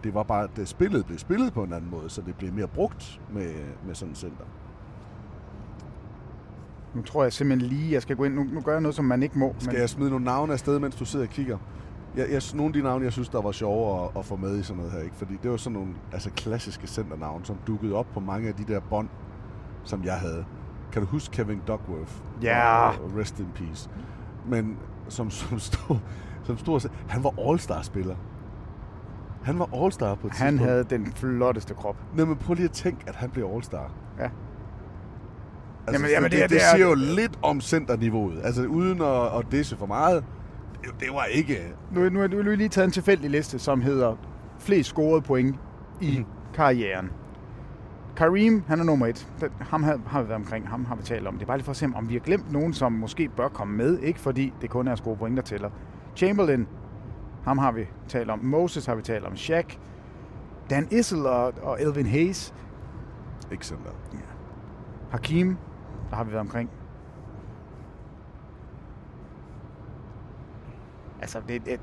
det 0.03 0.13
var 0.13 0.23
bare, 0.23 0.47
det 0.55 0.67
spillet 0.67 1.05
blev 1.05 1.17
spillet 1.17 1.53
på 1.53 1.63
en 1.63 1.73
anden 1.73 1.91
måde, 1.91 2.09
så 2.09 2.21
det 2.21 2.35
blev 2.35 2.53
mere 2.53 2.67
brugt 2.67 3.21
med, 3.33 3.53
med 3.85 3.95
sådan 3.95 4.11
en 4.11 4.15
center. 4.15 4.43
Nu 6.95 7.01
tror 7.01 7.23
jeg 7.23 7.33
simpelthen 7.33 7.69
lige, 7.69 7.93
jeg 7.93 8.01
skal 8.01 8.15
gå 8.15 8.23
ind. 8.23 8.33
Nu, 8.33 8.43
nu 8.43 8.61
gør 8.61 8.71
jeg 8.71 8.81
noget, 8.81 8.95
som 8.95 9.05
man 9.05 9.23
ikke 9.23 9.39
må. 9.39 9.55
Skal 9.59 9.73
men... 9.73 9.81
jeg 9.81 9.89
smide 9.89 10.09
nogle 10.09 10.25
navne 10.25 10.53
afsted, 10.53 10.79
mens 10.79 10.95
du 10.95 11.05
sidder 11.05 11.25
og 11.25 11.31
kigger? 11.31 11.57
Jeg, 12.15 12.31
jeg, 12.31 12.41
nogle 12.53 12.69
af 12.69 12.73
de 12.73 12.81
navne, 12.81 13.05
jeg 13.05 13.13
synes, 13.13 13.29
der 13.29 13.41
var 13.41 13.51
sjove 13.51 14.03
at, 14.03 14.09
at 14.17 14.25
få 14.25 14.35
med 14.35 14.59
i 14.59 14.63
sådan 14.63 14.77
noget 14.77 14.91
her, 14.91 14.99
ikke? 14.99 15.15
Fordi 15.15 15.37
det 15.43 15.51
var 15.51 15.57
sådan 15.57 15.73
nogle 15.79 15.93
altså, 16.11 16.29
klassiske 16.29 16.87
centernavne, 16.87 17.45
som 17.45 17.57
dukkede 17.67 17.93
op 17.93 18.05
på 18.13 18.19
mange 18.19 18.47
af 18.47 18.53
de 18.53 18.63
der 18.63 18.79
bånd, 18.79 19.09
som 19.83 20.03
jeg 20.03 20.13
havde. 20.13 20.45
Kan 20.91 21.01
du 21.01 21.07
huske 21.07 21.31
Kevin 21.31 21.61
Duckworth? 21.67 22.11
Ja. 22.41 22.91
Yeah. 22.91 23.17
Rest 23.17 23.39
in 23.39 23.47
peace. 23.55 23.89
Men 24.47 24.77
som, 25.09 25.29
som 25.29 25.59
stor, 25.59 26.01
som 26.43 26.57
stor, 26.57 26.81
han 27.07 27.23
var 27.23 27.49
all-star-spiller. 27.49 28.15
Han 29.43 29.59
var 29.59 29.69
all-star 29.83 30.15
på 30.15 30.27
et 30.27 30.33
Han 30.33 30.53
tidspunkt. 30.53 30.71
havde 30.71 30.83
den 30.83 31.05
flotteste 31.05 31.73
krop. 31.73 31.95
Nej, 32.15 32.25
men 32.25 32.35
prøv 32.35 32.53
lige 32.53 32.65
at 32.65 32.71
tænke, 32.71 33.03
at 33.07 33.15
han 33.15 33.29
blev 33.29 33.49
all-star. 33.55 33.91
Ja. 34.19 34.29
Altså, 35.87 36.01
jamen, 36.01 36.11
jamen, 36.11 36.31
det, 36.31 36.41
det, 36.41 36.49
det, 36.49 36.59
det 36.59 36.61
siger 36.73 36.87
jo 36.87 36.93
lidt 36.93 37.39
om 37.41 37.61
centerniveauet. 37.61 38.41
Altså 38.43 38.63
uden 38.63 39.01
at, 39.01 39.39
at 39.39 39.45
disse 39.51 39.77
for 39.77 39.85
meget. 39.85 40.23
det 40.99 41.07
var 41.13 41.25
ikke... 41.25 41.73
Nu, 41.91 42.09
nu 42.09 42.19
har 42.19 42.27
du 42.27 42.41
lige 42.41 42.69
taget 42.69 42.85
en 42.85 42.91
tilfældig 42.91 43.29
liste, 43.29 43.59
som 43.59 43.81
hedder 43.81 44.15
flest 44.59 44.89
scorede 44.89 45.21
point 45.21 45.55
i 46.01 46.17
mm. 46.17 46.25
karrieren. 46.53 47.09
Kareem, 48.15 48.63
han 48.67 48.79
er 48.79 48.83
nummer 48.83 49.07
et. 49.07 49.27
Ham 49.59 49.83
har, 49.83 49.99
har 50.07 50.21
vi 50.21 50.29
været 50.29 50.41
omkring, 50.41 50.69
ham 50.69 50.85
har 50.85 50.95
vi 50.95 51.03
talt 51.03 51.27
om. 51.27 51.33
Det 51.33 51.41
er 51.41 51.45
bare 51.45 51.57
lige 51.57 51.65
for 51.65 51.71
at 51.71 51.77
se, 51.77 51.89
om 51.95 52.09
vi 52.09 52.13
har 52.13 52.19
glemt 52.19 52.51
nogen, 52.51 52.73
som 52.73 52.91
måske 52.91 53.29
bør 53.29 53.47
komme 53.47 53.77
med. 53.77 53.99
Ikke 53.99 54.19
fordi 54.19 54.53
det 54.61 54.69
kun 54.69 54.87
er 54.87 54.95
score 54.95 55.15
point, 55.17 55.37
der 55.37 55.43
tæller. 55.43 55.69
Chamberlain, 56.15 56.67
ham 57.43 57.57
har 57.57 57.71
vi 57.71 57.87
talt 58.07 58.29
om. 58.29 58.39
Moses 58.39 58.85
har 58.85 58.95
vi 58.95 59.01
talt 59.01 59.25
om. 59.25 59.35
Shaq, 59.35 59.65
Dan 60.69 60.87
Issel 60.91 61.25
og, 61.25 61.53
og 61.61 61.81
Elvin 61.81 62.05
Hayes. 62.05 62.53
Ikke 63.51 63.65
sådan 63.65 63.83
der. 63.83 63.91
Ja. 64.13 64.19
Hakim, 65.11 65.57
der 66.13 66.17
har 66.17 66.23
vi 66.23 66.31
været 66.31 66.39
omkring. 66.41 66.69
Altså, 71.21 71.41
det, 71.47 71.65
det, 71.65 71.79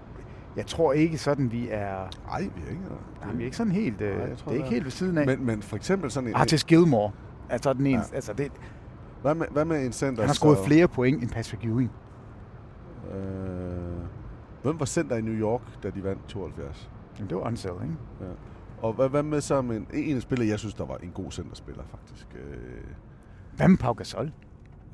jeg 0.56 0.66
tror 0.66 0.92
ikke 0.92 1.18
sådan, 1.18 1.52
vi 1.52 1.68
er... 1.70 2.08
Nej, 2.26 2.40
vi 2.42 2.62
er 2.66 2.70
ikke. 2.70 2.82
Nej, 3.24 3.32
vi 3.32 3.42
er 3.42 3.44
ikke 3.44 3.56
sådan 3.56 3.72
helt... 3.72 4.00
Øh, 4.00 4.18
Nej, 4.18 4.28
jeg 4.28 4.38
tror, 4.38 4.52
det 4.52 4.60
er 4.60 4.64
ikke 4.64 4.66
er- 4.66 4.70
helt 4.70 4.84
ved 4.84 4.90
siden 4.90 5.18
af. 5.18 5.26
Men, 5.26 5.46
men 5.46 5.62
for 5.62 5.76
eksempel 5.76 6.10
sådan 6.10 6.28
en... 6.28 6.34
Artis 6.34 6.64
Gilmore. 6.64 7.10
Altså, 7.48 7.72
den 7.72 7.86
ene, 7.86 7.98
Ja. 8.10 8.14
altså 8.14 8.32
det, 8.32 8.52
Hvad 9.22 9.34
med, 9.34 9.46
hvad 9.50 9.64
med 9.64 9.86
en 9.86 9.92
center? 9.92 10.22
han 10.22 10.28
har 10.28 10.34
scoret 10.34 10.56
så- 10.58 10.64
flere 10.64 10.88
point 10.88 11.22
end 11.22 11.30
Patrick 11.30 11.64
Ewing. 11.64 11.90
Øh, 13.14 13.18
hvem 14.62 14.80
var 14.80 14.86
center 14.86 15.16
i 15.16 15.20
New 15.20 15.34
York, 15.34 15.82
da 15.82 15.90
de 15.90 16.04
vandt 16.04 16.26
72? 16.28 16.90
Jamen, 17.18 17.30
det 17.30 17.36
var 17.38 17.44
Ansel, 17.44 17.70
ikke? 17.82 17.94
Ja. 18.20 18.26
Og 18.82 18.92
hvad, 18.92 19.08
hvad 19.08 19.22
med 19.22 19.40
så 19.40 19.62
med 19.62 19.76
en, 19.76 19.86
en 19.92 20.20
spiller, 20.20 20.46
jeg 20.46 20.58
synes, 20.58 20.74
der 20.74 20.84
var 20.84 20.96
en 20.96 21.10
god 21.14 21.30
centerspiller, 21.30 21.82
faktisk. 21.90 22.26
Øh, 22.34 22.84
Hvad 23.60 23.68
med 23.68 23.78
Pau 23.78 23.92
Gasol? 23.92 24.32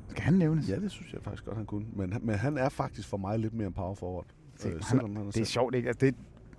Skal 0.09 0.23
han 0.23 0.35
nævnes? 0.35 0.69
ja, 0.69 0.77
det 0.77 0.91
synes 0.91 1.13
jeg 1.13 1.23
faktisk 1.23 1.45
godt, 1.45 1.57
han 1.57 1.67
kunne. 1.67 1.87
Men, 1.93 2.15
men 2.23 2.35
han 2.35 2.59
er 2.59 2.69
faktisk 2.69 3.09
for 3.09 3.17
mig 3.17 3.39
lidt 3.39 3.55
mere 3.55 3.67
en 3.67 3.73
power 3.73 3.95
forward. 3.95 4.27
Se, 4.57 4.69
Øh, 4.69 4.75
han, 4.75 4.83
selvom 4.83 5.17
han 5.17 5.27
er 5.27 5.31
det 5.31 5.41
er 5.41 5.45
sjovt, 5.45 5.75
ikke? 5.75 5.89
Altså, 5.89 6.07
det 6.07 6.15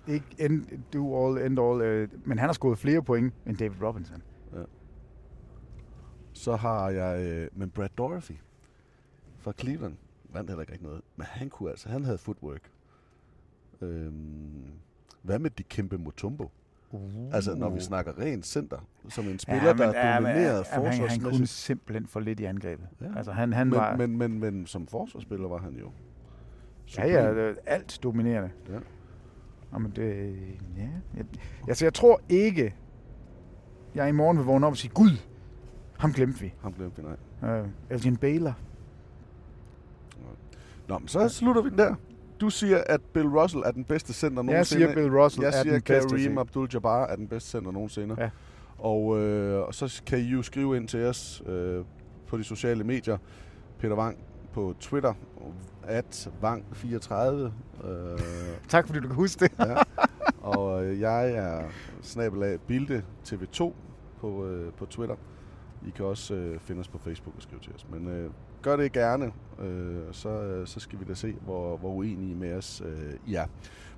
er 0.06 0.12
ikke 0.12 0.26
end, 0.38 0.66
do 0.92 1.26
all, 1.26 1.46
end 1.46 1.60
all, 1.60 1.80
øh, 1.80 2.08
men 2.24 2.38
han 2.38 2.48
har 2.48 2.52
scoret 2.52 2.78
flere 2.78 3.02
point 3.02 3.34
end 3.46 3.56
David 3.56 3.82
Robinson. 3.82 4.22
Så 6.32 6.56
har 6.56 6.90
jeg... 6.90 7.22
Øh, 7.22 7.48
men 7.52 7.70
Brad 7.70 7.88
Dorothy 7.98 8.34
fra 9.38 9.52
Cleveland 9.58 9.96
vandt 10.32 10.50
heller 10.50 10.64
ikke 10.72 10.84
noget. 10.84 11.00
Men 11.16 11.26
han 11.26 11.50
kunne 11.50 11.70
altså... 11.70 11.88
Han 11.88 12.04
havde 12.04 12.18
footwork. 12.18 12.70
Øhm, 13.80 14.64
hvad 15.22 15.38
med 15.38 15.50
Dikembe 15.50 15.98
Mutombo? 15.98 16.50
Uh. 16.90 17.34
Altså, 17.34 17.54
når 17.54 17.70
vi 17.70 17.80
snakker 17.80 18.18
rent 18.18 18.46
center, 18.46 18.78
som 19.08 19.24
en 19.28 19.38
spiller, 19.38 19.74
men- 19.74 19.78
der 19.78 19.98
ja, 20.08 20.20
men- 20.20 20.30
dominerede 20.30 20.64
ja, 20.72 20.78
men 20.80 20.86
han, 20.86 20.98
kunne 20.98 21.08
forsvarsmæssigt. 21.08 21.48
simpelthen 21.48 22.06
for 22.06 22.20
lidt 22.20 22.40
i 22.40 22.44
angrebet. 22.44 22.86
Ja. 23.00 23.06
Altså, 23.16 23.32
han, 23.32 23.52
han 23.52 23.66
men, 23.66 23.76
var... 23.76 23.96
men, 23.96 24.16
men, 24.18 24.38
men 24.40 24.66
som 24.66 24.86
forsvarsspiller 24.86 25.48
var 25.48 25.58
han 25.58 25.74
jo... 25.74 25.90
Ja, 26.98 27.06
ja, 27.06 27.18
er 27.18 27.54
alt 27.66 27.98
dominerende. 28.02 28.50
Ja. 28.68 28.78
Jamen, 29.72 29.92
det, 29.96 30.36
ja. 30.76 30.88
Jeg, 31.16 31.24
altså, 31.68 31.84
jeg 31.84 31.94
tror 31.94 32.20
ikke, 32.28 32.74
jeg 33.94 34.08
i 34.08 34.12
morgen 34.12 34.38
vil 34.38 34.46
vågne 34.46 34.66
op 34.66 34.72
og 34.72 34.76
sige, 34.76 34.90
Gud, 34.94 35.10
ham 35.98 36.12
glemte 36.12 36.40
vi. 36.40 36.54
Ham 36.62 36.72
glemte 36.72 37.02
vi, 37.02 37.08
nej. 37.42 37.60
Uh, 37.60 37.68
Elgin 37.90 38.16
Baylor. 38.16 38.58
Nå, 40.88 40.98
men 40.98 41.08
så 41.08 41.28
slutter 41.28 41.62
vi 41.62 41.70
der. 41.70 41.94
Du 42.40 42.50
siger, 42.50 42.82
at 42.86 43.00
Bill 43.00 43.26
Russell 43.28 43.62
er 43.66 43.70
den 43.70 43.84
bedste 43.84 44.12
center 44.12 44.42
nogensinde. 44.42 44.82
Jeg 44.84 44.90
siger, 44.90 44.94
Bill 44.94 45.18
Russell 45.18 45.42
Jeg 45.42 45.48
er 45.58 45.62
siger, 45.62 45.72
den 45.72 45.82
bedste 45.82 46.08
Kareem. 46.16 46.38
Abdul-Jabbar 46.38 47.06
er 47.12 47.16
den 47.16 47.28
bedste 47.28 47.50
center 47.50 47.70
nogensinde. 47.72 48.16
Ja. 48.18 48.30
Og, 48.78 49.18
øh, 49.18 49.60
og 49.66 49.74
så 49.74 50.02
kan 50.06 50.18
I 50.18 50.22
jo 50.22 50.42
skrive 50.42 50.76
ind 50.76 50.88
til 50.88 51.04
os 51.04 51.42
øh, 51.46 51.84
på 52.26 52.38
de 52.38 52.44
sociale 52.44 52.84
medier. 52.84 53.18
Peter 53.78 53.96
Wang 53.96 54.18
på 54.52 54.74
Twitter, 54.80 55.14
at 55.82 56.30
Wang34. 56.42 57.14
Øh, 57.14 58.18
Tak, 58.68 58.86
fordi 58.86 59.00
du 59.00 59.06
kan 59.06 59.16
huske 59.16 59.40
det. 59.44 59.52
ja. 59.66 59.76
Og 60.40 60.84
øh, 60.84 61.00
jeg 61.00 61.30
er 61.32 61.62
snabel 62.02 62.42
af 62.42 62.60
Bilde 62.60 63.02
TV2 63.28 63.72
på, 64.20 64.46
øh, 64.46 64.72
på 64.72 64.86
Twitter. 64.86 65.16
I 65.86 65.90
kan 65.90 66.04
også 66.04 66.34
øh, 66.34 66.60
finde 66.60 66.80
os 66.80 66.88
på 66.88 66.98
Facebook 66.98 67.36
og 67.36 67.42
skrive 67.42 67.60
til 67.60 67.72
os. 67.74 67.86
Men 67.90 68.08
øh, 68.08 68.30
gør 68.62 68.76
det 68.76 68.92
gerne, 68.92 69.32
øh, 69.62 69.96
så, 70.12 70.28
øh, 70.28 70.66
så 70.66 70.80
skal 70.80 71.00
vi 71.00 71.04
da 71.08 71.14
se, 71.14 71.34
hvor, 71.44 71.76
hvor 71.76 71.88
uenige 71.88 72.34
med 72.34 72.54
os 72.54 72.82
øh, 72.86 73.12
I 73.26 73.34
er. 73.34 73.44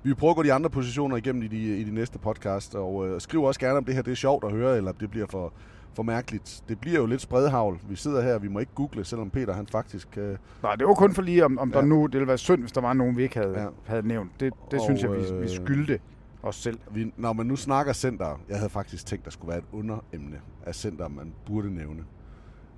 Vi 0.03 0.09
vil 0.09 0.15
prøve 0.15 0.29
at 0.29 0.35
gå 0.35 0.43
de 0.43 0.53
andre 0.53 0.69
positioner 0.69 1.15
igennem 1.17 1.43
i 1.43 1.47
de, 1.47 1.77
i 1.77 1.83
de 1.83 1.91
næste 1.93 2.19
podcast, 2.19 2.75
og 2.75 3.07
øh, 3.07 3.21
skriv 3.21 3.43
også 3.43 3.59
gerne, 3.59 3.77
om 3.77 3.85
det 3.85 3.95
her 3.95 4.01
det 4.01 4.11
er 4.11 4.15
sjovt 4.15 4.43
at 4.45 4.51
høre, 4.51 4.77
eller 4.77 4.91
om 4.91 4.97
det 4.97 5.11
bliver 5.11 5.27
for, 5.27 5.53
for 5.93 6.03
mærkeligt. 6.03 6.63
Det 6.69 6.79
bliver 6.79 6.99
jo 6.99 7.05
lidt 7.05 7.21
spredhavl. 7.21 7.79
Vi 7.89 7.95
sidder 7.95 8.21
her, 8.21 8.39
vi 8.39 8.47
må 8.47 8.59
ikke 8.59 8.71
google, 8.75 9.03
selvom 9.05 9.29
Peter 9.29 9.53
han 9.53 9.67
faktisk... 9.67 10.17
Øh, 10.17 10.37
Nej, 10.63 10.75
det 10.75 10.87
var 10.87 10.93
kun 10.93 11.13
for 11.13 11.21
lige, 11.21 11.45
om, 11.45 11.57
om 11.59 11.71
ja. 11.73 11.79
der 11.79 11.85
nu, 11.85 12.05
det 12.05 12.13
ville 12.13 12.27
være 12.27 12.37
synd, 12.37 12.59
hvis 12.61 12.71
der 12.71 12.81
var 12.81 12.93
nogen, 12.93 13.17
vi 13.17 13.23
ikke 13.23 13.35
havde, 13.39 13.53
Ja. 13.53 13.61
ja. 13.61 13.67
havde 13.85 14.07
nævnt. 14.07 14.31
Det, 14.39 14.53
det 14.71 14.79
Og, 14.79 14.85
synes 14.85 15.01
jeg, 15.03 15.11
vi, 15.11 15.17
vi 15.17 15.23
øh, 15.43 15.49
skyldte 15.49 15.99
os 16.43 16.55
selv. 16.55 16.79
Vi, 16.91 17.13
når 17.17 17.33
man 17.33 17.45
nu 17.45 17.55
snakker 17.55 17.93
center, 17.93 18.39
jeg 18.49 18.57
havde 18.57 18.69
faktisk 18.69 19.05
tænkt, 19.05 19.25
der 19.25 19.31
skulle 19.31 19.49
være 19.49 19.57
et 19.59 19.65
underemne 19.71 20.37
af 20.65 20.75
center, 20.75 21.07
man 21.07 21.33
burde 21.45 21.73
nævne. 21.75 22.03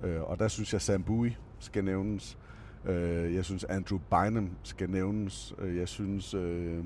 Øh, 0.04 0.22
og 0.22 0.38
der 0.38 0.48
synes 0.48 0.72
jeg, 0.72 0.80
Sam 0.80 1.02
Bowie 1.02 1.36
skal 1.58 1.84
nævnes. 1.84 2.38
Øh, 2.84 3.34
jeg 3.34 3.44
synes, 3.44 3.64
Andrew 3.64 3.98
Bynum 4.10 4.50
skal 4.62 4.90
nævnes. 4.90 5.54
Øh, 5.58 5.76
jeg 5.76 5.88
synes... 5.88 6.34
Øh, 6.34 6.84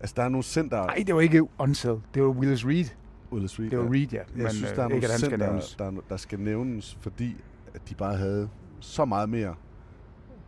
altså, 0.00 0.14
der 0.16 0.22
er 0.22 0.28
nogle 0.28 0.42
center... 0.42 0.86
Nej, 0.86 1.04
det 1.06 1.14
var 1.14 1.20
ikke 1.20 1.42
Unseld. 1.58 1.98
Det 2.14 2.22
var 2.22 2.28
Willis 2.28 2.66
Reed. 2.66 2.84
Willis 3.32 3.60
Reed, 3.60 3.70
Det 3.70 3.78
var 3.78 3.84
ja. 3.84 3.90
Reed, 3.90 4.06
ja. 4.12 4.18
Jeg 4.18 4.26
Men, 4.34 4.50
synes, 4.50 4.70
øh, 4.70 4.76
der 4.76 4.82
er 4.82 4.88
nogle 4.88 4.94
ikke, 4.94 5.06
at 5.06 5.10
han 5.12 5.18
skal 5.20 5.30
center, 5.30 5.46
nævnes. 5.46 5.74
der, 5.78 5.92
der 6.08 6.16
skal 6.16 6.40
nævnes, 6.40 6.98
fordi 7.00 7.36
at 7.74 7.88
de 7.88 7.94
bare 7.94 8.16
havde 8.16 8.48
så 8.80 9.04
meget 9.04 9.28
mere 9.28 9.54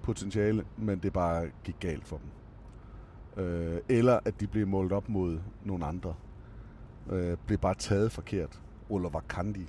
potentiale, 0.02 0.64
men 0.76 0.98
det 0.98 1.12
bare 1.12 1.46
gik 1.64 1.76
galt 1.80 2.06
for 2.06 2.20
dem. 3.36 3.44
Øh, 3.44 3.80
eller 3.88 4.18
at 4.24 4.40
de 4.40 4.46
blev 4.46 4.66
målt 4.66 4.92
op 4.92 5.08
mod 5.08 5.38
nogle 5.64 5.84
andre. 5.86 6.14
Øh, 7.10 7.36
blev 7.46 7.58
bare 7.58 7.74
taget 7.74 8.12
forkert. 8.12 8.60
Oliver 8.90 9.20
Kandi. 9.28 9.68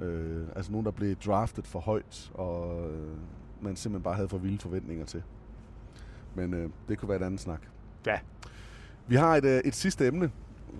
Øh, 0.00 0.46
altså 0.56 0.72
nogen, 0.72 0.84
der 0.84 0.92
blev 0.92 1.16
draftet 1.16 1.66
for 1.66 1.80
højt, 1.80 2.30
og 2.34 2.80
øh, 2.90 3.08
man 3.60 3.76
simpelthen 3.76 4.02
bare 4.02 4.14
havde 4.14 4.28
for 4.28 4.38
vilde 4.38 4.58
forventninger 4.58 5.04
til. 5.04 5.22
Men 6.34 6.54
øh, 6.54 6.70
det 6.88 6.98
kunne 6.98 7.08
være 7.08 7.20
et 7.20 7.24
andet 7.24 7.40
snak. 7.40 7.60
Ja. 8.06 8.18
Vi 9.06 9.16
har 9.16 9.36
et, 9.36 9.44
øh, 9.44 9.60
et 9.64 9.74
sidste 9.74 10.06
emne 10.06 10.30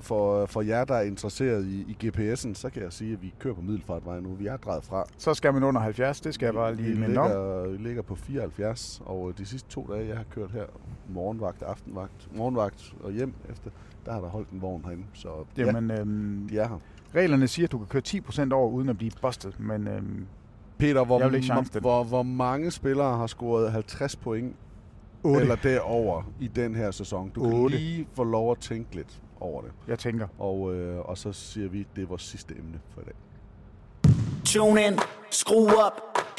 for, 0.01 0.47
for 0.47 0.63
jer, 0.63 0.85
der 0.85 0.95
er 0.95 1.03
interesseret 1.03 1.65
i, 1.67 1.81
i 1.81 2.07
GPS'en. 2.07 2.55
Så 2.55 2.71
kan 2.73 2.83
jeg 2.83 2.93
sige, 2.93 3.13
at 3.13 3.23
vi 3.23 3.35
kører 3.39 3.55
på 3.55 3.61
Middelfartvej 3.61 4.21
nu. 4.21 4.35
Vi 4.35 4.47
er 4.47 4.57
drejet 4.57 4.85
fra. 4.85 5.05
Så 5.19 5.35
skal 5.35 5.53
man 5.55 5.63
under 5.63 5.81
70, 5.81 6.21
det 6.21 6.35
skal 6.35 6.47
jeg 6.47 6.55
bare 6.55 6.75
lige 6.75 6.93
vi 6.93 7.01
minde 7.01 7.21
om. 7.21 7.73
vi 7.73 7.77
ligger 7.77 8.03
på 8.03 8.15
74, 8.15 9.03
og 9.05 9.29
øh, 9.29 9.39
de 9.39 9.47
sidste 9.47 9.69
to 9.69 9.89
dage, 9.93 10.09
jeg 10.09 10.17
har 10.17 10.25
kørt 10.31 10.51
her, 10.51 10.65
morgenvagt, 11.09 11.63
aftenvagt, 11.63 12.29
morgenvagt 12.37 12.95
og 13.03 13.13
hjem 13.13 13.35
efter, 13.51 13.71
der 14.07 14.13
har 14.13 14.21
der 14.21 14.29
holdt 14.29 14.51
en 14.51 14.63
vogn 14.63 14.85
herinde. 14.85 15.05
Så 15.13 15.29
ja, 15.57 15.65
Jamen, 15.65 15.91
øhm, 15.91 16.49
de 16.49 16.59
er 16.59 16.69
her. 16.69 16.79
Reglerne 17.15 17.49
siger, 17.49 17.67
at 17.67 17.73
du 17.73 17.79
kan 17.79 17.87
køre 17.87 18.03
10% 18.49 18.53
over, 18.53 18.71
uden 18.71 18.89
at 18.89 18.99
blive 18.99 19.11
bustet. 19.23 19.61
Men 19.61 19.89
øhm, 19.89 20.27
Peter, 20.79 21.05
hvor, 21.05 21.19
Jeg 21.19 21.29
vil 21.29 21.35
ikke 21.35 21.47
chance 21.47 21.71
hvor, 21.73 21.81
den. 21.81 21.81
hvor, 21.81 22.05
hvor 22.05 22.23
mange 22.23 22.71
spillere 22.71 23.17
har 23.17 23.27
scoret 23.27 23.73
50 23.73 24.17
point 24.17 24.57
Otte. 25.25 25.41
eller 25.41 25.55
derover 25.57 26.23
i 26.41 26.47
den 26.47 26.75
her 26.75 26.91
sæson? 26.91 27.29
Du 27.35 27.43
kan 27.43 27.53
Otte. 27.53 27.77
lige 27.77 28.09
få 28.15 28.25
lov 28.25 28.51
at 28.53 28.59
tænke 28.59 28.95
lidt 28.95 29.23
over 29.41 29.63
det. 29.63 29.71
jeg 29.89 29.99
tænker, 29.99 30.27
Og, 30.39 30.75
øh, 30.75 30.99
og 31.01 31.19
så 31.19 31.33
siger 31.33 31.69
vi, 31.69 31.81
at 31.81 31.87
det 31.97 32.03
er 32.03 32.07
vores 32.07 32.23
sidste 32.23 32.55
emne 32.59 32.81
for 32.95 33.01
i 33.01 33.05
dag. 33.05 33.15
Tune 34.45 34.83
ind, 34.87 34.99
skru 35.31 35.67
op, 35.69 35.93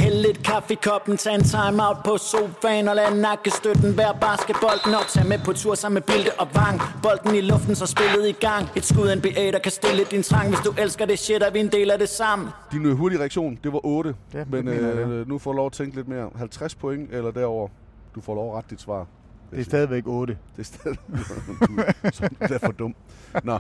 hæld 0.04 0.22
lidt 0.28 0.44
kaffe 0.44 0.74
i 0.74 0.78
koppen, 0.88 1.18
tag 1.18 1.36
en 1.36 1.44
time 1.44 1.78
out 1.88 1.98
på 2.06 2.18
sofaen 2.18 2.88
og 2.88 2.96
lad 2.96 3.16
nakkestøtten 3.28 3.98
være 3.98 4.14
basketbolden 4.22 4.92
op. 5.00 5.08
Tag 5.14 5.26
med 5.28 5.40
på 5.46 5.54
tur 5.54 5.76
sammen 5.76 5.94
med 5.94 6.02
Bilde 6.02 6.32
og 6.40 6.48
Vang, 6.56 6.82
bolden 7.04 7.36
i 7.36 7.42
luften, 7.42 7.76
så 7.76 7.86
spillet 7.86 8.30
i 8.30 8.32
gang. 8.32 8.64
Et 8.76 8.86
skud 8.86 9.16
NBA, 9.16 9.46
der 9.56 9.60
kan 9.60 9.72
stille 9.72 10.04
din 10.12 10.24
trang, 10.24 10.48
hvis 10.50 10.60
du 10.66 10.72
elsker 10.84 11.06
det 11.06 11.20
shit, 11.20 11.44
er 11.44 11.52
vi 11.52 11.60
en 11.60 11.72
del 11.72 11.92
af 11.92 12.00
det 12.00 12.10
sammen. 12.10 12.48
Din 12.72 12.86
øh, 12.86 12.98
hurtige 12.98 13.20
reaktion, 13.20 13.60
det 13.64 13.74
var 13.74 13.86
8. 13.86 14.16
Ja, 14.34 14.44
men 14.46 14.68
jeg, 14.68 14.76
øh, 14.76 15.28
nu 15.28 15.38
får 15.38 15.52
du 15.52 15.56
lov 15.58 15.66
at 15.66 15.72
tænke 15.72 15.96
lidt 15.96 16.08
mere. 16.08 16.30
50 16.36 16.76
point 16.76 17.14
eller 17.14 17.32
derover. 17.32 17.68
Du 18.16 18.22
får 18.22 18.36
lov 18.36 18.52
at 18.52 18.58
rette 18.58 18.70
dit 18.70 18.82
svar. 18.82 19.08
det 19.52 19.60
er 19.60 19.64
stadigvæk 19.64 20.04
8. 20.08 20.38
Det 20.56 20.60
er 20.60 20.64
stadig... 20.64 20.98
du, 21.68 21.74
så, 22.12 22.30
det 22.40 22.52
er 22.52 22.60
for 22.60 22.72
dum. 22.72 22.96
Nå, 23.44 23.60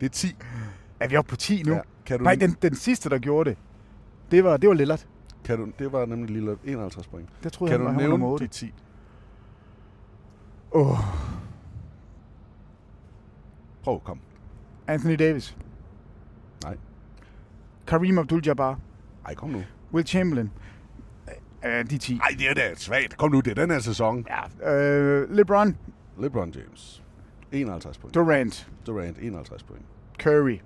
det 0.00 0.06
er 0.06 0.10
10. 0.10 0.36
Er 1.00 1.08
vi 1.08 1.16
oppe 1.16 1.28
på 1.28 1.36
10 1.36 1.62
nu? 1.62 1.72
Ja. 1.72 1.80
Kan 2.06 2.18
du, 2.18 2.24
Nej, 2.24 2.34
den, 2.34 2.56
den 2.62 2.74
sidste, 2.74 3.10
der 3.10 3.18
gjorde 3.18 3.50
det, 3.50 3.58
det 4.30 4.44
var, 4.44 4.56
det 4.56 4.68
var 4.68 4.74
Lillard. 4.74 5.04
Kan 5.44 5.58
du, 5.58 5.72
det 5.78 5.92
var 5.92 6.06
nemlig 6.06 6.30
lille 6.30 6.56
51 6.64 7.06
point. 7.06 7.28
Det 7.42 7.52
troede 7.52 7.72
Kan 7.72 7.82
jeg, 7.86 7.94
du 7.94 7.98
nævne 7.98 8.26
8. 8.26 8.44
de 8.44 8.50
10? 8.50 8.74
Oh, 10.70 10.98
Prøv, 13.82 14.00
kom. 14.00 14.20
Anthony 14.86 15.14
Davis. 15.18 15.56
Nej. 16.64 16.76
Kareem 17.86 18.18
Abdul-Jabbar. 18.18 18.78
Ej, 19.26 19.34
kom 19.34 19.50
nu. 19.50 19.62
Will 19.92 20.06
Chamberlain. 20.06 20.50
Uh, 21.64 21.70
de 21.90 21.98
10. 21.98 22.20
Ej, 22.22 22.36
det 22.38 22.48
er 22.48 22.54
da 22.54 22.74
svagt. 22.74 23.16
Kom 23.16 23.30
nu, 23.30 23.40
det 23.40 23.50
er 23.50 23.54
den 23.54 23.70
her 23.70 23.78
sæson. 23.78 24.26
Ja. 24.28 25.22
Uh, 25.24 25.30
LeBron. 25.30 25.76
LeBron 26.18 26.50
James. 26.50 27.04
51 27.52 27.98
point. 27.98 28.14
Durant. 28.14 28.70
Durant, 28.86 29.18
51 29.18 29.62
point. 29.62 29.84
Curry. 30.18 30.58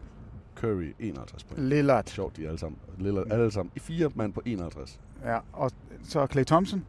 Curry, 0.64 0.92
51 0.98 1.44
point. 1.44 1.62
Lillard. 1.68 2.06
Sjovt, 2.06 2.36
de 2.36 2.46
alle 2.46 2.58
sammen. 2.58 2.78
Lillard, 2.98 3.26
alle 3.32 3.50
sammen. 3.50 3.72
I 3.76 3.78
fire 3.78 4.10
mand 4.14 4.32
på 4.32 4.42
51. 4.44 5.00
Ja, 5.24 5.38
og 5.52 5.70
så 6.04 6.26
Clay 6.32 6.44
Thompson. 6.44 6.84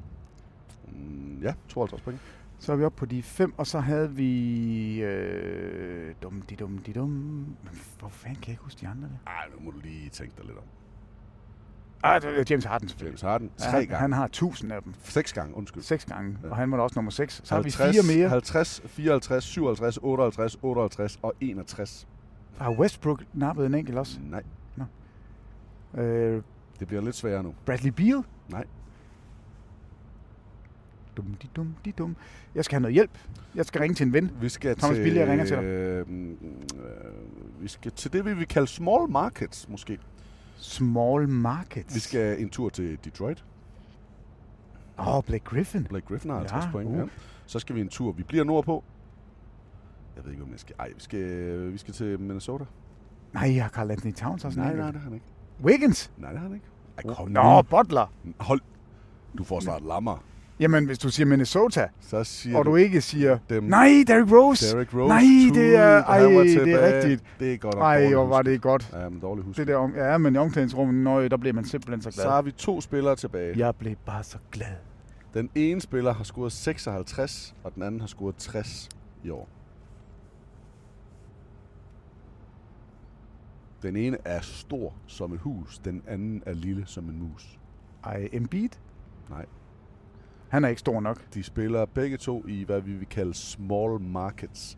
Mm, 0.87 1.39
ja, 1.41 1.53
52 1.69 2.01
point. 2.01 2.19
Så 2.59 2.71
er 2.71 2.75
vi 2.75 2.83
oppe 2.83 2.97
på 2.97 3.05
de 3.05 3.23
fem, 3.23 3.53
og 3.57 3.67
så 3.67 3.79
havde 3.79 4.11
vi... 4.11 5.01
Øh, 5.03 6.15
dum, 6.23 6.41
de 6.41 6.55
dum, 6.55 6.77
de 6.77 6.93
dum. 6.93 7.09
Men 7.09 7.57
Hvor 7.99 8.09
fanden 8.09 8.35
kan 8.35 8.47
jeg 8.47 8.53
ikke 8.53 8.63
huske 8.63 8.81
de 8.81 8.87
andre 8.87 9.07
der? 9.07 9.31
Ej, 9.31 9.45
nu 9.57 9.65
må 9.65 9.71
du 9.71 9.79
lige 9.83 10.09
tænke 10.09 10.33
dig 10.37 10.45
lidt 10.45 10.57
om. 10.57 10.63
Ah, 12.03 12.21
det 12.21 12.39
er 12.39 12.43
James 12.49 12.65
Harden 12.65 12.89
selvfølgelig. 12.89 13.11
James 13.11 13.21
Harden, 13.31 13.51
Ja, 13.59 13.63
tre 13.63 13.71
han, 13.71 13.79
gange. 13.81 13.95
han 13.95 14.13
har 14.13 14.27
tusind 14.27 14.71
af 14.71 14.81
dem. 14.83 14.93
Seks 15.03 15.33
gange, 15.33 15.55
undskyld. 15.57 15.83
Seks 15.83 16.05
gange, 16.05 16.37
Ja. 16.43 16.49
og 16.49 16.55
han 16.55 16.71
var 16.71 16.77
da 16.77 16.83
også 16.83 16.93
nummer 16.95 17.11
seks. 17.11 17.41
Så 17.43 17.53
50, 17.55 17.75
har 17.75 17.87
vi 17.87 18.07
fire 18.07 18.17
mere. 18.17 18.29
50, 18.29 18.81
54, 18.85 19.43
57, 19.43 19.97
58, 20.01 20.57
58 20.61 21.19
og 21.21 21.33
61. 21.41 22.07
Har 22.57 22.71
Westbrook 22.71 23.23
nappet 23.33 23.65
en 23.65 23.75
enkelt 23.75 23.97
også? 23.97 24.19
Nej. 24.29 24.43
Nå. 24.75 24.83
Øh, 26.01 26.41
Det 26.79 26.87
bliver 26.87 27.01
lidt 27.01 27.15
sværere 27.15 27.43
nu. 27.43 27.53
Bradley 27.65 27.91
Beal? 27.91 28.23
Nej. 28.49 28.65
Dum, 31.17 31.25
de 31.41 31.47
dum, 31.55 31.75
de 31.85 31.91
dum. 31.91 32.15
Jeg 32.55 32.65
skal 32.65 32.75
have 32.75 32.81
noget 32.81 32.93
hjælp. 32.93 33.11
Jeg 33.55 33.65
skal 33.65 33.81
ringe 33.81 33.95
til 33.95 34.05
en 34.07 34.13
ven. 34.13 34.31
Vi 34.41 34.49
skal 34.49 34.77
Thomas 34.77 34.95
til, 34.97 35.03
Billy, 35.03 35.15
jeg 35.17 35.27
ringer 35.27 35.45
til 35.45 35.55
dig. 35.55 35.63
Øh, 35.63 36.05
øh, 36.09 37.61
vi 37.61 37.67
skal 37.67 37.91
til 37.91 38.13
det, 38.13 38.25
vi 38.25 38.33
vil 38.33 38.47
kalde 38.47 38.67
small 38.67 39.09
markets, 39.11 39.69
måske. 39.69 39.99
Small 40.57 41.29
markets? 41.29 41.95
Vi 41.95 41.99
skal 41.99 42.41
en 42.41 42.49
tur 42.49 42.69
til 42.69 42.97
Detroit. 43.05 43.45
Åh, 44.99 45.15
oh, 45.17 45.23
Blake 45.23 45.43
Griffin. 45.43 45.83
Blake 45.83 46.05
Griffin 46.05 46.29
har 46.31 46.37
50 46.37 46.65
Ja, 46.65 46.71
point. 46.71 46.89
uh. 46.89 46.97
Ja. 46.97 47.03
Så 47.45 47.59
skal 47.59 47.75
vi 47.75 47.81
en 47.81 47.89
tur. 47.89 48.11
Vi 48.11 48.23
bliver 48.23 48.43
nordpå. 48.43 48.83
Jeg 50.15 50.25
ved 50.25 50.31
ikke, 50.31 50.43
om 50.43 50.51
jeg 50.51 50.59
skal... 50.59 50.75
Ej, 50.79 50.87
vi 50.95 51.01
skal, 51.01 51.71
vi 51.73 51.77
skal 51.77 51.93
til 51.93 52.19
Minnesota. 52.19 52.63
Nej, 53.33 53.55
jeg 53.55 53.63
har 53.63 53.69
Carl 53.69 53.91
Anthony 53.91 54.13
Towns 54.13 54.45
også. 54.45 54.59
Nej, 54.59 54.75
nej, 54.75 54.85
det 54.85 54.95
har 54.95 55.03
han 55.03 55.13
ikke. 55.13 55.25
Wiggins? 55.63 56.11
Nej, 56.17 56.29
det 56.31 56.39
har 56.39 56.47
han 56.47 56.55
ikke. 56.55 56.67
Ej, 56.97 57.13
kom 57.13 57.29
Nå, 57.29 57.55
nu. 57.55 57.61
Butler. 57.61 58.13
Hold. 58.39 58.61
Du 59.37 59.43
får 59.43 59.59
snart 59.59 59.81
lammer. 59.87 60.23
Jamen, 60.59 60.85
hvis 60.85 60.99
du 60.99 61.09
siger 61.09 61.27
Minnesota, 61.27 61.87
Så 62.01 62.23
siger 62.23 62.57
og 62.57 62.65
du 62.65 62.75
ikke 62.75 63.01
siger, 63.01 63.37
dem. 63.49 63.63
nej, 63.63 64.03
Derrick 64.07 64.31
Rose. 64.31 64.71
Derrick 64.75 64.93
Rose. 64.93 65.07
Nej, 65.07 65.21
det 65.53 65.75
er, 65.75 66.03
ej, 66.03 66.19
det 66.19 66.73
er 66.73 66.95
rigtigt. 66.95 67.23
Det 67.39 67.53
er 67.53 67.57
godt 67.57 67.75
nok 67.75 67.83
Ej, 67.83 68.13
hvor 68.13 68.25
var 68.25 68.41
det 68.41 68.61
godt. 68.61 68.89
Ja, 68.93 69.09
men 69.09 69.19
dårligt 69.19 69.45
husk. 69.45 69.57
Det 69.57 69.67
der, 69.67 69.75
om, 69.75 69.95
ja, 69.95 70.17
men 70.17 70.35
i 70.35 70.37
omklædningsrummet, 70.37 71.03
nøj, 71.03 71.27
der 71.27 71.37
blev 71.37 71.55
man 71.55 71.65
simpelthen 71.65 72.01
så 72.01 72.11
glad. 72.11 72.23
Så 72.25 72.29
har 72.29 72.41
vi 72.41 72.51
to 72.51 72.81
spillere 72.81 73.15
tilbage. 73.15 73.57
Jeg 73.57 73.75
blev 73.75 73.95
bare 74.05 74.23
så 74.23 74.37
glad. 74.51 74.67
Den 75.33 75.49
ene 75.55 75.81
spiller 75.81 76.13
har 76.13 76.23
scoret 76.23 76.51
56, 76.51 77.55
og 77.63 77.75
den 77.75 77.83
anden 77.83 77.99
har 77.99 78.07
scoret 78.07 78.35
60 78.35 78.89
i 79.23 79.29
år. 79.29 79.49
Den 83.83 83.95
ene 83.95 84.17
er 84.25 84.41
stor 84.41 84.93
som 85.07 85.33
et 85.33 85.39
hus, 85.39 85.79
den 85.79 86.01
anden 86.07 86.43
er 86.45 86.53
lille 86.53 86.83
som 86.85 87.09
en 87.09 87.19
mus. 87.19 87.59
Ej, 88.03 88.29
Embiid? 88.33 88.69
Nej. 89.29 89.45
Han 90.49 90.63
er 90.65 90.69
ikke 90.69 90.79
stor 90.79 90.99
nok. 90.99 91.33
De 91.33 91.43
spiller 91.43 91.85
begge 91.85 92.17
to 92.17 92.45
i, 92.47 92.63
hvad 92.63 92.81
vi 92.81 92.93
vil 92.93 93.07
kalde 93.07 93.33
small 93.33 94.01
markets. 94.01 94.77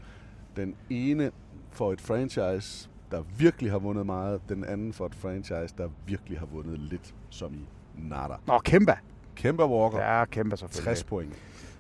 Den 0.56 0.76
ene 0.90 1.32
for 1.72 1.94
et 1.94 2.02
franchise, 2.02 2.90
der 3.12 3.24
virkelig 3.38 3.72
har 3.72 3.80
vundet 3.80 4.06
meget. 4.06 4.42
Den 4.50 4.66
anden 4.66 4.94
for 4.94 5.06
et 5.06 5.16
franchise, 5.16 5.76
der 5.78 5.90
virkelig 6.06 6.40
har 6.40 6.46
vundet 6.46 6.80
lidt, 6.80 7.16
som 7.30 7.54
i 7.54 7.66
nada. 7.98 8.34
Nå, 8.48 8.60
Kemba. 8.60 8.98
Kemba 9.36 9.66
Walker, 9.66 10.00
Ja, 10.00 10.26
Kemba 10.26 10.56
selvfølgelig. 10.56 10.86
60 10.86 11.04
point. 11.04 11.34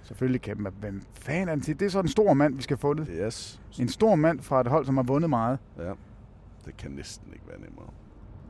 Selvfølgelig 0.04 0.42
Kemba. 0.42 0.70
Hvem 0.70 1.02
fanden 1.12 1.60
er? 1.60 1.64
Det 1.74 1.82
er 1.82 1.90
så 1.90 2.00
en 2.00 2.08
stor 2.08 2.34
mand, 2.34 2.56
vi 2.56 2.62
skal 2.62 2.76
have 2.78 2.82
fundet. 2.82 3.08
Yes. 3.12 3.62
En 3.80 3.90
stor 3.90 4.16
mand 4.16 4.40
fra 4.40 4.62
et 4.62 4.68
hold, 4.68 4.86
som 4.86 4.98
har 4.98 5.04
vundet 5.04 5.30
meget. 5.30 5.60
Ja. 5.78 5.94
Det 6.68 6.78
kan 6.78 6.92
næsten 6.92 7.34
ikke 7.34 7.46
være 7.48 7.60
nemmere. 7.60 7.88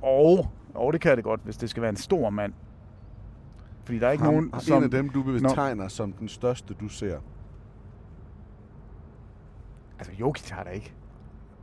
Og, 0.02 0.48
og 0.76 0.94
det 0.94 1.02
kan 1.02 1.16
det 1.16 1.24
godt, 1.24 1.42
hvis 1.44 1.58
det 1.58 1.70
skal 1.70 1.82
være 1.82 1.90
en 1.90 1.98
stor 1.98 2.30
mand. 2.30 2.54
Fordi 3.84 4.00
der 4.00 4.08
er 4.08 4.12
ikke 4.12 4.24
Ham, 4.24 4.34
nogen, 4.34 4.52
en 4.54 4.60
som... 4.60 4.84
af 4.84 4.92
dem, 4.92 5.10
du 5.10 5.24
betegner 5.24 5.88
som 5.88 6.14
den 6.14 6.28
største, 6.28 6.74
du 6.74 6.88
ser. 6.88 7.20
Altså, 10.00 10.14
Jokic 10.20 10.50
har 10.50 10.64
der 10.64 10.72
ikke. 10.72 10.94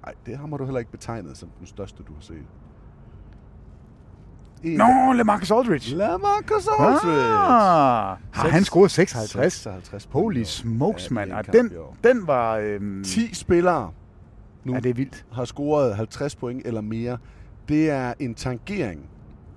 Nej, 0.04 0.14
det 0.26 0.38
har 0.38 0.46
du 0.46 0.64
heller 0.64 0.78
ikke 0.78 0.90
betegnet 0.90 1.36
som 1.36 1.48
den 1.58 1.66
største, 1.66 2.02
du 2.02 2.14
har 2.14 2.20
set. 2.20 2.46
En 4.62 4.78
Nå, 4.78 5.12
LaMarcus 5.12 5.50
Aldridge. 5.50 5.96
LaMarcus 5.96 6.68
Aldridge. 6.78 7.32
Ah, 7.32 8.16
har 8.32 8.48
han 8.48 8.64
scoret 8.64 8.90
56? 8.90 9.52
56 9.52 10.08
Holy 10.12 10.42
smokes, 10.42 11.10
Ja, 11.10 11.14
mand. 11.14 11.32
en 11.32 11.44
den, 11.52 11.72
den 12.04 12.26
var... 12.26 12.56
Øhm, 12.56 13.04
10 13.04 13.34
spillere 13.34 13.92
nu 14.64 14.72
Ja, 14.74 14.80
det 14.80 14.90
er 14.90 14.94
vildt. 14.94 15.26
har 15.32 15.44
scoret 15.44 15.96
50 15.96 16.36
point 16.36 16.66
eller 16.66 16.80
mere. 16.80 17.18
Det 17.68 17.90
er 17.90 18.14
en 18.18 18.34
tangering 18.34 19.08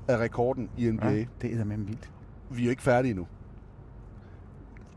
af 0.08 0.18
rekorden 0.18 0.70
i 0.78 0.92
NBA. 0.92 1.10
ja, 1.10 1.26
det 1.42 1.60
er 1.60 1.64
med 1.64 1.78
vildt. 1.78 2.12
Vi 2.50 2.62
er 2.62 2.66
jo 2.66 2.70
ikke 2.70 2.82
færdige 2.84 3.14
nu. 3.14 3.28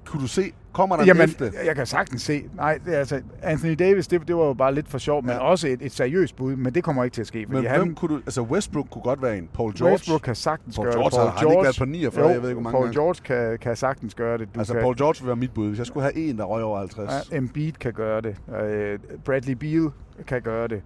Kunne 0.07 0.23
du 0.23 0.29
se, 0.29 0.53
kommer 0.73 0.97
der 0.97 1.05
Jamen, 1.05 1.23
en 1.23 1.29
efter? 1.29 1.51
jeg 1.65 1.77
kan 1.77 1.87
sagtens 1.87 2.23
se. 2.23 2.45
Nej, 2.57 2.79
det 2.85 2.93
altså, 2.95 3.23
Anthony 3.43 3.75
Davis, 3.79 4.07
det, 4.09 4.29
det 4.29 4.37
var 4.37 4.45
jo 4.45 4.53
bare 4.55 4.75
lidt 4.75 4.89
for 4.89 4.99
sjov, 4.99 5.23
men 5.23 5.31
Ja. 5.31 5.39
også 5.39 5.69
et, 5.69 5.79
et 5.83 5.93
seriøst 5.93 6.37
bud, 6.37 6.57
men 6.57 6.75
det 6.75 6.85
kommer 6.85 7.05
ikke 7.05 7.15
til 7.15 7.21
at 7.21 7.27
ske. 7.27 7.39
Men 7.39 7.47
Fordi 7.57 7.61
hvem 7.69 7.79
han, 7.81 7.95
kunne 7.95 8.15
du... 8.17 8.21
Altså 8.27 8.43
Westbrook 8.43 8.87
kunne 8.91 9.03
godt 9.03 9.23
være 9.23 9.39
en. 9.39 9.49
Paul 9.55 9.75
George. 9.79 9.93
Westbrook 9.93 10.21
kan 10.21 10.35
sagtens 10.35 10.77
Paul 10.77 10.87
gøre 10.87 10.95
George 10.95 11.11
det. 11.11 11.19
har- 11.19 11.27
har 11.27 11.39
han 11.39 11.51
ikke 11.51 11.63
været 11.63 11.77
på 11.79 11.85
49? 11.85 12.25
Jo, 12.25 12.31
Jeg 12.33 12.43
ved 12.43 12.49
ikke, 12.49 12.55
hvor 12.61 12.63
mange 12.63 12.73
Paul 12.75 12.85
gange. 12.85 13.01
George 13.01 13.49
kan, 13.49 13.59
kan 13.59 13.77
sagtens 13.77 14.15
gøre 14.15 14.39
det. 14.39 14.55
Du 14.55 14.61
altså 14.61 14.73
kan, 14.75 14.83
Paul 14.83 14.97
George 14.97 15.17
vil 15.21 15.27
være 15.27 15.37
mit 15.37 15.55
bud. 15.55 15.67
Hvis 15.69 15.79
jeg 15.79 15.87
skulle 15.87 16.03
have 16.05 16.17
en, 16.17 16.39
der 16.39 16.45
røg 16.45 16.63
over 16.65 16.79
50. 16.79 17.13
Ja, 17.33 17.37
Embiid 17.37 17.73
kan 17.73 17.93
gøre 17.93 18.21
det. 18.21 18.37
Øh, 18.65 18.99
Bradley 19.25 19.55
Beal 19.55 19.91
kan 20.27 20.43
gøre 20.43 20.69
det. 20.69 20.83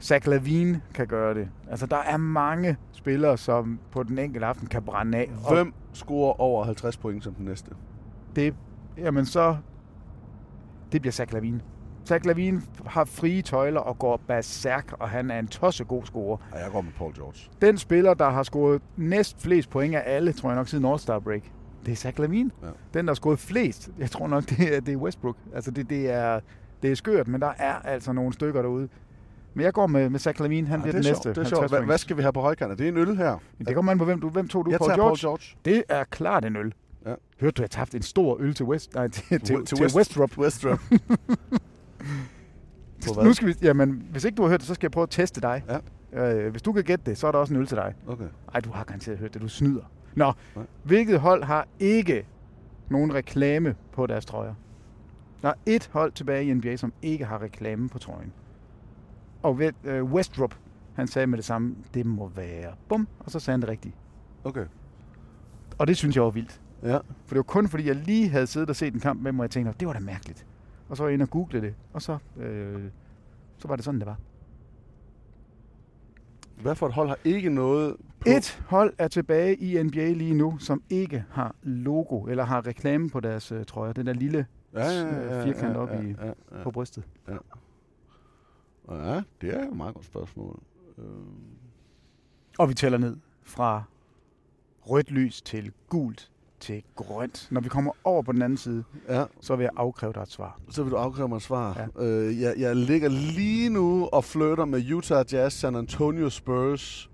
Zach 0.00 0.28
Lavine 0.28 0.80
kan 0.94 1.06
gøre 1.06 1.34
det. 1.34 1.48
Altså, 1.70 1.86
der 1.86 1.96
er 1.96 2.16
mange 2.16 2.76
spillere, 2.92 3.38
som 3.38 3.78
på 3.92 4.02
den 4.02 4.18
enkelte 4.18 4.46
aften 4.46 4.66
kan 4.66 4.82
brænde 4.82 5.18
af. 5.18 5.30
Hvem 5.52 5.72
scorer 5.92 6.40
over 6.40 6.64
50 6.64 6.96
point 6.96 7.24
som 7.24 7.34
den 7.34 7.44
næste? 7.44 7.70
det, 8.36 8.54
jamen 8.98 9.26
så, 9.26 9.56
det 10.92 11.00
bliver 11.00 11.12
Zach 11.12 11.32
Lavine. 11.32 11.60
Zach 12.06 12.26
Lavine 12.26 12.62
har 12.86 13.04
frie 13.04 13.42
tøjler 13.42 13.80
og 13.80 13.98
går 13.98 14.20
berserk, 14.28 14.92
og 14.92 15.08
han 15.08 15.30
er 15.30 15.38
en 15.38 15.46
tossegod 15.48 16.02
scorer. 16.04 16.36
Ja, 16.54 16.58
jeg 16.62 16.72
går 16.72 16.80
med 16.80 16.92
Paul 16.98 17.14
George. 17.14 17.50
Den 17.62 17.78
spiller, 17.78 18.14
der 18.14 18.30
har 18.30 18.42
scoret 18.42 18.82
næst 18.96 19.42
flest 19.42 19.70
point 19.70 19.94
af 19.94 20.02
alle, 20.06 20.32
tror 20.32 20.48
jeg 20.48 20.56
nok 20.56 20.68
siden 20.68 20.84
All-Star 20.84 21.18
Break, 21.18 21.42
det 21.86 21.92
er 21.92 21.96
Zach 21.96 22.18
Lavine. 22.20 22.50
Ja. 22.62 22.66
Den, 22.94 23.06
der 23.06 23.10
har 23.10 23.14
scoret 23.14 23.38
flest, 23.38 23.90
jeg 23.98 24.10
tror 24.10 24.26
nok, 24.28 24.42
det 24.50 24.76
er, 24.76 24.80
det 24.80 24.92
er 24.92 24.96
Westbrook. 24.96 25.36
Altså, 25.54 25.70
det, 25.70 25.90
det, 25.90 26.10
er, 26.10 26.40
det 26.82 26.90
er 26.90 26.94
skørt, 26.94 27.28
men 27.28 27.40
der 27.40 27.52
er 27.58 27.74
altså 27.74 28.12
nogle 28.12 28.32
stykker 28.32 28.62
derude. 28.62 28.88
Men 29.54 29.64
jeg 29.64 29.72
går 29.72 29.86
med, 29.86 30.10
med 30.10 30.18
Zach 30.20 30.40
Lavine, 30.40 30.66
han 30.68 30.78
Ja, 30.78 30.82
bliver 30.82 30.92
det 30.92 30.98
er 30.98 31.02
den 31.02 31.10
næste. 31.10 31.22
sjovt. 31.22 31.36
Det 31.36 31.40
er 31.40 31.44
50 31.44 31.58
sjovt. 31.58 31.70
Hvad, 31.70 31.86
hvad 31.86 31.98
skal 31.98 32.16
vi 32.16 32.22
have 32.22 32.32
på 32.32 32.40
højkant? 32.40 32.72
Er 32.72 32.76
det 32.76 32.88
en 32.88 32.96
øl 32.96 33.16
her? 33.16 33.38
Det 33.66 33.74
kommer 33.74 33.92
an 33.92 33.98
på, 33.98 34.04
hvem, 34.04 34.20
du, 34.20 34.28
hvem 34.28 34.48
tog 34.48 34.64
du? 34.66 34.70
Jeg 34.70 34.78
Paul 34.78 34.88
tager 34.90 34.96
George? 34.96 35.08
Paul 35.08 35.18
George. 35.18 35.56
Det 35.64 35.82
er 35.88 36.04
klart 36.04 36.44
en 36.44 36.56
øl. 36.56 36.74
Ja. 37.06 37.14
Hørte 37.40 37.54
du, 37.54 37.62
at 37.62 37.74
jeg 37.74 37.78
har 37.78 37.80
haft 37.80 37.94
en 37.94 38.02
stor 38.02 38.36
øl 38.40 38.54
til 38.54 38.66
West, 38.66 38.94
nej, 38.94 39.08
til, 39.08 39.22
til, 39.28 39.40
til, 39.40 39.66
til 39.66 39.76
West- 39.96 40.38
Westrup. 40.38 40.80
Nu 43.24 43.32
skal 43.32 43.48
vi, 43.48 43.54
jamen, 43.62 44.06
hvis 44.10 44.24
ikke 44.24 44.36
du 44.36 44.42
har 44.42 44.48
hørt 44.48 44.60
det, 44.60 44.66
så 44.66 44.74
skal 44.74 44.86
jeg 44.86 44.90
prøve 44.92 45.02
at 45.02 45.10
teste 45.10 45.40
dig. 45.40 45.62
Ja. 46.12 46.34
Øh, 46.44 46.50
hvis 46.50 46.62
du 46.62 46.72
kan 46.72 46.84
gætte 46.84 47.04
det, 47.10 47.18
så 47.18 47.26
er 47.26 47.32
der 47.32 47.38
også 47.38 47.54
en 47.54 47.60
øl 47.60 47.66
til 47.66 47.76
dig. 47.76 47.94
Okay. 48.06 48.24
Nej, 48.52 48.60
du 48.60 48.70
har 48.70 48.84
garanteret 48.84 49.18
hørt 49.18 49.34
det. 49.34 49.42
Du 49.42 49.48
snyder. 49.48 49.82
Nå, 50.14 50.32
Nej. 50.56 50.64
hvilket 50.84 51.20
hold 51.20 51.42
har 51.42 51.68
ikke 51.78 52.26
nogen 52.88 53.14
reklame 53.14 53.74
på 53.92 54.06
deres 54.06 54.26
trøjer? 54.26 54.54
Der 55.42 55.48
er 55.48 55.54
et 55.66 55.90
hold 55.92 56.12
tilbage 56.12 56.44
i 56.44 56.54
NBA, 56.54 56.76
som 56.76 56.92
ikke 57.02 57.24
har 57.24 57.42
reklame 57.42 57.88
på 57.88 57.98
trøjen. 57.98 58.32
Og 59.42 59.58
ved, 59.58 59.72
øh, 59.84 60.04
Westrup, 60.04 60.54
han 60.94 61.06
sagde 61.06 61.26
med 61.26 61.36
det 61.38 61.44
samme, 61.44 61.74
det 61.94 62.06
må 62.06 62.28
være 62.36 62.72
bum, 62.88 63.08
og 63.20 63.30
så 63.30 63.40
sagde 63.40 63.54
han 63.54 63.60
det 63.60 63.68
rigtigt. 63.68 63.94
Okay. 64.44 64.64
Og 65.78 65.86
det 65.86 65.96
synes 65.96 66.16
jeg 66.16 66.24
var 66.24 66.30
vildt. 66.30 66.60
Ja. 66.86 66.96
For 66.98 67.28
det 67.28 67.36
var 67.36 67.42
kun 67.42 67.68
fordi, 67.68 67.86
jeg 67.86 67.96
lige 67.96 68.28
havde 68.28 68.46
siddet 68.46 68.70
og 68.70 68.76
set 68.76 68.94
en 68.94 69.00
kamp 69.00 69.20
med 69.22 69.32
dem, 69.32 69.38
og 69.38 69.42
jeg 69.42 69.50
tænkte, 69.50 69.74
det 69.80 69.88
var 69.88 69.94
da 69.94 70.00
mærkeligt. 70.00 70.46
Og 70.88 70.96
så 70.96 71.02
var 71.02 71.08
jeg 71.08 71.14
inde 71.14 71.22
og 71.22 71.30
google 71.30 71.60
det, 71.60 71.74
og 71.92 72.02
så, 72.02 72.18
øh, 72.36 72.82
så 73.58 73.68
var 73.68 73.76
det 73.76 73.84
sådan, 73.84 74.00
det 74.00 74.06
var. 74.06 74.16
Hvad 76.62 76.74
for 76.74 76.86
et 76.86 76.92
hold 76.92 77.08
har 77.08 77.18
ikke 77.24 77.50
noget 77.50 77.96
på? 78.20 78.28
Et 78.28 78.62
hold 78.68 78.94
er 78.98 79.08
tilbage 79.08 79.56
i 79.56 79.82
NBA 79.82 80.12
lige 80.12 80.34
nu, 80.34 80.58
som 80.58 80.82
ikke 80.90 81.24
har 81.30 81.54
logo 81.62 82.20
eller 82.26 82.44
har 82.44 82.66
reklame 82.66 83.10
på 83.10 83.20
deres 83.20 83.52
øh, 83.52 83.64
trøjer. 83.64 83.92
Den 83.92 84.06
der 84.06 84.12
lille 84.12 84.46
Ja, 84.74 84.84
ja, 84.84 85.00
ja, 85.06 85.24
øh, 85.24 85.30
ja, 85.30 85.44
firkant 85.44 85.74
ja, 85.74 85.78
op 85.78 85.88
ja, 85.88 86.00
i, 86.00 86.14
ja, 86.20 86.26
ja. 86.26 86.62
på 86.62 86.70
brystet. 86.70 87.04
Ja, 88.90 89.22
det 89.40 89.54
er 89.56 89.68
et 89.68 89.76
meget 89.76 89.94
godt 89.94 90.06
spørgsmål. 90.06 90.62
Øh, 90.98 91.04
Og 92.58 92.68
vi 92.68 92.74
tæller 92.74 92.98
ned 92.98 93.16
fra 93.42 93.82
rødt 94.80 95.10
lys 95.10 95.42
til 95.42 95.72
gult 95.88 96.30
til 96.60 96.82
grønt. 96.96 97.48
Når 97.50 97.60
vi 97.60 97.68
kommer 97.68 97.92
over 98.04 98.22
på 98.22 98.32
den 98.32 98.42
anden 98.42 98.56
side, 98.56 98.84
ja, 99.08 99.24
så 99.40 99.56
vil 99.56 99.64
jeg 99.64 99.72
afkræve 99.76 100.12
dig 100.12 100.20
et 100.20 100.30
svar. 100.30 100.60
så 100.70 100.82
vil 100.82 100.92
du 100.92 100.96
afkræve 100.96 101.28
mig 101.28 101.36
et 101.36 101.42
svar. 101.42 101.88
Ja. 101.98 102.04
Øh, 102.04 102.40
jeg, 102.40 102.54
jeg 102.58 102.76
ligger 102.76 103.08
lige 103.08 103.68
nu 103.68 104.06
og 104.06 104.24
flytter 104.24 104.64
med 104.64 104.92
Utah 104.92 105.24
Jazz, 105.32 105.54
San 105.54 105.76
Antonio 105.76 106.30
Spurs 106.30 107.10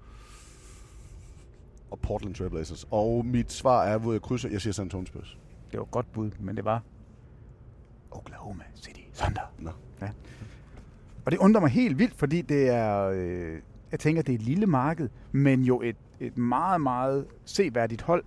og 1.90 1.98
Portland 1.98 2.34
Trail 2.34 2.50
Blazers. 2.50 2.86
Og 2.90 3.26
mit 3.26 3.52
svar 3.52 3.84
er, 3.84 3.98
hvor 3.98 4.12
jeg 4.12 4.22
krydser, 4.22 4.48
jeg 4.48 4.60
siger 4.60 4.72
San 4.72 4.84
Antonio 4.84 5.06
Spurs. 5.06 5.38
Det 5.70 5.78
var 5.78 5.84
et 5.84 5.90
godt 5.90 6.12
bud, 6.12 6.30
men 6.40 6.56
det 6.56 6.64
var 6.64 6.82
Oklahoma 8.10 8.64
City 8.74 9.00
Thunder. 9.14 9.52
Nå. 9.58 9.70
Ja. 10.00 10.08
Og 11.24 11.32
det 11.32 11.38
undrer 11.38 11.60
mig 11.60 11.70
helt 11.70 11.98
vildt, 11.98 12.14
fordi 12.14 12.42
det 12.42 12.68
er, 12.68 13.10
øh, 13.14 13.58
jeg 13.90 14.00
tænker, 14.00 14.22
det 14.22 14.32
er 14.32 14.36
et 14.36 14.42
lille 14.42 14.66
marked, 14.66 15.08
men 15.32 15.62
jo 15.62 15.80
et, 15.82 15.96
et 16.20 16.38
meget, 16.38 16.80
meget 16.80 17.26
seværdigt 17.44 18.02
hold. 18.02 18.24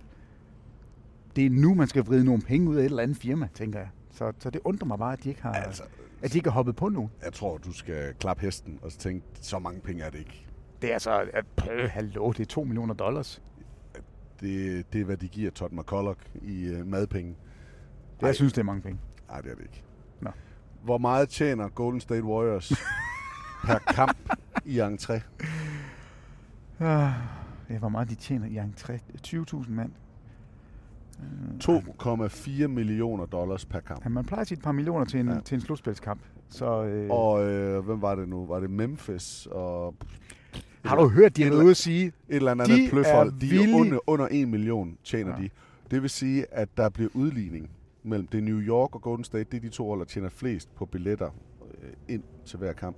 Det 1.36 1.46
er 1.46 1.50
nu, 1.50 1.74
man 1.74 1.88
skal 1.88 2.04
vride 2.04 2.24
nogle 2.24 2.42
penge 2.42 2.70
ud 2.70 2.76
af 2.76 2.80
et 2.80 2.84
eller 2.84 3.02
andet 3.02 3.16
firma, 3.16 3.48
tænker 3.54 3.78
jeg. 3.78 3.88
Så, 4.10 4.32
så 4.38 4.50
det 4.50 4.60
undrer 4.64 4.86
mig 4.86 4.98
bare, 4.98 5.12
at 5.12 5.24
de 5.24 5.28
ikke 5.28 5.42
har, 5.42 5.52
Altså, 5.52 5.82
at 6.22 6.32
de 6.32 6.38
ikke 6.38 6.50
har 6.50 6.54
hoppet 6.54 6.76
på 6.76 6.88
nu. 6.88 7.10
jeg 7.24 7.32
tror, 7.32 7.58
du 7.58 7.72
skal 7.72 8.14
klappe 8.14 8.42
hesten 8.42 8.78
og 8.82 8.92
så 8.92 8.98
tænke, 8.98 9.26
så 9.40 9.58
mange 9.58 9.80
penge 9.80 10.02
er 10.02 10.10
det 10.10 10.18
ikke. 10.18 10.46
Det 10.82 10.90
er 10.90 10.92
altså, 10.94 11.24
at, 11.32 11.44
øh, 11.72 11.90
hallo, 11.90 12.32
det 12.32 12.40
er 12.40 12.44
2 12.44 12.64
millioner 12.64 12.94
dollars. 12.94 13.42
Det, 14.40 14.92
det 14.92 15.00
er, 15.00 15.04
hvad 15.04 15.16
de 15.16 15.28
giver 15.28 15.50
Todd 15.50 15.72
McCulloch 15.72 16.20
i 16.42 16.64
øh, 16.64 16.86
madpenge. 16.86 17.34
Jeg 18.22 18.34
synes, 18.34 18.52
det 18.52 18.60
er 18.60 18.64
mange 18.64 18.82
penge. 18.82 18.98
Nej, 19.28 19.40
det 19.40 19.50
er 19.50 19.54
det 19.54 19.62
ikke. 19.62 19.82
Nå. 20.20 20.30
Hvor 20.82 20.98
meget 20.98 21.28
tjener 21.28 21.68
Golden 21.68 22.00
State 22.00 22.24
Warriors 22.24 22.72
per 23.66 23.78
kamp 23.78 24.16
i 24.64 24.80
entré? 24.80 25.20
Ah, 26.80 27.10
ja, 27.70 27.78
hvor 27.78 27.88
meget 27.88 28.10
de 28.10 28.14
tjener 28.14 28.46
i 28.46 28.58
entré. 28.58 28.98
20.000 29.26 29.70
mand. 29.70 29.92
2,4 31.64 32.66
millioner 32.66 33.26
dollars 33.26 33.64
per 33.64 33.80
kamp. 33.80 34.04
Ja, 34.04 34.08
man 34.08 34.24
plejer 34.24 34.40
at 34.40 34.48
sige 34.48 34.56
et 34.58 34.62
par 34.64 34.72
millioner 34.72 35.04
til 35.04 35.20
en, 35.20 35.28
Ja. 35.28 35.40
til 35.40 35.54
en 35.54 35.60
slutspilskamp. 35.60 36.20
Så, 36.48 36.84
øh, 36.84 37.10
Og 37.10 37.44
øh, 37.50 37.84
hvem 37.84 38.02
var 38.02 38.14
det 38.14 38.28
nu? 38.28 38.46
Var 38.46 38.60
det 38.60 38.70
Memphis 38.70 39.48
og... 39.50 39.94
har 40.84 40.96
du 40.96 41.08
hørt, 41.08 41.36
de 41.36 41.42
har 41.42 41.50
været 41.50 41.62
ude 41.62 41.70
at 41.70 41.76
sige, 41.76 42.06
Et 42.06 42.12
eller 42.28 42.50
andet 42.50 42.68
De 42.68 42.88
pløfhold. 42.90 43.32
er 43.32 43.38
De 43.38 43.46
er 43.46 43.50
villige- 43.50 43.74
under, 43.80 43.98
under 44.06 44.28
1 44.30 44.48
million 44.48 44.96
tjener 45.04 45.30
Ja. 45.36 45.42
de. 45.42 45.48
Det 45.90 46.02
vil 46.02 46.10
sige, 46.10 46.46
at 46.54 46.76
der 46.76 46.88
bliver 46.88 47.10
udligning 47.14 47.70
mellem 48.02 48.26
det 48.26 48.42
New 48.42 48.58
York 48.60 48.94
og 48.94 49.02
Golden 49.02 49.24
State. 49.24 49.44
Det 49.44 49.56
er 49.56 49.60
de 49.60 49.68
to 49.68 49.88
hold, 49.88 49.98
der 49.98 50.04
tjener 50.06 50.28
flest 50.28 50.74
på 50.74 50.86
billetter 50.86 51.30
øh, 51.82 52.14
ind 52.14 52.22
til 52.44 52.58
hver 52.58 52.72
kamp. 52.72 52.96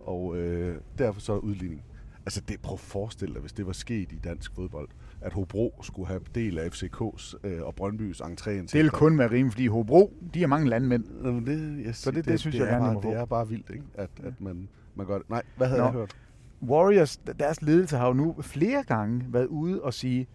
Og 0.00 0.36
øh, 0.36 0.76
derfor 0.98 1.20
så 1.20 1.32
er 1.32 1.38
udligning. 1.38 1.82
Altså, 2.26 2.40
det, 2.48 2.60
prøv 2.62 2.74
at 2.74 2.80
forestille 2.80 3.34
dig, 3.34 3.40
hvis 3.40 3.52
det 3.52 3.66
var 3.66 3.72
sket 3.72 4.12
i 4.12 4.18
dansk 4.24 4.54
fodbold, 4.54 4.88
at 5.24 5.32
Hobro 5.32 5.80
skulle 5.82 6.06
have 6.08 6.20
del 6.34 6.58
af 6.58 6.68
FCK's 6.68 7.34
øh, 7.44 7.62
og 7.62 7.74
Brøndbys 7.74 8.20
entré. 8.20 8.50
det 8.50 8.74
vil 8.74 8.90
kun 8.90 9.18
være 9.18 9.30
rimeligt, 9.30 9.52
fordi 9.52 9.66
Hobro, 9.66 10.12
de 10.34 10.40
har 10.40 10.46
mange 10.46 10.68
landmænd. 10.68 11.04
Jamen, 11.24 11.46
det, 11.46 11.84
jeg 11.86 11.94
Så 11.94 12.10
det- 12.10 12.24
det 12.24 12.40
synes 12.40 12.54
det 12.56 12.60
jeg 12.62 12.68
er 12.74 12.78
gerne, 12.78 13.00
bare. 13.00 13.10
Det 13.12 13.18
er 13.20 13.24
bare 13.24 13.48
vildt, 13.48 13.70
ikke? 13.70 13.84
At, 13.94 14.10
at 14.24 14.40
man, 14.40 14.68
man 14.94 15.06
gør 15.06 15.18
det. 15.18 15.30
Nej, 15.30 15.42
hvad 15.56 15.66
havde 15.66 15.80
Nå. 15.80 15.84
jeg 15.84 15.92
hørt? 15.92 16.16
Warriors, 16.62 17.16
deres 17.38 17.62
ledelse 17.62 17.96
har 17.96 18.06
jo 18.06 18.12
nu 18.12 18.34
flere 18.40 18.82
gange 18.82 19.24
været 19.28 19.46
ude 19.46 19.82
og 19.82 19.94
sige, 19.94 20.26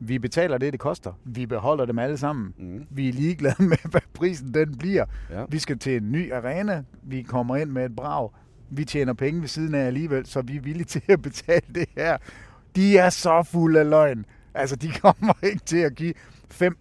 vi 0.00 0.18
betaler 0.18 0.58
det, 0.58 0.72
det 0.72 0.80
koster. 0.80 1.12
Vi 1.24 1.46
beholder 1.46 1.84
dem 1.84 1.98
alle 1.98 2.16
sammen. 2.16 2.54
Mm. 2.58 2.84
Vi 2.90 3.08
er 3.08 3.12
ligeglade 3.12 3.62
med, 3.70 3.90
hvad 3.90 4.00
prisen 4.14 4.54
den 4.54 4.76
bliver. 4.78 5.04
Ja. 5.30 5.44
Vi 5.48 5.58
skal 5.58 5.78
til 5.78 5.96
en 5.96 6.12
ny 6.12 6.32
arena. 6.32 6.82
Vi 7.02 7.22
kommer 7.22 7.56
ind 7.56 7.70
med 7.70 7.84
et 7.84 7.96
brag. 7.96 8.30
Vi 8.70 8.84
tjener 8.84 9.12
penge 9.12 9.40
ved 9.40 9.48
siden 9.48 9.74
af 9.74 9.86
alligevel, 9.86 10.26
så 10.26 10.42
vi 10.42 10.56
er 10.56 10.60
villige 10.60 10.84
til 10.84 11.02
at 11.08 11.22
betale 11.22 11.66
det 11.74 11.86
her. 11.96 12.16
De 12.76 12.98
er 12.98 13.10
så 13.10 13.42
fulde 13.42 13.80
af 13.80 13.90
løgn. 13.90 14.26
Altså, 14.54 14.76
de 14.76 14.90
kommer 15.02 15.32
ikke 15.42 15.62
til 15.64 15.76
at 15.78 15.94
give 15.94 16.14
fem, 16.50 16.76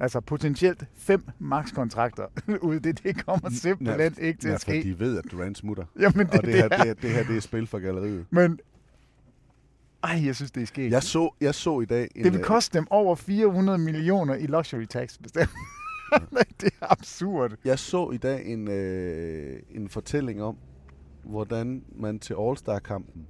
altså 0.00 0.20
potentielt 0.20 0.84
fem 0.96 1.24
makskontrakter 1.38 2.26
ud. 2.62 2.80
Det, 2.80 3.02
det 3.02 3.24
kommer 3.26 3.50
simpelthen 3.50 4.14
ikke 4.20 4.38
til 4.40 4.48
ja, 4.48 4.54
at 4.54 4.60
ske. 4.60 4.82
de 4.82 4.98
ved, 4.98 5.18
at 5.18 5.24
Durant 5.32 5.58
smutter. 5.58 5.84
Jamen, 6.00 6.26
det, 6.26 6.34
og 6.34 6.44
det, 6.44 6.54
her, 6.54 6.68
det 6.68 6.78
er- 6.80 6.84
det, 6.84 7.02
det 7.02 7.10
her, 7.10 7.24
det 7.24 7.36
er 7.36 7.40
spil 7.40 7.66
for 7.66 7.78
galleriet. 7.78 8.26
Men, 8.30 8.58
ej, 10.04 10.22
jeg 10.26 10.36
synes, 10.36 10.50
det 10.50 10.62
er 10.62 10.66
sket. 10.66 10.90
Jeg 10.92 11.02
så, 11.02 11.34
jeg 11.40 11.54
så 11.54 11.80
i 11.80 11.84
dag... 11.84 12.08
En, 12.16 12.24
Det 12.24 12.32
vil 12.32 12.38
øh, 12.40 12.44
koste 12.46 12.78
dem 12.78 12.86
over 12.90 13.14
400 13.16 13.78
millioner 13.78 14.34
i 14.34 14.46
luxury 14.46 14.84
tax, 14.84 15.18
bestemt. 15.22 15.50
det 16.60 16.70
er 16.80 16.92
absurd. 16.92 17.52
Jeg 17.64 17.78
så 17.78 18.10
i 18.10 18.16
dag 18.16 18.46
en, 18.46 18.68
øh, 18.70 19.60
en 19.70 19.88
fortælling 19.88 20.42
om, 20.42 20.56
hvordan 21.24 21.84
man 21.96 22.18
til 22.18 22.36
All-Star-kampen, 22.40 23.26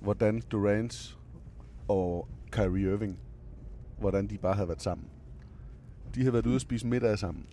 hvordan 0.00 0.42
Durant 0.50 1.18
og 1.88 2.28
Kyrie 2.50 2.92
Irving, 2.92 3.16
hvordan 4.00 4.26
de 4.26 4.38
bare 4.38 4.54
havde 4.54 4.68
været 4.68 4.82
sammen. 4.82 5.06
De 6.14 6.20
havde 6.20 6.32
været 6.32 6.46
ude 6.46 6.54
og 6.54 6.60
spise 6.60 6.86
middag 6.86 7.18
sammen. 7.18 7.44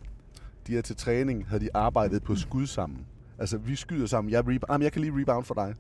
De 0.68 0.78
er 0.78 0.82
til 0.82 0.96
træning, 0.96 1.48
havde 1.48 1.64
de 1.66 1.70
arbejdet 1.74 2.24
på 2.24 2.36
skud 2.36 2.66
sammen. 2.66 3.06
Altså, 3.38 3.58
vi 3.58 3.76
skyder 3.76 4.06
sammen. 4.06 4.32
Jeg, 4.32 4.44
reba- 4.48 4.72
Jamen, 4.74 4.84
jeg 4.84 4.92
kan 4.92 5.02
lige 5.02 5.14
rebound 5.22 5.46
for 5.46 5.54
dig. 5.54 5.74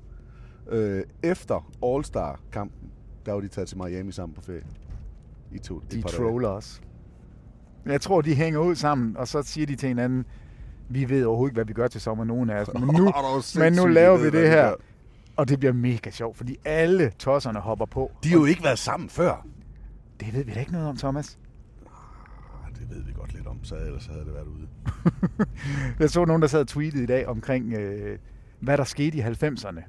Øh, 0.70 1.04
efter 1.24 1.72
All-Star-kampen, 1.84 2.92
der 3.26 3.32
var 3.34 3.40
de 3.42 3.48
taget 3.48 3.68
til 3.68 3.78
Miami 3.78 4.12
sammen 4.12 4.36
på 4.36 4.42
ferie. 4.42 4.64
I 5.52 5.60
to, 5.60 5.80
De 5.92 6.02
troller 6.02 6.50
os. 6.50 6.82
Jeg 7.86 8.02
tror, 8.02 8.22
de 8.22 8.36
hænger 8.36 8.60
ud 8.60 8.76
sammen, 8.76 9.18
og 9.18 9.28
så 9.28 9.42
siger 9.42 9.68
de 9.68 9.76
til 9.76 9.88
hinanden, 9.88 10.26
vi 10.90 11.10
ved 11.10 11.26
overhovedet 11.26 11.52
ikke, 11.52 11.58
hvad 11.58 11.66
vi 11.66 11.74
gør 11.74 11.88
til 11.88 12.02
sommer, 12.02 12.24
nogen 12.24 12.50
af 12.50 12.62
os. 12.62 12.70
Men 12.74 12.82
nu, 12.84 13.12
men 13.64 13.74
nu 13.74 13.86
laver 13.86 14.18
vi 14.18 14.26
det 14.26 14.34
de 14.34 14.40
her. 14.40 14.74
Og 15.40 15.50
det 15.50 15.60
bliver 15.60 15.74
mega 15.74 16.10
sjovt, 16.10 16.38
fordi 16.38 16.58
alle 16.66 17.10
tosserne 17.20 17.60
hopper 17.60 17.86
på. 17.86 18.12
De 18.24 18.30
har 18.30 18.38
jo 18.38 18.46
ikke 18.46 18.64
været 18.64 18.80
sammen 18.80 19.10
før. 19.10 19.46
Det 20.20 20.34
ved 20.34 20.44
vi 20.44 20.52
da 20.54 20.60
ikke 20.60 20.72
noget 20.72 20.88
om, 20.88 20.98
Thomas. 20.98 21.40
Ah, 21.86 22.76
Det 22.80 22.90
ved 22.90 23.04
vi 23.04 23.12
godt 23.12 23.34
lidt 23.34 23.48
om, 23.48 23.64
så 23.64 23.76
ellers 23.76 24.06
havde 24.06 24.26
det 24.26 24.34
været 24.34 24.48
ude. 24.48 24.68
Jeg 26.00 26.10
så 26.10 26.26
nogen, 26.26 26.42
der 26.42 26.48
sad 26.48 26.60
og 26.60 26.68
tweetede 26.68 27.04
i 27.04 27.06
dag 27.06 27.28
omkring, 27.28 27.74
øh, 27.74 28.20
hvad 28.60 28.78
der 28.78 28.84
skete 28.84 29.18
i 29.18 29.22
90'erne. 29.22 29.82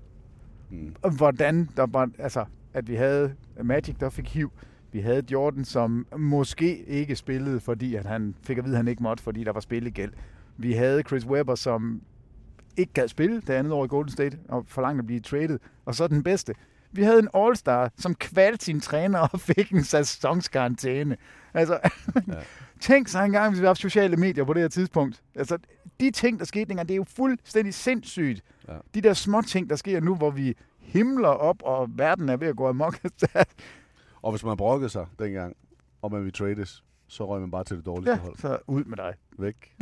Mm. 0.71 0.95
Og 1.03 1.11
hvordan 1.11 1.69
der 1.77 1.87
var, 1.87 2.11
altså, 2.19 2.45
at 2.75 2.89
vi 2.89 2.95
havde 2.95 3.35
Magic, 3.63 3.97
der 4.01 4.11
fik 4.11 4.29
hiv. 4.29 4.53
Vi 4.93 5.01
havde 5.01 5.23
Jordan, 5.33 5.65
som 5.65 6.07
måske 6.19 6.85
ikke 6.85 7.17
spillede, 7.17 7.61
fordi 7.61 7.95
at 7.95 8.07
han 8.07 8.35
fik 8.43 8.59
at 8.59 8.65
vide, 8.65 8.75
at 8.75 8.79
han 8.79 8.89
ikke 8.89 9.03
måtte, 9.03 9.23
fordi 9.23 9.45
der 9.45 9.53
var 9.53 9.61
spillegæld. 9.61 10.13
Vi 10.57 10.73
havde 10.73 11.03
Chris 11.03 11.27
Webber, 11.27 11.55
som 11.55 12.03
ikke 12.81 12.93
gad 12.93 13.09
spille 13.09 13.41
det 13.41 13.51
andet 13.51 13.73
år 13.73 13.85
i 13.85 13.89
Golden 13.89 14.13
State, 14.13 14.39
og 14.49 14.65
forlangte 14.67 15.01
at 15.01 15.07
blive 15.07 15.21
traded. 15.21 15.59
Og 15.85 15.95
så 15.95 16.07
den 16.09 16.23
bedste. 16.23 16.55
Vi 16.93 17.03
havde 17.03 17.19
en 17.19 17.29
All-Star, 17.35 17.91
som 17.97 18.15
kvalte 18.15 18.65
sin 18.65 18.81
træner 18.81 19.19
og 19.19 19.41
fik 19.41 19.73
en 19.73 19.85
sæsonskarantæne. 19.85 21.17
Altså, 21.55 21.79
ja. 22.29 22.35
tænk 22.81 23.09
sig 23.09 23.25
engang, 23.25 23.51
hvis 23.51 23.59
vi 23.59 23.61
havde 23.61 23.69
haft 23.69 23.81
sociale 23.81 24.17
medier 24.17 24.45
på 24.45 24.53
det 24.53 24.63
her 24.63 24.69
tidspunkt. 24.69 25.23
Altså, 25.35 25.59
de 26.01 26.11
ting, 26.11 26.39
der 26.39 26.45
skete 26.45 26.65
dengang, 26.65 26.89
det 26.89 26.95
er 26.95 26.97
jo 26.97 27.05
fuldstændig 27.05 27.75
sindssygt. 27.75 28.43
Ja. 28.69 28.75
De 28.95 29.01
der 29.01 29.15
små 29.15 29.43
ting, 29.43 29.71
der 29.71 29.77
sker 29.77 30.01
nu, 30.01 30.15
hvor 30.15 30.31
vi 30.31 30.57
himler 30.79 31.29
op, 31.29 31.63
og 31.63 31.89
verden 31.95 32.29
er 32.29 32.37
ved 32.37 32.49
at 32.49 32.57
gå 32.57 32.69
amok. 32.69 32.99
Og 34.23 34.33
hvis 34.33 34.45
man 34.45 34.57
brokkede 34.57 34.89
sig 34.89 35.07
dengang, 35.19 35.57
og 36.03 36.13
man 36.13 36.21
ville 36.21 36.33
trades, 36.33 36.85
så 37.09 37.27
røg 37.27 37.41
man 37.41 37.51
bare 37.51 37.65
til 37.65 37.77
det 37.77 37.87
dårligste 37.87 38.11
ja, 38.11 38.17
hold. 38.19 38.37
så 38.37 38.59
ud 38.67 38.85
med 38.85 38.97
dig. 38.97 39.15
Væk. 39.39 39.77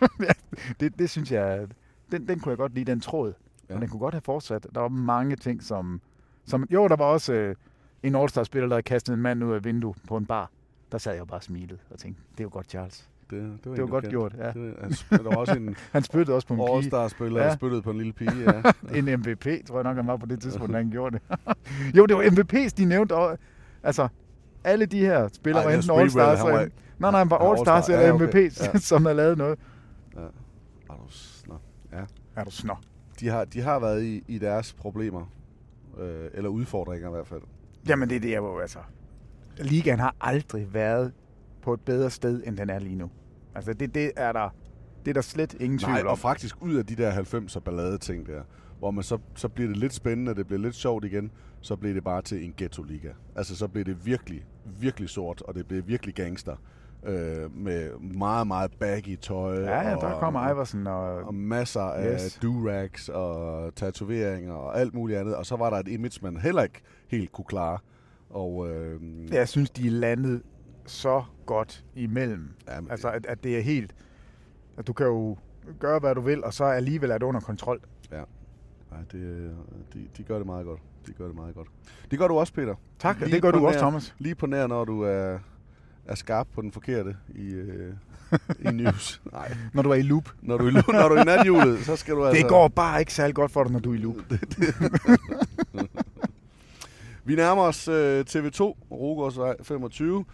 det, 0.80 0.98
det 0.98 1.10
synes 1.10 1.32
jeg, 1.32 1.66
den, 2.12 2.28
den 2.28 2.40
kunne 2.40 2.50
jeg 2.50 2.58
godt 2.58 2.74
lide, 2.74 2.90
den 2.90 3.00
tråd. 3.00 3.32
Ja. 3.68 3.74
Og 3.74 3.80
den 3.80 3.88
kunne 3.88 4.00
godt 4.00 4.14
have 4.14 4.20
fortsat. 4.20 4.66
Der 4.74 4.80
var 4.80 4.88
mange 4.88 5.36
ting, 5.36 5.62
som... 5.62 6.00
som 6.46 6.66
jo, 6.70 6.88
der 6.88 6.96
var 6.96 7.04
også 7.04 7.32
øh, 7.32 7.54
en 8.02 8.14
All-Star-spiller, 8.14 8.68
der 8.68 8.74
havde 8.74 8.82
kastet 8.82 9.14
en 9.14 9.20
mand 9.22 9.44
ud 9.44 9.52
af 9.52 9.56
et 9.56 9.64
vindue 9.64 9.94
på 10.08 10.16
en 10.16 10.26
bar. 10.26 10.50
Der 10.92 10.98
sad 10.98 11.12
jeg 11.12 11.20
jo 11.20 11.24
bare 11.24 11.38
og 11.38 11.42
smilede 11.42 11.78
og 11.90 11.98
tænkte, 11.98 12.22
det 12.32 12.40
er 12.40 12.44
jo 12.44 12.50
godt, 12.52 12.70
Charles. 12.70 13.08
Det, 13.30 13.40
det 13.40 13.70
var, 13.70 13.74
Det 13.74 13.82
var 13.82 13.88
godt 13.88 14.04
kendte. 14.04 14.10
gjort, 14.10 14.34
ja. 14.38 14.46
Det, 14.46 14.74
han, 14.80 14.90
der 15.18 15.22
var 15.22 15.36
også 15.36 15.54
en 15.56 15.76
Han 15.92 16.02
spyttede 16.02 16.34
også 16.36 16.48
på 16.48 16.54
en 16.54 16.60
pige. 16.60 16.76
All-Star-spiller, 16.76 17.42
Ja. 17.42 17.54
spyttede 17.54 17.82
på 17.82 17.90
en 17.90 17.98
lille 17.98 18.12
pige. 18.12 18.32
Ja. 18.40 18.62
en 18.98 19.04
MVP, 19.20 19.66
tror 19.66 19.76
jeg 19.76 19.84
nok, 19.84 19.96
han 19.96 20.06
var 20.06 20.16
på 20.16 20.26
det 20.26 20.40
tidspunkt, 20.40 20.72
da 20.72 20.78
han 20.78 20.90
gjorde 20.90 21.18
det. 21.18 21.38
jo, 21.96 22.06
det 22.06 22.16
var 22.16 22.22
MVP's, 22.22 22.68
de 22.76 22.84
nævnte. 22.84 23.12
Og, 23.14 23.38
altså, 23.82 24.08
alle 24.64 24.86
de 24.86 24.98
her 24.98 25.28
spillere 25.28 25.62
Ej, 25.64 25.70
var 25.70 25.76
enten 25.76 25.90
All-Stars. 25.90 26.42
var- 26.44 26.68
Nej, 26.98 27.10
nej, 27.10 27.18
han 27.20 27.30
var 27.30 27.38
All-Stars 27.38 27.92
Ja, 27.92 28.12
okay. 28.12 28.26
MVP's, 28.26 28.64
Ja. 28.74 28.78
som 28.78 29.04
havde 29.04 29.16
lavet 29.16 29.38
noget. 29.38 29.58
ja. 30.16 30.20
Er 30.90 30.94
du 30.94 31.02
snor. 31.08 31.60
Ja. 31.92 32.02
Er 32.36 32.44
du 32.44 32.50
snor? 32.50 32.80
De 33.20 33.28
har, 33.28 33.44
de 33.44 33.60
har 33.60 33.78
været 33.78 34.02
i, 34.04 34.24
i 34.28 34.38
deres 34.38 34.72
problemer. 34.72 35.32
Øh, 35.98 36.30
eller 36.34 36.50
udfordringer 36.50 37.08
i 37.08 37.10
hvert 37.10 37.26
fald. 37.26 37.40
Jamen, 37.88 38.10
det, 38.10 38.22
det 38.22 38.30
er 38.32 38.36
jo 38.36 38.58
altså... 38.58 38.78
Ligaen 39.58 39.98
har 39.98 40.16
aldrig 40.20 40.74
været 40.74 41.12
på 41.62 41.74
et 41.74 41.80
bedre 41.80 42.10
sted, 42.10 42.42
end 42.46 42.56
den 42.56 42.70
er 42.70 42.78
lige 42.78 42.96
nu. 42.96 43.10
Altså, 43.54 43.72
det, 43.72 43.94
det 43.94 44.12
er 44.16 44.32
der... 44.32 44.48
Det 45.04 45.10
er 45.10 45.14
der 45.14 45.20
slet 45.20 45.54
ingen 45.54 45.78
tvivl 45.78 45.92
Nej, 45.92 46.00
om. 46.00 46.06
og 46.06 46.18
faktisk 46.18 46.62
ud 46.62 46.74
af 46.74 46.86
de 46.86 46.96
der 46.96 47.12
90'er 47.12 47.60
ballade 47.60 47.98
ting 47.98 48.26
der, 48.26 48.42
hvor 48.78 48.90
man 48.90 49.04
så, 49.04 49.18
så 49.34 49.48
bliver 49.48 49.68
det 49.68 49.76
lidt 49.76 49.92
spændende, 49.92 50.34
det 50.34 50.46
bliver 50.46 50.60
lidt 50.60 50.74
sjovt 50.74 51.04
igen, 51.04 51.30
så 51.60 51.76
bliver 51.76 51.94
det 51.94 52.04
bare 52.04 52.22
til 52.22 52.44
en 52.44 52.54
ghetto-liga. 52.56 53.08
Altså 53.36 53.56
så 53.56 53.68
bliver 53.68 53.84
det 53.84 54.06
virkelig, 54.06 54.44
virkelig 54.80 55.08
sort, 55.08 55.42
og 55.42 55.54
det 55.54 55.66
bliver 55.66 55.82
virkelig 55.82 56.14
gangster. 56.14 56.56
Øh, 57.06 57.56
med 57.56 57.90
meget, 58.00 58.46
meget 58.46 58.70
baggy 58.80 59.16
tøj. 59.16 59.54
Ja, 59.60 59.80
ja, 59.80 59.90
der 59.90 59.96
og, 59.96 60.20
kommer 60.20 60.50
Iversen 60.50 60.86
og... 60.86 61.14
og 61.14 61.34
masser 61.34 61.80
af 61.82 62.14
Yes. 62.14 62.38
durags 62.42 63.08
og 63.08 63.74
tatoveringer 63.74 64.52
og 64.54 64.80
alt 64.80 64.94
muligt 64.94 65.18
andet. 65.18 65.36
Og 65.36 65.46
så 65.46 65.56
var 65.56 65.70
der 65.70 65.76
et 65.76 65.88
image, 65.88 66.18
man 66.22 66.36
heller 66.36 66.62
ikke 66.62 66.80
helt 67.08 67.32
kunne 67.32 67.44
klare. 67.44 67.78
Og, 68.30 68.68
øh, 68.70 69.00
Jeg 69.32 69.48
synes, 69.48 69.70
de 69.70 69.88
landet 69.88 70.42
så 70.86 71.22
godt 71.46 71.84
imellem. 71.94 72.48
Jamen, 72.68 72.90
altså, 72.90 73.08
at, 73.10 73.26
at 73.26 73.44
det 73.44 73.58
er 73.58 73.62
helt... 73.62 73.94
At 74.78 74.86
du 74.86 74.92
kan 74.92 75.06
jo 75.06 75.36
gøre, 75.80 75.98
hvad 75.98 76.14
du 76.14 76.20
vil, 76.20 76.44
og 76.44 76.54
så 76.54 76.64
alligevel 76.64 77.10
er 77.10 77.18
det 77.18 77.26
under 77.26 77.40
kontrol. 77.40 77.80
Ja. 78.12 78.22
Nej, 78.90 79.00
det, 79.12 79.50
de, 79.94 80.08
de 80.16 80.22
gør 80.22 80.36
det 80.36 80.46
meget 80.46 80.66
godt. 80.66 80.80
De 81.06 81.12
gør 81.12 81.26
det 81.26 81.34
meget 81.34 81.54
godt. 81.54 81.68
Det 82.10 82.18
gør 82.18 82.28
du 82.28 82.38
også, 82.38 82.52
Peter. 82.52 82.74
Tak, 82.98 83.16
og 83.22 83.26
det 83.28 83.42
gør 83.42 83.50
du 83.50 83.66
også, 83.66 83.78
nær- 83.78 83.82
Thomas. 83.82 84.14
Lige 84.18 84.34
på 84.34 84.46
nær, 84.46 84.66
når 84.66 84.84
du 84.84 85.02
er, 85.02 85.38
er 86.06 86.14
skarp 86.14 86.46
på 86.54 86.62
den 86.62 86.72
forkerte 86.72 87.16
i, 87.34 87.52
øh, 87.52 87.94
i 88.60 88.66
news. 88.82 89.22
Nej. 89.32 89.56
Når 89.72 89.82
du 89.82 89.90
er 89.90 89.94
i 89.94 90.02
loop. 90.02 90.32
Når 90.42 90.58
du 90.58 90.64
er 90.64 90.68
i, 90.68 90.72
loop, 90.72 90.88
når 90.88 91.08
du 91.08 91.14
er 91.14 91.20
i 91.22 91.24
nathjulet, 91.24 91.84
så 91.84 91.96
skal 91.96 92.14
du 92.14 92.24
altså... 92.24 92.42
Det 92.42 92.48
går 92.48 92.68
bare 92.68 93.00
ikke 93.00 93.14
særlig 93.14 93.34
godt 93.34 93.50
for 93.50 93.62
dig, 93.64 93.72
når 93.72 93.78
du 93.80 93.90
er 93.90 93.94
i 93.94 93.98
loop. 93.98 94.16
Vi 97.24 97.34
nærmer 97.34 97.62
os 97.62 97.88
øh, 97.88 98.24
TV2, 98.28 98.60
Rogårdsvej 98.90 99.56
25. 99.62 100.24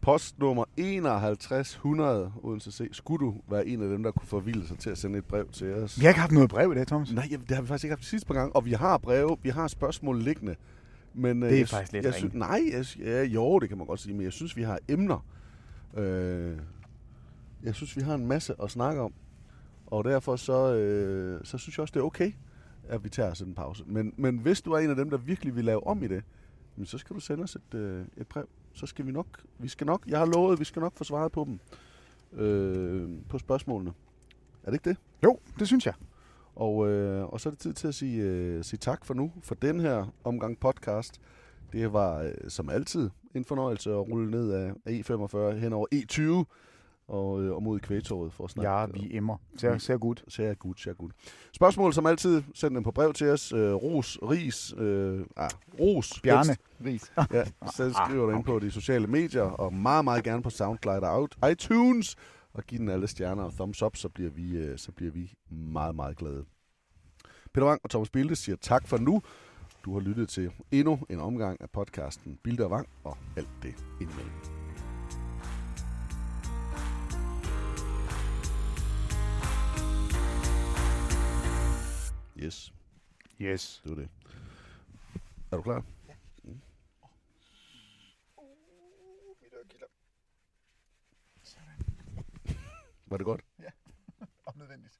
postnummer 0.00 0.64
5100 0.78 2.32
Odense 2.42 2.72
C. 2.72 2.88
Skulle 2.92 3.26
du 3.26 3.34
være 3.50 3.66
en 3.66 3.82
af 3.82 3.88
dem, 3.88 4.02
der 4.02 4.10
kunne 4.10 4.28
forvilde 4.28 4.66
sig 4.68 4.78
til 4.78 4.90
at 4.90 4.98
sende 4.98 5.18
et 5.18 5.24
brev 5.24 5.48
til 5.52 5.74
os? 5.74 5.98
Vi 6.00 6.04
har 6.04 6.08
ikke 6.10 6.20
haft 6.20 6.32
noget 6.32 6.50
brev 6.50 6.72
i 6.72 6.74
dag, 6.74 6.86
Thomas. 6.86 7.12
Nej, 7.12 7.28
jamen, 7.30 7.46
det 7.48 7.54
har 7.54 7.62
vi 7.62 7.68
faktisk 7.68 7.84
ikke 7.84 7.92
haft 7.92 8.00
de 8.00 8.06
sidste 8.06 8.26
par 8.26 8.34
gange. 8.34 8.56
Og 8.56 8.64
vi 8.64 8.72
har 8.72 8.98
breve, 8.98 9.36
vi 9.42 9.48
har 9.48 9.68
spørgsmål 9.68 10.22
liggende. 10.22 10.56
Men, 11.14 11.42
øh, 11.42 11.48
Det 11.48 11.54
er 11.54 11.58
jeg, 11.58 11.68
faktisk 11.68 11.92
lidt 11.92 12.04
jeg 12.04 12.14
ringe. 12.14 12.18
synes, 12.30 12.34
Nej, 12.34 12.60
jeg, 12.72 12.84
ja, 13.06 13.22
jo, 13.22 13.58
det 13.58 13.68
kan 13.68 13.78
man 13.78 13.86
godt 13.86 14.00
sige, 14.00 14.14
men 14.14 14.22
jeg 14.24 14.32
synes, 14.32 14.56
vi 14.56 14.62
har 14.62 14.78
emner. 14.88 15.26
Øh, 15.96 16.56
jeg 17.62 17.74
synes, 17.74 17.96
vi 17.96 18.02
har 18.02 18.14
en 18.14 18.26
masse 18.26 18.54
at 18.62 18.70
snakke 18.70 19.00
om. 19.00 19.12
Og 19.86 20.04
derfor 20.04 20.36
så, 20.36 20.74
øh, 20.74 21.40
så 21.44 21.58
synes 21.58 21.78
jeg 21.78 21.82
også, 21.82 21.92
det 21.92 22.00
er 22.00 22.04
okay, 22.04 22.32
at 22.88 23.04
vi 23.04 23.08
tager 23.08 23.34
sådan 23.34 23.50
en 23.50 23.54
pause. 23.54 23.84
Men, 23.86 24.14
men 24.16 24.38
hvis 24.38 24.60
du 24.62 24.72
er 24.72 24.78
en 24.78 24.90
af 24.90 24.96
dem, 24.96 25.10
der 25.10 25.16
virkelig 25.16 25.56
vil 25.56 25.64
lave 25.64 25.86
om 25.86 26.02
i 26.02 26.08
det, 26.08 26.22
så 26.84 26.98
skal 26.98 27.16
du 27.16 27.20
sende 27.20 27.42
os 27.42 27.56
et, 27.56 27.74
øh, 27.78 28.04
et 28.16 28.26
brev. 28.26 28.48
Så 28.72 28.86
skal 28.86 29.06
vi 29.06 29.12
nok, 29.12 29.26
vi 29.58 29.68
skal 29.68 29.86
nok, 29.86 30.02
jeg 30.06 30.18
har 30.18 30.26
lovet, 30.26 30.60
vi 30.60 30.64
skal 30.64 30.80
nok 30.80 30.92
få 30.96 31.04
svaret 31.04 31.32
på 31.32 31.44
dem. 31.44 31.58
Øh, 32.40 33.08
på 33.28 33.38
spørgsmålene. 33.38 33.92
Er 34.64 34.70
det 34.70 34.72
ikke 34.74 34.88
det? 34.90 34.96
Jo, 35.24 35.38
det 35.58 35.66
synes 35.66 35.86
jeg. 35.86 35.94
Og, 36.56 36.88
øh, 36.88 37.24
og 37.24 37.40
så 37.40 37.48
er 37.48 37.50
det 37.50 37.60
tid 37.60 37.72
til 37.72 37.88
at 37.88 37.94
sige, 37.94 38.22
øh, 38.22 38.64
sige 38.64 38.78
tak 38.78 39.04
for 39.04 39.14
nu, 39.14 39.32
for 39.42 39.54
den 39.54 39.80
her 39.80 40.06
omgang 40.24 40.60
podcast. 40.60 41.20
Det 41.72 41.92
var 41.92 42.22
øh, 42.22 42.32
som 42.48 42.70
altid 42.70 43.10
en 43.34 43.44
fornøjelse 43.44 43.90
at 43.90 44.08
rulle 44.08 44.30
ned 44.30 44.52
af 44.52 44.72
af 44.86 44.92
E45 44.92 45.54
hen 45.54 45.72
over 45.72 45.86
E20 45.94 46.44
og, 47.08 47.42
øh, 47.42 47.54
og 47.54 47.62
mod 47.62 47.80
kvægtorvet 47.80 48.32
for 48.32 48.44
at 48.44 48.50
snakke. 48.50 48.70
Ja, 48.70 48.86
vi 48.86 49.16
emmer. 49.16 49.36
Ser, 49.56 49.78
ser 49.78 49.98
godt. 49.98 50.24
Ser 50.28 50.54
godt, 50.54 50.80
ser 50.80 50.92
godt. 50.92 51.12
Spørgsmål 51.52 51.92
som 51.92 52.06
altid, 52.06 52.42
send 52.54 52.74
dem 52.74 52.82
på 52.82 52.90
brev 52.90 53.12
til 53.12 53.30
os. 53.30 53.52
Øh, 53.52 53.74
ros, 53.74 54.18
ris, 54.22 54.74
øh, 54.78 55.20
ah, 55.36 55.50
ros. 55.80 56.20
Bjarne 56.22 56.56
helst. 56.80 57.12
Ries. 57.18 57.26
Ja, 57.32 57.44
så 57.76 57.92
skriver 58.04 58.26
du 58.26 58.36
ind 58.36 58.44
på 58.44 58.58
de 58.58 58.70
sociale 58.70 59.06
medier, 59.06 59.42
og 59.42 59.74
meget, 59.74 60.04
meget 60.04 60.24
gerne 60.24 60.42
på 60.42 60.50
SoundCloud 60.50 61.02
og 61.02 61.50
iTunes. 61.50 62.16
Og 62.54 62.64
giv 62.64 62.78
den 62.78 62.88
alle 62.88 63.06
stjerner 63.08 63.42
og 63.42 63.52
thumbs 63.52 63.82
up, 63.82 63.96
så 63.96 64.08
bliver 64.08 64.30
vi, 64.30 64.56
øh, 64.56 64.78
så 64.78 64.92
bliver 64.92 65.12
vi 65.12 65.32
meget, 65.50 65.94
meget 65.94 66.16
glade. 66.16 66.44
Peter 67.52 67.66
Wang 67.66 67.80
og 67.84 67.90
Thomas 67.90 68.10
Bilde 68.10 68.36
siger 68.36 68.56
tak 68.56 68.88
for 68.88 68.98
nu. 68.98 69.22
Du 69.84 69.92
har 69.92 70.00
lyttet 70.00 70.28
til 70.28 70.52
endnu 70.70 70.98
en 71.10 71.20
omgang 71.20 71.60
af 71.60 71.70
podcasten 71.70 72.38
Bilde 72.42 72.64
og 72.64 72.70
Wang 72.70 72.88
og 73.04 73.16
alt 73.36 73.48
det 73.62 73.74
indimellem. 74.00 74.32
Yes, 82.38 82.72
Yes. 83.40 83.80
det 83.84 83.90
var 83.90 83.96
det. 83.96 84.08
Er 85.52 85.56
du 85.56 85.62
klar? 85.62 85.84
Var 93.12 93.18
det 93.18 93.26
godt? 93.26 93.40
Om 94.46 94.54
nødvendigt. 94.58 94.98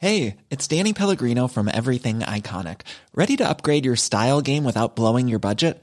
Hey, 0.00 0.36
it's 0.50 0.68
Danny 0.68 0.92
Pellegrino 0.92 1.48
from 1.48 1.68
Everything 1.68 2.20
Iconic. 2.20 2.82
Ready 3.14 3.36
to 3.36 3.48
upgrade 3.48 3.86
your 3.86 3.96
style 3.96 4.42
game 4.42 4.64
without 4.64 4.94
blowing 4.94 5.28
your 5.28 5.40
budget? 5.40 5.82